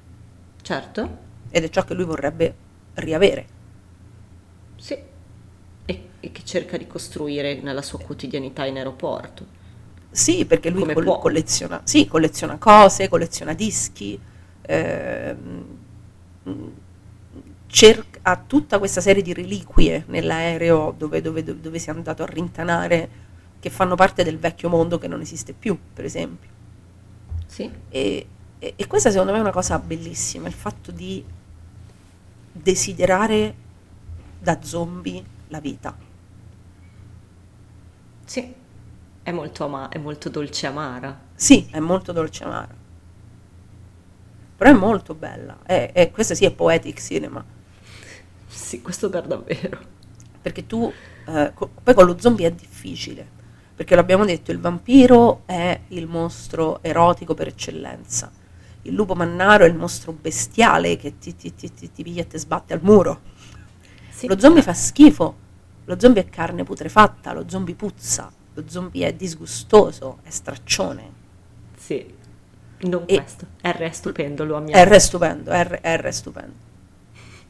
Certo, 0.61 1.17
ed 1.49 1.63
è 1.63 1.69
ciò 1.69 1.83
che 1.83 1.93
lui 1.93 2.05
vorrebbe 2.05 2.55
riavere. 2.95 3.47
sì. 4.77 4.97
E, 5.85 6.09
e 6.19 6.31
che 6.31 6.43
cerca 6.45 6.77
di 6.77 6.87
costruire 6.87 7.61
nella 7.61 7.81
sua 7.81 7.99
quotidianità 7.99 8.65
in 8.65 8.77
aeroporto. 8.77 9.45
Sì, 10.13 10.45
perché 10.45 10.69
lui 10.69 10.85
col- 10.85 11.17
colleziona, 11.17 11.81
sì, 11.85 12.05
colleziona 12.07 12.57
cose, 12.57 13.07
colleziona 13.07 13.53
dischi, 13.53 14.19
ehm, 14.61 15.65
cerca, 17.67 18.19
ha 18.23 18.37
tutta 18.45 18.77
questa 18.79 19.01
serie 19.01 19.21
di 19.21 19.33
reliquie 19.33 20.03
nell'aereo 20.07 20.93
dove, 20.97 21.21
dove, 21.21 21.43
dove, 21.43 21.61
dove 21.61 21.79
si 21.79 21.89
è 21.89 21.93
andato 21.93 22.23
a 22.23 22.25
rintanare, 22.25 23.09
che 23.59 23.69
fanno 23.69 23.95
parte 23.95 24.23
del 24.23 24.37
vecchio 24.39 24.69
mondo 24.69 24.97
che 24.97 25.07
non 25.07 25.21
esiste 25.21 25.53
più, 25.53 25.77
per 25.93 26.05
esempio. 26.05 26.49
Sì, 27.51 27.69
E, 27.89 28.27
e- 28.59 28.73
e 28.75 28.87
questa 28.87 29.11
secondo 29.11 29.31
me 29.33 29.37
è 29.39 29.41
una 29.41 29.51
cosa 29.51 29.77
bellissima, 29.79 30.47
il 30.47 30.53
fatto 30.53 30.91
di 30.91 31.23
desiderare 32.53 33.55
da 34.39 34.59
zombie 34.61 35.23
la 35.49 35.59
vita. 35.59 35.95
sì. 38.25 38.55
È 39.23 39.31
molto, 39.31 39.65
ama- 39.65 39.89
è 39.89 39.97
molto 39.99 40.29
dolce 40.29 40.67
amara. 40.67 41.19
Sì, 41.35 41.67
è 41.71 41.79
molto 41.79 42.13
dolce 42.13 42.45
amara. 42.45 42.73
Però 44.55 44.69
è 44.69 44.73
molto 44.73 45.13
bella. 45.15 45.57
È, 45.63 45.91
è- 45.93 46.11
questa 46.11 46.35
sì 46.35 46.45
è 46.45 46.51
poetic 46.53 46.99
cinema. 47.01 47.43
Sì, 48.47 48.81
questo 48.81 49.09
per 49.09 49.27
davvero. 49.27 49.79
Perché 50.41 50.65
tu, 50.67 50.93
eh, 51.27 51.51
co- 51.53 51.71
poi 51.83 51.93
con 51.93 52.05
lo 52.05 52.17
zombie 52.19 52.47
è 52.47 52.51
difficile. 52.51 53.39
Perché 53.81 53.95
l'abbiamo 53.95 54.25
detto, 54.25 54.51
il 54.51 54.59
vampiro 54.59 55.41
è 55.47 55.79
il 55.87 56.05
mostro 56.05 56.83
erotico 56.83 57.33
per 57.33 57.47
eccellenza. 57.47 58.31
Il 58.83 58.93
lupo 58.93 59.15
mannaro 59.15 59.63
è 59.63 59.67
il 59.67 59.73
mostro 59.73 60.11
bestiale 60.11 60.97
che 60.97 61.17
ti, 61.17 61.35
ti, 61.35 61.55
ti, 61.55 61.73
ti, 61.73 61.91
ti 61.91 62.03
piglia 62.03 62.21
e 62.21 62.27
ti 62.27 62.37
sbatte 62.37 62.75
al 62.75 62.79
muro. 62.83 63.21
Sì. 64.11 64.27
Lo 64.27 64.37
zombie 64.37 64.61
fa 64.61 64.75
schifo. 64.75 65.35
Lo 65.85 65.99
zombie 65.99 66.21
è 66.21 66.29
carne 66.29 66.63
putrefatta. 66.63 67.33
Lo 67.33 67.45
zombie 67.47 67.73
puzza. 67.73 68.31
Lo 68.53 68.63
zombie 68.67 69.07
è 69.07 69.13
disgustoso. 69.13 70.19
È 70.21 70.29
straccione. 70.29 71.11
Sì, 71.75 72.05
non 72.81 73.05
E- 73.07 73.15
questo. 73.15 73.47
R 73.63 73.77
è 73.77 73.91
stupendo, 73.91 74.45
lo 74.45 74.57
amiamo. 74.57 74.83
R 74.83 74.89
è 74.89 74.99
stupendo, 74.99 75.51
R, 75.51 75.79
R 75.81 76.01
è 76.01 76.11
stupendo. 76.11 76.53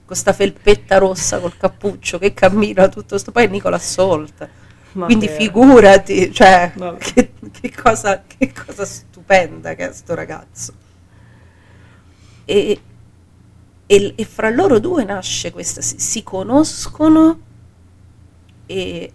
Con 0.06 0.16
sta 0.16 0.32
felpetta 0.32 0.98
rossa 0.98 1.42
col 1.42 1.58
cappuccio 1.58 2.18
che 2.18 2.34
cammina 2.34 2.88
tutto 2.88 3.18
sto 3.18 3.32
poi 3.32 3.44
è 3.44 3.48
Nicolas 3.48 3.98
Holt. 3.98 4.50
Ma 4.94 5.06
Quindi 5.06 5.28
vero. 5.28 5.40
figurati, 5.42 6.34
cioè, 6.34 6.74
che, 7.00 7.34
che 7.52 7.72
cosa, 7.74 8.24
che 8.28 8.52
cosa 8.52 8.84
stupenda 8.86 9.74
che 9.74 9.90
è 9.90 9.94
sto 9.94 10.14
ragazzo. 10.16 10.74
E, 12.46 12.82
e- 13.86 14.14
e 14.16 14.26
fra 14.26 14.50
loro 14.50 14.80
due 14.80 15.04
nasce 15.04 15.52
questa, 15.52 15.82
si, 15.82 16.00
si 16.00 16.24
conoscono 16.24 17.40
e, 18.66 19.14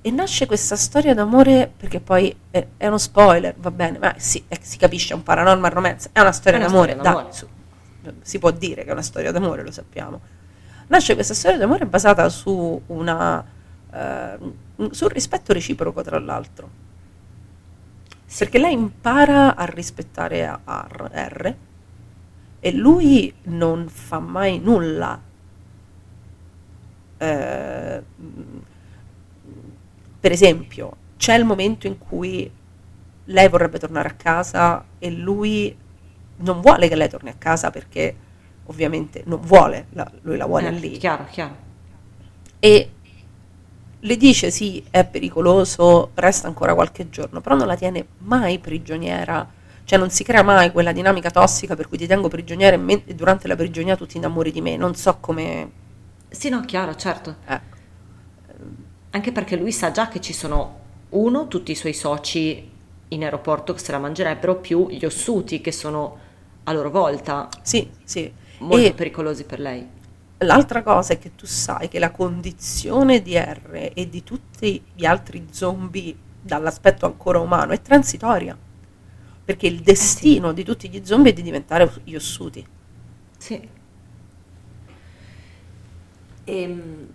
e 0.00 0.10
nasce 0.10 0.46
questa 0.46 0.76
storia 0.76 1.14
d'amore, 1.14 1.72
perché 1.76 1.98
poi 2.00 2.34
è, 2.50 2.64
è 2.76 2.86
uno 2.86 2.98
spoiler, 2.98 3.54
va 3.58 3.70
bene, 3.72 3.98
ma 3.98 4.14
sì, 4.18 4.42
è- 4.46 4.58
si 4.60 4.76
capisce, 4.78 5.12
è 5.12 5.16
un 5.16 5.22
paranormal 5.24 5.70
romance, 5.70 6.10
è 6.12 6.20
una 6.20 6.32
storia 6.32 6.58
È 6.58 6.62
una 6.62 6.70
d'amore, 6.70 6.92
storia 6.92 7.10
d'amore. 7.12 7.32
su, 7.32 7.46
si 8.22 8.38
può 8.38 8.50
dire 8.52 8.84
che 8.84 8.90
è 8.90 8.92
una 8.92 9.02
storia 9.02 9.32
d'amore, 9.32 9.62
lo 9.64 9.72
sappiamo. 9.72 10.20
Nasce 10.88 11.14
questa 11.14 11.34
storia 11.34 11.58
d'amore 11.58 11.86
basata 11.86 12.28
su 12.28 12.80
una 12.86 13.44
eh, 13.92 14.38
sul 14.90 15.10
rispetto 15.10 15.52
reciproco, 15.52 16.02
tra 16.02 16.18
l'altro. 16.18 16.86
Perché 18.38 18.58
lei 18.58 18.72
impara 18.74 19.56
a 19.56 19.64
rispettare 19.64 20.46
a- 20.46 20.60
R, 20.88 21.10
R 21.12 21.54
e 22.60 22.72
lui 22.72 23.32
non 23.44 23.88
fa 23.88 24.18
mai 24.18 24.58
nulla. 24.58 25.20
Eh, 27.20 28.02
per 30.20 30.32
esempio, 30.32 30.96
c'è 31.16 31.34
il 31.36 31.44
momento 31.44 31.86
in 31.86 31.98
cui 31.98 32.50
lei 33.24 33.48
vorrebbe 33.48 33.78
tornare 33.78 34.08
a 34.08 34.12
casa 34.14 34.84
e 34.98 35.10
lui 35.10 35.76
non 36.36 36.60
vuole 36.60 36.88
che 36.88 36.94
lei 36.96 37.08
torni 37.08 37.30
a 37.30 37.34
casa 37.36 37.70
perché 37.70 38.14
ovviamente 38.66 39.22
non 39.26 39.40
vuole, 39.40 39.86
la- 39.90 40.10
lui 40.22 40.36
la 40.36 40.46
vuole 40.46 40.68
Eh, 40.68 40.72
lì 40.72 40.98
Chiaro, 40.98 41.24
chiaro. 41.30 41.56
e 42.58 42.90
le 44.08 44.16
dice 44.16 44.50
sì, 44.50 44.82
è 44.90 45.04
pericoloso, 45.06 46.10
resta 46.14 46.46
ancora 46.48 46.74
qualche 46.74 47.08
giorno, 47.10 47.40
però 47.40 47.54
non 47.54 47.66
la 47.66 47.76
tiene 47.76 48.06
mai 48.18 48.58
prigioniera, 48.58 49.46
cioè 49.84 49.98
non 49.98 50.10
si 50.10 50.24
crea 50.24 50.42
mai 50.42 50.72
quella 50.72 50.92
dinamica 50.92 51.30
tossica 51.30 51.76
per 51.76 51.88
cui 51.88 51.98
ti 51.98 52.06
tengo 52.06 52.28
prigioniera 52.28 52.74
e, 52.74 52.78
men- 52.78 53.02
e 53.06 53.14
durante 53.14 53.46
la 53.48 53.56
prigionia 53.56 53.96
tu 53.96 54.06
ti 54.06 54.16
innamori 54.16 54.50
di 54.52 54.60
me, 54.60 54.76
non 54.76 54.94
so 54.94 55.18
come... 55.20 55.70
Sì, 56.30 56.48
no, 56.48 56.60
chiaro, 56.62 56.94
certo. 56.96 57.36
Ecco. 57.46 57.76
Anche 59.10 59.32
perché 59.32 59.56
lui 59.56 59.72
sa 59.72 59.90
già 59.90 60.08
che 60.08 60.20
ci 60.20 60.32
sono, 60.32 60.80
uno, 61.10 61.48
tutti 61.48 61.72
i 61.72 61.74
suoi 61.74 61.94
soci 61.94 62.70
in 63.08 63.22
aeroporto 63.22 63.72
che 63.72 63.80
se 63.80 63.92
la 63.92 63.98
mangerebbero, 63.98 64.56
più 64.56 64.88
gli 64.90 65.04
ossuti 65.04 65.60
che 65.62 65.72
sono 65.72 66.18
a 66.64 66.72
loro 66.72 66.90
volta 66.90 67.48
Sì, 67.62 67.88
sì. 68.04 68.30
molto 68.58 68.86
E 68.86 68.92
pericolosi 68.92 69.44
per 69.44 69.60
lei. 69.60 69.86
L'altra 70.38 70.82
cosa 70.82 71.14
è 71.14 71.18
che 71.18 71.34
tu 71.34 71.46
sai 71.46 71.88
che 71.88 71.98
la 71.98 72.10
condizione 72.10 73.22
di 73.22 73.36
R 73.36 73.90
e 73.94 74.08
di 74.08 74.22
tutti 74.22 74.82
gli 74.94 75.04
altri 75.04 75.48
zombie 75.50 76.16
dall'aspetto 76.40 77.06
ancora 77.06 77.40
umano 77.40 77.72
è 77.72 77.82
transitoria, 77.82 78.56
perché 79.44 79.66
il 79.66 79.80
destino 79.80 80.52
di 80.52 80.64
tutti 80.64 80.88
gli 80.88 81.04
zombie 81.04 81.32
è 81.32 81.34
di 81.34 81.42
diventare 81.42 81.90
gli 82.04 82.14
ossuti. 82.14 82.66
Sì. 83.36 83.68
Ehm, 86.44 87.08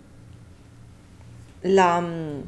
la, 1.62 2.00
mm, 2.00 2.40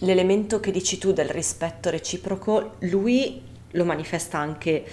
l'elemento 0.00 0.60
che 0.60 0.70
dici 0.70 0.98
tu 0.98 1.12
del 1.12 1.28
rispetto 1.28 1.90
reciproco, 1.90 2.76
lui 2.80 3.42
lo 3.72 3.84
manifesta 3.84 4.38
anche 4.38 4.84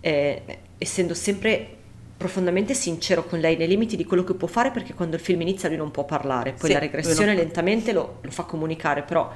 eh, 0.00 0.58
essendo 0.78 1.14
sempre 1.14 1.76
profondamente 2.16 2.74
sincero 2.74 3.24
con 3.24 3.38
lei 3.40 3.56
nei 3.56 3.66
limiti 3.68 3.96
di 3.96 4.04
quello 4.04 4.24
che 4.24 4.34
può 4.34 4.48
fare 4.48 4.70
perché 4.70 4.94
quando 4.94 5.16
il 5.16 5.22
film 5.22 5.40
inizia 5.42 5.68
lui 5.68 5.78
non 5.78 5.90
può 5.90 6.04
parlare, 6.04 6.52
poi 6.52 6.68
Sì, 6.68 6.72
la 6.72 6.78
regressione 6.78 7.26
non 7.34 7.36
lentamente 7.36 7.92
lo, 7.92 8.18
lo 8.22 8.30
fa 8.30 8.44
comunicare, 8.44 9.02
però 9.02 9.30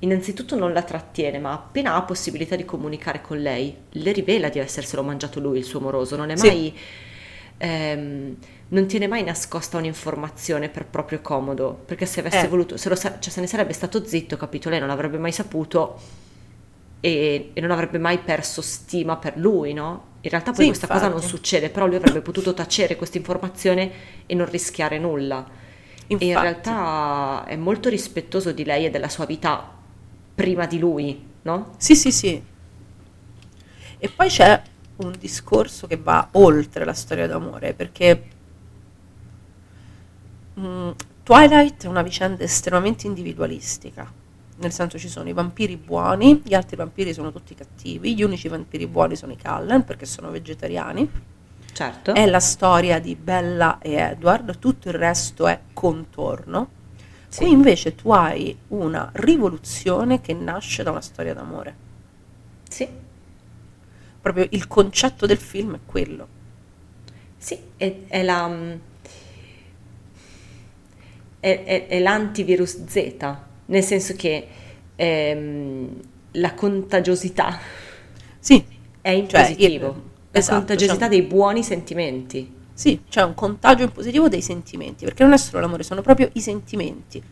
innanzitutto 0.00 0.56
non 0.56 0.72
la 0.72 0.82
trattiene, 0.82 1.38
ma 1.38 1.52
appena 1.52 1.94
ha 1.94 2.02
possibilità 2.02 2.56
di 2.56 2.64
comunicare 2.64 3.20
con 3.22 3.40
lei, 3.40 3.74
le 3.90 4.12
rivela 4.12 4.48
di 4.50 4.58
esserselo 4.58 5.02
mangiato 5.02 5.40
lui, 5.40 5.58
il 5.58 5.64
suo 5.64 5.80
moroso, 5.80 6.16
non 6.16 6.30
è 6.30 6.36
Sì. 6.36 6.46
mai... 6.46 6.74
ehm, 7.58 8.36
non 8.68 8.86
tiene 8.86 9.06
mai 9.06 9.22
nascosta 9.22 9.78
un'informazione 9.78 10.68
per 10.68 10.86
proprio 10.86 11.20
comodo, 11.20 11.82
perché 11.86 12.06
se 12.06 12.20
avesse 12.20 12.46
Eh. 12.46 12.48
voluto, 12.48 12.76
se, 12.76 12.88
lo 12.88 12.96
sa- 12.96 13.18
cioè 13.20 13.32
se 13.32 13.40
ne 13.40 13.46
sarebbe 13.46 13.72
stato 13.72 14.04
zitto, 14.04 14.36
capito, 14.36 14.68
lei 14.68 14.80
non 14.80 14.88
l'avrebbe 14.88 15.18
mai 15.18 15.32
saputo 15.32 15.98
e, 17.00 17.50
e 17.52 17.60
non 17.60 17.70
avrebbe 17.70 17.98
mai 17.98 18.18
perso 18.18 18.62
stima 18.62 19.16
per 19.16 19.36
lui, 19.36 19.72
no? 19.72 20.12
In 20.24 20.30
realtà 20.30 20.54
poi 20.54 20.64
Sì, 20.64 20.66
questa 20.66 20.88
cosa 20.88 21.08
non 21.08 21.22
infatti. 21.22 21.22
succede, 21.22 21.68
però 21.70 21.86
lui 21.86 21.96
avrebbe 21.96 22.22
potuto 22.22 22.54
tacere 22.54 22.96
questa 22.96 23.18
informazione 23.18 23.92
e 24.26 24.34
non 24.34 24.48
rischiare 24.50 24.98
nulla. 24.98 25.46
E 26.16 26.26
in 26.26 26.36
Infatti. 26.36 26.38
realtà 26.38 27.44
è 27.46 27.56
molto 27.56 27.88
rispettoso 27.90 28.52
di 28.52 28.64
lei 28.64 28.86
e 28.86 28.90
della 28.90 29.08
sua 29.10 29.26
vita 29.26 29.70
prima 30.34 30.66
di 30.66 30.78
lui, 30.78 31.22
no? 31.42 31.76
Sì, 31.76 31.94
sì, 31.94 32.10
sì. 32.10 32.42
E 33.98 34.08
poi 34.08 34.28
c'è 34.28 34.62
un 34.96 35.16
discorso 35.18 35.86
che 35.86 35.96
va 35.96 36.28
oltre 36.32 36.84
la 36.84 36.92
storia 36.92 37.26
d'amore, 37.26 37.74
perché 37.74 38.28
mm, 40.58 40.90
Twilight 41.22 41.84
è 41.84 41.88
una 41.88 42.02
vicenda 42.02 42.42
estremamente 42.44 43.06
individualistica, 43.06 44.12
nel 44.56 44.72
senso 44.72 44.98
ci 44.98 45.08
sono 45.08 45.28
i 45.28 45.32
vampiri 45.32 45.76
buoni, 45.76 46.40
gli 46.44 46.54
altri 46.54 46.76
vampiri 46.76 47.12
sono 47.12 47.32
tutti 47.32 47.54
cattivi, 47.54 48.14
gli 48.14 48.22
unici 48.22 48.48
vampiri 48.48 48.86
buoni 48.86 49.16
sono 49.16 49.32
i 49.32 49.38
Cullen 49.40 49.84
perché 49.84 50.06
sono 50.06 50.30
vegetariani, 50.30 51.10
Certo. 51.72 52.14
è 52.14 52.24
la 52.26 52.38
storia 52.40 53.00
di 53.00 53.16
Bella 53.16 53.78
e 53.80 53.94
Edward, 53.94 54.58
tutto 54.58 54.88
il 54.88 54.94
resto 54.94 55.46
è 55.48 55.58
contorno. 55.72 56.68
Sì. 57.28 57.40
Qui 57.42 57.50
invece 57.50 57.94
tu 57.96 58.12
hai 58.12 58.56
una 58.68 59.10
rivoluzione 59.14 60.20
che 60.20 60.32
nasce 60.34 60.84
da 60.84 60.92
una 60.92 61.00
storia 61.00 61.34
d'amore. 61.34 61.74
Sì, 62.68 62.88
Proprio 64.20 64.46
il 64.50 64.66
concetto 64.68 65.26
del 65.26 65.36
film 65.36 65.74
è 65.74 65.78
quello. 65.84 66.28
sì, 67.36 67.58
è, 67.76 67.94
è 68.06 68.22
la... 68.22 68.46
mm, 68.48 68.72
È, 71.40 71.62
è- 71.64 71.86
è 71.88 71.98
l'antivirus 72.00 72.84
Z, 72.86 73.16
nel 73.66 73.82
senso 73.82 74.14
che 74.16 74.46
ehm, 74.96 75.88
la 76.32 76.54
contagiosità 76.54 77.58
Sì, 78.38 78.64
è 79.00 79.10
in 79.10 79.28
Cioè, 79.28 79.40
positivo, 79.40 79.86
il- 79.86 79.92
la 80.32 80.38
esatto, 80.38 80.56
contagiosità 80.58 80.98
cioè- 81.00 81.08
dei 81.08 81.22
buoni 81.22 81.62
sentimenti. 81.62 82.52
sì, 82.74 83.02
c'è 83.08 83.22
un 83.22 83.34
contagio 83.34 83.84
in 83.84 83.92
positivo 83.92 84.28
dei 84.28 84.42
sentimenti, 84.42 85.04
perché 85.04 85.22
non 85.22 85.32
è 85.32 85.36
solo 85.38 85.60
l'amore, 85.60 85.82
sono 85.82 86.02
proprio 86.02 86.28
i 86.34 86.40
sentimenti. 86.40 87.22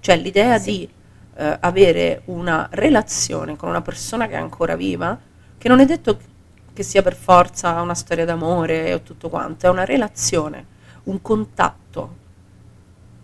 Cioè 0.00 0.16
l'idea 0.16 0.58
Sì. 0.58 0.70
di 0.70 0.88
eh, 1.34 1.56
avere 1.60 2.22
una 2.26 2.68
relazione 2.72 3.56
con 3.56 3.68
una 3.70 3.80
persona 3.80 4.26
che 4.26 4.34
è 4.34 4.36
ancora 4.36 4.76
viva, 4.76 5.18
che 5.56 5.68
non 5.68 5.80
è 5.80 5.86
detto 5.86 6.18
che 6.74 6.82
sia 6.82 7.00
per 7.02 7.14
forza 7.14 7.80
una 7.80 7.94
storia 7.94 8.24
d'amore 8.26 8.92
o 8.94 9.00
tutto 9.00 9.28
quanto, 9.30 9.66
è 9.66 9.70
una 9.70 9.84
relazione, 9.86 10.64
un 11.04 11.20
contatto. 11.22 12.16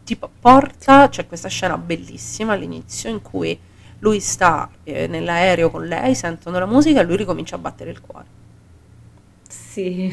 Tipo, 0.08 0.30
porta, 0.40 1.10
c'è 1.10 1.26
questa 1.26 1.48
scena 1.50 1.76
bellissima 1.76 2.54
all'inizio 2.54 3.10
in 3.10 3.20
cui 3.20 3.58
lui 3.98 4.20
sta 4.20 4.70
eh, 4.84 5.06
nell'aereo 5.06 5.70
con 5.70 5.84
lei, 5.86 6.14
sentono 6.14 6.58
la 6.58 6.64
musica 6.64 7.00
e 7.00 7.04
lui 7.04 7.18
ricomincia 7.18 7.56
a 7.56 7.58
battere 7.58 7.90
il 7.90 8.00
cuore. 8.00 8.24
Sì. 9.46 10.10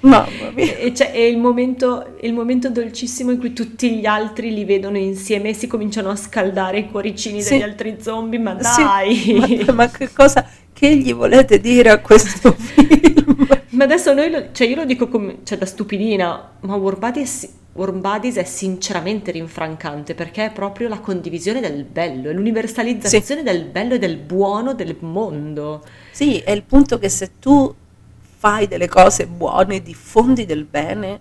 Mamma 0.00 0.50
mia. 0.52 0.78
E 0.78 0.90
c'è 0.90 1.12
è 1.12 1.18
il 1.20 1.38
momento, 1.38 2.16
il 2.22 2.32
momento 2.32 2.70
dolcissimo 2.70 3.30
in 3.30 3.38
cui 3.38 3.52
tutti 3.52 3.94
gli 4.00 4.04
altri 4.04 4.52
li 4.52 4.64
vedono 4.64 4.98
insieme 4.98 5.50
e 5.50 5.54
si 5.54 5.68
cominciano 5.68 6.10
a 6.10 6.16
scaldare 6.16 6.80
i 6.80 6.90
cuoricini 6.90 7.40
Sì. 7.40 7.50
degli 7.50 7.62
altri 7.62 7.98
zombie, 8.00 8.40
ma 8.40 8.60
Sì, 8.60 8.82
dai! 8.82 9.64
ma, 9.66 9.72
ma 9.74 9.90
che 9.90 10.12
cosa, 10.12 10.44
che 10.82 10.96
gli 10.96 11.14
volete 11.14 11.60
dire 11.60 11.90
a 11.90 12.00
questo 12.00 12.50
film? 12.58 13.46
Ma 13.70 13.84
adesso 13.84 14.12
noi, 14.12 14.30
lo- 14.30 14.52
cioè 14.52 14.66
io 14.66 14.76
lo 14.76 14.84
dico 14.84 15.08
come, 15.08 15.38
cioè 15.44 15.56
da 15.56 15.64
stupidina, 15.66 16.56
ma 16.60 16.74
Warm 16.76 16.98
Bodies, 16.98 17.48
Warm 17.72 18.00
Bodies 18.00 18.36
è 18.36 18.44
sinceramente 18.44 19.30
rinfrancante 19.30 20.14
perché 20.14 20.46
è 20.46 20.52
proprio 20.52 20.88
la 20.88 21.00
condivisione 21.00 21.60
del 21.60 21.84
bello, 21.84 22.28
è 22.30 22.32
l'universalizzazione 22.34 23.42
del 23.42 23.64
bello 23.64 23.94
e 23.94 23.98
del 23.98 24.18
buono 24.18 24.74
del 24.74 24.96
mondo. 25.00 25.82
Sì, 26.10 26.38
è 26.40 26.50
il 26.52 26.64
punto 26.64 26.98
che 26.98 27.08
se 27.08 27.38
tu 27.38 27.74
fai 28.20 28.66
delle 28.68 28.88
cose 28.88 29.26
buone, 29.26 29.82
diffondi 29.82 30.44
del 30.44 30.64
bene 30.64 31.20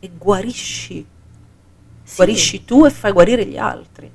e 0.00 0.10
guarisci, 0.16 1.06
Sì, 2.04 2.14
guarisci 2.16 2.64
tu 2.64 2.84
e 2.86 2.90
fai 2.90 3.12
guarire 3.12 3.44
gli 3.46 3.58
altri. 3.58 4.10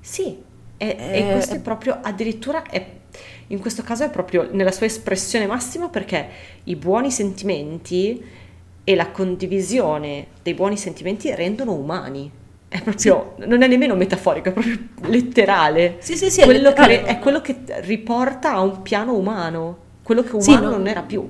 Sì, 0.00 0.42
e, 0.76 0.86
Eh, 0.96 1.18
e 1.20 1.26
questo 1.28 1.54
è 1.56 1.60
proprio 1.60 1.98
addirittura, 2.02 2.62
è- 2.64 3.00
in 3.48 3.58
questo 3.58 3.82
caso 3.82 4.04
è 4.04 4.10
proprio 4.10 4.48
nella 4.50 4.72
sua 4.72 4.86
espressione 4.86 5.46
massima 5.46 5.88
perché 5.88 6.26
i 6.64 6.76
buoni 6.76 7.10
sentimenti 7.10 8.22
e 8.84 8.94
la 8.94 9.10
condivisione 9.10 10.26
dei 10.42 10.54
buoni 10.54 10.76
sentimenti 10.76 11.34
rendono 11.34 11.72
umani. 11.72 12.30
È 12.68 12.82
proprio, 12.82 13.34
non 13.46 13.62
è 13.62 13.68
nemmeno 13.68 13.94
metaforico, 13.94 14.48
è 14.48 14.52
proprio 14.52 14.78
letterale. 15.02 15.96
Sì, 16.00 16.16
sì, 16.16 16.30
sì, 16.30 16.40
è 16.40 16.44
quello 16.44 16.72
che 16.72 17.04
è 17.04 17.18
quello 17.20 17.40
che 17.40 17.56
riporta 17.82 18.52
a 18.52 18.60
un 18.60 18.82
piano 18.82 19.14
umano, 19.14 19.78
quello 20.02 20.22
che 20.22 20.40
Sì, 20.40 20.50
umano 20.50 20.70
no. 20.70 20.76
non 20.78 20.86
era 20.88 21.02
più. 21.02 21.26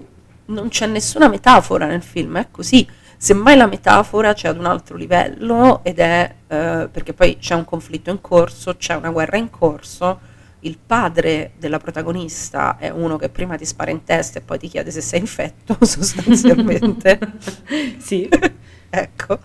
Non 0.46 0.68
c'è 0.68 0.86
nessuna 0.86 1.28
metafora 1.28 1.86
nel 1.86 2.02
film, 2.02 2.38
è 2.38 2.46
così. 2.50 2.86
Semmai 3.16 3.56
la 3.56 3.66
metafora 3.66 4.32
c'è 4.34 4.48
ad 4.48 4.58
un 4.58 4.66
altro 4.66 4.96
livello 4.96 5.80
ed 5.82 5.98
è 5.98 6.34
eh, 6.48 6.88
perché 6.90 7.12
poi 7.12 7.38
c'è 7.38 7.54
un 7.54 7.64
conflitto 7.64 8.10
in 8.10 8.20
corso, 8.20 8.76
c'è 8.76 8.94
una 8.94 9.10
guerra 9.10 9.36
in 9.36 9.50
corso. 9.50 10.32
Il 10.64 10.78
padre 10.78 11.52
della 11.58 11.76
protagonista 11.78 12.78
è 12.78 12.88
uno 12.88 13.16
che 13.18 13.28
prima 13.28 13.54
ti 13.56 13.66
spara 13.66 13.90
in 13.90 14.02
testa 14.02 14.38
e 14.38 14.42
poi 14.42 14.58
ti 14.58 14.68
chiede 14.68 14.90
se 14.90 15.02
sei 15.02 15.20
infetto, 15.20 15.76
sostanzialmente. 15.84 17.18
sì, 17.98 18.26
ecco. 18.88 19.38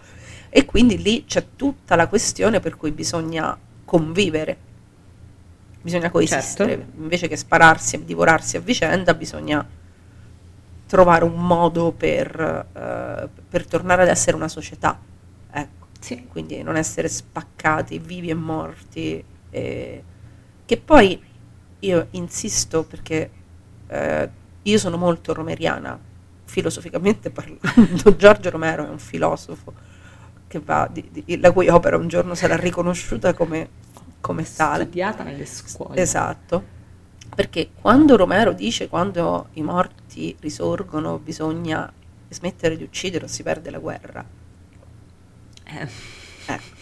E 0.49 0.63
quindi 0.65 0.97
lì 1.01 1.25
c'è 1.25 1.45
tutta 1.57 1.95
la 1.95 2.07
questione 2.07 2.61
per 2.61 2.77
cui 2.77 2.91
bisogna 2.91 3.57
convivere, 3.83 4.57
bisogna 5.81 6.09
coesistere, 6.09 6.69
Certo. 6.77 7.01
invece 7.01 7.27
che 7.27 7.35
spararsi 7.35 7.95
e 7.97 8.05
divorarsi 8.05 8.55
a 8.55 8.61
vicenda, 8.61 9.13
bisogna 9.13 9.67
trovare 10.87 11.23
un 11.25 11.35
modo 11.35 11.91
per, 11.91 12.65
eh, 12.73 13.29
per 13.49 13.67
tornare 13.67 14.03
ad 14.03 14.07
essere 14.07 14.35
una 14.37 14.47
società. 14.47 14.97
Ecco. 15.51 15.87
sì. 15.99 16.25
Quindi 16.27 16.63
non 16.63 16.77
essere 16.77 17.09
spaccati, 17.09 17.99
vivi 17.99 18.29
e 18.29 18.33
morti. 18.35 19.23
e- 19.51 20.03
Che 20.69 20.77
poi 20.77 21.19
io 21.79 22.07
insisto 22.11 22.83
perché 22.83 23.31
eh, 23.87 24.29
io 24.61 24.77
sono 24.77 24.97
molto 24.97 25.33
romeriana, 25.33 25.97
filosoficamente 26.45 27.31
parlando. 27.33 28.15
Giorgio 28.15 28.51
Romero 28.51 28.85
è 28.85 28.89
un 28.89 28.99
filosofo 28.99 29.73
che 30.45 30.59
va, 30.59 30.87
di- 30.91 31.09
di- 31.25 31.39
la 31.39 31.51
cui 31.51 31.69
opera 31.69 31.97
un 31.97 32.07
giorno 32.07 32.35
sarà 32.35 32.55
riconosciuta 32.55 33.33
come, 33.33 33.67
come 34.21 34.45
tale. 34.55 34.83
Studiata 34.83 35.23
nelle 35.23 35.47
scuole. 35.47 35.99
Esatto. 35.99 36.63
Perché 37.33 37.71
quando 37.73 38.15
Romero 38.15 38.53
dice 38.53 38.87
quando 38.89 39.47
i 39.53 39.63
morti 39.63 40.35
risorgono 40.39 41.17
bisogna 41.17 41.91
smettere 42.29 42.77
di 42.77 42.83
uccidere 42.83 43.25
o 43.25 43.27
si 43.27 43.41
perde 43.41 43.71
la 43.71 43.79
guerra, 43.79 44.23
Eh, 45.63 45.87
Ecco. 46.45 46.77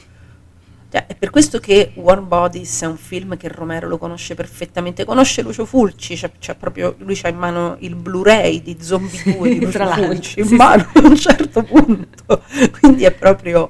Cioè, 0.90 1.06
è 1.08 1.16
per 1.16 1.30
questo 1.32 1.60
che 1.60 1.92
Warm 1.96 2.28
Bodies 2.28 2.82
è 2.82 2.86
un 2.86 2.96
film 2.98 3.36
che 3.36 3.50
Romero 3.50 3.88
lo 3.88 3.98
conosce 3.98 4.36
perfettamente. 4.36 5.04
Conosce 5.04 5.42
Lucio 5.42 5.66
Fulci, 5.66 6.16
c'è, 6.16 6.32
c'è 6.40 6.56
proprio, 6.56 6.96
lui 7.00 7.16
c'ha 7.16 7.28
in 7.28 7.38
mano 7.38 7.76
il 7.80 7.96
Blu-ray 7.96 8.62
di 8.62 8.78
Zombie 8.80 9.22
2 9.36 9.50
di 9.50 9.66
Lucio 9.66 9.86
Fulci 9.86 10.40
in 10.40 10.56
mano 10.56 10.88
a 10.94 11.00
un 11.00 11.16
certo 11.18 11.64
punto. 11.64 12.44
Quindi 12.80 13.04
è 13.04 13.12
proprio 13.12 13.70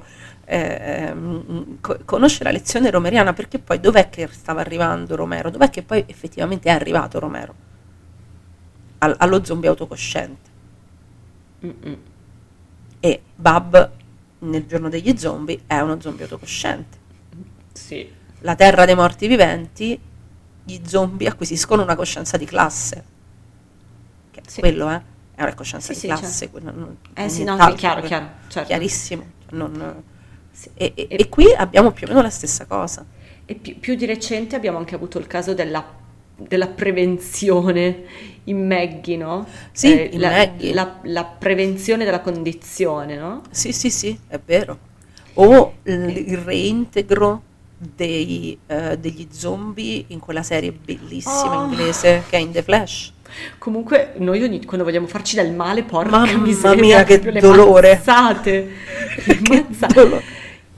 co- 1.80 1.98
conosce 2.06 2.42
la 2.42 2.50
lezione 2.50 2.90
romeriana 2.90 3.34
perché 3.34 3.58
poi 3.58 3.80
dov'è 3.80 4.08
che 4.08 4.28
stava 4.30 4.60
arrivando 4.60 5.14
Romero? 5.14 5.50
Dov'è 5.50 5.68
che 5.68 5.82
poi 5.82 6.04
effettivamente 6.06 6.68
è 6.70 6.72
arrivato 6.72 7.18
Romero? 7.18 7.54
Al- 8.98 9.16
allo 9.18 9.44
zombie 9.44 9.68
autocosciente. 9.68 10.50
mm-mm. 11.66 11.98
E 13.00 13.22
Bab 13.34 13.90
nel 14.40 14.66
giorno 14.66 14.88
degli 14.88 15.16
zombie 15.18 15.60
è 15.66 15.78
uno 15.80 16.00
zombie 16.00 16.22
autocosciente. 16.24 16.96
Sì. 17.78 18.10
la 18.40 18.54
terra 18.54 18.84
dei 18.84 18.94
morti 18.94 19.26
viventi, 19.26 19.98
gli 20.64 20.80
zombie 20.84 21.28
acquisiscono 21.28 21.82
una 21.82 21.96
coscienza 21.96 22.36
di 22.36 22.44
classe. 22.44 23.04
Che 24.30 24.40
è 24.40 24.42
Sì. 24.46 24.60
quello, 24.60 24.90
eh? 24.90 25.00
È 25.34 25.42
una 25.42 25.54
coscienza 25.54 25.92
Sì, 25.94 26.00
di 26.02 26.06
classe. 26.08 26.50
quello 26.50 26.70
non- 26.72 26.96
Eh 27.14 27.28
sì, 27.28 27.44
no, 27.44 27.56
è 27.56 27.74
chiaro, 27.74 28.02
chiaro, 28.02 28.28
certo. 28.48 28.68
Chiarissimo. 28.68 29.24
non- 29.50 30.02
e, 30.74 30.92
e- 30.94 31.06
E- 31.10 31.28
qui 31.28 31.46
abbiamo 31.56 31.92
più 31.92 32.06
o 32.06 32.10
meno 32.10 32.20
la 32.22 32.30
stessa 32.30 32.66
cosa. 32.66 33.04
E 33.46 33.54
più, 33.54 33.78
più 33.78 33.94
di 33.94 34.04
recente 34.04 34.56
abbiamo 34.56 34.76
anche 34.78 34.94
avuto 34.94 35.18
il 35.18 35.26
caso 35.26 35.54
della, 35.54 35.82
della 36.36 36.66
prevenzione 36.66 38.04
in 38.44 38.66
Maggie, 38.66 39.16
no? 39.16 39.46
Sì, 39.72 39.92
Eh, 39.98 40.10
in 40.12 40.20
la, 40.20 40.30
Maggie. 40.30 40.74
la- 40.74 40.98
la 41.04 41.24
prevenzione 41.24 42.04
della 42.04 42.20
condizione, 42.20 43.16
no? 43.16 43.42
Sì, 43.50 43.72
sì, 43.72 43.90
sì, 43.90 44.18
è 44.28 44.38
vero. 44.44 44.78
O 45.34 45.74
l- 45.84 45.90
il 45.92 46.36
reintegro 46.38 47.42
dei, 47.78 48.58
eh, 48.66 48.98
degli 48.98 49.28
zombie 49.30 50.04
in 50.08 50.18
quella 50.18 50.42
serie 50.42 50.72
bellissima 50.72 51.60
Oh. 51.60 51.64
inglese 51.68 52.24
che 52.28 52.36
è 52.36 52.40
in 52.40 52.50
The 52.50 52.62
Flash. 52.62 53.12
Comunque 53.58 54.14
noi 54.16 54.42
ogni, 54.42 54.64
quando 54.64 54.84
vogliamo 54.84 55.06
farci 55.06 55.36
del 55.36 55.52
male, 55.52 55.84
porca 55.84 56.10
Mamma 56.10 56.38
miseria, 56.38 56.80
mia, 56.82 57.04
che 57.04 57.20
dolore. 57.40 57.94
mazzate, 57.94 58.68
Che 59.42 59.64
dolore. 59.94 60.22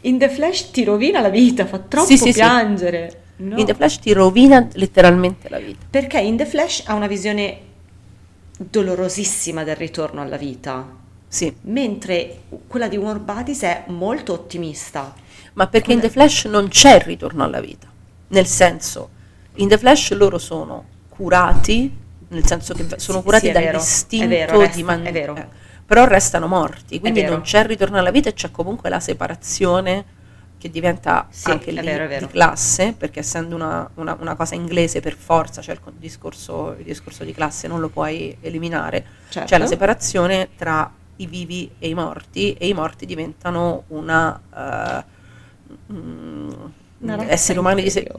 In 0.02 0.18
The 0.18 0.28
Flash 0.28 0.70
ti 0.70 0.84
rovina 0.84 1.20
la 1.20 1.28
vita, 1.30 1.64
fa 1.66 1.78
troppo 1.78 2.06
Sì, 2.06 2.16
sì, 2.18 2.32
sì. 2.32 2.38
piangere. 2.40 3.22
No. 3.36 3.56
In 3.58 3.64
The 3.64 3.74
Flash 3.74 3.98
ti 4.00 4.12
rovina 4.12 4.66
letteralmente 4.74 5.48
la 5.48 5.58
vita. 5.58 5.86
Perché 5.88 6.18
in 6.20 6.36
The 6.36 6.44
Flash 6.44 6.82
ha 6.86 6.94
una 6.94 7.06
visione 7.06 7.58
dolorosissima 8.58 9.64
del 9.64 9.76
ritorno 9.76 10.20
alla 10.20 10.36
vita, 10.36 10.98
Sì, 11.26 11.54
mentre 11.62 12.40
quella 12.66 12.88
di 12.88 12.96
Warm 12.96 13.24
Bodies 13.24 13.62
è 13.62 13.84
molto 13.86 14.32
ottimista. 14.32 15.14
Ma 15.60 15.66
perché 15.66 15.92
in 15.92 16.00
The 16.00 16.08
Flash 16.08 16.46
non 16.46 16.68
c'è 16.68 16.94
il 16.94 17.00
ritorno 17.02 17.44
alla 17.44 17.60
vita. 17.60 17.86
Nel 18.28 18.46
senso, 18.46 19.10
in 19.56 19.68
The 19.68 19.76
Flash 19.76 20.12
loro 20.12 20.38
sono 20.38 20.86
curati, 21.10 21.94
nel 22.28 22.46
senso 22.46 22.72
che 22.72 22.86
sono 22.96 23.18
Sì, 23.18 23.24
curati 23.24 23.46
sì, 23.48 23.52
vero, 23.52 23.64
dall'istinto 23.72 24.26
vero, 24.28 24.58
resta- 24.58 24.76
di 24.76 24.82
man- 24.82 25.04
è 25.04 25.12
vero. 25.12 25.36
eh, 25.36 25.46
però 25.84 26.06
restano 26.06 26.46
morti, 26.46 26.98
quindi 26.98 27.22
non 27.24 27.42
c'è 27.42 27.58
il 27.58 27.64
ritorno 27.66 27.98
alla 27.98 28.10
vita 28.10 28.30
e 28.30 28.32
c'è 28.32 28.50
comunque 28.50 28.88
la 28.88 29.00
separazione 29.00 30.04
che 30.56 30.70
diventa 30.70 31.26
Sì, 31.28 31.50
anche 31.50 31.72
lì 31.72 31.80
vero, 31.82 32.06
di 32.18 32.26
classe, 32.28 32.94
perché 32.96 33.20
essendo 33.20 33.54
una, 33.54 33.86
una- 33.96 34.16
una 34.18 34.36
cosa 34.36 34.54
inglese 34.54 35.00
per 35.00 35.14
forza, 35.14 35.60
cioè 35.60 35.74
il 35.74 35.80
co- 35.82 35.92
discorso, 35.94 36.74
il 36.78 36.84
discorso 36.84 37.22
di 37.22 37.34
classe 37.34 37.68
non 37.68 37.80
lo 37.80 37.90
puoi 37.90 38.34
eliminare, 38.40 39.04
Certo. 39.28 39.46
c'è 39.46 39.58
la 39.58 39.66
separazione 39.66 40.48
tra 40.56 40.90
i 41.16 41.26
vivi 41.26 41.70
e 41.78 41.88
i 41.88 41.92
morti 41.94 42.54
e 42.54 42.66
i 42.66 42.72
morti 42.72 43.04
diventano 43.04 43.84
una... 43.88 44.40
eh, 44.56 45.18
mm, 45.92 46.50
Una 46.98 47.16
razza 47.16 47.30
esseri 47.30 47.58
umani 47.58 47.82
di 47.82 47.90
se-. 47.90 48.10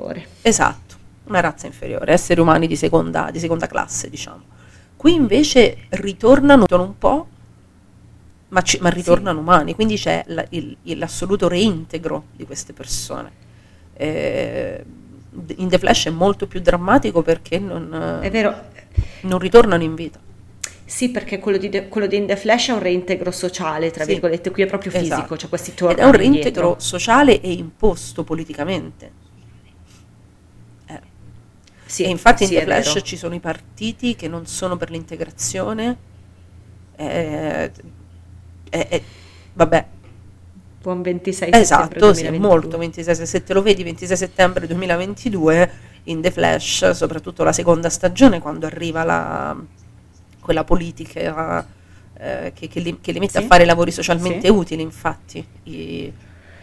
Esatto, 0.41 0.95
una 1.25 1.39
razza 1.39 1.67
inferiore, 1.67 2.13
esseri 2.13 2.39
umani 2.39 2.67
di 2.67 2.75
seconda, 2.75 3.29
di 3.31 3.39
seconda 3.39 3.67
classe, 3.67 4.09
diciamo. 4.09 4.41
Qui 4.95 5.13
invece 5.13 5.85
ritornano 5.89 6.65
un 6.69 6.97
po', 6.97 7.27
ma, 8.49 8.61
ci- 8.61 8.79
ma 8.81 8.89
ritornano 8.89 9.39
umani, 9.39 9.73
quindi 9.75 9.95
c'è 9.97 10.23
la- 10.27 10.45
il- 10.49 10.75
l'assoluto 10.83 11.47
reintegro 11.47 12.25
di 12.35 12.45
queste 12.45 12.73
persone. 12.73 13.31
Eh, 13.93 14.83
in 15.55 15.69
The 15.69 15.77
Flash 15.77 16.07
è 16.07 16.09
molto 16.09 16.45
più 16.47 16.59
drammatico 16.59 17.21
perché 17.21 17.57
non, 17.59 18.19
È 18.21 18.29
vero, 18.29 18.53
non 19.21 19.39
ritornano 19.39 19.83
in 19.83 19.95
vita. 19.95 20.19
Sì, 20.91 21.09
perché 21.09 21.39
quello 21.39 21.57
di, 21.57 21.69
The- 21.69 21.87
quello 21.87 22.05
di 22.05 22.17
In 22.17 22.27
The 22.27 22.35
Flash 22.35 22.67
è 22.67 22.73
un 22.73 22.79
reintegro 22.79 23.31
sociale, 23.31 23.91
tra 23.91 24.03
Sì. 24.03 24.11
virgolette, 24.11 24.51
qui 24.51 24.63
è 24.63 24.65
proprio 24.65 24.91
fisico, 24.91 25.15
Esatto. 25.15 25.37
cioè 25.37 25.47
questi 25.49 25.69
Ed 25.71 25.75
tornano 25.77 26.01
è 26.01 26.05
un 26.05 26.11
reintegro 26.11 26.49
indietro. 26.63 26.79
sociale 26.79 27.39
e 27.39 27.53
imposto 27.53 28.25
politicamente. 28.25 29.11
Eh. 30.87 30.99
Sì, 31.85 32.03
e 32.03 32.09
infatti 32.09 32.45
sì, 32.45 32.53
in 32.55 32.59
The 32.59 32.65
Flash 32.65 32.87
vero. 32.93 33.05
ci 33.05 33.15
sono 33.15 33.33
i 33.35 33.39
partiti 33.39 34.15
che 34.17 34.27
non 34.27 34.45
sono 34.45 34.75
per 34.75 34.89
l'integrazione. 34.91 35.97
eh, 36.97 37.71
eh, 38.69 38.87
eh, 38.89 39.03
vabbè, 39.53 39.85
Buon 40.81 41.01
26 41.01 41.47
settembre 41.53 41.59
esatto, 41.61 42.13
sì, 42.13 42.21
2022. 42.23 42.47
molto 42.47 42.77
26, 42.77 43.15
se- 43.15 43.25
se 43.25 43.43
te 43.43 43.53
lo 43.53 43.61
vedi 43.61 43.83
26 43.83 44.17
settembre 44.17 44.67
2022 44.67 45.71
in 46.05 46.21
The 46.21 46.31
Flash, 46.31 46.89
soprattutto 46.91 47.43
la 47.43 47.53
seconda 47.53 47.89
stagione, 47.89 48.39
quando 48.39 48.65
arriva 48.65 49.03
la, 49.03 49.55
quella 50.41 50.63
politica 50.63 51.65
eh, 52.17 52.51
che, 52.53 52.67
che 52.67 52.79
li, 52.79 52.99
che 52.99 53.11
li 53.11 53.19
mette 53.19 53.37
a 53.37 53.41
Sì. 53.41 53.47
fare 53.47 53.65
lavori 53.65 53.91
socialmente 53.91 54.47
Sì. 54.47 54.53
utili, 54.53 54.81
infatti, 54.81 55.45
i, 55.63 56.11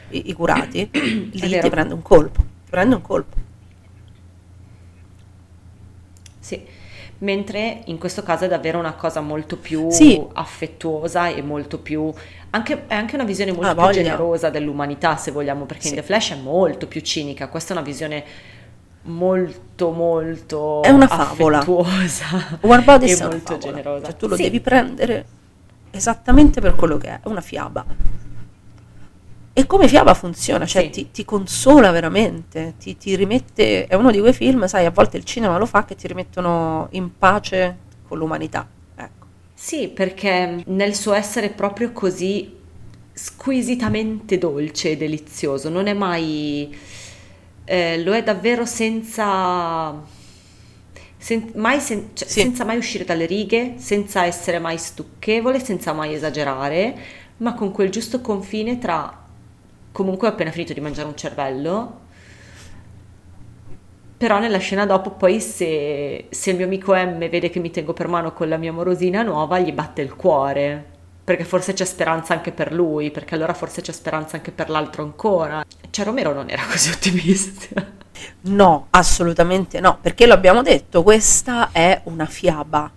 i- 0.08 0.28
i 0.30 0.32
curati, 0.32 0.88
lì 1.32 1.58
ti 1.58 1.68
prende 1.70 1.94
un 1.94 2.02
colpo, 2.02 2.40
ti 2.40 2.70
prende 2.70 2.94
un 2.94 3.02
colpo. 3.02 3.36
Sì, 6.40 6.64
mentre 7.18 7.82
in 7.86 7.98
questo 7.98 8.22
caso 8.22 8.44
è 8.44 8.48
davvero 8.48 8.78
una 8.78 8.92
cosa 8.94 9.20
molto 9.20 9.56
più 9.56 9.90
Sì. 9.90 10.22
affettuosa 10.32 11.28
e 11.28 11.42
molto 11.42 11.78
più... 11.78 12.12
Anche, 12.50 12.86
è 12.86 12.94
anche 12.94 13.14
una 13.16 13.24
visione 13.24 13.52
molto 13.52 13.72
Ah, 13.72 13.84
più 13.84 13.90
generosa 13.90 14.48
dell'umanità, 14.48 15.16
se 15.16 15.30
vogliamo, 15.30 15.64
perché 15.66 15.88
in 15.88 15.94
Sì. 15.94 16.00
The 16.00 16.06
Flash 16.06 16.32
è 16.32 16.36
molto 16.36 16.86
più 16.86 17.00
cinica. 17.02 17.48
Questa 17.48 17.74
è 17.74 17.76
una 17.76 17.84
visione 17.84 18.24
molto, 19.02 19.90
molto 19.90 20.82
È 20.82 20.90
una 20.90 21.06
favola. 21.06 21.58
affettuosa 21.58 22.58
War 22.62 22.84
Bodies 22.84 23.20
e 23.20 23.24
molto 23.24 23.38
favola, 23.58 23.58
generosa. 23.58 24.06
cioè 24.06 24.16
tu 24.16 24.26
lo 24.28 24.36
Sì, 24.36 24.42
devi 24.42 24.60
prendere 24.60 25.26
esattamente 25.90 26.60
per 26.60 26.74
quello 26.74 26.98
che 26.98 27.08
è, 27.08 27.20
è 27.22 27.28
una 27.28 27.40
fiaba. 27.40 27.84
E 29.52 29.66
come 29.66 29.88
fiaba 29.88 30.14
funziona, 30.14 30.66
cioè 30.66 30.82
Sì. 30.84 30.90
ti, 30.90 31.10
ti 31.10 31.24
consola 31.24 31.90
veramente, 31.90 32.74
ti, 32.78 32.96
ti 32.96 33.16
rimette, 33.16 33.86
è 33.86 33.94
uno 33.96 34.12
di 34.12 34.20
quei 34.20 34.32
film, 34.32 34.66
sai, 34.66 34.86
a 34.86 34.90
volte 34.90 35.16
il 35.16 35.24
cinema 35.24 35.58
lo 35.58 35.66
fa 35.66 35.84
che 35.84 35.96
ti 35.96 36.06
rimettono 36.06 36.86
in 36.92 37.16
pace 37.18 37.76
con 38.06 38.18
l'umanità. 38.18 38.68
Ecco. 38.94 39.26
Sì, 39.54 39.88
perché 39.88 40.62
nel 40.66 40.94
suo 40.94 41.12
essere 41.12 41.50
proprio 41.50 41.90
così 41.90 42.54
squisitamente 43.12 44.38
dolce 44.38 44.92
e 44.92 44.96
delizioso, 44.96 45.68
non 45.68 45.88
è 45.88 45.92
mai... 45.92 46.72
eh, 47.68 48.02
lo 48.02 48.14
è 48.14 48.22
davvero 48.22 48.64
senza... 48.64 49.94
sen- 51.16 51.50
mai 51.56 51.80
sen- 51.80 52.10
cioè, 52.14 52.28
Sì. 52.28 52.40
senza 52.40 52.64
mai 52.64 52.76
uscire 52.78 53.04
dalle 53.04 53.26
righe, 53.26 53.74
senza 53.78 54.24
essere 54.24 54.58
mai 54.58 54.78
stucchevole, 54.78 55.60
senza 55.60 55.92
mai 55.92 56.14
esagerare, 56.14 56.96
ma 57.38 57.54
con 57.54 57.72
quel 57.72 57.90
giusto 57.90 58.20
confine 58.20 58.78
tra 58.78 59.26
comunque 59.92 60.28
ho 60.28 60.30
appena 60.30 60.50
finito 60.50 60.72
di 60.72 60.80
mangiare 60.80 61.08
un 61.08 61.16
cervello, 61.16 62.00
però 64.16 64.38
nella 64.40 64.58
scena 64.58 64.84
dopo 64.84 65.10
poi 65.12 65.40
se, 65.40 66.26
se 66.30 66.50
il 66.50 66.56
mio 66.56 66.64
amico 66.66 66.92
M 66.94 67.18
vede 67.28 67.50
che 67.50 67.60
mi 67.60 67.70
tengo 67.70 67.92
per 67.92 68.08
mano 68.08 68.32
con 68.32 68.48
la 68.48 68.56
mia 68.56 68.72
morosina 68.72 69.22
nuova, 69.22 69.58
gli 69.60 69.72
batte 69.72 70.02
il 70.02 70.14
cuore, 70.16 70.96
perché 71.28 71.44
forse 71.44 71.74
c'è 71.74 71.84
speranza 71.84 72.32
anche 72.32 72.52
per 72.52 72.72
lui, 72.72 73.10
perché 73.10 73.34
allora 73.34 73.52
forse 73.52 73.82
c'è 73.82 73.92
speranza 73.92 74.36
anche 74.36 74.50
per 74.50 74.70
l'altro 74.70 75.02
ancora. 75.02 75.62
Cioè 75.90 76.06
Romero 76.06 76.32
non 76.32 76.48
era 76.48 76.62
così 76.64 76.88
ottimista. 76.88 77.86
No, 78.44 78.86
assolutamente 78.88 79.78
no, 79.78 79.98
perché 80.00 80.24
lo 80.24 80.32
abbiamo 80.32 80.62
detto, 80.62 81.02
questa 81.02 81.68
è 81.70 82.00
una 82.04 82.24
fiaba, 82.24 82.90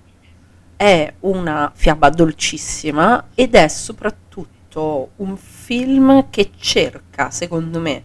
è 0.77 1.13
una 1.19 1.73
fiaba 1.75 2.09
dolcissima 2.09 3.27
ed 3.35 3.53
è 3.53 3.67
soprattutto 3.67 5.09
un 5.17 5.35
film 5.35 6.29
che 6.29 6.51
cerca, 6.57 7.31
secondo 7.31 7.81
me, 7.81 8.01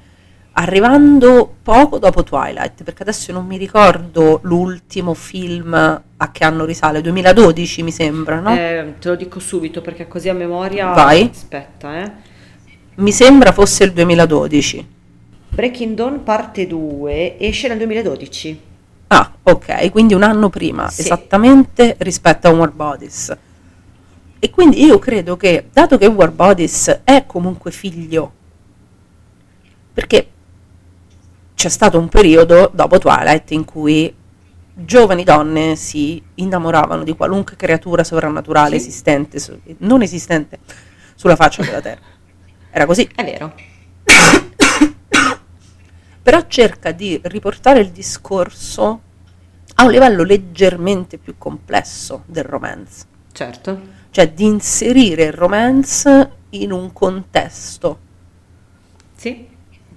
arrivando 0.59 1.55
poco 1.63 1.99
dopo 1.99 2.23
Twilight, 2.23 2.83
perché 2.83 3.03
adesso 3.03 3.31
non 3.33 3.45
mi 3.47 3.59
ricordo 3.59 4.41
l'ultimo 4.43 5.13
film 5.13 5.75
a 5.75 6.33
che 6.33 6.45
anno 6.45 6.65
risale, 6.65 7.03
2012 7.03 7.83
mi 7.83 7.93
sembra, 7.93 8.41
no? 8.41 8.55
Eh, 8.57 8.95
te 8.99 9.09
lo 9.09 9.17
dico 9.17 9.39
subito 9.39 9.83
perché 9.83 10.09
così 10.09 10.31
a 10.31 10.33
memoria... 10.33 10.93
Vai. 10.93 11.29
Aspetta, 11.31 12.03
eh. 12.03 12.13
Mi 12.97 13.13
sembra 13.13 13.53
fosse 13.53 13.85
il 13.85 13.93
2012. 13.93 14.89
Breaking 15.51 15.95
Dawn 15.95 16.23
parte 16.23 16.67
2 16.67 17.39
esce 17.39 17.69
nel 17.69 17.77
2012. 17.77 18.61
Ah, 19.09 19.33
ok, 19.43 19.91
quindi 19.91 20.15
un 20.15 20.23
anno 20.23 20.49
prima, 20.49 20.89
Sì. 20.89 21.03
esattamente 21.03 21.97
rispetto 21.99 22.49
a 22.49 22.51
War 22.53 22.71
Bodies. 22.73 23.37
E 24.39 24.51
quindi 24.51 24.83
io 24.83 24.99
credo 24.99 25.37
che, 25.37 25.69
dato 25.71 25.99
che 25.99 26.07
War 26.07 26.31
Bodies 26.31 27.01
è 27.05 27.25
comunque 27.27 27.71
figlio, 27.71 28.33
perché 29.93 30.29
c'è 31.57 31.69
stato 31.71 31.99
un 31.99 32.09
periodo 32.09 32.71
dopo 32.73 32.99
Twilight 32.99 33.51
in 33.53 33.65
cui 33.65 34.15
giovani 34.75 35.25
donne 35.25 35.75
si 35.75 36.23
innamoravano 36.35 37.03
di 37.03 37.17
qualunque 37.17 37.57
creatura 37.57 38.05
sovrannaturale 38.05 38.79
Sì. 38.79 38.89
esistente, 38.89 39.41
non 39.79 40.03
esistente, 40.03 40.59
sulla 41.15 41.35
faccia 41.35 41.63
della 41.65 41.81
Terra. 41.81 42.03
Era 42.71 42.85
così. 42.85 43.09
È 43.15 43.25
vero. 43.25 43.55
però 46.23 46.45
cerca 46.47 46.93
di 46.93 47.19
riportare 47.25 47.81
il 47.81 47.91
discorso 47.91 49.01
a 49.77 49.85
un 49.85 49.91
livello 49.93 50.25
leggermente 50.25 51.19
più 51.19 51.37
complesso 51.39 52.25
del 52.27 52.45
romance, 52.45 53.05
Certo. 53.33 53.81
cioè 54.11 54.31
di 54.33 54.45
inserire 54.45 55.25
il 55.25 55.33
romance 55.33 56.31
in 56.51 56.73
un 56.73 56.93
contesto, 56.93 57.99
Sì. 59.17 59.47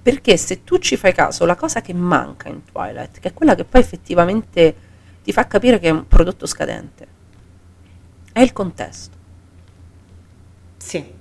Perché 0.02 0.36
se 0.36 0.64
tu 0.64 0.78
ci 0.78 0.96
fai 0.96 1.12
caso, 1.12 1.44
la 1.44 1.56
cosa 1.56 1.80
che 1.80 1.92
manca 1.92 2.48
in 2.48 2.64
Twilight, 2.64 3.20
che 3.20 3.28
è 3.28 3.34
quella 3.34 3.54
che 3.54 3.64
poi 3.64 3.80
effettivamente 3.80 4.74
ti 5.22 5.32
fa 5.32 5.46
capire 5.46 5.78
che 5.78 5.88
è 5.88 5.90
un 5.90 6.06
prodotto 6.06 6.46
scadente, 6.46 7.06
è 8.32 8.40
il 8.40 8.52
contesto. 8.52 9.18
Sì. 10.78 11.18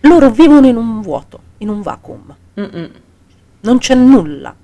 Loro 0.00 0.30
vivono 0.30 0.66
in 0.66 0.76
un 0.76 1.00
vuoto, 1.00 1.40
in 1.58 1.68
un 1.68 1.82
vacuum, 1.82 2.36
Mm-mm. 2.58 2.90
non 3.60 3.78
c'è 3.78 3.94
nulla. 3.94 4.56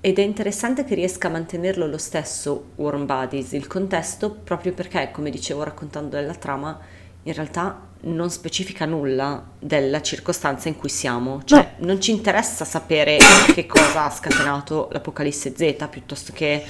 Ed 0.00 0.18
è 0.18 0.22
interessante 0.22 0.84
che 0.84 0.94
riesca 0.94 1.28
a 1.28 1.30
mantenerlo 1.30 1.86
lo 1.86 1.96
stesso 1.96 2.72
Warm 2.74 3.06
Bodies, 3.06 3.52
il 3.52 3.66
contesto, 3.66 4.30
proprio 4.30 4.74
perché, 4.74 5.10
come 5.10 5.30
dicevo 5.30 5.62
raccontando 5.62 6.20
la 6.20 6.34
trama, 6.34 6.78
in 7.24 7.32
realtà 7.32 7.92
non 8.02 8.30
specifica 8.30 8.84
nulla 8.84 9.42
della 9.58 10.02
circostanza 10.02 10.68
in 10.68 10.76
cui 10.76 10.90
siamo. 10.90 11.42
Cioè, 11.44 11.76
non 11.78 12.00
ci 12.00 12.10
interessa 12.10 12.64
sapere 12.64 13.18
che 13.54 13.66
cosa 13.66 14.04
ha 14.04 14.10
scatenato 14.10 14.88
l'Apocalisse 14.92 15.54
Z, 15.56 15.88
piuttosto 15.88 16.32
che 16.32 16.62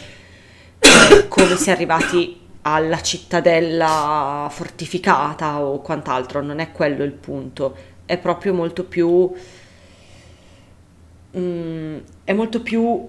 eh, 0.78 1.28
come 1.28 1.56
si 1.56 1.70
è 1.70 1.72
arrivati 1.72 2.40
alla 2.62 3.00
cittadella 3.02 4.48
fortificata 4.50 5.60
o 5.60 5.80
quant'altro. 5.80 6.40
Non 6.40 6.60
è 6.60 6.70
quello 6.70 7.02
il 7.02 7.12
punto. 7.12 7.76
È 8.04 8.16
proprio 8.16 8.54
molto 8.54 8.84
più... 8.84 9.32
mm, 11.36 11.98
è 12.22 12.32
molto 12.32 12.62
più 12.62 13.08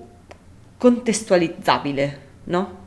contestualizzabile, 0.77 2.21
no? 2.45 2.83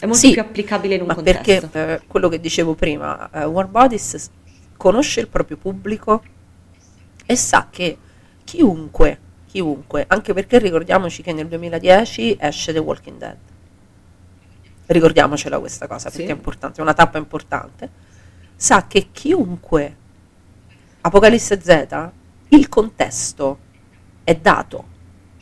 È 0.00 0.06
molto 0.06 0.20
Sì, 0.20 0.32
più 0.32 0.40
applicabile 0.40 0.94
in 0.94 1.02
un 1.02 1.06
Ma 1.08 1.14
contesto. 1.14 1.68
perché 1.68 1.78
eh, 1.78 2.00
quello 2.06 2.28
che 2.28 2.40
dicevo 2.40 2.74
prima, 2.74 3.30
eh, 3.30 3.44
War 3.44 3.66
Bodies 3.66 4.30
conosce 4.76 5.20
il 5.20 5.28
proprio 5.28 5.58
pubblico 5.58 6.22
e 7.26 7.36
sa 7.36 7.68
che 7.70 7.96
chiunque, 8.42 9.18
chiunque, 9.46 10.04
anche 10.08 10.32
perché 10.32 10.58
ricordiamoci 10.58 11.22
che 11.22 11.32
nel 11.34 11.46
2010 11.48 12.36
esce 12.40 12.72
The 12.72 12.78
Walking 12.78 13.18
Dead. 13.18 13.36
Ricordiamocela 14.86 15.58
questa 15.58 15.86
cosa 15.86 16.08
Sì. 16.10 16.16
perché 16.16 16.32
è 16.32 16.34
importante, 16.34 16.78
è 16.80 16.82
una 16.82 16.94
tappa 16.94 17.18
importante. 17.18 17.88
Sa 18.56 18.86
che 18.86 19.08
chiunque 19.12 19.96
Apocalisse 21.02 21.60
Z, 21.62 22.10
il 22.48 22.68
contesto 22.68 23.58
è 24.24 24.34
dato, 24.34 24.84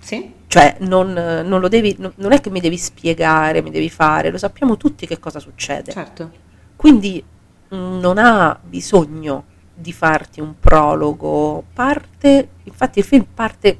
Sì? 0.00 0.32
Cioè 0.48 0.76
non, 0.80 1.12
non 1.12 1.60
lo 1.60 1.68
devi, 1.68 1.94
non 1.98 2.32
è 2.32 2.40
che 2.40 2.50
mi 2.50 2.60
devi 2.60 2.76
spiegare, 2.76 3.62
mi 3.62 3.70
devi 3.70 3.88
fare, 3.90 4.30
lo 4.30 4.38
sappiamo 4.38 4.76
tutti 4.76 5.06
che 5.06 5.18
cosa 5.20 5.38
succede. 5.38 5.92
Certo. 5.92 6.30
Quindi 6.74 7.22
mh, 7.68 7.76
non 7.76 8.18
ha 8.18 8.58
bisogno 8.60 9.44
di 9.74 9.92
farti 9.92 10.40
un 10.40 10.54
prologo, 10.58 11.62
parte, 11.72 12.48
infatti 12.64 12.98
il 12.98 13.04
film 13.04 13.26
parte 13.32 13.78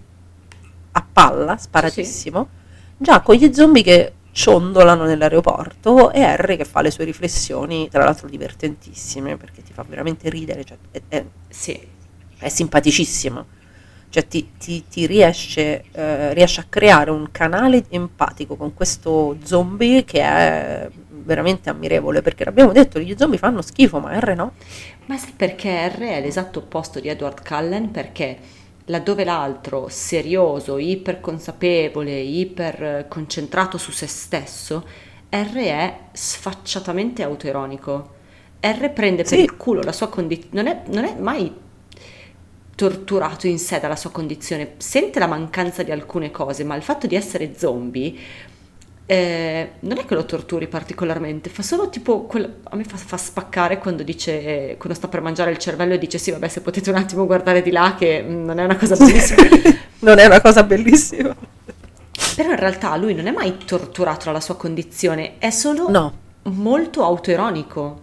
a 0.93 1.05
palla, 1.11 1.57
sparatissimo, 1.57 2.49
già 2.97 3.20
con 3.20 3.35
gli 3.35 3.53
zombie 3.53 3.82
che 3.82 4.12
ciondolano 4.31 5.05
nell'aeroporto 5.05 6.12
e 6.12 6.23
Harry 6.23 6.57
che 6.57 6.65
fa 6.65 6.81
le 6.82 6.90
sue 6.90 7.05
riflessioni, 7.05 7.89
tra 7.89 8.05
l'altro 8.05 8.28
divertentissime, 8.28 9.36
perché 9.36 9.62
ti 9.62 9.73
fa 9.73 9.85
veramente 9.89 10.28
ridere, 10.28 10.65
cioè, 10.65 10.77
è- 10.90 11.01
è- 11.09 11.24
Sì. 11.49 11.81
è 12.39 12.49
simpaticissimo. 12.49 13.47
Cioè 14.10 14.26
ti, 14.26 14.52
ti- 14.59 14.86
ti 14.89 15.06
riesce, 15.06 15.85
eh, 15.93 16.32
riesce 16.35 16.60
a 16.60 16.66
creare 16.68 17.10
un 17.10 17.30
canale 17.30 17.85
empatico 17.90 18.56
con 18.56 18.72
questo 18.74 19.36
zombie 19.44 20.05
che 20.05 20.20
è 20.22 20.89
veramente 21.10 21.68
ammirevole, 21.70 22.22
perché 22.22 22.44
l'abbiamo 22.44 22.72
detto, 22.72 22.98
gli 23.01 23.14
zombie 23.16 23.39
fanno 23.39 23.60
schifo, 23.62 23.98
ma 24.01 24.18
R 24.18 24.35
no. 24.35 24.52
Ma 25.06 25.16
sai 25.16 25.32
perché 25.35 25.89
R 25.89 25.98
è 26.01 26.20
l'esatto 26.20 26.60
opposto 26.60 27.01
di 27.01 27.09
Edward 27.09 27.43
Cullen? 27.47 27.90
Perché 27.90 28.39
laddove 28.86 29.24
l'altro, 29.24 29.89
serioso, 29.89 30.78
iperconsapevole, 30.78 32.18
iper 32.18 33.06
concentrato 33.09 33.78
su 33.78 33.90
se 33.90 34.06
stesso, 34.06 34.86
R 35.30 35.55
è 35.55 35.98
sfacciatamente 36.12 37.22
autoironico. 37.22 38.16
R 38.60 38.90
prende 38.93 39.24
per 39.24 39.39
Sì. 39.39 39.40
il 39.40 39.56
culo 39.56 39.82
la 39.82 39.93
sua 39.93 40.09
condizione, 40.09 40.62
non 40.62 40.82
non 40.94 41.05
è 41.05 41.14
mai 41.18 41.55
torturato 42.79 43.49
in 43.49 43.59
sé 43.59 43.81
dalla 43.81 43.97
sua 43.97 44.11
condizione, 44.11 44.75
sente 44.77 45.19
la 45.19 45.27
mancanza 45.27 45.83
di 45.83 45.91
alcune 45.91 46.31
cose, 46.31 46.63
ma 46.63 46.77
il 46.77 46.83
fatto 46.83 47.09
di 47.09 47.17
essere 47.17 47.55
zombie 47.57 48.15
eh, 49.05 49.71
non 49.81 49.99
è 49.99 50.05
che 50.05 50.15
lo 50.15 50.25
torturi 50.25 50.69
particolarmente, 50.69 51.51
fa 51.51 51.63
solo 51.63 51.89
tipo, 51.89 52.23
quel- 52.23 52.59
a 52.63 52.77
me 52.77 52.85
fa, 52.85 52.97
fa 52.97 53.17
spaccare 53.17 53.79
quando 53.79 54.05
dice, 54.05 54.77
quando 54.79 54.97
sta 54.97 55.09
per 55.09 55.23
mangiare 55.23 55.51
il 55.51 55.59
cervello 55.59 55.95
e 55.95 55.99
dice 55.99 56.19
sì 56.19 56.31
vabbè 56.31 56.47
se 56.47 56.61
potete 56.61 56.91
un 56.91 56.97
attimo 56.97 57.27
guardare 57.27 57.63
di 57.63 57.73
là 57.73 57.97
che 57.99 58.23
mm, 58.23 58.45
non 58.45 58.59
è 58.61 58.65
una 58.65 58.77
cosa 58.77 58.95
bellissima. 58.97 59.43
Non 60.01 60.19
è 60.21 60.27
una 60.27 60.41
cosa 60.41 60.63
bellissima? 60.63 61.35
Però 62.37 62.51
in 62.51 62.57
realtà 62.57 62.95
lui 62.97 63.15
non 63.15 63.27
è 63.27 63.33
mai 63.33 63.57
torturato 63.65 64.27
dalla 64.27 64.39
sua 64.41 64.55
condizione, 64.57 65.39
è 65.39 65.51
solo 65.51 65.89
No. 65.91 66.13
molto 66.45 67.03
autoironico. 67.03 68.03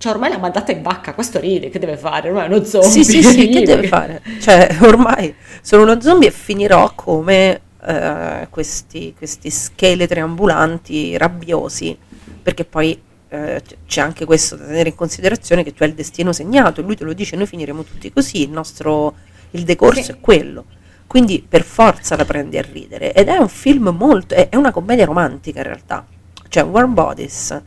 Cioè 0.00 0.12
ormai 0.12 0.30
l'ha 0.30 0.38
mandata 0.38 0.72
in 0.72 0.80
vacca, 0.80 1.12
questo 1.12 1.38
ride, 1.38 1.68
che 1.68 1.78
deve 1.78 1.98
fare? 1.98 2.30
Ormai 2.30 2.44
è 2.44 2.46
uno 2.48 2.64
zombie. 2.64 2.88
Sì, 2.88 3.04
sì, 3.04 3.22
sì, 3.22 3.48
che 3.48 3.60
deve 3.68 3.86
fare? 3.86 4.22
Cioè, 4.40 4.78
ormai 4.80 5.34
sono 5.60 5.82
uno 5.82 6.00
zombie 6.00 6.28
e 6.28 6.30
finirò 6.30 6.92
come 6.94 7.60
eh, 7.84 8.46
questi, 8.48 9.12
questi 9.14 9.50
scheletri 9.50 10.20
ambulanti 10.20 11.18
rabbiosi, 11.18 11.94
perché 12.42 12.64
poi 12.64 12.98
eh, 13.28 13.60
c'è 13.86 14.00
anche 14.00 14.24
questo 14.24 14.56
da 14.56 14.64
tenere 14.64 14.88
in 14.88 14.94
considerazione 14.94 15.62
che 15.62 15.74
tu 15.74 15.82
hai 15.82 15.90
il 15.90 15.94
destino 15.94 16.32
segnato, 16.32 16.80
e 16.80 16.84
lui 16.84 16.96
te 16.96 17.04
lo 17.04 17.12
dice, 17.12 17.36
noi 17.36 17.46
finiremo 17.46 17.82
tutti 17.84 18.10
così, 18.10 18.40
il 18.44 18.50
nostro, 18.50 19.16
il 19.50 19.64
decorso 19.64 20.02
Sì. 20.02 20.12
è 20.12 20.16
quello. 20.18 20.64
Quindi 21.06 21.44
per 21.46 21.62
forza 21.62 22.16
la 22.16 22.24
prendi 22.24 22.56
a 22.56 22.62
ridere. 22.62 23.12
Ed 23.12 23.28
è 23.28 23.36
un 23.36 23.48
film 23.50 23.88
molto, 23.90 24.34
è, 24.34 24.48
è 24.48 24.56
una 24.56 24.70
commedia 24.72 25.04
romantica 25.04 25.58
in 25.58 25.66
realtà. 25.66 26.06
Cioè, 26.48 26.62
Warm 26.64 26.94
Bodies, 26.94 27.60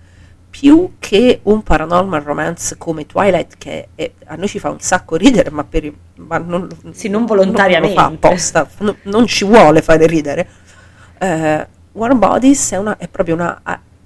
più 0.53 0.97
che 0.99 1.39
un 1.43 1.63
paranormal 1.63 2.21
romance 2.21 2.77
come 2.77 3.07
Twilight, 3.07 3.55
che 3.57 3.87
è- 3.95 4.11
a 4.25 4.35
noi 4.35 4.47
ci 4.47 4.59
fa 4.59 4.69
un 4.69 4.79
sacco 4.79 5.15
ridere, 5.15 5.49
ma, 5.49 5.63
per, 5.63 5.91
ma 6.17 6.37
non, 6.37 6.67
Sì, 6.91 7.09
non 7.09 7.25
volontariamente. 7.25 7.99
Non 7.99 8.11
lo 8.11 8.17
fa 8.19 8.27
apposta, 8.27 8.69
no- 8.81 8.97
non 9.03 9.25
ci 9.25 9.45
vuole 9.45 9.81
fare 9.81 10.05
ridere. 10.05 10.47
Eh, 11.17 11.67
Warm 11.93 12.19
Bodies 12.19 12.71
è, 12.71 12.77
una, 12.77 12.97
è 12.97 13.07
proprio 13.07 13.33
una... 13.33 13.59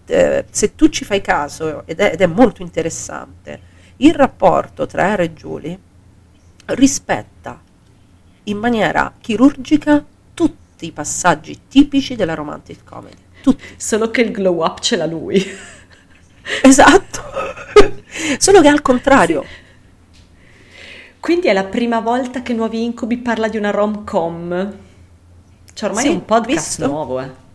eh, 0.06 0.46
se 0.50 0.74
tu 0.76 0.88
ci 0.88 1.04
fai 1.04 1.20
caso, 1.20 1.84
ed 1.86 2.00
è, 2.00 2.12
ed 2.14 2.22
è 2.22 2.28
molto 2.28 2.62
interessante, 2.62 3.60
il 3.98 4.14
rapporto 4.14 4.86
tra 4.86 5.06
Era 5.06 5.24
e 5.24 5.34
Julie 5.34 5.78
rispetta 6.68 7.60
in 8.44 8.58
maniera 8.58 9.14
chirurgica 9.20 10.02
tutti 10.34 10.86
i 10.86 10.94
passaggi 10.94 11.60
tipici 11.68 12.16
della 12.16 12.36
romantic 12.36 12.86
comedy. 12.86 13.18
Tutti. 13.42 13.64
Solo 13.76 14.10
che 14.12 14.22
il 14.22 14.32
glow 14.32 14.64
up 14.64 14.80
ce 14.80 14.96
l'ha 14.96 15.06
lui. 15.06 15.76
Esatto. 16.64 17.22
Solo 18.38 18.62
che 18.62 18.68
al 18.68 18.82
contrario. 18.82 19.44
Quindi 21.20 21.48
è 21.48 21.54
la 21.54 21.66
prima 21.66 22.00
volta 22.00 22.42
che 22.42 22.54
Nuovi 22.54 22.84
Incubi 22.84 23.18
parla 23.18 23.48
di 23.48 23.58
una 23.58 23.72
rom-com. 23.72 24.74
Cioè 25.74 25.90
ormai 25.90 26.04
Sì, 26.04 26.10
è 26.10 26.14
un 26.14 26.26
podcast 26.26 26.68
visto? 26.78 26.88
nuovo, 26.88 27.20
eh. 27.20 27.46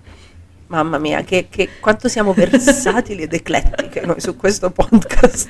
Mamma 0.67 0.99
mia, 0.99 1.23
che, 1.23 1.49
che- 1.51 1.69
quanto 1.81 2.09
siamo 2.09 2.33
versatili 2.33 3.23
ed 3.23 3.33
eclettiche 3.35 4.03
noi 4.07 4.21
su 4.21 4.37
questo 4.37 4.71
podcast. 4.71 5.49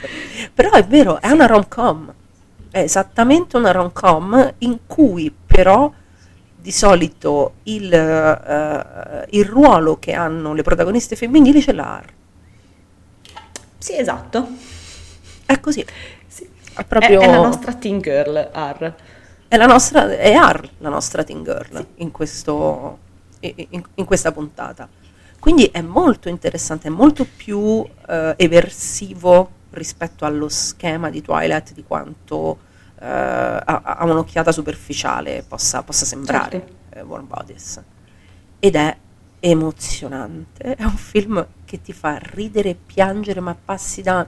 Però 0.55 0.71
è 0.73 0.85
vero, 0.85 1.21
è 1.21 1.31
una 1.31 1.47
rom-com. 1.47 2.13
È 2.71 2.79
esattamente 2.79 3.57
una 3.57 3.71
rom-com 3.73 4.55
in 4.59 4.79
cui 4.87 5.33
però 5.47 5.93
di 6.57 6.71
solito 6.73 7.55
il, 7.65 7.93
eh, 7.93 9.27
il 9.31 9.45
ruolo 9.45 9.99
che 9.99 10.13
hanno 10.13 10.55
le 10.55 10.63
protagoniste 10.63 11.17
femminili 11.17 11.61
ce 11.61 11.73
l'ha. 11.73 12.03
Sì, 13.83 13.99
esatto. 13.99 14.47
È 15.45 15.59
così. 15.59 15.85
Sì. 16.29 16.49
È 16.73 16.81
È, 16.81 16.85
proprio... 16.85 17.21
è 17.21 17.27
la 17.27 17.41
nostra 17.41 17.75
teen 17.75 18.01
girl, 18.01 18.49
Ar. 18.53 18.95
È 19.49 19.57
la 19.57 19.67
nostra, 19.67 20.09
è 20.09 20.33
Har 20.35 20.71
la 20.79 20.89
nostra 20.89 21.25
teen 21.25 21.43
girl 21.43 21.85
in, 21.97 22.13
questo, 22.13 22.99
in, 23.41 23.83
in 23.95 24.05
questa 24.05 24.31
puntata. 24.31 24.89
Quindi 25.41 25.67
è 25.67 25.81
molto 25.81 26.29
interessante, 26.29 26.87
è 26.87 26.91
molto 26.91 27.27
più 27.27 27.85
eh, 28.07 28.35
eversivo 28.37 29.51
rispetto 29.71 30.25
allo 30.25 30.49
schema 30.49 31.11
di 31.11 31.21
Twilight 31.21 31.73
di 31.73 31.83
quanto 31.83 32.59
eh, 33.01 33.05
a, 33.07 33.83
a 33.83 34.05
un'occhiata 34.05 34.53
superficiale 34.53 35.45
possa, 35.47 35.83
possa 35.83 36.05
sembrare 36.05 36.51
Certo. 36.51 36.99
eh, 36.99 37.03
Warm 37.03 37.27
Bodies. 37.27 37.83
Ed 38.61 38.77
è 38.77 38.97
emozionante, 39.41 40.77
è 40.77 40.85
un 40.85 40.97
film 40.97 41.45
che 41.73 41.81
ti 41.81 41.95
fa 41.95 42.19
ridere 42.21 42.69
e 42.71 42.77
piangere, 42.85 43.41
ma 43.41 43.57
passi 43.65 44.03
da, 44.03 44.27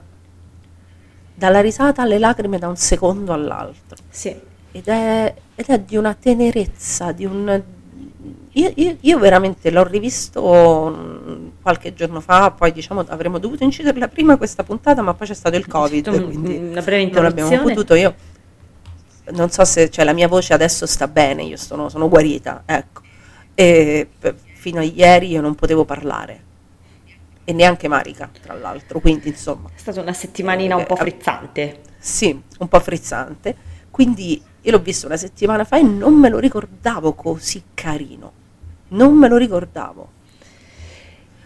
dalla 1.31 1.61
risata 1.61 2.01
alle 2.01 2.17
lacrime 2.17 2.57
da 2.57 2.67
un 2.67 2.75
secondo 2.75 3.33
all'altro 3.33 3.97
Sì. 4.09 4.35
ed 4.71 4.87
è, 4.87 5.31
ed 5.53 5.65
è 5.67 5.79
di 5.79 5.95
una 5.95 6.15
tenerezza, 6.15 7.11
di 7.11 7.23
un... 7.25 7.61
Io, 8.53 8.71
io- 8.75 8.97
io 8.99 9.19
veramente 9.19 9.69
l'ho 9.69 9.83
rivisto 9.83 10.41
qualche 11.61 11.93
giorno 11.93 12.19
fa, 12.19 12.49
poi 12.49 12.71
diciamo 12.71 13.01
avremmo 13.09 13.37
dovuto 13.37 13.63
inciderla 13.63 14.07
prima 14.07 14.37
questa 14.37 14.63
puntata, 14.63 15.03
ma 15.03 15.13
poi 15.13 15.27
c'è 15.27 15.33
stato 15.35 15.55
il 15.55 15.67
Covid, 15.67 16.07
Un- 16.07 16.23
quindi 16.25 16.57
una 16.57 16.81
breve 16.81 17.11
non 17.11 17.25
abbiamo 17.25 17.51
interruzione. 17.51 17.63
potuto. 17.73 17.93
Io 17.93 18.15
non 19.33 19.51
so 19.51 19.63
se 19.65 19.91
cioè, 19.91 20.03
la 20.03 20.13
mia 20.13 20.27
voce 20.27 20.53
adesso 20.53 20.87
sta 20.87 21.07
bene, 21.07 21.43
io 21.43 21.57
sono, 21.57 21.89
sono 21.89 22.09
guarita, 22.09 22.63
ecco. 22.65 23.01
E 23.53 24.09
fino 24.55 24.79
a 24.79 24.83
ieri 24.83 25.29
io 25.29 25.41
non 25.41 25.53
potevo 25.53 25.85
parlare. 25.85 26.41
E 27.47 27.53
neanche 27.53 27.87
Marica, 27.87 28.29
tra 28.41 28.55
l'altro, 28.55 28.99
quindi 28.99 29.29
insomma. 29.29 29.69
È 29.73 29.77
stata 29.79 30.01
una 30.01 30.13
settimanina 30.13 30.75
un 30.75 30.85
po' 30.85 30.95
Eh, 30.95 30.97
frizzante. 30.97 31.79
Sì, 31.99 32.41
un 32.59 32.67
po' 32.67 32.79
frizzante. 32.79 33.55
Quindi 33.91 34.41
io 34.61 34.71
l'ho 34.71 34.79
visto 34.79 35.05
una 35.05 35.15
settimana 35.17 35.63
fa 35.63 35.77
e 35.77 35.83
non 35.83 36.15
me 36.15 36.29
lo 36.29 36.39
ricordavo 36.39 37.13
così 37.13 37.61
carino. 37.73 38.31
Non 38.89 39.13
me 39.15 39.27
lo 39.27 39.37
ricordavo. 39.37 40.09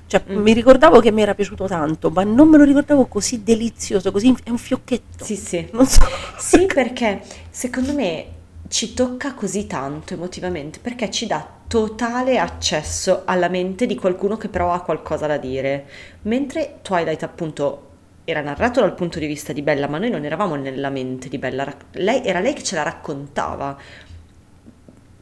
Cioè, 0.08 0.24
Mm. 0.28 0.38
mi 0.42 0.54
ricordavo 0.54 1.02
che 1.02 1.12
mi 1.12 1.22
era 1.22 1.36
piaciuto 1.36 1.68
tanto, 1.68 2.10
ma 2.10 2.24
non 2.24 2.48
me 2.48 2.58
lo 2.58 2.64
ricordavo 2.64 3.06
così 3.06 3.44
delizioso, 3.44 4.12
così 4.12 4.36
è 4.44 4.50
un 4.50 4.58
fiocchetto. 4.58 5.24
Sì, 5.24 5.36
sì. 5.36 5.70
So. 5.86 6.00
Sì, 6.38 6.66
perché 6.66 7.22
secondo 7.50 7.94
me 7.94 8.26
ci 8.70 8.94
tocca 8.94 9.34
così 9.34 9.68
tanto 9.68 10.14
emotivamente, 10.16 10.80
perché 10.80 11.12
ci 11.12 11.28
dà 11.28 11.58
totale 11.70 12.40
accesso 12.40 13.22
alla 13.26 13.48
mente 13.48 13.86
di 13.86 13.94
qualcuno 13.94 14.38
che 14.38 14.50
però 14.50 14.74
ha 14.74 14.82
qualcosa 14.82 15.28
da 15.28 15.38
dire. 15.38 15.86
Mentre 16.24 16.80
Twilight 16.82 17.22
appunto 17.22 17.90
era 18.24 18.42
narrato 18.42 18.80
dal 18.80 18.96
punto 18.96 19.20
di 19.20 19.28
vista 19.28 19.54
di 19.54 19.62
Bella, 19.62 19.88
ma 19.88 20.00
noi 20.00 20.10
non 20.10 20.26
eravamo 20.26 20.56
nella 20.56 20.90
mente 20.90 21.30
di 21.30 21.38
Bella, 21.38 21.72
lei, 21.92 22.26
era 22.26 22.40
lei 22.40 22.54
che 22.54 22.64
ce 22.64 22.74
la 22.74 22.82
raccontava, 22.82 23.78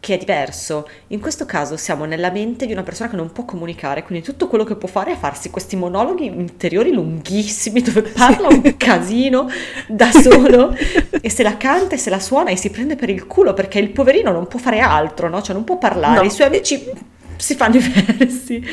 che 0.08 0.14
è 0.14 0.18
diverso. 0.18 0.88
In 1.08 1.20
questo 1.20 1.46
caso 1.46 1.76
siamo 1.76 2.06
nella 2.06 2.32
mente 2.32 2.66
di 2.66 2.72
una 2.72 2.84
persona 2.84 3.10
che 3.10 3.18
non 3.18 3.34
può 3.34 3.44
comunicare, 3.44 4.04
quindi 4.04 4.24
tutto 4.24 4.48
quello 4.48 4.64
che 4.64 4.78
può 4.78 4.88
fare 4.88 5.12
è 5.12 5.18
farsi 5.18 5.50
questi 5.50 5.76
monologhi 5.76 6.28
interiori 6.28 6.94
lunghissimi 6.94 7.82
dove 7.82 8.04
parla 8.04 8.48
un 8.48 8.76
casino 8.78 9.50
da 9.90 10.10
solo 10.10 10.74
e 11.20 11.30
se 11.30 11.44
la 11.44 11.58
canta 11.58 11.96
e 11.96 11.98
se 11.98 12.10
la 12.10 12.22
suona 12.22 12.52
e 12.52 12.56
si 12.56 12.70
prende 12.70 12.96
per 12.96 13.10
il 13.10 13.28
culo 13.28 13.54
perché 13.54 13.80
il 13.80 13.90
poverino 13.90 14.32
non 14.32 14.48
può 14.48 14.60
fare 14.60 14.80
altro, 14.80 15.28
no? 15.28 15.42
Cioè 15.42 15.54
non 15.54 15.66
può 15.66 15.78
parlare, 15.78 16.20
No. 16.22 16.26
i 16.26 16.32
suoi 16.32 16.48
amici 16.48 16.90
si 17.36 17.56
fanno 17.56 17.76
i 17.76 17.80
versi 17.80 18.64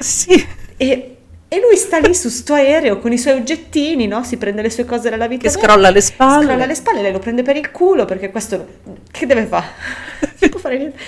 Sì, 0.00 0.46
e, 0.76 1.13
e 1.54 1.60
lui 1.60 1.76
sta 1.76 1.98
lì 1.98 2.12
su 2.14 2.28
sto 2.30 2.54
aereo 2.54 2.98
con 2.98 3.12
i 3.12 3.18
suoi 3.18 3.34
oggettini, 3.34 4.08
no? 4.08 4.24
Si 4.24 4.36
prende 4.38 4.60
le 4.60 4.70
sue 4.70 4.84
cose 4.84 5.08
dalla 5.08 5.28
vita 5.28 5.42
che 5.42 5.50
scrolla 5.50 5.88
le 5.88 6.00
spalle. 6.00 6.46
scrolla 6.46 6.66
le 6.66 6.74
spalle, 6.74 7.00
lei 7.00 7.12
lo 7.12 7.20
prende 7.20 7.42
per 7.42 7.54
il 7.54 7.70
culo 7.70 8.04
perché 8.04 8.32
questo 8.32 8.66
che 9.08 9.24
deve 9.24 9.46
fare? 9.46 9.66
Non 10.40 10.50
può 10.50 10.58
fare 10.58 10.78
niente. 10.78 10.98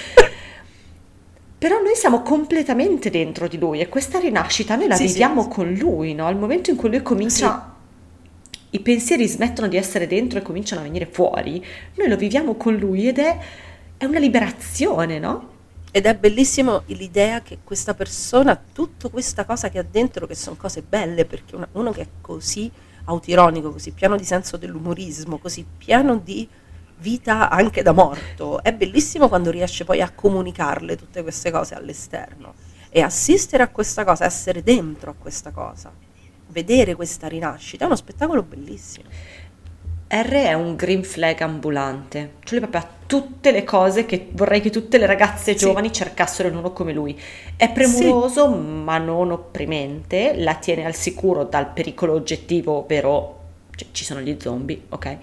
Però 1.58 1.80
noi 1.82 1.96
siamo 1.96 2.22
completamente 2.22 3.10
dentro 3.10 3.48
di 3.48 3.58
lui 3.58 3.80
e 3.80 3.88
questa 3.88 4.20
rinascita 4.20 4.76
noi 4.76 4.86
la 4.86 4.94
Sì, 4.94 5.08
sì, 5.08 5.12
viviamo 5.14 5.42
sì. 5.42 5.48
con 5.48 5.72
lui, 5.72 6.14
no? 6.14 6.26
Al 6.26 6.36
momento 6.36 6.70
in 6.70 6.76
cui 6.76 6.90
lui 6.90 7.02
comincia 7.02 7.74
i 8.70 8.80
pensieri 8.80 9.26
smettono 9.26 9.66
di 9.66 9.76
essere 9.76 10.06
dentro 10.06 10.38
e 10.38 10.42
cominciano 10.42 10.80
a 10.80 10.84
venire 10.84 11.08
fuori, 11.10 11.64
noi 11.94 12.08
lo 12.08 12.16
viviamo 12.16 12.54
con 12.54 12.76
lui 12.76 13.08
ed 13.08 13.18
è, 13.18 13.36
è 13.96 14.04
una 14.04 14.20
liberazione, 14.20 15.18
no? 15.18 15.54
Ed 15.96 16.04
è 16.04 16.14
bellissimo 16.14 16.82
l'idea 16.88 17.40
che 17.40 17.60
questa 17.64 17.94
persona, 17.94 18.54
tutta 18.54 19.08
questa 19.08 19.46
cosa 19.46 19.70
che 19.70 19.78
ha 19.78 19.82
dentro, 19.82 20.26
che 20.26 20.34
sono 20.34 20.54
cose 20.54 20.82
belle, 20.82 21.24
perché 21.24 21.56
una- 21.56 21.68
uno 21.72 21.90
che 21.90 22.02
è 22.02 22.06
così 22.20 22.70
autironico, 23.04 23.72
così 23.72 23.92
pieno 23.92 24.14
di 24.14 24.24
senso 24.24 24.58
dell'umorismo, 24.58 25.38
così 25.38 25.64
pieno 25.64 26.18
di 26.18 26.46
vita 26.98 27.48
anche 27.48 27.80
da 27.80 27.92
morto, 27.92 28.62
è 28.62 28.74
bellissimo 28.74 29.28
quando 29.28 29.50
riesce 29.50 29.84
poi 29.86 30.02
a 30.02 30.10
comunicarle 30.10 30.96
tutte 30.96 31.22
queste 31.22 31.50
cose 31.50 31.74
all'esterno 31.74 32.52
e 32.90 33.00
assistere 33.00 33.62
a 33.62 33.68
questa 33.68 34.04
cosa, 34.04 34.26
essere 34.26 34.62
dentro 34.62 35.12
a 35.12 35.14
questa 35.18 35.50
cosa, 35.50 35.90
vedere 36.48 36.94
questa 36.94 37.26
rinascita, 37.26 37.84
è 37.84 37.86
uno 37.86 37.96
spettacolo 37.96 38.42
bellissimo. 38.42 39.08
R 40.08 40.30
è 40.30 40.52
un 40.52 40.76
green 40.76 41.02
flag 41.02 41.40
ambulante, 41.40 42.34
cioè 42.44 42.58
lui 42.58 42.68
proprio 42.68 42.80
ha 42.80 42.94
tutte 43.06 43.50
le 43.50 43.64
cose 43.64 44.06
che 44.06 44.28
vorrei 44.32 44.60
che 44.60 44.70
tutte 44.70 44.98
le 44.98 45.06
ragazze 45.06 45.52
Sì. 45.52 45.58
giovani 45.58 45.92
cercassero 45.92 46.48
in 46.48 46.56
uno 46.56 46.72
come 46.72 46.92
lui. 46.92 47.18
È 47.56 47.70
premuroso 47.70 48.48
ma 48.48 48.98
non 48.98 49.32
opprimente, 49.32 50.34
la 50.36 50.54
tiene 50.54 50.84
al 50.84 50.94
sicuro 50.94 51.44
dal 51.44 51.72
pericolo 51.72 52.12
oggettivo, 52.12 52.72
ovvero 52.74 53.40
cioè, 53.74 53.88
ci 53.90 54.04
sono 54.04 54.20
gli 54.20 54.36
zombie, 54.38 54.80
ok? 54.88 55.16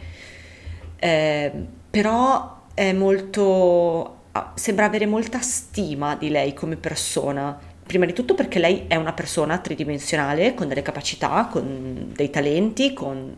Eh, 0.97 1.51
però 1.89 2.61
è 2.73 2.91
molto... 2.91 4.17
sembra 4.55 4.85
avere 4.85 5.05
molta 5.05 5.39
stima 5.41 6.15
di 6.15 6.29
lei 6.29 6.53
come 6.53 6.75
persona. 6.75 7.57
Prima 7.85 8.05
di 8.05 8.13
tutto 8.13 8.33
perché 8.33 8.59
lei 8.59 8.85
è 8.87 8.95
una 8.95 9.13
persona 9.13 9.57
tridimensionale, 9.57 10.53
con 10.53 10.67
delle 10.67 10.81
capacità, 10.81 11.47
con 11.51 12.11
dei 12.15 12.29
talenti, 12.29 12.93
con 12.93 13.35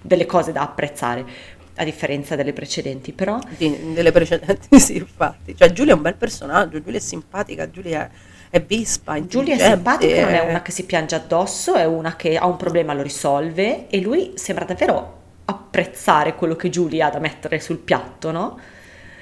delle 0.00 0.26
cose 0.26 0.52
da 0.52 0.62
apprezzare, 0.62 1.24
a 1.76 1.84
differenza 1.84 2.36
delle 2.36 2.52
precedenti, 2.52 3.12
però 3.12 3.38
Di- 3.56 3.92
delle 3.94 4.12
precedenti, 4.12 4.68
sì, 4.78 4.96
infatti. 4.96 5.56
Cioè, 5.56 5.72
Giulia 5.72 5.92
è 5.92 5.96
un 5.96 6.02
bel 6.02 6.16
personaggio, 6.16 6.82
Giulia 6.82 6.98
è 6.98 7.02
simpatica, 7.02 7.70
Giulia 7.70 8.06
è, 8.06 8.10
è 8.50 8.62
vispa, 8.62 9.24
Giulia 9.26 9.56
è 9.56 9.58
simpatica, 9.58 10.20
non 10.20 10.34
è 10.34 10.40
è- 10.42 10.48
una 10.50 10.62
che 10.62 10.72
si 10.72 10.84
piange 10.84 11.14
addosso, 11.14 11.74
è 11.74 11.84
una 11.84 12.16
che 12.16 12.36
ha 12.36 12.46
un 12.46 12.56
problema, 12.56 12.92
lo 12.94 13.02
risolve 13.02 13.88
e 13.88 14.00
lui 14.00 14.32
sembra 14.34 14.64
davvero 14.64 15.18
apprezzare 15.46 16.34
quello 16.34 16.54
che 16.56 16.68
Giulia 16.68 17.06
ha 17.06 17.10
da 17.10 17.18
mettere 17.18 17.60
sul 17.60 17.78
piatto, 17.78 18.30
no? 18.30 18.58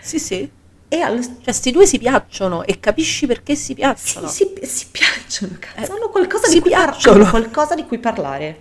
Sì, 0.00 0.18
sì. 0.18 0.50
E 0.90 1.00
allo 1.00 1.20
Cioè, 1.22 1.52
sti 1.52 1.70
due 1.70 1.86
si 1.86 1.98
piacciono 1.98 2.64
e 2.64 2.80
capisci 2.80 3.26
perché 3.26 3.54
si 3.54 3.66
Sì, 3.68 3.74
piacciono. 3.74 4.26
si, 4.28 4.54
si 4.62 4.86
piacciono, 4.90 5.56
cazzo, 5.58 5.92
Eh, 5.92 5.94
hanno 5.94 6.08
qualcosa 6.08 6.48
di 6.48 6.60
cui 6.60 6.70
par- 6.70 6.96
qualcosa 7.30 7.74
di 7.74 7.84
cui 7.84 7.98
parlare. 7.98 8.58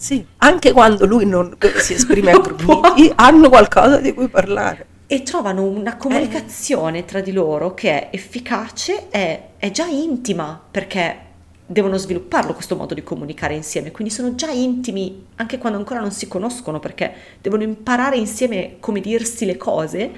Sì, 0.00 0.24
anche 0.38 0.72
quando 0.72 1.04
lui 1.04 1.26
non 1.26 1.54
si 1.76 1.92
esprime 1.92 2.30
a 2.30 2.38
Non 2.40 2.56
può. 2.56 2.80
grugniti, 2.80 3.12
hanno 3.16 3.50
qualcosa 3.50 3.98
di 3.98 4.14
cui 4.14 4.28
parlare. 4.28 4.86
E 5.06 5.22
trovano 5.22 5.62
una 5.64 5.98
comunicazione 5.98 7.04
tra 7.04 7.20
di 7.20 7.32
loro 7.32 7.74
che 7.74 7.90
è 7.90 8.08
efficace, 8.10 9.10
è, 9.10 9.48
è 9.58 9.70
già 9.70 9.84
intima, 9.84 10.58
perché 10.70 11.18
devono 11.66 11.98
svilupparlo 11.98 12.54
questo 12.54 12.76
modo 12.76 12.94
di 12.94 13.02
comunicare 13.02 13.54
insieme, 13.54 13.90
quindi 13.90 14.10
sono 14.10 14.34
già 14.34 14.48
intimi 14.48 15.26
anche 15.36 15.58
quando 15.58 15.78
ancora 15.78 16.00
non 16.00 16.12
si 16.12 16.26
conoscono, 16.28 16.80
perché 16.80 17.12
devono 17.42 17.62
imparare 17.62 18.16
insieme 18.16 18.76
come 18.80 19.00
dirsi 19.00 19.44
le 19.44 19.58
cose, 19.58 20.10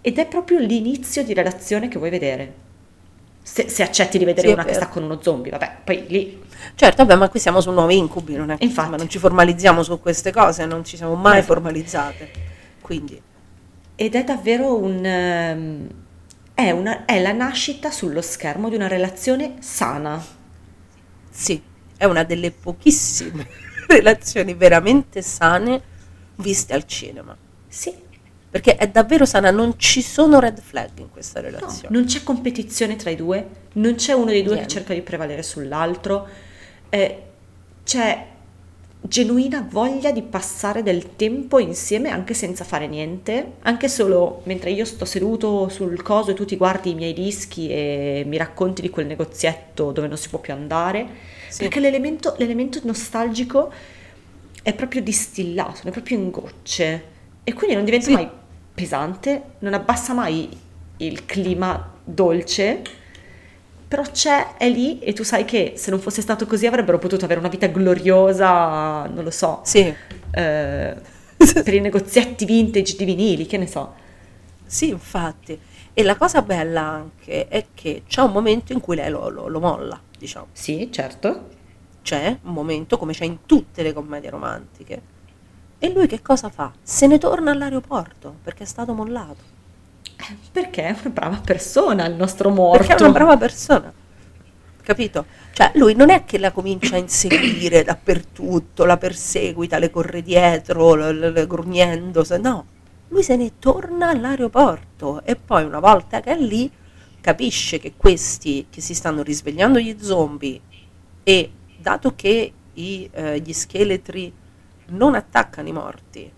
ed 0.00 0.18
è 0.18 0.26
proprio 0.26 0.58
l'inizio 0.58 1.22
di 1.22 1.34
relazione 1.34 1.86
che 1.86 1.98
vuoi 1.98 2.10
vedere. 2.10 2.66
Se, 3.50 3.68
se 3.68 3.82
accetti 3.82 4.18
di 4.18 4.24
vedere 4.24 4.48
Sì, 4.48 4.52
una 4.52 4.64
che 4.64 4.74
sta 4.74 4.88
con 4.88 5.02
uno 5.02 5.20
zombie, 5.22 5.50
vabbè, 5.50 5.80
poi 5.84 6.06
lì 6.08 6.46
Certo, 6.74 7.04
vabbè, 7.04 7.18
ma 7.18 7.28
qui 7.28 7.40
siamo 7.40 7.60
su 7.60 7.70
nuovi 7.72 7.96
incubi, 7.98 8.34
non 8.36 8.50
è 8.50 8.58
che 8.58 8.64
Infatti. 8.64 8.96
non 8.96 9.08
ci 9.08 9.18
formalizziamo 9.18 9.82
su 9.82 10.00
queste 10.00 10.32
cose, 10.32 10.64
non 10.66 10.84
ci 10.84 10.96
siamo 10.96 11.14
mai 11.14 11.40
Ma- 11.40 11.42
formalizzate. 11.42 12.30
Quindi, 12.80 13.22
Ed 13.94 14.14
è 14.14 14.24
davvero 14.24 14.76
un... 14.76 15.04
ehm, 15.04 15.88
È, 16.54 16.70
una- 16.70 17.04
è 17.04 17.20
la 17.20 17.32
nascita 17.32 17.90
sullo 17.90 18.22
schermo 18.22 18.68
di 18.68 18.74
una 18.76 18.88
relazione 18.88 19.56
sana. 19.60 20.24
sì, 21.30 21.62
è 21.96 22.04
una 22.04 22.24
delle 22.24 22.52
pochissime 22.52 23.48
relazioni 23.88 24.54
veramente 24.54 25.22
sane 25.22 25.82
viste 26.36 26.74
al 26.74 26.84
cinema. 26.86 27.36
Sì, 27.68 27.94
Perché 28.50 28.76
è 28.76 28.88
davvero 28.88 29.26
sana, 29.26 29.50
non 29.50 29.74
ci 29.78 30.00
sono 30.00 30.40
red 30.40 30.58
flag 30.60 30.90
in 30.98 31.10
questa 31.10 31.40
no, 31.40 31.46
relazione. 31.50 31.88
non 31.94 32.06
c'è 32.06 32.22
competizione 32.22 32.96
tra 32.96 33.10
i 33.10 33.16
due, 33.16 33.46
non 33.74 33.94
c'è 33.96 34.12
uno 34.14 34.26
dei 34.26 34.42
due 34.42 34.54
Niente. 34.54 34.72
che 34.72 34.78
cerca 34.80 34.94
di 34.94 35.02
prevalere 35.02 35.42
sull'altro, 35.42 36.26
eh, 36.88 37.22
c'è 37.84 38.26
genuina 39.00 39.66
voglia 39.70 40.10
di 40.10 40.22
passare 40.22 40.82
del 40.82 41.14
tempo 41.14 41.58
insieme 41.60 42.08
anche 42.08 42.32
senza 42.34 42.64
fare 42.64 42.86
niente, 42.88 43.52
anche 43.62 43.88
solo 43.88 44.40
mentre 44.44 44.70
io 44.70 44.84
sto 44.84 45.04
seduto 45.04 45.68
sul 45.68 46.02
coso 46.02 46.30
e 46.30 46.34
tu 46.34 46.44
ti 46.46 46.56
guardi 46.56 46.90
i 46.90 46.94
miei 46.94 47.12
dischi 47.12 47.68
e 47.70 48.24
mi 48.26 48.36
racconti 48.38 48.80
di 48.82 48.90
quel 48.90 49.06
negozietto 49.06 49.92
dove 49.92 50.08
non 50.08 50.16
si 50.16 50.28
può 50.30 50.38
più 50.40 50.52
andare, 50.54 51.06
Sì. 51.48 51.58
perché 51.60 51.80
l'elemento, 51.80 52.34
l'elemento 52.38 52.80
nostalgico 52.84 53.70
è 54.62 54.72
proprio 54.74 55.02
distillato, 55.02 55.86
è 55.86 55.90
proprio 55.90 56.16
in 56.18 56.30
gocce 56.30 57.04
e 57.44 57.52
quindi 57.52 57.76
non 57.76 57.84
diventa 57.84 58.06
Sì. 58.06 58.12
mai 58.12 58.28
pesante, 58.78 59.42
non 59.58 59.74
abbassa 59.74 60.14
mai 60.14 60.48
il 60.98 61.24
clima 61.26 61.94
dolce, 62.04 62.82
però 63.88 64.02
c'è, 64.02 64.56
è 64.56 64.68
lì 64.68 65.00
e 65.00 65.12
tu 65.14 65.24
sai 65.24 65.44
che 65.44 65.72
se 65.76 65.90
non 65.90 65.98
fosse 65.98 66.20
stato 66.22 66.46
così 66.46 66.66
avrebbero 66.66 66.98
potuto 66.98 67.24
avere 67.24 67.40
una 67.40 67.48
vita 67.48 67.66
gloriosa, 67.66 69.06
non 69.06 69.24
lo 69.24 69.30
so, 69.30 69.60
Sì, 69.64 69.80
eh, 70.30 70.94
per 71.36 71.74
i 71.74 71.80
negozietti 71.80 72.44
vintage 72.44 72.94
di 72.96 73.04
vinili, 73.04 73.46
che 73.46 73.56
ne 73.58 73.66
so. 73.66 73.94
sì, 74.66 74.88
infatti. 74.90 75.58
E 75.94 76.02
la 76.04 76.16
cosa 76.16 76.42
bella 76.42 76.82
anche 76.82 77.48
è 77.48 77.66
che 77.74 78.02
c'è 78.06 78.20
un 78.20 78.30
momento 78.30 78.72
in 78.72 78.80
cui 78.80 78.94
lei 78.94 79.10
lo, 79.10 79.28
lo- 79.30 79.48
lo 79.48 79.58
molla, 79.58 80.00
diciamo. 80.16 80.46
Sì, 80.52 80.88
certo. 80.92 81.48
C'è 82.02 82.38
un 82.42 82.52
momento, 82.52 82.96
come 82.98 83.12
c'è 83.12 83.24
in 83.24 83.38
tutte 83.46 83.82
le 83.82 83.92
commedie 83.92 84.30
romantiche. 84.30 85.02
E 85.78 85.92
lui 85.92 86.06
che 86.06 86.20
cosa 86.22 86.48
fa? 86.48 86.72
Se 86.82 87.06
ne 87.06 87.18
torna 87.18 87.52
all'aeroporto 87.52 88.34
perché 88.42 88.64
è 88.64 88.66
stato 88.66 88.92
mollato. 88.94 89.56
Perché 90.50 90.86
è 90.86 90.96
una 91.00 91.10
brava 91.10 91.40
persona 91.44 92.06
il 92.06 92.14
nostro 92.14 92.50
morto. 92.50 92.78
Perché 92.78 92.94
è 92.96 93.02
una 93.02 93.12
brava 93.12 93.36
persona. 93.36 93.92
Capito? 94.82 95.26
Cioè, 95.52 95.72
lui 95.74 95.94
non 95.94 96.10
è 96.10 96.24
che 96.24 96.38
la 96.38 96.50
comincia 96.50 96.96
a 96.96 96.98
inseguire 96.98 97.84
dappertutto, 97.84 98.84
la 98.84 98.96
perseguita, 98.96 99.78
le 99.78 99.90
corre 99.90 100.22
dietro, 100.22 100.94
l- 100.94 101.16
l- 101.16 101.32
l- 101.32 101.46
grugnendo. 101.46 102.24
No, 102.40 102.66
lui 103.08 103.22
se 103.22 103.36
ne 103.36 103.58
torna 103.58 104.08
all'aeroporto 104.08 105.22
e 105.24 105.36
poi 105.36 105.64
una 105.64 105.80
volta 105.80 106.20
che 106.20 106.32
è 106.32 106.38
lì 106.38 106.70
capisce 107.20 107.78
che 107.78 107.94
questi 107.96 108.66
che 108.70 108.80
si 108.80 108.94
stanno 108.94 109.22
risvegliando 109.22 109.78
gli 109.78 109.96
zombie 110.00 110.60
e 111.22 111.50
dato 111.76 112.14
che 112.14 112.52
i, 112.74 113.08
eh, 113.12 113.40
gli 113.40 113.52
scheletri 113.52 114.32
non 114.90 115.14
attaccano 115.14 115.68
i 115.68 115.72
morti, 115.72 116.30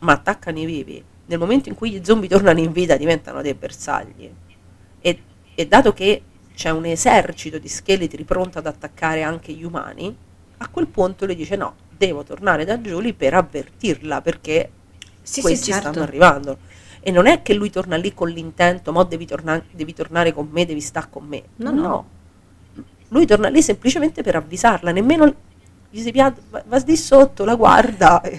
ma 0.00 0.12
attaccano 0.12 0.58
i 0.58 0.64
vivi, 0.64 1.02
nel 1.26 1.38
momento 1.38 1.68
in 1.68 1.74
cui 1.74 1.90
gli 1.90 2.04
zombie 2.04 2.28
tornano 2.28 2.60
in 2.60 2.72
vita 2.72 2.96
diventano 2.96 3.42
dei 3.42 3.54
bersagli. 3.54 4.30
E, 5.00 5.22
e 5.54 5.66
dato 5.66 5.92
che 5.92 6.22
c'è 6.54 6.70
un 6.70 6.86
esercito 6.86 7.58
di 7.58 7.68
scheletri 7.68 8.24
pronto 8.24 8.58
ad 8.58 8.66
attaccare 8.66 9.22
anche 9.22 9.52
gli 9.52 9.62
umani, 9.64 10.16
a 10.58 10.68
quel 10.68 10.88
punto 10.88 11.24
lui 11.24 11.36
dice 11.36 11.56
no, 11.56 11.74
devo 11.96 12.24
tornare 12.24 12.64
da 12.64 12.78
Julie 12.78 13.14
per 13.14 13.34
avvertirla 13.34 14.20
perché 14.22 14.70
Sì, 15.22 15.34
sì, 15.34 15.40
questi 15.40 15.72
certo. 15.72 15.90
stanno 15.90 16.04
arrivando. 16.04 16.58
E 17.00 17.10
non 17.12 17.26
è 17.26 17.42
che 17.42 17.54
lui 17.54 17.70
torna 17.70 17.96
lì 17.96 18.12
con 18.12 18.28
l'intento, 18.28 18.92
mo 18.92 19.04
devi, 19.04 19.24
torna- 19.24 19.62
devi 19.70 19.94
tornare 19.94 20.32
con 20.32 20.48
me, 20.50 20.66
devi 20.66 20.80
stare 20.80 21.06
con 21.08 21.26
me. 21.26 21.42
No, 21.56 21.70
no. 21.70 22.06
Lui 23.08 23.24
torna 23.24 23.48
lì 23.48 23.62
semplicemente 23.62 24.22
per 24.22 24.34
avvisarla, 24.34 24.90
nemmeno 24.90 25.32
gli 25.90 26.00
si 26.00 26.10
pianta, 26.12 26.40
va, 26.50 26.62
va 26.66 26.78
di 26.80 26.96
sotto, 26.96 27.44
la 27.44 27.54
guarda. 27.54 28.20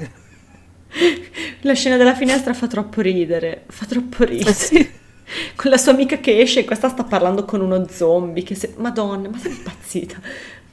La 1.61 1.73
scena 1.73 1.97
della 1.97 2.15
finestra 2.15 2.53
fa 2.53 2.67
troppo 2.67 3.01
ridere, 3.01 3.63
fa 3.67 3.85
troppo 3.85 4.23
ridere. 4.23 4.53
Sì. 4.53 4.97
Con 5.55 5.69
la 5.69 5.77
sua 5.77 5.91
amica 5.91 6.17
che 6.17 6.39
esce 6.39 6.61
e 6.61 6.65
questa 6.65 6.89
sta 6.89 7.03
parlando 7.03 7.45
con 7.45 7.61
uno 7.61 7.88
zombie, 7.88 8.41
che 8.41 8.55
se... 8.55 8.73
Madonna, 8.77 9.30
ma 9.30 9.38
sei 9.38 9.51
impazzita. 9.51 10.19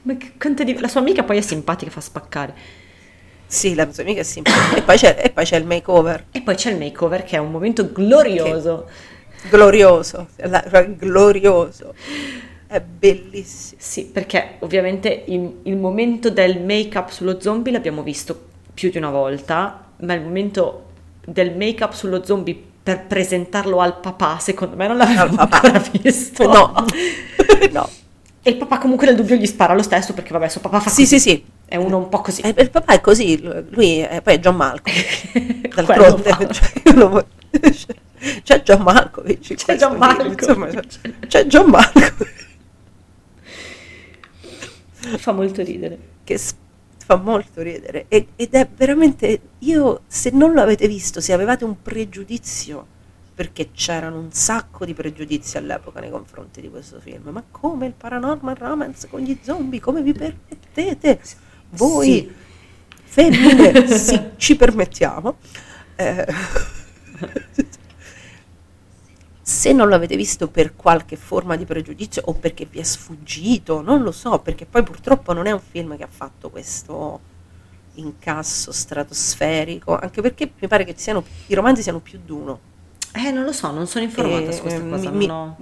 Ma 0.01 0.15
che 0.17 0.63
di- 0.63 0.79
La 0.79 0.87
sua 0.87 1.01
amica 1.01 1.21
poi 1.23 1.37
è 1.37 1.41
simpatica, 1.41 1.91
fa 1.91 2.01
spaccare. 2.01 2.53
Sì, 3.45 3.75
la 3.75 3.87
sua 3.91 4.01
amica 4.01 4.21
è 4.21 4.23
simpatica. 4.23 4.75
e, 4.77 4.81
poi 4.81 4.97
c'è, 4.97 5.21
e 5.23 5.29
poi 5.29 5.45
c'è 5.45 5.57
il 5.57 5.65
makeover, 5.65 6.25
E 6.31 6.41
poi 6.41 6.55
c'è 6.55 6.71
il 6.71 6.79
makeover 6.79 7.23
che 7.23 7.35
è 7.35 7.39
un 7.39 7.51
momento 7.51 7.91
glorioso. 7.91 8.89
glorioso, 9.49 10.29
la- 10.37 10.65
glorioso. 10.83 11.93
È 12.67 12.81
bellissimo. 12.81 13.79
Sì, 13.81 14.05
perché 14.05 14.55
ovviamente 14.59 15.23
il, 15.27 15.59
il 15.63 15.77
momento 15.77 16.29
del 16.29 16.59
make-up 16.61 17.09
sullo 17.09 17.39
zombie 17.39 17.71
l'abbiamo 17.71 18.03
visto 18.03 18.37
più 18.73 18.89
di 18.89 18.97
una 18.97 19.09
volta, 19.09 19.85
ma 20.01 20.13
il 20.13 20.21
momento 20.21 20.83
del 21.25 21.55
make-up 21.55 21.93
sullo 21.93 22.25
zombie 22.25 22.61
per 22.83 23.05
presentarlo 23.05 23.79
al 23.79 23.99
papà, 23.99 24.37
secondo 24.39 24.75
me 24.75 24.87
non 24.87 24.97
papà. 24.97 25.41
ancora 25.43 25.81
visto. 25.91 26.45
No, 26.45 26.85
no. 27.71 27.89
E 28.41 28.49
il 28.49 28.57
papà 28.57 28.77
comunque 28.79 29.07
nel 29.07 29.15
dubbio 29.15 29.35
gli 29.35 29.45
spara 29.45 29.73
lo 29.73 29.81
stesso 29.81 30.13
perché 30.13 30.31
vabbè, 30.33 30.49
suo 30.49 30.61
papà 30.61 30.81
fa 30.81 30.89
Sì, 30.89 31.03
così. 31.03 31.19
sì, 31.19 31.29
sì. 31.29 31.45
È 31.65 31.77
uno 31.77 31.97
un 31.97 32.09
po' 32.09 32.19
così. 32.19 32.41
Eh, 32.41 32.53
il 32.57 32.69
papà 32.69 32.93
è 32.93 33.01
così, 33.01 33.41
lui 33.71 33.99
è, 33.99 34.21
poi 34.21 34.35
è 34.35 34.39
John 34.39 34.55
Malkovich. 34.57 35.71
D'altronde, 35.73 36.37
cioè, 36.51 37.25
c'è 38.43 38.61
John 38.63 38.81
Malkovich. 38.81 39.53
C'è 39.53 39.75
John 39.77 39.95
Malkovich. 39.97 41.27
c'è 41.27 41.45
John 41.45 41.69
Malkovich 41.69 42.46
Fa 45.17 45.31
molto 45.31 45.63
ridere. 45.63 45.97
che 46.23 46.39
fa 47.07 47.15
molto 47.15 47.61
ridere 47.61 48.05
e- 48.09 48.27
ed 48.35 48.53
è 48.53 48.67
veramente, 48.75 49.39
io 49.59 50.01
se 50.07 50.29
non 50.31 50.51
lo 50.53 50.61
avete 50.61 50.87
visto, 50.87 51.21
se 51.21 51.31
avevate 51.31 51.63
un 51.63 51.81
pregiudizio, 51.81 52.85
perché 53.33 53.71
c'erano 53.71 54.19
un 54.19 54.31
sacco 54.33 54.83
di 54.83 54.93
pregiudizi 54.93 55.57
all'epoca 55.57 55.99
nei 56.01 56.09
confronti 56.09 56.59
di 56.59 56.69
questo 56.69 56.99
film, 56.99 57.29
ma 57.29 57.43
come 57.49 57.85
il 57.85 57.93
paranormal 57.93 58.55
romance 58.55 59.07
con 59.07 59.21
gli 59.21 59.37
zombie, 59.41 59.79
come 59.79 60.01
vi 60.01 60.11
permettete? 60.13 61.19
Voi 61.69 62.05
Sì. 62.27 62.31
femmine 63.03 63.87
sì, 63.97 64.19
ci 64.37 64.55
permettiamo. 64.57 65.37
Eh, 65.95 66.25
se 69.49 69.71
non 69.71 69.87
l'avete 69.87 70.17
visto 70.17 70.49
per 70.49 70.75
qualche 70.75 71.15
forma 71.15 71.55
di 71.55 71.63
pregiudizio 71.63 72.21
o 72.25 72.33
perché 72.33 72.65
vi 72.69 72.79
è 72.79 72.83
sfuggito, 72.83 73.79
non 73.79 74.03
lo 74.03 74.11
so, 74.11 74.39
perché 74.39 74.65
poi 74.65 74.83
purtroppo 74.83 75.31
non 75.31 75.45
è 75.45 75.51
un 75.51 75.61
film 75.61 75.95
che 75.95 76.03
ha 76.03 76.09
fatto 76.11 76.49
questo 76.49 77.21
incasso 77.93 78.73
stratosferico, 78.73 79.97
anche 79.97 80.21
perché 80.21 80.51
mi 80.59 80.67
pare 80.67 80.83
che 80.83 80.95
siano, 80.97 81.23
i 81.45 81.53
romanzi 81.53 81.81
siano 81.81 81.99
più 81.99 82.19
di 82.25 82.29
uno. 82.29 82.59
Eh, 83.13 83.31
non 83.31 83.45
lo 83.45 83.53
so, 83.53 83.71
non 83.71 83.87
sono 83.87 84.03
informata 84.03 84.49
E, 84.49 84.51
su 84.51 84.63
questa 84.63 84.83
eh, 84.83 84.89
cosa. 84.89 85.11
mi- 85.11 85.29
ho- 85.29 85.55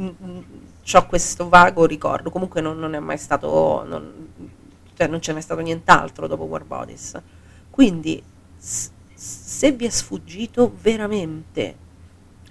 ho 0.91 1.06
questo 1.06 1.48
vago 1.48 1.86
ricordo, 1.86 2.32
comunque 2.32 2.62
non, 2.62 2.80
non 2.80 2.95
è 2.95 2.99
mai 2.99 3.20
stato, 3.20 3.86
non, 3.88 4.30
cioè 4.95 5.06
non 5.06 5.20
c'è 5.20 5.32
mai 5.32 5.44
stato 5.44 5.62
nient'altro 5.62 6.26
dopo 6.26 6.45
War 6.45 6.64
Bodies. 6.64 7.22
Quindi, 7.70 8.20
se 8.57 9.72
vi 9.74 9.86
è 9.86 9.90
sfuggito, 9.90 10.74
veramente 10.82 11.84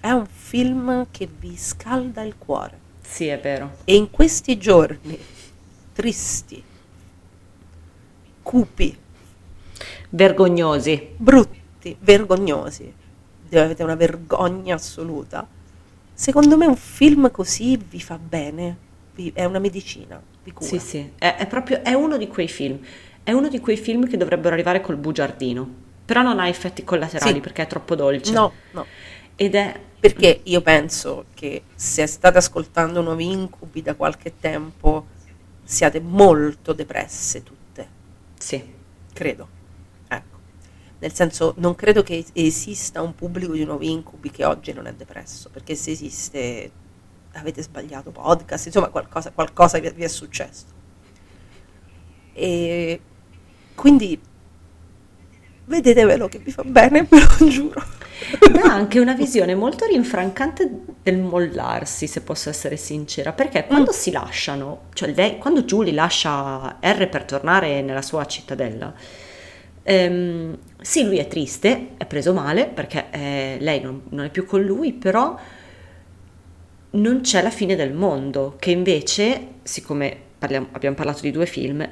è 0.05 0.11
un 0.11 0.27
film 0.27 1.07
che 1.09 1.27
vi 1.39 1.57
scalda 1.57 2.21
il 2.21 2.35
cuore. 2.37 2.77
Sì, 3.01 3.25
è 3.25 3.39
vero. 3.39 3.77
E 3.85 3.95
in 3.95 4.11
questi 4.11 4.55
giorni 4.59 5.17
tristi, 5.93 6.63
cupi, 8.43 8.97
Vergognosi. 10.09 11.09
brutti, 11.17 11.95
vergognosi, 11.99 12.93
avete 13.51 13.83
una 13.83 13.95
vergogna 13.95 14.75
assoluta, 14.75 15.47
secondo 16.13 16.55
me 16.57 16.65
un 16.67 16.75
film 16.75 17.31
così 17.31 17.75
vi 17.77 17.99
fa 17.99 18.17
bene, 18.19 18.77
vi- 19.15 19.31
è 19.33 19.45
una 19.45 19.59
medicina, 19.59 20.21
vi 20.43 20.51
cura. 20.51 20.69
Sì, 20.69 20.79
sì, 20.79 21.11
è, 21.17 21.35
è 21.35 21.47
proprio, 21.47 21.81
è 21.83 21.93
uno 21.93 22.17
di 22.17 22.27
quei 22.27 22.47
film. 22.47 22.79
È 23.23 23.31
uno 23.31 23.47
di 23.47 23.59
quei 23.59 23.75
film 23.77 24.07
che 24.07 24.17
dovrebbero 24.17 24.53
arrivare 24.53 24.81
col 24.81 24.97
bugiardino. 24.97 25.67
Però 26.05 26.21
non 26.21 26.37
ha 26.39 26.47
effetti 26.47 26.83
collaterali 26.83 27.33
Sì. 27.33 27.39
perché 27.39 27.63
è 27.63 27.67
troppo 27.67 27.95
dolce. 27.95 28.31
No, 28.31 28.51
no, 28.71 28.85
Ed 29.35 29.55
è... 29.55 29.79
perché 30.05 30.41
io 30.43 30.61
penso 30.61 31.25
che 31.33 31.63
se 31.73 32.05
state 32.05 32.37
ascoltando 32.37 33.01
Nuovi 33.01 33.31
Incubi 33.31 33.81
da 33.81 33.95
qualche 33.95 34.33
tempo 34.39 35.07
siate 35.63 35.99
molto 35.99 36.73
depresse 36.73 37.41
tutte, 37.41 37.87
Sì. 38.37 38.63
credo. 39.11 39.47
Ecco. 40.07 40.37
Nel 40.99 41.11
senso, 41.11 41.55
non 41.57 41.73
credo 41.73 42.03
che 42.03 42.23
esista 42.33 43.01
un 43.01 43.15
pubblico 43.15 43.53
di 43.53 43.63
Nuovi 43.63 43.89
Incubi 43.89 44.29
che 44.29 44.45
oggi 44.45 44.73
non 44.73 44.85
è 44.85 44.93
depresso, 44.93 45.49
perché 45.49 45.73
se 45.73 45.89
esiste 45.89 46.71
avete 47.31 47.63
sbagliato 47.63 48.11
podcast, 48.11 48.67
insomma 48.67 48.89
qualcosa, 48.89 49.31
qualcosa 49.31 49.79
vi, 49.79 49.89
vi 49.89 50.03
è 50.03 50.07
successo. 50.07 50.65
E 52.31 53.01
quindi 53.73 54.21
vedetevelo 55.65 56.27
che 56.27 56.37
vi 56.37 56.51
fa 56.51 56.61
bene, 56.63 57.01
ve 57.09 57.19
lo 57.39 57.49
giuro. 57.49 57.83
Dà 58.51 58.61
anche 58.73 58.99
una 58.99 59.13
visione 59.13 59.55
molto 59.55 59.85
rinfrancante 59.85 60.69
del 61.03 61.17
mollarsi, 61.17 62.07
se 62.07 62.21
posso 62.21 62.49
essere 62.49 62.77
sincera, 62.77 63.33
perché 63.33 63.65
quando 63.65 63.91
si 63.91 64.11
lasciano, 64.11 64.83
cioè 64.93 65.11
lei- 65.13 65.37
quando 65.37 65.63
Julie 65.63 65.93
lascia 65.93 66.77
R 66.81 67.09
per 67.09 67.23
tornare 67.25 67.81
nella 67.81 68.01
sua 68.01 68.25
cittadella, 68.25 68.93
ehm, 69.83 70.57
sì, 70.81 71.03
lui 71.03 71.17
è 71.17 71.27
triste, 71.27 71.89
è 71.97 72.05
preso 72.05 72.33
male 72.33 72.67
perché 72.67 73.07
eh, 73.11 73.57
lei 73.59 73.81
non, 73.81 74.03
non 74.09 74.25
è 74.25 74.29
più 74.29 74.45
con 74.45 74.61
lui, 74.61 74.93
però 74.93 75.37
non 76.91 77.21
c'è 77.21 77.41
la 77.41 77.49
fine 77.49 77.75
del 77.75 77.93
mondo, 77.93 78.55
che 78.59 78.71
invece, 78.71 79.47
siccome 79.63 80.15
parliamo- 80.39 80.67
abbiamo 80.71 80.95
parlato 80.95 81.21
di 81.21 81.31
due 81.31 81.45
film, 81.45 81.87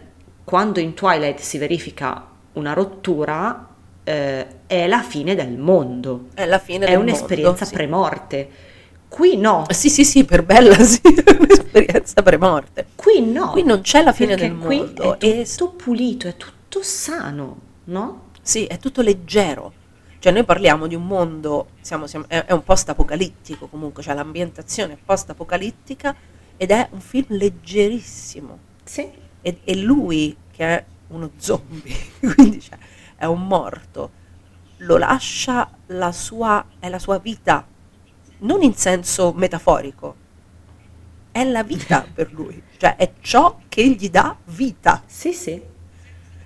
quando 0.46 0.80
in 0.80 0.94
Twilight 0.94 1.40
si 1.40 1.58
verifica 1.58 2.26
una 2.54 2.74
rottura, 2.74 3.68
eh, 4.04 4.48
è 4.68 4.88
la 4.88 5.02
fine 5.02 5.36
del 5.36 5.58
mondo, 5.58 6.28
È 6.34 6.46
la 6.46 6.60
fine 6.60 6.86
è 6.86 6.92
del 6.92 7.00
un'esperienza 7.00 7.50
mondo, 7.50 7.66
sì. 7.66 7.74
premorte. 7.74 8.50
Qui 9.08 9.38
no, 9.38 9.66
Sì, 9.70 9.90
sì, 9.90 10.04
sì, 10.04 10.26
per 10.26 10.44
bella 10.44 10.76
sì, 10.84 11.00
è 11.02 11.36
un'esperienza 11.40 12.22
premorte. 12.24 12.88
qui 12.96 13.22
no. 13.22 13.52
Qui 13.52 13.64
non 13.64 13.82
c'è 13.82 14.02
la 14.04 14.12
fine 14.12 14.36
del 14.36 14.54
mondo. 14.54 15.20
È 15.20 15.26
e 15.28 15.46
tutto 15.46 15.72
pulito, 15.74 16.28
è 16.28 16.36
tutto 16.36 16.82
sano, 16.82 17.58
no? 17.86 18.30
Sì, 18.42 18.66
è 18.66 18.78
tutto 18.80 19.02
leggero. 19.02 19.74
Cioè 20.20 20.32
noi 20.32 20.44
parliamo 20.46 20.88
di 20.88 20.96
un 20.96 21.06
mondo, 21.06 21.68
siamo- 21.82 22.08
siamo- 22.08 22.26
è, 22.28 22.46
è 22.46 22.54
un 22.54 22.64
post-apocalittico 22.64 23.68
comunque, 23.68 24.02
cioè 24.02 24.16
l'ambientazione 24.16 24.94
è 24.94 24.98
post-apocalittica 25.04 26.16
ed 26.58 26.72
è 26.72 26.88
un 26.92 27.00
film 27.02 27.26
leggerissimo. 27.30 28.58
Sì. 28.84 29.08
E, 29.42 29.58
e 29.64 29.76
lui, 29.76 30.36
che 30.52 30.64
è 30.66 30.84
uno 31.10 31.32
zombie, 31.38 31.94
quindi 32.36 32.62
cioè, 32.62 32.78
è 33.24 33.26
un 33.26 33.48
morto, 33.48 34.12
lo 34.80 34.98
lascia 34.98 35.70
la 35.88 36.12
sua, 36.12 36.64
è 36.80 36.90
la 36.90 37.00
sua 37.00 37.20
vita, 37.20 37.66
non 38.40 38.62
in 38.62 38.74
senso 38.76 39.32
metaforico, 39.34 40.16
è 41.32 41.44
la 41.46 41.64
vita 41.64 42.06
per 42.14 42.34
lui, 42.34 42.62
cioè 42.78 42.96
è 42.98 43.14
ciò 43.22 43.60
che 43.70 43.88
gli 43.90 44.10
dà 44.10 44.36
vita 44.46 45.02
Sì, 45.06 45.32
sì. 45.34 45.62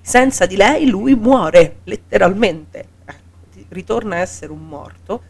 senza 0.01 0.45
di 0.45 0.55
lei 0.55 0.87
lui 0.87 1.15
muore 1.15 1.77
letteralmente 1.85 2.87
Ecco, 3.05 3.65
ritorna 3.69 4.15
a 4.15 4.19
essere 4.19 4.51
un 4.51 4.65
morto 4.67 5.21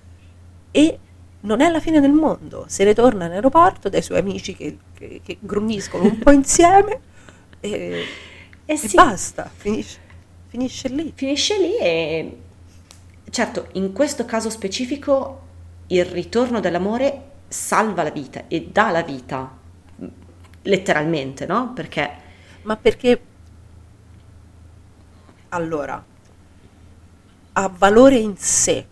e 0.71 0.99
non 1.41 1.61
è 1.61 1.69
la 1.69 1.79
fine 1.79 2.01
del 2.01 2.11
mondo 2.11 2.65
se 2.67 2.83
ne 2.83 2.93
torna 2.93 3.25
in 3.25 3.31
aeroporto 3.31 3.89
dai 3.89 4.01
suoi 4.01 4.19
amici 4.19 4.55
che, 4.55 4.77
che- 4.93 5.21
che 5.23 5.37
grugniscono 5.39 6.03
un 6.03 6.19
po' 6.19 6.31
insieme 6.31 6.99
e, 7.61 8.05
e 8.65 8.77
sì. 8.77 8.93
basta 8.95 9.49
finisce, 9.55 9.99
finisce 10.47 10.87
lì. 10.89 11.11
Finisce 11.15 11.57
lì 11.59 11.77
e 11.77 12.37
certo, 13.29 13.67
in 13.73 13.93
questo 13.93 14.25
caso 14.25 14.49
specifico 14.49 15.41
il 15.87 16.05
ritorno 16.05 16.59
dell'amore 16.59 17.31
salva 17.47 18.03
la 18.03 18.11
vita 18.11 18.43
e 18.47 18.69
dà 18.71 18.91
la 18.91 19.03
vita 19.03 19.57
letteralmente, 20.63 21.45
no? 21.45 21.73
Perché 21.73 22.25
ma 22.63 22.75
perché 22.75 23.21
allora 25.49 26.03
ha 27.53 27.67
valore 27.69 28.17
in 28.17 28.35
sé 28.35 28.85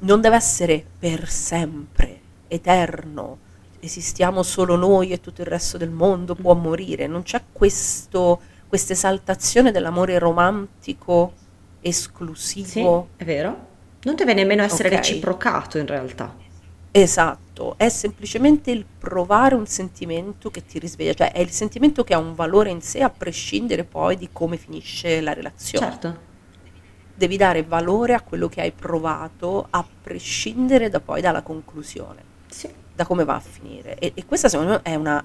non 0.00 0.20
deve 0.20 0.36
essere 0.36 0.84
per 0.98 1.28
sempre 1.28 2.20
eterno. 2.48 3.38
Esistiamo 3.78 4.42
solo 4.42 4.76
noi 4.76 5.10
e 5.10 5.20
tutto 5.20 5.40
il 5.42 5.46
resto 5.46 5.78
del 5.78 5.90
mondo 5.90 6.34
può 6.34 6.54
morire. 6.54 7.06
Non 7.06 7.22
c'è 7.22 7.42
questo 7.52 8.40
questa 8.72 8.94
esaltazione 8.94 9.70
dell'amore 9.70 10.18
romantico 10.18 11.34
sì, 11.82 11.88
esclusivo 11.88 13.08
è 13.16 13.24
vero. 13.24 13.66
Non 14.04 14.14
deve 14.14 14.32
nemmeno 14.32 14.62
essere 14.62 14.88
Ok. 14.88 14.94
reciprocato 14.96 15.76
in 15.76 15.86
realtà. 15.86 16.34
Esatto, 16.90 17.74
è 17.76 17.90
semplicemente 17.90 18.70
il 18.70 18.86
provare 18.98 19.54
un 19.56 19.66
sentimento 19.66 20.50
che 20.50 20.64
ti 20.64 20.78
risveglia, 20.78 21.12
cioè 21.12 21.32
è 21.32 21.40
il 21.40 21.50
sentimento 21.50 22.02
che 22.02 22.14
ha 22.14 22.18
un 22.18 22.34
valore 22.34 22.70
in 22.70 22.80
sé 22.80 23.02
a 23.02 23.10
prescindere 23.10 23.84
poi 23.84 24.16
di 24.16 24.30
come 24.32 24.56
finisce 24.56 25.20
la 25.20 25.34
relazione. 25.34 25.90
Certo. 25.90 26.20
Devi 27.14 27.36
dare 27.36 27.62
valore 27.64 28.14
a 28.14 28.22
quello 28.22 28.48
che 28.48 28.62
hai 28.62 28.72
provato 28.72 29.66
a 29.68 29.84
prescindere 30.02 30.88
da 30.88 31.00
poi 31.00 31.20
dalla 31.20 31.42
conclusione, 31.42 32.22
Sì, 32.48 32.70
da 32.94 33.04
come 33.04 33.24
va 33.24 33.34
a 33.34 33.40
finire. 33.40 33.98
E, 33.98 34.12
e 34.14 34.24
questa 34.24 34.48
secondo 34.48 34.72
me 34.72 34.80
è 34.82 34.94
una, 34.94 35.22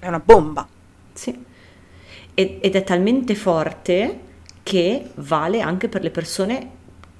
è 0.00 0.08
una 0.08 0.18
bomba. 0.18 0.66
sì. 1.12 1.46
Ed, 2.38 2.58
ed 2.60 2.76
è 2.76 2.84
talmente 2.84 3.34
forte 3.34 4.20
che 4.62 5.10
vale 5.16 5.60
anche 5.60 5.88
per 5.88 6.02
le 6.04 6.10
persone 6.10 6.70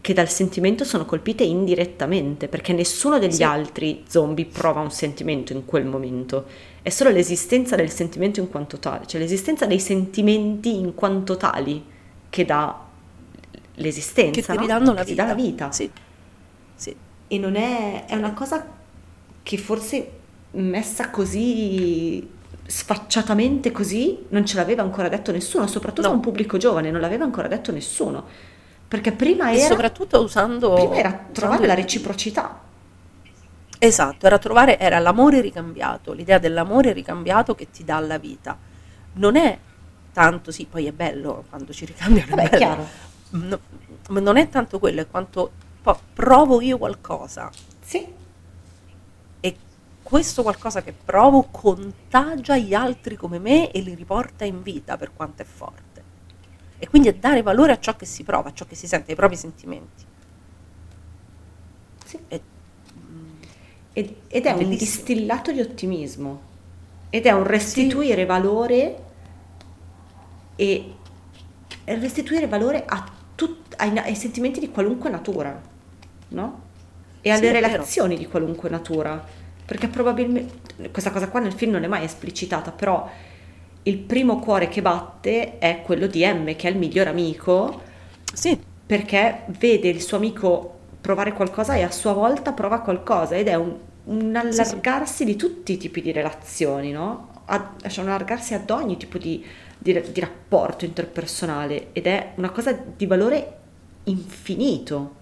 che 0.00 0.12
dal 0.14 0.28
sentimento 0.28 0.84
sono 0.84 1.04
colpite 1.04 1.42
indirettamente, 1.42 2.46
perché 2.46 2.72
nessuno 2.72 3.18
degli 3.18 3.32
Sì. 3.32 3.42
altri 3.42 4.04
zombie 4.06 4.46
prova 4.46 4.80
un 4.80 4.92
sentimento 4.92 5.52
in 5.52 5.64
quel 5.64 5.84
momento. 5.86 6.46
È 6.82 6.88
solo 6.88 7.10
l'esistenza 7.10 7.74
del 7.74 7.90
sentimento 7.90 8.38
in 8.38 8.48
quanto 8.48 8.78
tale, 8.78 9.06
cioè 9.08 9.20
l'esistenza 9.20 9.66
dei 9.66 9.80
sentimenti 9.80 10.76
in 10.76 10.94
quanto 10.94 11.36
tali 11.36 11.84
che 12.30 12.44
dà 12.44 12.86
l'esistenza, 13.74 14.40
Che 14.40 14.46
ti 14.46 14.54
no? 14.54 14.60
ridanno 14.60 14.92
la 14.92 15.00
Che 15.00 15.04
ti 15.04 15.10
vita. 15.10 15.22
dà 15.22 15.28
la 15.28 15.34
vita. 15.34 15.72
Sì, 15.72 15.90
sì. 16.76 16.94
E 17.26 17.38
non 17.38 17.56
è, 17.56 18.04
è 18.06 18.14
una 18.14 18.32
cosa 18.34 18.64
che 19.42 19.56
forse 19.58 20.10
messa 20.52 21.10
così 21.10 22.26
sfacciatamente 22.70 23.72
così 23.72 24.26
non 24.28 24.44
ce 24.44 24.56
l'aveva 24.56 24.82
ancora 24.82 25.08
detto 25.08 25.32
nessuno, 25.32 25.66
soprattutto 25.66 26.06
No. 26.06 26.12
a 26.12 26.16
un 26.16 26.20
pubblico 26.20 26.58
giovane, 26.58 26.90
non 26.90 27.00
l'aveva 27.00 27.24
ancora 27.24 27.48
detto 27.48 27.72
nessuno. 27.72 28.26
Perché 28.86 29.12
prima 29.12 29.50
E 29.50 29.56
era, 29.58 29.66
soprattutto 29.68 30.22
usando... 30.22 30.74
prima 30.74 30.94
era 30.96 31.08
usando 31.08 31.32
trovare 31.32 31.66
la 31.66 31.72
reciprocità. 31.74 32.60
Esatto, 33.78 34.26
era 34.26 34.38
trovare, 34.38 34.78
era 34.78 34.98
l'amore 34.98 35.40
ricambiato, 35.40 36.12
l'idea 36.12 36.38
dell'amore 36.38 36.92
ricambiato 36.92 37.54
che 37.54 37.70
ti 37.70 37.84
dà 37.84 38.00
la 38.00 38.18
vita. 38.18 38.58
Non 39.14 39.36
è 39.36 39.58
tanto, 40.12 40.50
sì, 40.50 40.66
poi 40.68 40.86
è 40.86 40.92
bello 40.92 41.44
quando 41.48 41.72
ci 41.72 41.86
ricambiano. 41.86 42.34
Vabbè, 42.36 42.50
è 42.50 42.56
chiaro. 42.56 42.86
No, 43.30 43.58
non 44.20 44.36
è 44.36 44.48
tanto 44.50 44.78
quello, 44.78 45.00
è 45.00 45.06
quanto 45.08 45.52
provo 46.12 46.60
io 46.60 46.76
qualcosa 46.76 47.50
Sì, 47.80 48.06
questo 50.08 50.42
qualcosa 50.42 50.82
che 50.82 50.94
provo 50.94 51.42
contagia 51.50 52.56
gli 52.56 52.72
altri 52.72 53.14
come 53.14 53.38
me 53.38 53.70
e 53.70 53.80
li 53.82 53.94
riporta 53.94 54.44
in 54.46 54.62
vita 54.62 54.96
per 54.96 55.12
quanto 55.12 55.42
è 55.42 55.44
forte. 55.44 55.86
e 56.78 56.88
quindi 56.88 57.08
a 57.08 57.14
dare 57.14 57.42
valore 57.42 57.72
a 57.72 57.78
ciò 57.80 57.94
che 57.96 58.06
si 58.06 58.22
prova, 58.24 58.50
a 58.50 58.52
ciò 58.54 58.64
che 58.64 58.74
si 58.76 58.86
sente, 58.86 59.10
ai 59.10 59.16
propri 59.16 59.36
sentimenti. 59.36 60.04
Sì. 62.04 62.18
E- 62.28 62.42
Ed, 63.92 64.14
ed 64.28 64.46
è 64.46 64.52
un 64.52 64.68
Bellissimo. 64.68 64.76
distillato 64.78 65.52
di 65.52 65.60
ottimismo. 65.60 66.42
Ed 67.10 67.26
è 67.26 67.32
un 67.32 67.44
restituire 67.44 68.24
valore 68.26 69.02
e 70.56 70.94
restituire 71.84 72.46
valore 72.48 72.84
a 72.84 73.04
tut- 73.34 73.74
ai, 73.78 73.96
ai 73.98 74.14
sentimenti 74.14 74.60
di 74.60 74.70
qualunque 74.70 75.10
natura, 75.10 75.60
no? 76.28 76.62
E 77.20 77.30
alle 77.30 77.50
Sì, 77.50 77.52
è 77.52 77.52
relazioni 77.52 78.16
di 78.16 78.26
qualunque 78.26 78.68
natura. 78.70 79.24
Perché 79.68 79.88
probabilmente 79.88 80.90
questa 80.90 81.10
cosa 81.10 81.28
qua 81.28 81.40
nel 81.40 81.52
film 81.52 81.72
non 81.72 81.84
è 81.84 81.88
mai 81.88 82.02
esplicitata, 82.02 82.70
però 82.72 83.06
il 83.82 83.98
primo 83.98 84.38
cuore 84.38 84.68
che 84.68 84.80
batte 84.80 85.58
è 85.58 85.82
quello 85.84 86.06
di 86.06 86.24
M, 86.24 86.56
che 86.56 86.68
è 86.68 86.70
il 86.70 86.78
miglior 86.78 87.06
amico, 87.06 87.82
sì, 88.32 88.58
perché 88.86 89.42
vede 89.58 89.88
il 89.88 90.00
suo 90.00 90.16
amico 90.16 90.76
provare 91.02 91.34
qualcosa 91.34 91.74
e 91.74 91.82
a 91.82 91.90
sua 91.90 92.14
volta 92.14 92.52
prova 92.52 92.80
qualcosa 92.80 93.36
ed 93.36 93.48
è 93.48 93.56
un, 93.56 93.76
un 94.04 94.34
allargarsi 94.34 95.26
di 95.26 95.36
tutti 95.36 95.72
i 95.72 95.76
tipi 95.76 96.00
di 96.00 96.12
relazioni, 96.12 96.90
no? 96.90 97.42
A- 97.44 97.74
cioè 97.88 98.04
un 98.04 98.10
allargarsi 98.10 98.54
ad 98.54 98.70
ogni 98.70 98.96
tipo 98.96 99.18
di, 99.18 99.44
di- 99.76 100.02
di 100.12 100.20
rapporto 100.20 100.86
interpersonale 100.86 101.88
ed 101.92 102.06
è 102.06 102.32
una 102.36 102.50
cosa 102.50 102.72
di 102.72 103.04
valore 103.04 103.56
infinito. 104.04 105.16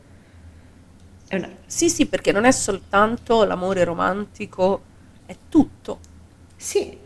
Una- 1.30 1.50
sì, 1.66 1.88
sì, 1.90 2.06
perché 2.06 2.32
non 2.32 2.44
è 2.44 2.52
soltanto 2.52 3.44
l'amore 3.44 3.82
romantico, 3.84 4.82
è 5.26 5.36
tutto. 5.48 5.98
Sì, 6.56 6.96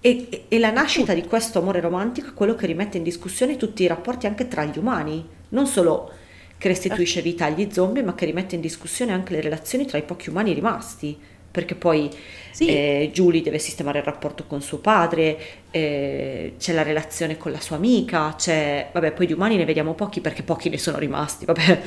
e, 0.00 0.26
e- 0.30 0.44
e 0.48 0.58
la 0.58 0.70
nascita 0.70 1.12
di 1.14 1.24
questo 1.24 1.58
amore 1.58 1.80
romantico 1.80 2.28
è 2.28 2.34
quello 2.34 2.54
che 2.54 2.66
rimette 2.66 2.96
in 2.96 3.02
discussione 3.02 3.56
tutti 3.56 3.82
i 3.82 3.86
rapporti 3.86 4.26
anche 4.26 4.48
tra 4.48 4.64
gli 4.64 4.78
umani, 4.78 5.26
non 5.50 5.66
solo 5.66 6.10
che 6.58 6.68
restituisce 6.68 7.20
vita 7.20 7.44
agli 7.44 7.68
zombie, 7.70 8.02
ma 8.02 8.14
che 8.14 8.24
rimette 8.24 8.54
in 8.54 8.62
discussione 8.62 9.12
anche 9.12 9.32
le 9.34 9.40
relazioni 9.42 9.84
tra 9.86 9.98
i 9.98 10.02
pochi 10.04 10.30
umani 10.30 10.54
rimasti, 10.54 11.18
perché 11.50 11.74
poi 11.74 12.10
Sì. 12.50 12.66
eh, 12.68 13.10
Julie 13.12 13.42
deve 13.42 13.58
sistemare 13.58 13.98
il 13.98 14.04
rapporto 14.04 14.44
con 14.46 14.62
suo 14.62 14.78
padre, 14.78 15.38
eh, 15.70 16.54
c'è 16.58 16.72
la 16.72 16.82
relazione 16.82 17.36
con 17.36 17.52
la 17.52 17.60
sua 17.60 17.76
amica, 17.76 18.34
c'è, 18.36 18.88
vabbè, 18.92 19.12
poi 19.12 19.26
di 19.26 19.32
umani 19.34 19.56
ne 19.56 19.66
vediamo 19.66 19.92
pochi 19.94 20.20
perché 20.22 20.42
pochi 20.42 20.70
ne 20.70 20.78
sono 20.78 20.98
rimasti, 20.98 21.44
vabbè. 21.44 21.82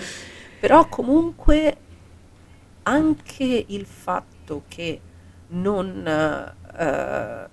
Però 0.60 0.88
comunque 0.88 1.78
anche 2.84 3.66
il 3.68 3.86
fatto 3.86 4.64
che 4.68 5.02
non 5.50 6.06
eh, 6.06 7.50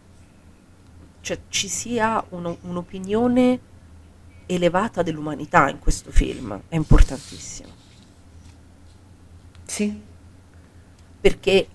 cioè, 1.20 1.40
ci 1.48 1.68
sia 1.68 2.24
uno- 2.30 2.58
un'opinione 2.62 3.60
elevata 4.46 5.02
dell'umanità 5.02 5.68
in 5.68 5.78
questo 5.78 6.10
film 6.10 6.62
è 6.68 6.76
importantissimo. 6.76 7.70
Sì, 9.64 10.00
perché 11.20 11.66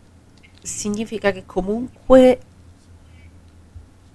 significa 0.61 1.31
che 1.31 1.45
comunque 1.45 2.39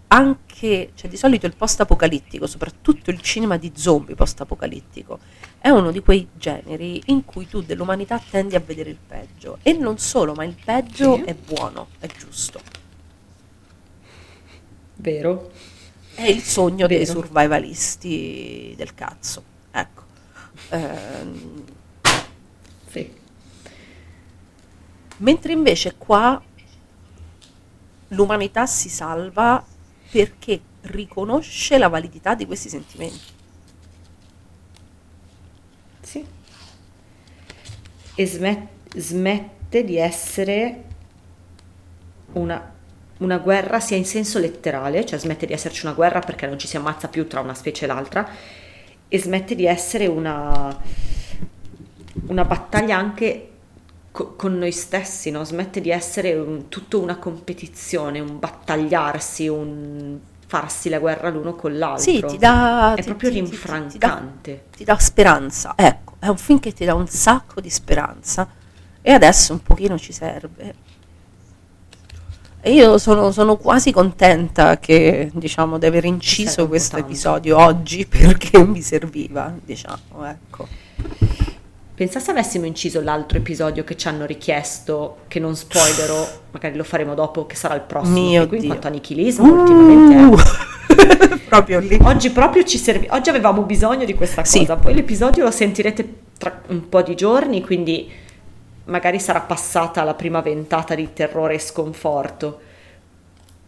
anche, 0.09 0.93
cioè 0.95 1.11
di 1.11 1.17
solito 1.17 1.47
il 1.47 1.57
post-apocalittico, 1.57 2.47
soprattutto 2.47 3.11
il 3.11 3.21
cinema 3.21 3.57
di 3.57 3.73
zombie 3.75 4.15
post-apocalittico, 4.15 5.19
è 5.67 5.71
uno 5.71 5.91
di 5.91 6.01
quei 6.01 6.29
generi 6.35 7.03
in 7.07 7.25
cui 7.25 7.49
tu 7.49 7.61
dell'umanità 7.61 8.21
tendi 8.21 8.55
a 8.55 8.61
vedere 8.61 8.91
il 8.91 8.99
peggio. 9.05 9.59
E 9.63 9.73
non 9.73 9.99
solo, 9.99 10.33
ma 10.33 10.45
il 10.45 10.55
peggio 10.65 11.17
Sì. 11.17 11.23
è 11.23 11.35
buono, 11.35 11.89
è 11.99 12.07
giusto. 12.07 12.61
vero. 14.99 15.51
È 16.15 16.23
il 16.23 16.41
sogno 16.41 16.87
dei 16.87 16.99
Vero. 16.99 17.11
survivalisti 17.11 18.75
del 18.77 18.95
cazzo. 18.95 19.43
Ecco. 19.73 20.03
Ehm, 20.71 21.65
Sì. 22.89 23.13
Mentre 25.19 25.53
invece 25.53 25.97
qua 25.97 26.41
l'umanità 28.09 28.67
si 28.67 28.89
salva 28.89 29.65
perché 30.13 30.61
riconosce 30.83 31.77
la 31.77 31.89
validità 31.89 32.35
di 32.37 32.47
questi 32.47 32.69
sentimenti. 32.69 33.35
Sì. 36.03 36.25
E 38.19 38.27
smet- 38.27 38.97
smette 38.97 39.85
di 39.85 39.99
essere 39.99 40.83
una, 42.33 42.73
una 43.19 43.39
guerra 43.39 43.79
sia 43.79 43.97
in 43.97 44.05
senso 44.07 44.39
letterale, 44.39 45.05
cioè 45.05 45.19
smette 45.19 45.47
di 45.47 45.53
esserci 45.53 45.85
una 45.85 45.95
guerra 45.95 46.21
perché 46.21 46.47
non 46.47 46.59
ci 46.59 46.67
si 46.67 46.77
ammazza 46.77 47.09
più 47.09 47.27
tra 47.27 47.41
una 47.41 47.55
specie 47.55 47.85
e 47.85 47.89
l'altra, 47.89 48.29
e 49.09 49.19
smette 49.19 49.55
di 49.55 49.67
essere 49.67 50.07
una, 50.07 50.77
una 52.29 52.45
battaglia 52.45 52.97
anche 52.97 53.51
co- 54.11 54.35
con 54.35 54.57
noi 54.59 54.73
stessi, 54.73 55.31
no? 55.31 55.45
smette 55.45 55.81
di 55.81 55.91
essere 55.91 56.35
un- 56.35 56.69
tutto 56.69 57.01
una 57.01 57.17
competizione, 57.19 58.21
un 58.21 58.39
battagliarsi, 58.39 59.47
un 59.49 60.19
farsi 60.47 60.89
la 60.89 60.99
guerra 60.99 61.29
l'uno 61.29 61.55
con 61.55 61.77
l'altro. 61.77 62.03
Sì, 62.03 62.25
ti 62.25 62.39
dà, 62.39 62.95
È 62.95 63.01
ti- 63.01 63.09
proprio 63.09 63.31
ti- 63.31 63.37
ti- 63.37 63.43
ti- 63.43 63.51
rinfrancante. 63.51 64.65
Ti 64.77 64.85
dà, 64.85 64.93
dà 64.95 64.99
speranza, 64.99 65.73
ecco, 65.77 66.15
è 66.19 66.29
un 66.29 66.37
film 66.39 66.61
che 66.61 66.73
ti 66.73 66.85
dà 66.85 66.95
un 66.95 67.07
sacco 67.09 67.61
di 67.61 67.71
speranza 67.71 68.49
e 69.03 69.13
adesso 69.13 69.53
un 69.53 69.63
pochino 69.63 69.99
ci 69.99 70.13
serve. 70.13 70.75
E 72.61 72.73
io 72.73 72.99
sono, 72.99 73.31
sono 73.31 73.57
quasi 73.57 73.93
contenta 73.93 74.79
che, 74.79 75.31
diciamo, 75.33 75.79
di 75.79 75.87
aver 75.87 76.05
inciso 76.05 76.67
questo 76.67 76.97
episodio 76.97 77.59
oggi 77.59 78.07
perché 78.11 78.65
mi 78.65 78.83
serviva, 78.83 79.53
diciamo, 79.65 80.25
ecco. 80.27 80.67
Pensa 81.97 82.21
se 82.21 82.31
avessimo 82.31 82.67
inciso 82.67 83.01
l'altro 83.01 83.39
episodio 83.39 83.83
che 83.83 83.97
ci 83.97 84.07
hanno 84.07 84.27
richiesto, 84.27 85.21
che 85.29 85.41
non 85.41 85.57
spoilerò, 85.57 86.29
magari 86.53 86.77
lo 86.77 86.85
faremo 86.85 87.15
dopo, 87.15 87.47
che 87.47 87.55
sarà 87.57 87.75
il 87.75 87.81
prossimo. 87.81 88.19
Mio 88.21 88.47
qui 88.47 88.59
in 88.59 88.67
quanto 88.67 88.87
a 88.89 88.91
nichilismo, 88.91 89.51
ultimamente 89.51 90.15
è- 90.15 90.25
Uh, 90.27 91.39
proprio 91.49 91.79
lì. 91.81 91.99
Oggi 92.03 92.31
proprio 92.31 92.65
ci 92.65 92.77
serve, 92.77 93.07
oggi 93.11 93.31
avevamo 93.31 93.63
bisogno 93.63 94.05
di 94.05 94.15
questa 94.15 94.45
Sì. 94.45 94.59
cosa, 94.61 94.77
poi 94.77 94.93
l'episodio 94.95 95.45
lo 95.45 95.51
sentirete 95.51 96.15
tra 96.37 96.61
un 96.69 96.87
po' 96.91 97.01
di 97.03 97.15
giorni, 97.15 97.63
quindi 97.63 98.11
magari 98.85 99.19
sarà 99.19 99.41
passata 99.41 100.05
la 100.05 100.13
prima 100.15 100.43
ventata 100.43 100.95
di 100.95 101.09
terrore 101.15 101.55
e 101.55 101.59
sconforto. 101.59 102.61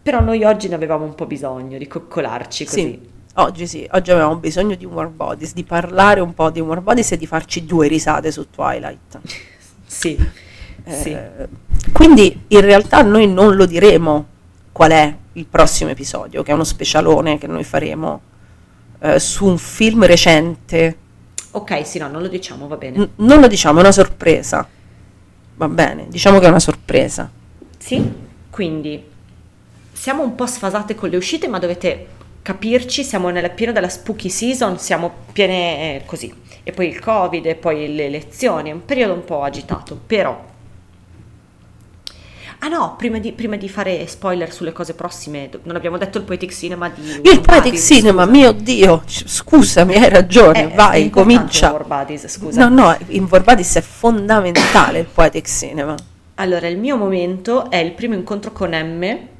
Però 0.02 0.20
noi 0.20 0.44
oggi 0.44 0.68
ne 0.68 0.74
avevamo 0.74 1.04
un 1.04 1.14
po' 1.14 1.24
bisogno 1.26 1.78
di 1.78 1.86
coccolarci 1.86 2.64
così. 2.66 2.80
Sì, 2.80 3.08
oggi 3.38 3.66
sì, 3.66 3.88
oggi 3.92 4.10
avevamo 4.10 4.36
bisogno 4.36 4.74
di 4.74 4.84
War 4.84 5.08
Bodies, 5.08 5.52
di 5.52 5.64
parlare 5.64 6.20
un 6.20 6.34
po' 6.34 6.50
di 6.50 6.60
War 6.60 6.80
Bodies 6.80 7.12
e 7.12 7.16
di 7.16 7.26
farci 7.26 7.64
due 7.64 7.88
risate 7.88 8.30
su 8.30 8.48
Twilight. 8.50 9.20
Sì, 9.86 10.16
sì. 10.86 11.10
Eh, 11.10 11.48
quindi 11.92 12.44
in 12.48 12.60
realtà 12.60 13.02
noi 13.02 13.26
non 13.28 13.54
lo 13.54 13.66
diremo 13.66 14.26
qual 14.72 14.90
è 14.90 15.16
il 15.32 15.46
prossimo 15.46 15.90
episodio, 15.90 16.42
che 16.42 16.50
è 16.50 16.54
uno 16.54 16.64
specialone 16.64 17.38
che 17.38 17.46
noi 17.46 17.64
faremo 17.64 18.20
eh, 19.00 19.18
su 19.18 19.46
un 19.46 19.58
film 19.58 20.04
recente. 20.04 20.96
Ok, 21.52 21.86
sì, 21.86 21.98
no, 21.98 22.08
non 22.08 22.22
lo 22.22 22.28
diciamo, 22.28 22.66
va 22.66 22.76
bene. 22.76 22.98
N- 22.98 23.10
non 23.16 23.40
lo 23.40 23.46
diciamo, 23.46 23.78
è 23.78 23.82
una 23.82 23.92
sorpresa. 23.92 24.68
Va 25.56 25.68
bene, 25.68 26.06
diciamo 26.08 26.38
che 26.38 26.46
è 26.46 26.48
una 26.48 26.60
sorpresa. 26.60 27.30
Sì, 27.78 28.12
quindi 28.50 29.04
siamo 29.92 30.22
un 30.22 30.34
po' 30.34 30.46
sfasate 30.46 30.94
con 30.94 31.08
le 31.08 31.16
uscite, 31.16 31.48
ma 31.48 31.58
dovete 31.58 32.06
capirci, 32.48 33.04
siamo 33.04 33.28
nel 33.28 33.50
pieno 33.50 33.72
della 33.72 33.90
spooky 33.90 34.30
season, 34.30 34.78
siamo 34.78 35.12
piene 35.32 35.96
eh, 35.96 36.02
così. 36.06 36.32
E 36.62 36.72
poi 36.72 36.88
il 36.88 36.98
Covid 36.98 37.44
e 37.44 37.56
poi 37.56 37.94
le 37.94 38.06
elezioni, 38.06 38.70
è 38.70 38.72
un 38.72 38.86
periodo 38.86 39.12
un 39.12 39.22
po' 39.22 39.42
agitato, 39.42 40.00
però... 40.06 40.46
Ah 42.60 42.68
no, 42.68 42.94
prima 42.96 43.18
di, 43.18 43.32
prima 43.32 43.56
di 43.56 43.68
fare 43.68 44.06
spoiler 44.06 44.50
sulle 44.50 44.72
cose 44.72 44.94
prossime, 44.94 45.50
non 45.64 45.76
abbiamo 45.76 45.98
detto 45.98 46.16
il 46.16 46.24
Poetic 46.24 46.50
Cinema 46.50 46.88
di... 46.88 47.02
Il 47.02 47.20
Poetic 47.20 47.44
Buddies, 47.44 47.86
Cinema, 47.86 48.22
scusa. 48.24 48.32
mio 48.32 48.52
Dio, 48.52 49.02
scusami, 49.04 49.94
hai 49.96 50.08
ragione, 50.08 50.62
Eh, 50.62 50.72
è 50.72 50.74
vai, 50.74 51.10
comincia. 51.10 51.70
War 51.70 51.84
Buddies, 51.84 52.28
scusa. 52.28 52.66
No, 52.66 52.74
no, 52.74 52.96
in 53.08 53.26
War 53.28 53.44
Bodies 53.44 53.76
è 53.76 53.82
fondamentale 53.82 55.00
il 55.00 55.06
Poetic 55.06 55.46
Cinema. 55.46 55.94
Allora, 56.36 56.66
il 56.66 56.78
mio 56.78 56.96
momento 56.96 57.70
è 57.70 57.76
il 57.76 57.92
primo 57.92 58.14
incontro 58.14 58.52
con 58.52 58.70
M 58.70 59.36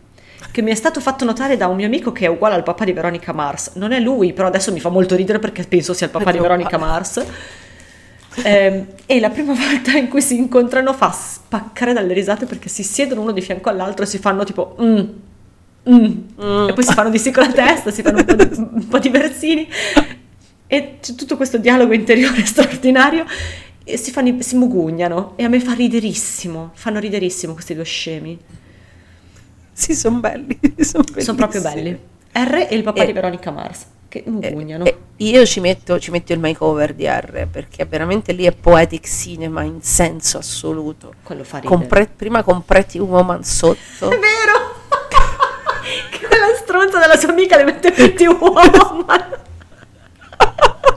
che 0.50 0.62
mi 0.62 0.70
è 0.70 0.74
stato 0.74 1.00
fatto 1.00 1.24
notare 1.24 1.56
da 1.56 1.66
un 1.66 1.76
mio 1.76 1.86
amico 1.86 2.12
che 2.12 2.26
è 2.26 2.28
uguale 2.28 2.54
al 2.54 2.62
papà 2.62 2.84
di 2.84 2.92
Veronica 2.92 3.32
Mars. 3.32 3.72
Non 3.74 3.92
è 3.92 4.00
lui, 4.00 4.32
però 4.32 4.48
adesso 4.48 4.72
mi 4.72 4.80
fa 4.80 4.88
molto 4.88 5.16
ridere 5.16 5.38
perché 5.38 5.64
penso 5.64 5.92
sia 5.92 6.06
il 6.06 6.12
papà 6.12 6.32
di 6.32 6.38
Veronica. 6.38 6.78
Mars. 6.78 7.24
Ehm, 8.42 8.86
e 9.06 9.20
la 9.20 9.30
prima 9.30 9.52
volta 9.54 9.96
in 9.96 10.08
cui 10.08 10.22
si 10.22 10.36
incontrano 10.36 10.92
fa 10.92 11.10
spaccare 11.10 11.92
dalle 11.92 12.12
risate 12.12 12.46
perché 12.46 12.68
si 12.68 12.82
siedono 12.82 13.22
uno 13.22 13.32
di 13.32 13.40
fianco 13.40 13.68
all'altro 13.68 14.04
e 14.04 14.06
si 14.06 14.18
fanno 14.18 14.44
tipo 14.44 14.76
mm, 14.80 15.00
mm, 15.90 16.68
e 16.68 16.72
poi 16.72 16.84
si 16.84 16.92
fanno 16.92 17.10
di 17.10 17.18
sì 17.18 17.32
con 17.32 17.44
la 17.44 17.52
testa, 17.52 17.90
si 17.90 18.02
fanno 18.02 18.18
un 18.18 18.24
po' 18.24 18.34
di, 18.34 18.48
un 18.56 18.88
po' 18.88 18.98
di 18.98 19.08
versini 19.08 19.68
e 20.66 20.98
c'è 21.00 21.14
tutto 21.14 21.36
questo 21.36 21.58
dialogo 21.58 21.94
interiore 21.94 22.44
straordinario 22.46 23.24
e 23.82 23.96
si, 23.96 24.10
fanno, 24.10 24.40
si 24.40 24.56
mugugnano 24.56 25.32
e 25.36 25.44
a 25.44 25.48
me 25.48 25.60
fa 25.60 25.72
riderissimo, 25.72 26.72
fanno 26.74 26.98
riderissimo 26.98 27.54
questi 27.54 27.74
due 27.74 27.84
scemi. 27.84 28.38
Sì, 29.78 29.94
sono 29.94 30.18
belli, 30.18 30.58
sono 30.82 31.04
Sono 31.18 31.36
proprio 31.36 31.60
belli. 31.60 31.90
R 32.32 32.66
e 32.68 32.74
il 32.74 32.82
papà 32.82 33.02
E- 33.02 33.06
di 33.06 33.12
Veronica 33.12 33.52
Mars. 33.52 33.86
Che 34.08 34.24
Eh, 34.26 34.30
mugugnano. 34.30 34.84
eh, 34.86 34.96
io 35.18 35.46
ci 35.46 35.60
metto, 35.60 36.00
ci 36.00 36.10
metto 36.10 36.32
il 36.32 36.40
makeover 36.40 36.94
di 36.94 37.06
R 37.06 37.46
perché 37.48 37.84
veramente 37.84 38.32
lì 38.32 38.44
è 38.44 38.52
poetic 38.52 39.06
cinema 39.06 39.62
in 39.62 39.80
senso 39.82 40.38
assoluto. 40.38 41.12
Quello 41.22 41.44
fa 41.44 41.58
ridere. 41.58 41.76
Con 41.76 41.86
Pre- 41.86 42.10
prima 42.16 42.42
con 42.42 42.64
Pretty 42.64 42.98
Woman 42.98 43.44
sotto. 43.44 44.10
È 44.10 44.18
vero! 44.18 44.74
che 46.10 46.26
quella 46.26 46.54
stronza 46.60 46.98
della 46.98 47.16
sua 47.16 47.28
amica 47.30 47.56
le 47.56 47.64
mette 47.64 47.92
Pretty 47.92 48.26
Woman. 48.26 49.36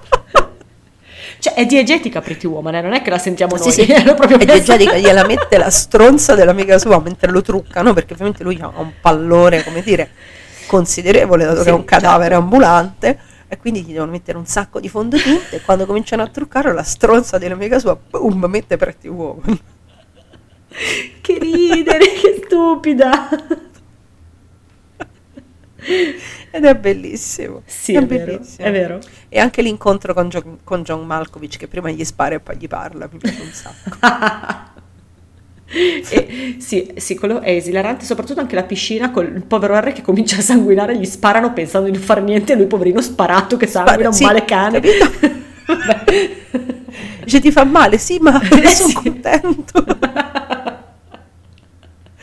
cioè, 1.42 1.56
è 1.56 1.66
diegetica 1.66 2.22
Pretty 2.22 2.46
Woman, 2.46 2.76
eh, 2.76 2.82
non 2.82 2.94
è 2.94 3.02
che 3.02 3.10
la 3.10 3.18
sentiamo 3.18 3.56
noi. 3.56 3.72
Sì, 3.72 3.84
sì. 3.84 4.04
Proprio 4.04 4.38
e 4.38 4.46
messa- 4.46 4.76
diegetica 4.76 4.98
gliela 4.98 5.26
mette 5.26 5.58
la 5.58 5.72
stronza 5.72 6.36
dell'amica 6.36 6.78
sua 6.78 7.00
mentre 7.02 7.32
lo 7.32 7.42
truccano 7.42 7.94
perché 7.94 8.14
ovviamente 8.14 8.44
lui 8.44 8.60
ha 8.62 8.72
un 8.76 8.92
pallore, 9.02 9.64
come 9.64 9.82
dire, 9.82 10.12
considerevole 10.68 11.44
dato 11.44 11.58
Sì, 11.58 11.64
che 11.64 11.70
è 11.72 11.74
un 11.74 11.84
cadavere 11.84 12.36
certo. 12.36 12.44
ambulante 12.44 13.20
e 13.48 13.58
quindi 13.58 13.82
gli 13.82 13.92
devono 13.92 14.12
mettere 14.12 14.38
un 14.38 14.46
sacco 14.46 14.80
di 14.80 14.88
fondotinte 14.88 15.56
e 15.58 15.62
quando 15.62 15.88
cominciano 15.88 16.22
a 16.22 16.28
truccare 16.28 16.72
la 16.74 16.84
stronza 16.84 17.40
dell'amica 17.40 17.80
sua, 17.80 17.98
boom, 18.10 18.46
mette 18.46 18.78
Pretty 18.78 19.08
Woman. 19.08 19.60
Che 21.22 21.38
ridere, 21.40 22.06
che 22.14 22.42
stupida. 22.46 23.30
Ed 26.52 26.66
è 26.66 26.76
bellissimo. 26.76 27.62
Sì, 27.66 27.94
è, 27.94 28.00
è 28.00 28.06
vero, 28.06 28.26
bellissimo. 28.34 28.68
è 28.68 28.72
vero. 28.72 29.00
E 29.30 29.40
anche 29.40 29.62
l'incontro 29.62 30.14
con, 30.14 30.30
John- 30.30 30.60
con 30.64 30.84
John 30.84 31.06
Malkovich 31.06 31.58
che 31.58 31.68
prima 31.68 31.90
gli 31.90 32.04
spara 32.04 32.36
e 32.36 32.40
poi 32.40 32.58
gli 32.58 32.68
parla, 32.68 33.10
mi 33.12 33.18
piace 33.18 33.42
un 33.42 33.52
sacco. 33.52 33.98
E, 35.74 36.58
sì, 36.60 36.92
sì, 36.98 37.18
quello 37.18 37.40
è 37.40 37.52
esilarante, 37.52 38.04
soprattutto 38.04 38.42
anche 38.42 38.56
la 38.56 38.64
piscina 38.64 39.10
con 39.10 39.24
il 39.26 39.42
povero 39.46 39.80
R 39.80 39.94
che 39.94 40.02
comincia 40.02 40.36
a 40.36 40.42
sanguinare, 40.42 40.98
gli 40.98 41.06
sparano 41.06 41.54
pensando 41.54 41.88
di 41.88 41.94
non 41.96 42.04
fare 42.06 42.20
niente 42.20 42.52
e 42.52 42.56
lui 42.58 42.66
poverino 42.66 43.00
sparato 43.02 43.56
che 43.56 43.68
sanguina 43.68 44.10
un 44.10 44.14
Sì, 44.14 44.26
male 44.26 44.44
cane. 44.44 44.82
Dice 47.24 47.40
ti 47.40 47.52
fa 47.54 47.64
male, 47.64 47.98
sì, 47.98 48.18
ma 48.20 48.38
ne 48.38 48.68
sono 48.68 48.90
Sì. 48.90 48.94
contento. 48.96 49.86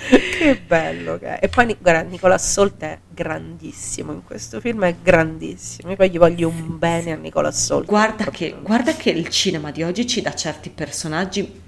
Che 0.09 0.61
bello 0.67 1.19
che 1.19 1.39
è. 1.39 1.45
E 1.45 1.49
poi 1.49 1.77
guarda, 1.79 2.03
Nicola 2.03 2.39
Solt 2.39 2.83
è 2.83 2.99
grandissimo 3.11 4.13
in 4.13 4.23
questo 4.25 4.61
film, 4.61 4.85
è 4.85 4.95
grandissimo. 5.03 5.91
Io 5.91 5.97
poi 5.97 6.11
gli 6.11 6.19
voglio 6.19 6.49
un 6.49 6.79
bene 6.79 7.13
a 7.13 7.17
Nicola 7.17 7.51
Solt. 7.51 7.87
Guarda 7.87 8.25
che, 8.31 8.55
guarda 8.63 8.95
che 8.95 9.11
il 9.11 9.29
cinema 9.29 9.71
di 9.71 9.83
oggi 9.83 10.07
ci 10.07 10.21
dà 10.21 10.35
certi 10.35 10.71
personaggi. 10.71 11.61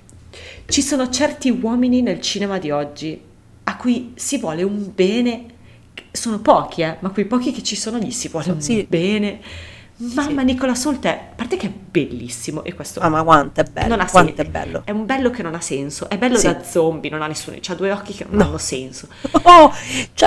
Ci 0.67 0.83
sono 0.83 1.09
certi 1.11 1.51
uomini 1.51 2.03
nel 2.03 2.21
cinema 2.21 2.59
di 2.59 2.71
oggi 2.71 3.21
a 3.65 3.77
cui 3.77 4.13
si 4.15 4.39
vuole 4.39 4.63
un 4.63 4.91
bene. 4.95 5.45
Sono 6.13 6.39
pochi, 6.41 6.83
eh, 6.83 6.97
ma 7.01 7.11
quei 7.11 7.25
pochi 7.27 7.53
che 7.53 7.63
ci 7.63 7.77
sono 7.77 7.99
gli 7.99 8.11
si 8.11 8.29
vuole 8.29 8.51
un 8.53 8.61
Sì. 8.61 8.85
bene. 8.89 9.41
Mamma 10.03 10.41
Sì. 10.41 10.45
Nicola 10.47 10.75
Solt 10.75 11.05
è, 11.05 11.09
a 11.33 11.35
parte 11.37 11.59
che 11.59 11.67
è 11.67 11.71
bellissimo 11.71 12.65
e 12.65 12.73
questo 12.73 13.01
Ah, 13.01 13.11
ma 13.11 13.23
quanto 13.23 13.61
è 13.61 13.65
bello, 13.65 13.89
non 13.89 14.01
ha 14.01 14.07
quanto 14.09 14.35
senso. 14.35 14.43
è 14.43 14.51
bello. 14.51 14.83
È 14.87 14.91
un 14.93 15.05
bello 15.05 15.29
che 15.29 15.43
non 15.43 15.55
ha 15.55 15.61
senso. 15.61 16.09
È 16.09 16.17
bello 16.17 16.39
Sì. 16.39 16.47
da 16.47 16.63
zombie, 16.63 17.11
non 17.11 17.21
ha 17.21 17.27
nessuno. 17.27 17.59
Ha 17.67 17.75
due 17.75 17.93
occhi 17.93 18.15
che 18.15 18.25
non 18.27 18.37
No. 18.39 18.45
hanno 18.45 18.59
senso. 18.59 19.09
Oh, 19.43 19.71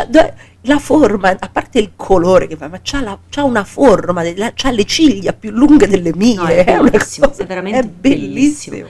dove- 0.09 0.33
la 0.61 0.77
forma, 0.77 1.29
a 1.39 1.49
parte 1.51 1.79
il 1.79 1.93
colore 1.95 2.45
che 2.47 2.55
fa, 2.55 2.67
ma 2.67 2.79
c'ha, 2.83 3.01
la- 3.01 3.17
c'ha 3.29 3.43
una 3.43 3.63
forma, 3.63 4.21
c'ha 4.53 4.69
le 4.71 4.85
ciglia 4.85 5.33
più 5.33 5.49
lunghe 5.49 5.87
delle 5.87 6.11
mie. 6.15 6.35
No, 6.35 6.45
è 6.45 6.63
bellissimo, 6.63 7.27
cosa- 7.27 7.43
è 7.43 7.45
veramente 7.47 7.79
è 7.79 7.83
bellissimo. 7.83 8.75
bellissimo. 8.75 8.87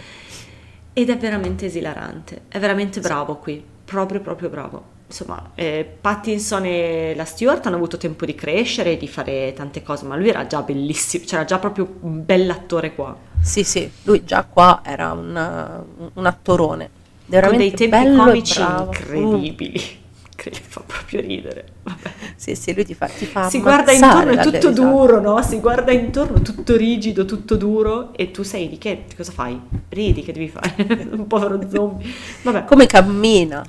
Ed 0.91 1.09
è 1.09 1.17
veramente 1.17 1.65
esilarante. 1.65 2.41
È 2.49 2.59
veramente 2.59 2.99
bravo 2.99 3.37
qui. 3.37 3.63
Proprio, 3.85 4.19
proprio 4.19 4.49
bravo. 4.49 4.83
Insomma, 5.13 5.51
eh, 5.53 5.87
Pattinson 6.01 6.65
e 6.65 7.13
la 7.15 7.23
Stewart 7.23 7.63
hanno 7.67 7.75
avuto 7.75 7.97
tempo 7.97 8.25
di 8.25 8.33
crescere 8.33 8.93
e 8.93 8.97
di 8.97 9.07
fare 9.07 9.53
tante 9.55 9.83
cose, 9.83 10.05
ma 10.05 10.15
lui 10.15 10.29
era 10.29 10.47
già 10.47 10.63
bellissimo. 10.63 11.23
C'era 11.23 11.45
già 11.45 11.59
proprio 11.59 11.97
un 11.99 12.25
bell'attore 12.25 12.95
qua. 12.95 13.15
Sì, 13.39 13.63
sì, 13.63 13.87
lui 14.05 14.25
già 14.25 14.43
qua 14.43 14.81
era 14.83 15.11
un, 15.11 15.83
un 16.13 16.25
attorone. 16.25 16.89
Con 17.29 17.57
dei 17.57 17.69
tempi 17.73 17.89
bello 17.89 18.23
comici 18.23 18.59
incredibili. 18.59 20.01
Che 20.35 20.51
fa 20.51 20.81
proprio 20.81 21.21
ridere. 21.21 21.65
Vabbè. 21.83 22.11
Sì, 22.35 22.55
sì, 22.55 22.73
lui 22.73 22.83
ti 22.83 22.95
fa, 22.95 23.05
ti 23.05 23.25
fa 23.25 23.47
si 23.47 23.61
guarda 23.61 23.91
intorno 23.91 24.31
è 24.31 24.43
tutto 24.43 24.71
duro, 24.71 25.21
no? 25.21 25.41
Si 25.43 25.59
guarda 25.59 25.91
intorno 25.91 26.41
tutto 26.41 26.75
rigido, 26.75 27.23
tutto 27.23 27.55
duro 27.55 28.13
e 28.15 28.31
tu 28.31 28.41
sei 28.41 28.67
di 28.67 28.79
che? 28.79 29.05
Cosa 29.15 29.31
fai? 29.31 29.57
Ridi 29.89 30.23
che 30.23 30.33
devi 30.33 30.49
fare? 30.49 30.73
Un 31.11 31.27
povero 31.27 31.61
zombie. 31.69 32.11
Vabbè. 32.41 32.65
Come 32.65 32.87
cammina, 32.87 33.63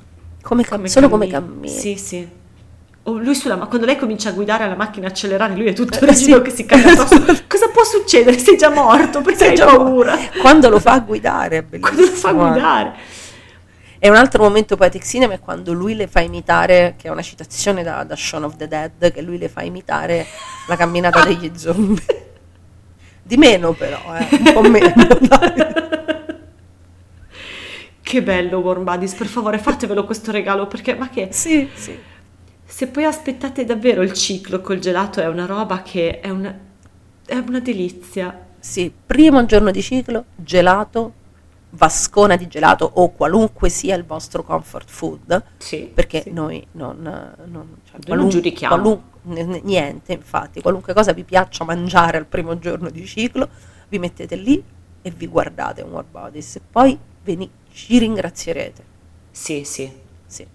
come 0.45 0.61
cam- 0.63 0.77
Come 0.77 0.89
solo 0.89 1.09
come 1.09 1.25
cammina. 1.27 1.73
Sì, 1.75 1.95
sì. 1.97 2.27
O 3.07 3.17
lui 3.17 3.33
sulla 3.33 3.55
ma 3.55 3.65
quando 3.65 3.87
lei 3.87 3.97
comincia 3.97 4.29
a 4.29 4.31
guidare 4.31 4.67
la 4.67 4.75
macchina 4.75 5.07
accelerare, 5.07 5.55
lui 5.55 5.65
è 5.65 5.73
tutto 5.73 5.97
Eh, 5.99 6.05
rigido 6.05 6.37
sì. 6.37 6.41
che 6.43 6.49
si 6.51 6.65
cade 6.65 6.89
addosso. 6.91 7.23
Cosa 7.47 7.69
può 7.69 7.83
succedere? 7.83 8.37
Sei 8.37 8.55
già 8.55 8.69
morto, 8.69 9.21
perché 9.21 9.47
hai 9.47 9.57
paura? 9.57 10.15
Quando 10.39 10.69
lo 10.69 10.79
fa 10.79 10.99
guidare 10.99 11.57
è 11.57 11.61
bellissimo. 11.63 11.81
Quando 11.95 12.11
lo 12.11 12.15
fa 12.15 12.29
eh. 12.29 12.33
guidare. 12.33 12.93
E 13.97 14.09
un 14.09 14.15
altro 14.15 14.43
momento 14.43 14.75
poetic 14.75 15.03
cinema 15.03 15.33
è 15.33 15.39
quando 15.39 15.73
lui 15.73 15.95
le 15.95 16.05
fa 16.05 16.19
imitare, 16.19 16.93
che 16.95 17.07
è 17.07 17.11
una 17.11 17.23
citazione 17.23 17.81
da, 17.81 18.03
da 18.03 18.15
Shaun 18.15 18.43
of 18.43 18.55
the 18.55 18.67
Dead, 18.67 19.11
che 19.11 19.21
lui 19.21 19.39
le 19.39 19.49
fa 19.49 19.63
imitare 19.63 20.27
la 20.67 20.75
camminata 20.75 21.23
degli 21.25 21.51
zombie. 21.57 22.03
Di 23.23 23.37
meno 23.37 23.71
però, 23.73 23.97
eh, 24.15 24.27
un 24.31 24.53
po' 24.53 24.61
meno. 24.61 24.93
dai. 25.21 25.53
Che 28.07 28.21
bello 28.21 28.59
Warm 28.59 28.83
Buddies, 28.83 29.15
per 29.15 29.25
favore 29.25 29.57
fatevelo 29.57 30.05
questo 30.05 30.31
regalo 30.31 30.67
perché 30.67 30.93
ma 30.93 31.09
che 31.09 31.29
Sì, 31.31 31.67
sì. 31.73 31.97
se 32.63 32.87
poi 32.87 33.03
aspettate 33.03 33.65
davvero 33.65 34.03
il 34.03 34.13
ciclo 34.13 34.61
col 34.61 34.77
gelato 34.77 35.21
è 35.21 35.27
una 35.27 35.47
roba 35.47 35.81
che 35.81 36.19
è 36.19 36.29
una, 36.29 36.55
è 37.25 37.35
una 37.37 37.59
delizia. 37.59 38.45
Sì, 38.59 38.91
primo 39.05 39.43
giorno 39.45 39.71
di 39.71 39.81
ciclo, 39.81 40.25
gelato, 40.35 41.13
vascona 41.71 42.35
di 42.35 42.47
gelato 42.47 42.87
o 42.93 43.09
qualunque 43.11 43.69
sia 43.69 43.95
il 43.95 44.05
vostro 44.05 44.43
comfort 44.43 44.87
food, 44.89 45.43
Sì. 45.57 45.89
perché 45.91 46.21
sì. 46.21 46.31
noi 46.31 46.63
non, 46.73 46.97
non, 47.01 47.77
cioè, 47.89 47.99
Noi 48.05 48.17
non 48.17 48.29
giudichiamo. 48.29 48.75
qualun- 49.23 49.61
niente, 49.63 50.13
infatti, 50.13 50.61
qualunque 50.61 50.93
cosa 50.93 51.11
vi 51.11 51.23
piaccia 51.23 51.63
mangiare 51.63 52.17
al 52.19 52.25
primo 52.27 52.59
giorno 52.59 52.91
di 52.91 53.03
ciclo, 53.07 53.49
vi 53.89 53.97
mettete 53.97 54.35
lì 54.35 54.63
e 55.01 55.09
vi 55.09 55.25
guardate 55.27 55.81
un 55.81 55.91
War 55.91 56.05
Bodies 56.09 56.55
e 56.57 56.61
poi 56.71 56.97
ve 57.23 57.35
ne- 57.35 57.49
ci 57.75 57.97
ringrazierete. 57.97 58.83
Sì, 59.31 59.63
sì. 59.65 59.91
Sì. 60.25 60.45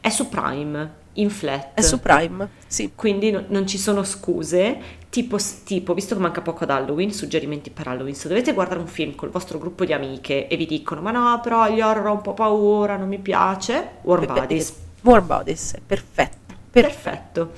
È 0.00 0.08
su 0.10 0.28
Prime, 0.28 0.94
in 1.14 1.28
flat. 1.30 1.74
È 1.74 1.80
su 1.80 1.98
Prime, 1.98 2.48
sì. 2.66 2.92
Quindi 2.94 3.30
no- 3.30 3.44
non 3.48 3.66
ci 3.66 3.78
sono 3.78 4.04
scuse, 4.04 4.78
tipo, 5.10 5.36
tipo, 5.64 5.92
visto 5.94 6.14
che 6.14 6.20
manca 6.20 6.40
poco 6.40 6.62
ad 6.64 6.70
Halloween, 6.70 7.12
suggerimenti 7.12 7.70
per 7.70 7.88
Halloween, 7.88 8.14
se 8.14 8.28
dovete 8.28 8.52
guardare 8.52 8.80
un 8.80 8.86
film 8.86 9.14
col 9.16 9.30
vostro 9.30 9.58
gruppo 9.58 9.84
di 9.84 9.92
amiche 9.92 10.46
e 10.46 10.56
vi 10.56 10.66
dicono 10.66 11.00
ma 11.00 11.10
no, 11.10 11.40
però 11.42 11.68
gli 11.68 11.80
horror 11.80 12.06
ho 12.06 12.12
un 12.12 12.22
po' 12.22 12.34
paura, 12.34 12.96
non 12.96 13.08
mi 13.08 13.18
piace, 13.18 13.96
Warm 14.02 14.26
Beh, 14.26 14.32
Bodies. 14.32 14.74
War 15.02 15.22
Bodies, 15.22 15.74
perfetto. 15.84 16.54
perfetto. 16.70 17.50
Perfetto. 17.50 17.52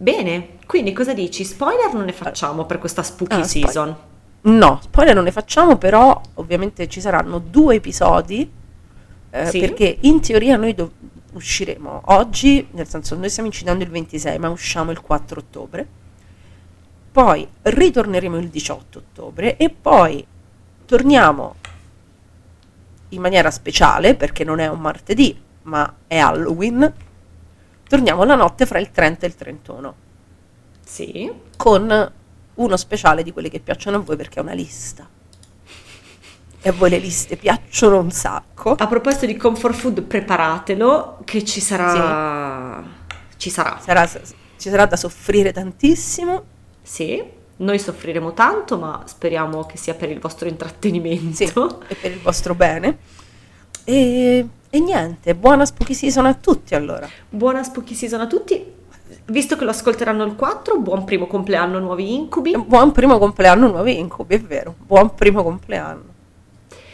Bene, 0.00 0.58
quindi 0.66 0.92
cosa 0.92 1.12
dici? 1.12 1.44
Spoiler 1.44 1.92
non 1.92 2.04
ne 2.04 2.12
facciamo 2.12 2.64
per 2.66 2.78
questa 2.78 3.02
spooky 3.02 3.34
Ah, 3.34 3.42
spoiler. 3.42 3.96
No, 4.48 4.78
spoiler 4.82 5.14
non 5.14 5.24
ne 5.24 5.32
facciamo, 5.32 5.76
però 5.76 6.18
ovviamente 6.34 6.88
ci 6.88 7.00
saranno 7.00 7.38
due 7.38 7.76
episodi, 7.76 8.50
eh, 9.30 9.46
Sì. 9.46 9.58
perché 9.60 9.98
in 10.02 10.20
teoria 10.20 10.56
noi 10.56 10.74
dov- 10.74 10.90
usciremo 11.32 12.02
oggi, 12.06 12.66
nel 12.70 12.88
senso 12.88 13.14
noi 13.16 13.28
stiamo 13.28 13.48
incidendo 13.48 13.84
il 13.84 13.90
26, 13.90 14.38
ma 14.38 14.48
usciamo 14.48 14.90
il 14.90 15.00
4 15.00 15.40
ottobre, 15.40 15.86
poi 17.12 17.46
ritorneremo 17.62 18.38
il 18.38 18.48
18 18.48 18.98
ottobre 18.98 19.56
e 19.58 19.68
poi 19.68 20.26
torniamo 20.86 21.56
in 23.10 23.20
maniera 23.20 23.50
speciale, 23.50 24.14
perché 24.14 24.44
non 24.44 24.60
è 24.60 24.68
un 24.68 24.80
martedì, 24.80 25.38
ma 25.62 25.94
è 26.06 26.16
Halloween, 26.16 26.90
torniamo 27.86 28.24
la 28.24 28.34
notte 28.34 28.64
fra 28.64 28.78
il 28.78 28.90
30 28.90 29.26
e 29.26 29.28
il 29.28 29.34
31 29.34 29.94
Sì. 30.86 31.30
con 31.56 32.12
uno 32.58 32.76
speciale 32.76 33.22
di 33.22 33.32
quelli 33.32 33.50
che 33.50 33.60
piacciono 33.60 33.96
a 33.96 34.00
voi 34.00 34.16
perché 34.16 34.38
è 34.38 34.42
una 34.42 34.52
lista. 34.52 35.08
E 36.60 36.68
a 36.68 36.72
voi 36.72 36.90
le 36.90 36.98
liste 36.98 37.36
piacciono 37.36 37.98
un 37.98 38.10
sacco. 38.10 38.74
A 38.78 38.86
proposito 38.86 39.26
di 39.26 39.36
comfort 39.36 39.74
food, 39.74 40.02
preparatelo 40.02 41.20
che 41.24 41.44
ci 41.44 41.60
sarà... 41.60 42.82
Ci 43.36 43.50
sarà. 43.50 43.78
Sarà- 43.80 44.06
ci 44.58 44.70
sarà 44.70 44.86
da 44.86 44.96
soffrire 44.96 45.52
tantissimo. 45.52 46.42
Sì, 46.82 47.22
noi 47.58 47.78
soffriremo 47.78 48.34
tanto, 48.34 48.76
ma 48.76 49.04
speriamo 49.06 49.64
che 49.66 49.76
sia 49.76 49.94
per 49.94 50.10
il 50.10 50.18
vostro 50.18 50.48
intrattenimento. 50.48 51.34
Sì, 51.34 51.52
e 51.86 51.94
per 51.94 52.10
il 52.10 52.20
vostro 52.20 52.56
bene. 52.56 52.98
E, 53.84 54.46
e 54.68 54.80
niente, 54.80 55.34
buona 55.36 55.64
spooky 55.64 55.94
season 55.94 56.26
a 56.26 56.34
tutti 56.34 56.74
allora. 56.74 57.08
Buona 57.28 57.62
spooky 57.62 57.94
season 57.94 58.20
a 58.20 58.26
tutti. 58.26 58.74
Visto 59.30 59.56
che 59.56 59.64
lo 59.64 59.70
ascolteranno 59.70 60.24
il 60.24 60.34
4, 60.34 60.78
buon 60.78 61.04
primo 61.04 61.26
compleanno 61.26 61.78
nuovi 61.78 62.14
incubi. 62.14 62.56
Buon 62.56 62.92
primo 62.92 63.18
compleanno 63.18 63.68
nuovi 63.68 63.98
incubi, 63.98 64.36
è 64.36 64.40
vero. 64.40 64.74
Buon 64.78 65.14
primo 65.14 65.42
compleanno. 65.42 66.16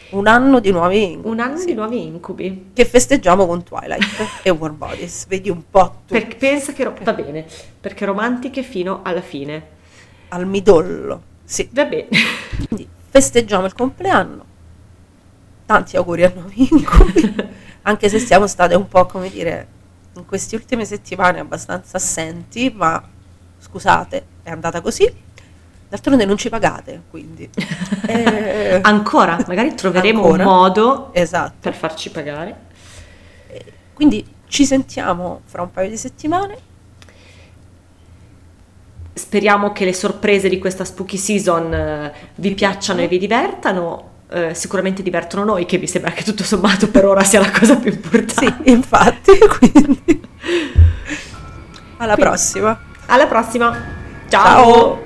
Un 0.09 0.27
anno 0.27 0.59
di 0.59 0.69
nuovi 0.69 1.11
incubi. 1.13 1.29
Un 1.29 1.39
anno 1.39 1.57
sì, 1.57 1.67
di 1.67 1.73
nuovi 1.75 2.05
incubi. 2.05 2.71
Che 2.73 2.83
festeggiamo 2.83 3.45
con 3.45 3.63
Twilight 3.63 4.41
e 4.43 4.49
War 4.49 4.71
Bodies. 4.71 5.27
Vedi 5.27 5.49
un 5.49 5.63
po' 5.69 6.01
tu. 6.05 6.13
Per- 6.13 6.35
pensa 6.35 6.73
che 6.73 6.83
ro- 6.83 6.93
va 7.03 7.13
bene, 7.13 7.45
perché 7.79 8.03
romantiche 8.03 8.63
fino 8.63 8.99
alla 9.03 9.21
fine. 9.21 9.67
Al 10.29 10.45
midollo. 10.45 11.21
Sì. 11.45 11.69
Va 11.71 11.85
bene. 11.85 12.09
Quindi 12.67 12.85
festeggiamo 13.11 13.65
il 13.65 13.73
compleanno. 13.73 14.45
Tanti 15.65 15.95
auguri 15.95 16.25
a 16.25 16.33
nuovi 16.35 16.67
incubi. 16.69 17.35
Anche 17.83 18.09
se 18.09 18.19
siamo 18.19 18.45
state 18.45 18.75
un 18.75 18.89
po', 18.89 19.05
come 19.05 19.29
dire, 19.29 19.67
in 20.15 20.25
queste 20.25 20.55
ultime 20.55 20.85
settimane 20.85 21.39
abbastanza 21.39 21.97
assenti, 21.97 22.71
ma 22.75 23.01
scusate, 23.59 24.25
è 24.43 24.49
andata 24.49 24.81
così. 24.81 25.23
D'altronde 25.87 26.25
non 26.25 26.37
ci 26.37 26.49
pagate, 26.49 27.03
quindi. 27.09 27.49
Eh, 28.07 28.79
Ancora, 28.83 29.43
magari 29.47 29.73
troveremo 29.73 30.21
Ancora. 30.21 30.43
un 30.43 30.49
modo 30.49 31.13
esatto. 31.13 31.55
per 31.59 31.73
farci 31.73 32.11
pagare. 32.11 32.55
Quindi 33.93 34.25
ci 34.47 34.65
sentiamo 34.65 35.41
fra 35.45 35.63
un 35.63 35.71
paio 35.71 35.89
di 35.89 35.97
settimane. 35.97 36.57
Speriamo 39.13 39.71
che 39.71 39.85
le 39.85 39.93
sorprese 39.93 40.49
di 40.49 40.59
questa 40.59 40.85
spooky 40.85 41.17
season 41.17 41.73
eh, 41.73 42.13
vi 42.35 42.53
piacciono 42.53 43.01
e 43.01 43.07
vi 43.07 43.17
divertano. 43.17 44.11
Eh, 44.29 44.53
sicuramente 44.55 45.03
divertono 45.03 45.43
noi, 45.43 45.65
che 45.65 45.77
mi 45.77 45.87
sembra 45.87 46.11
che 46.11 46.23
tutto 46.23 46.43
sommato 46.43 46.89
per 46.89 47.05
ora 47.05 47.23
sia 47.23 47.39
la 47.39 47.51
cosa 47.51 47.75
più 47.77 47.91
importante. 47.91 48.55
Sì, 48.63 48.71
infatti, 48.71 49.31
quindi. 49.59 50.21
Alla 51.97 52.13
Quindi- 52.13 52.21
prossima. 52.21 52.79
Alla 53.05 53.27
prossima. 53.27 53.77
Ciao. 54.27 55.03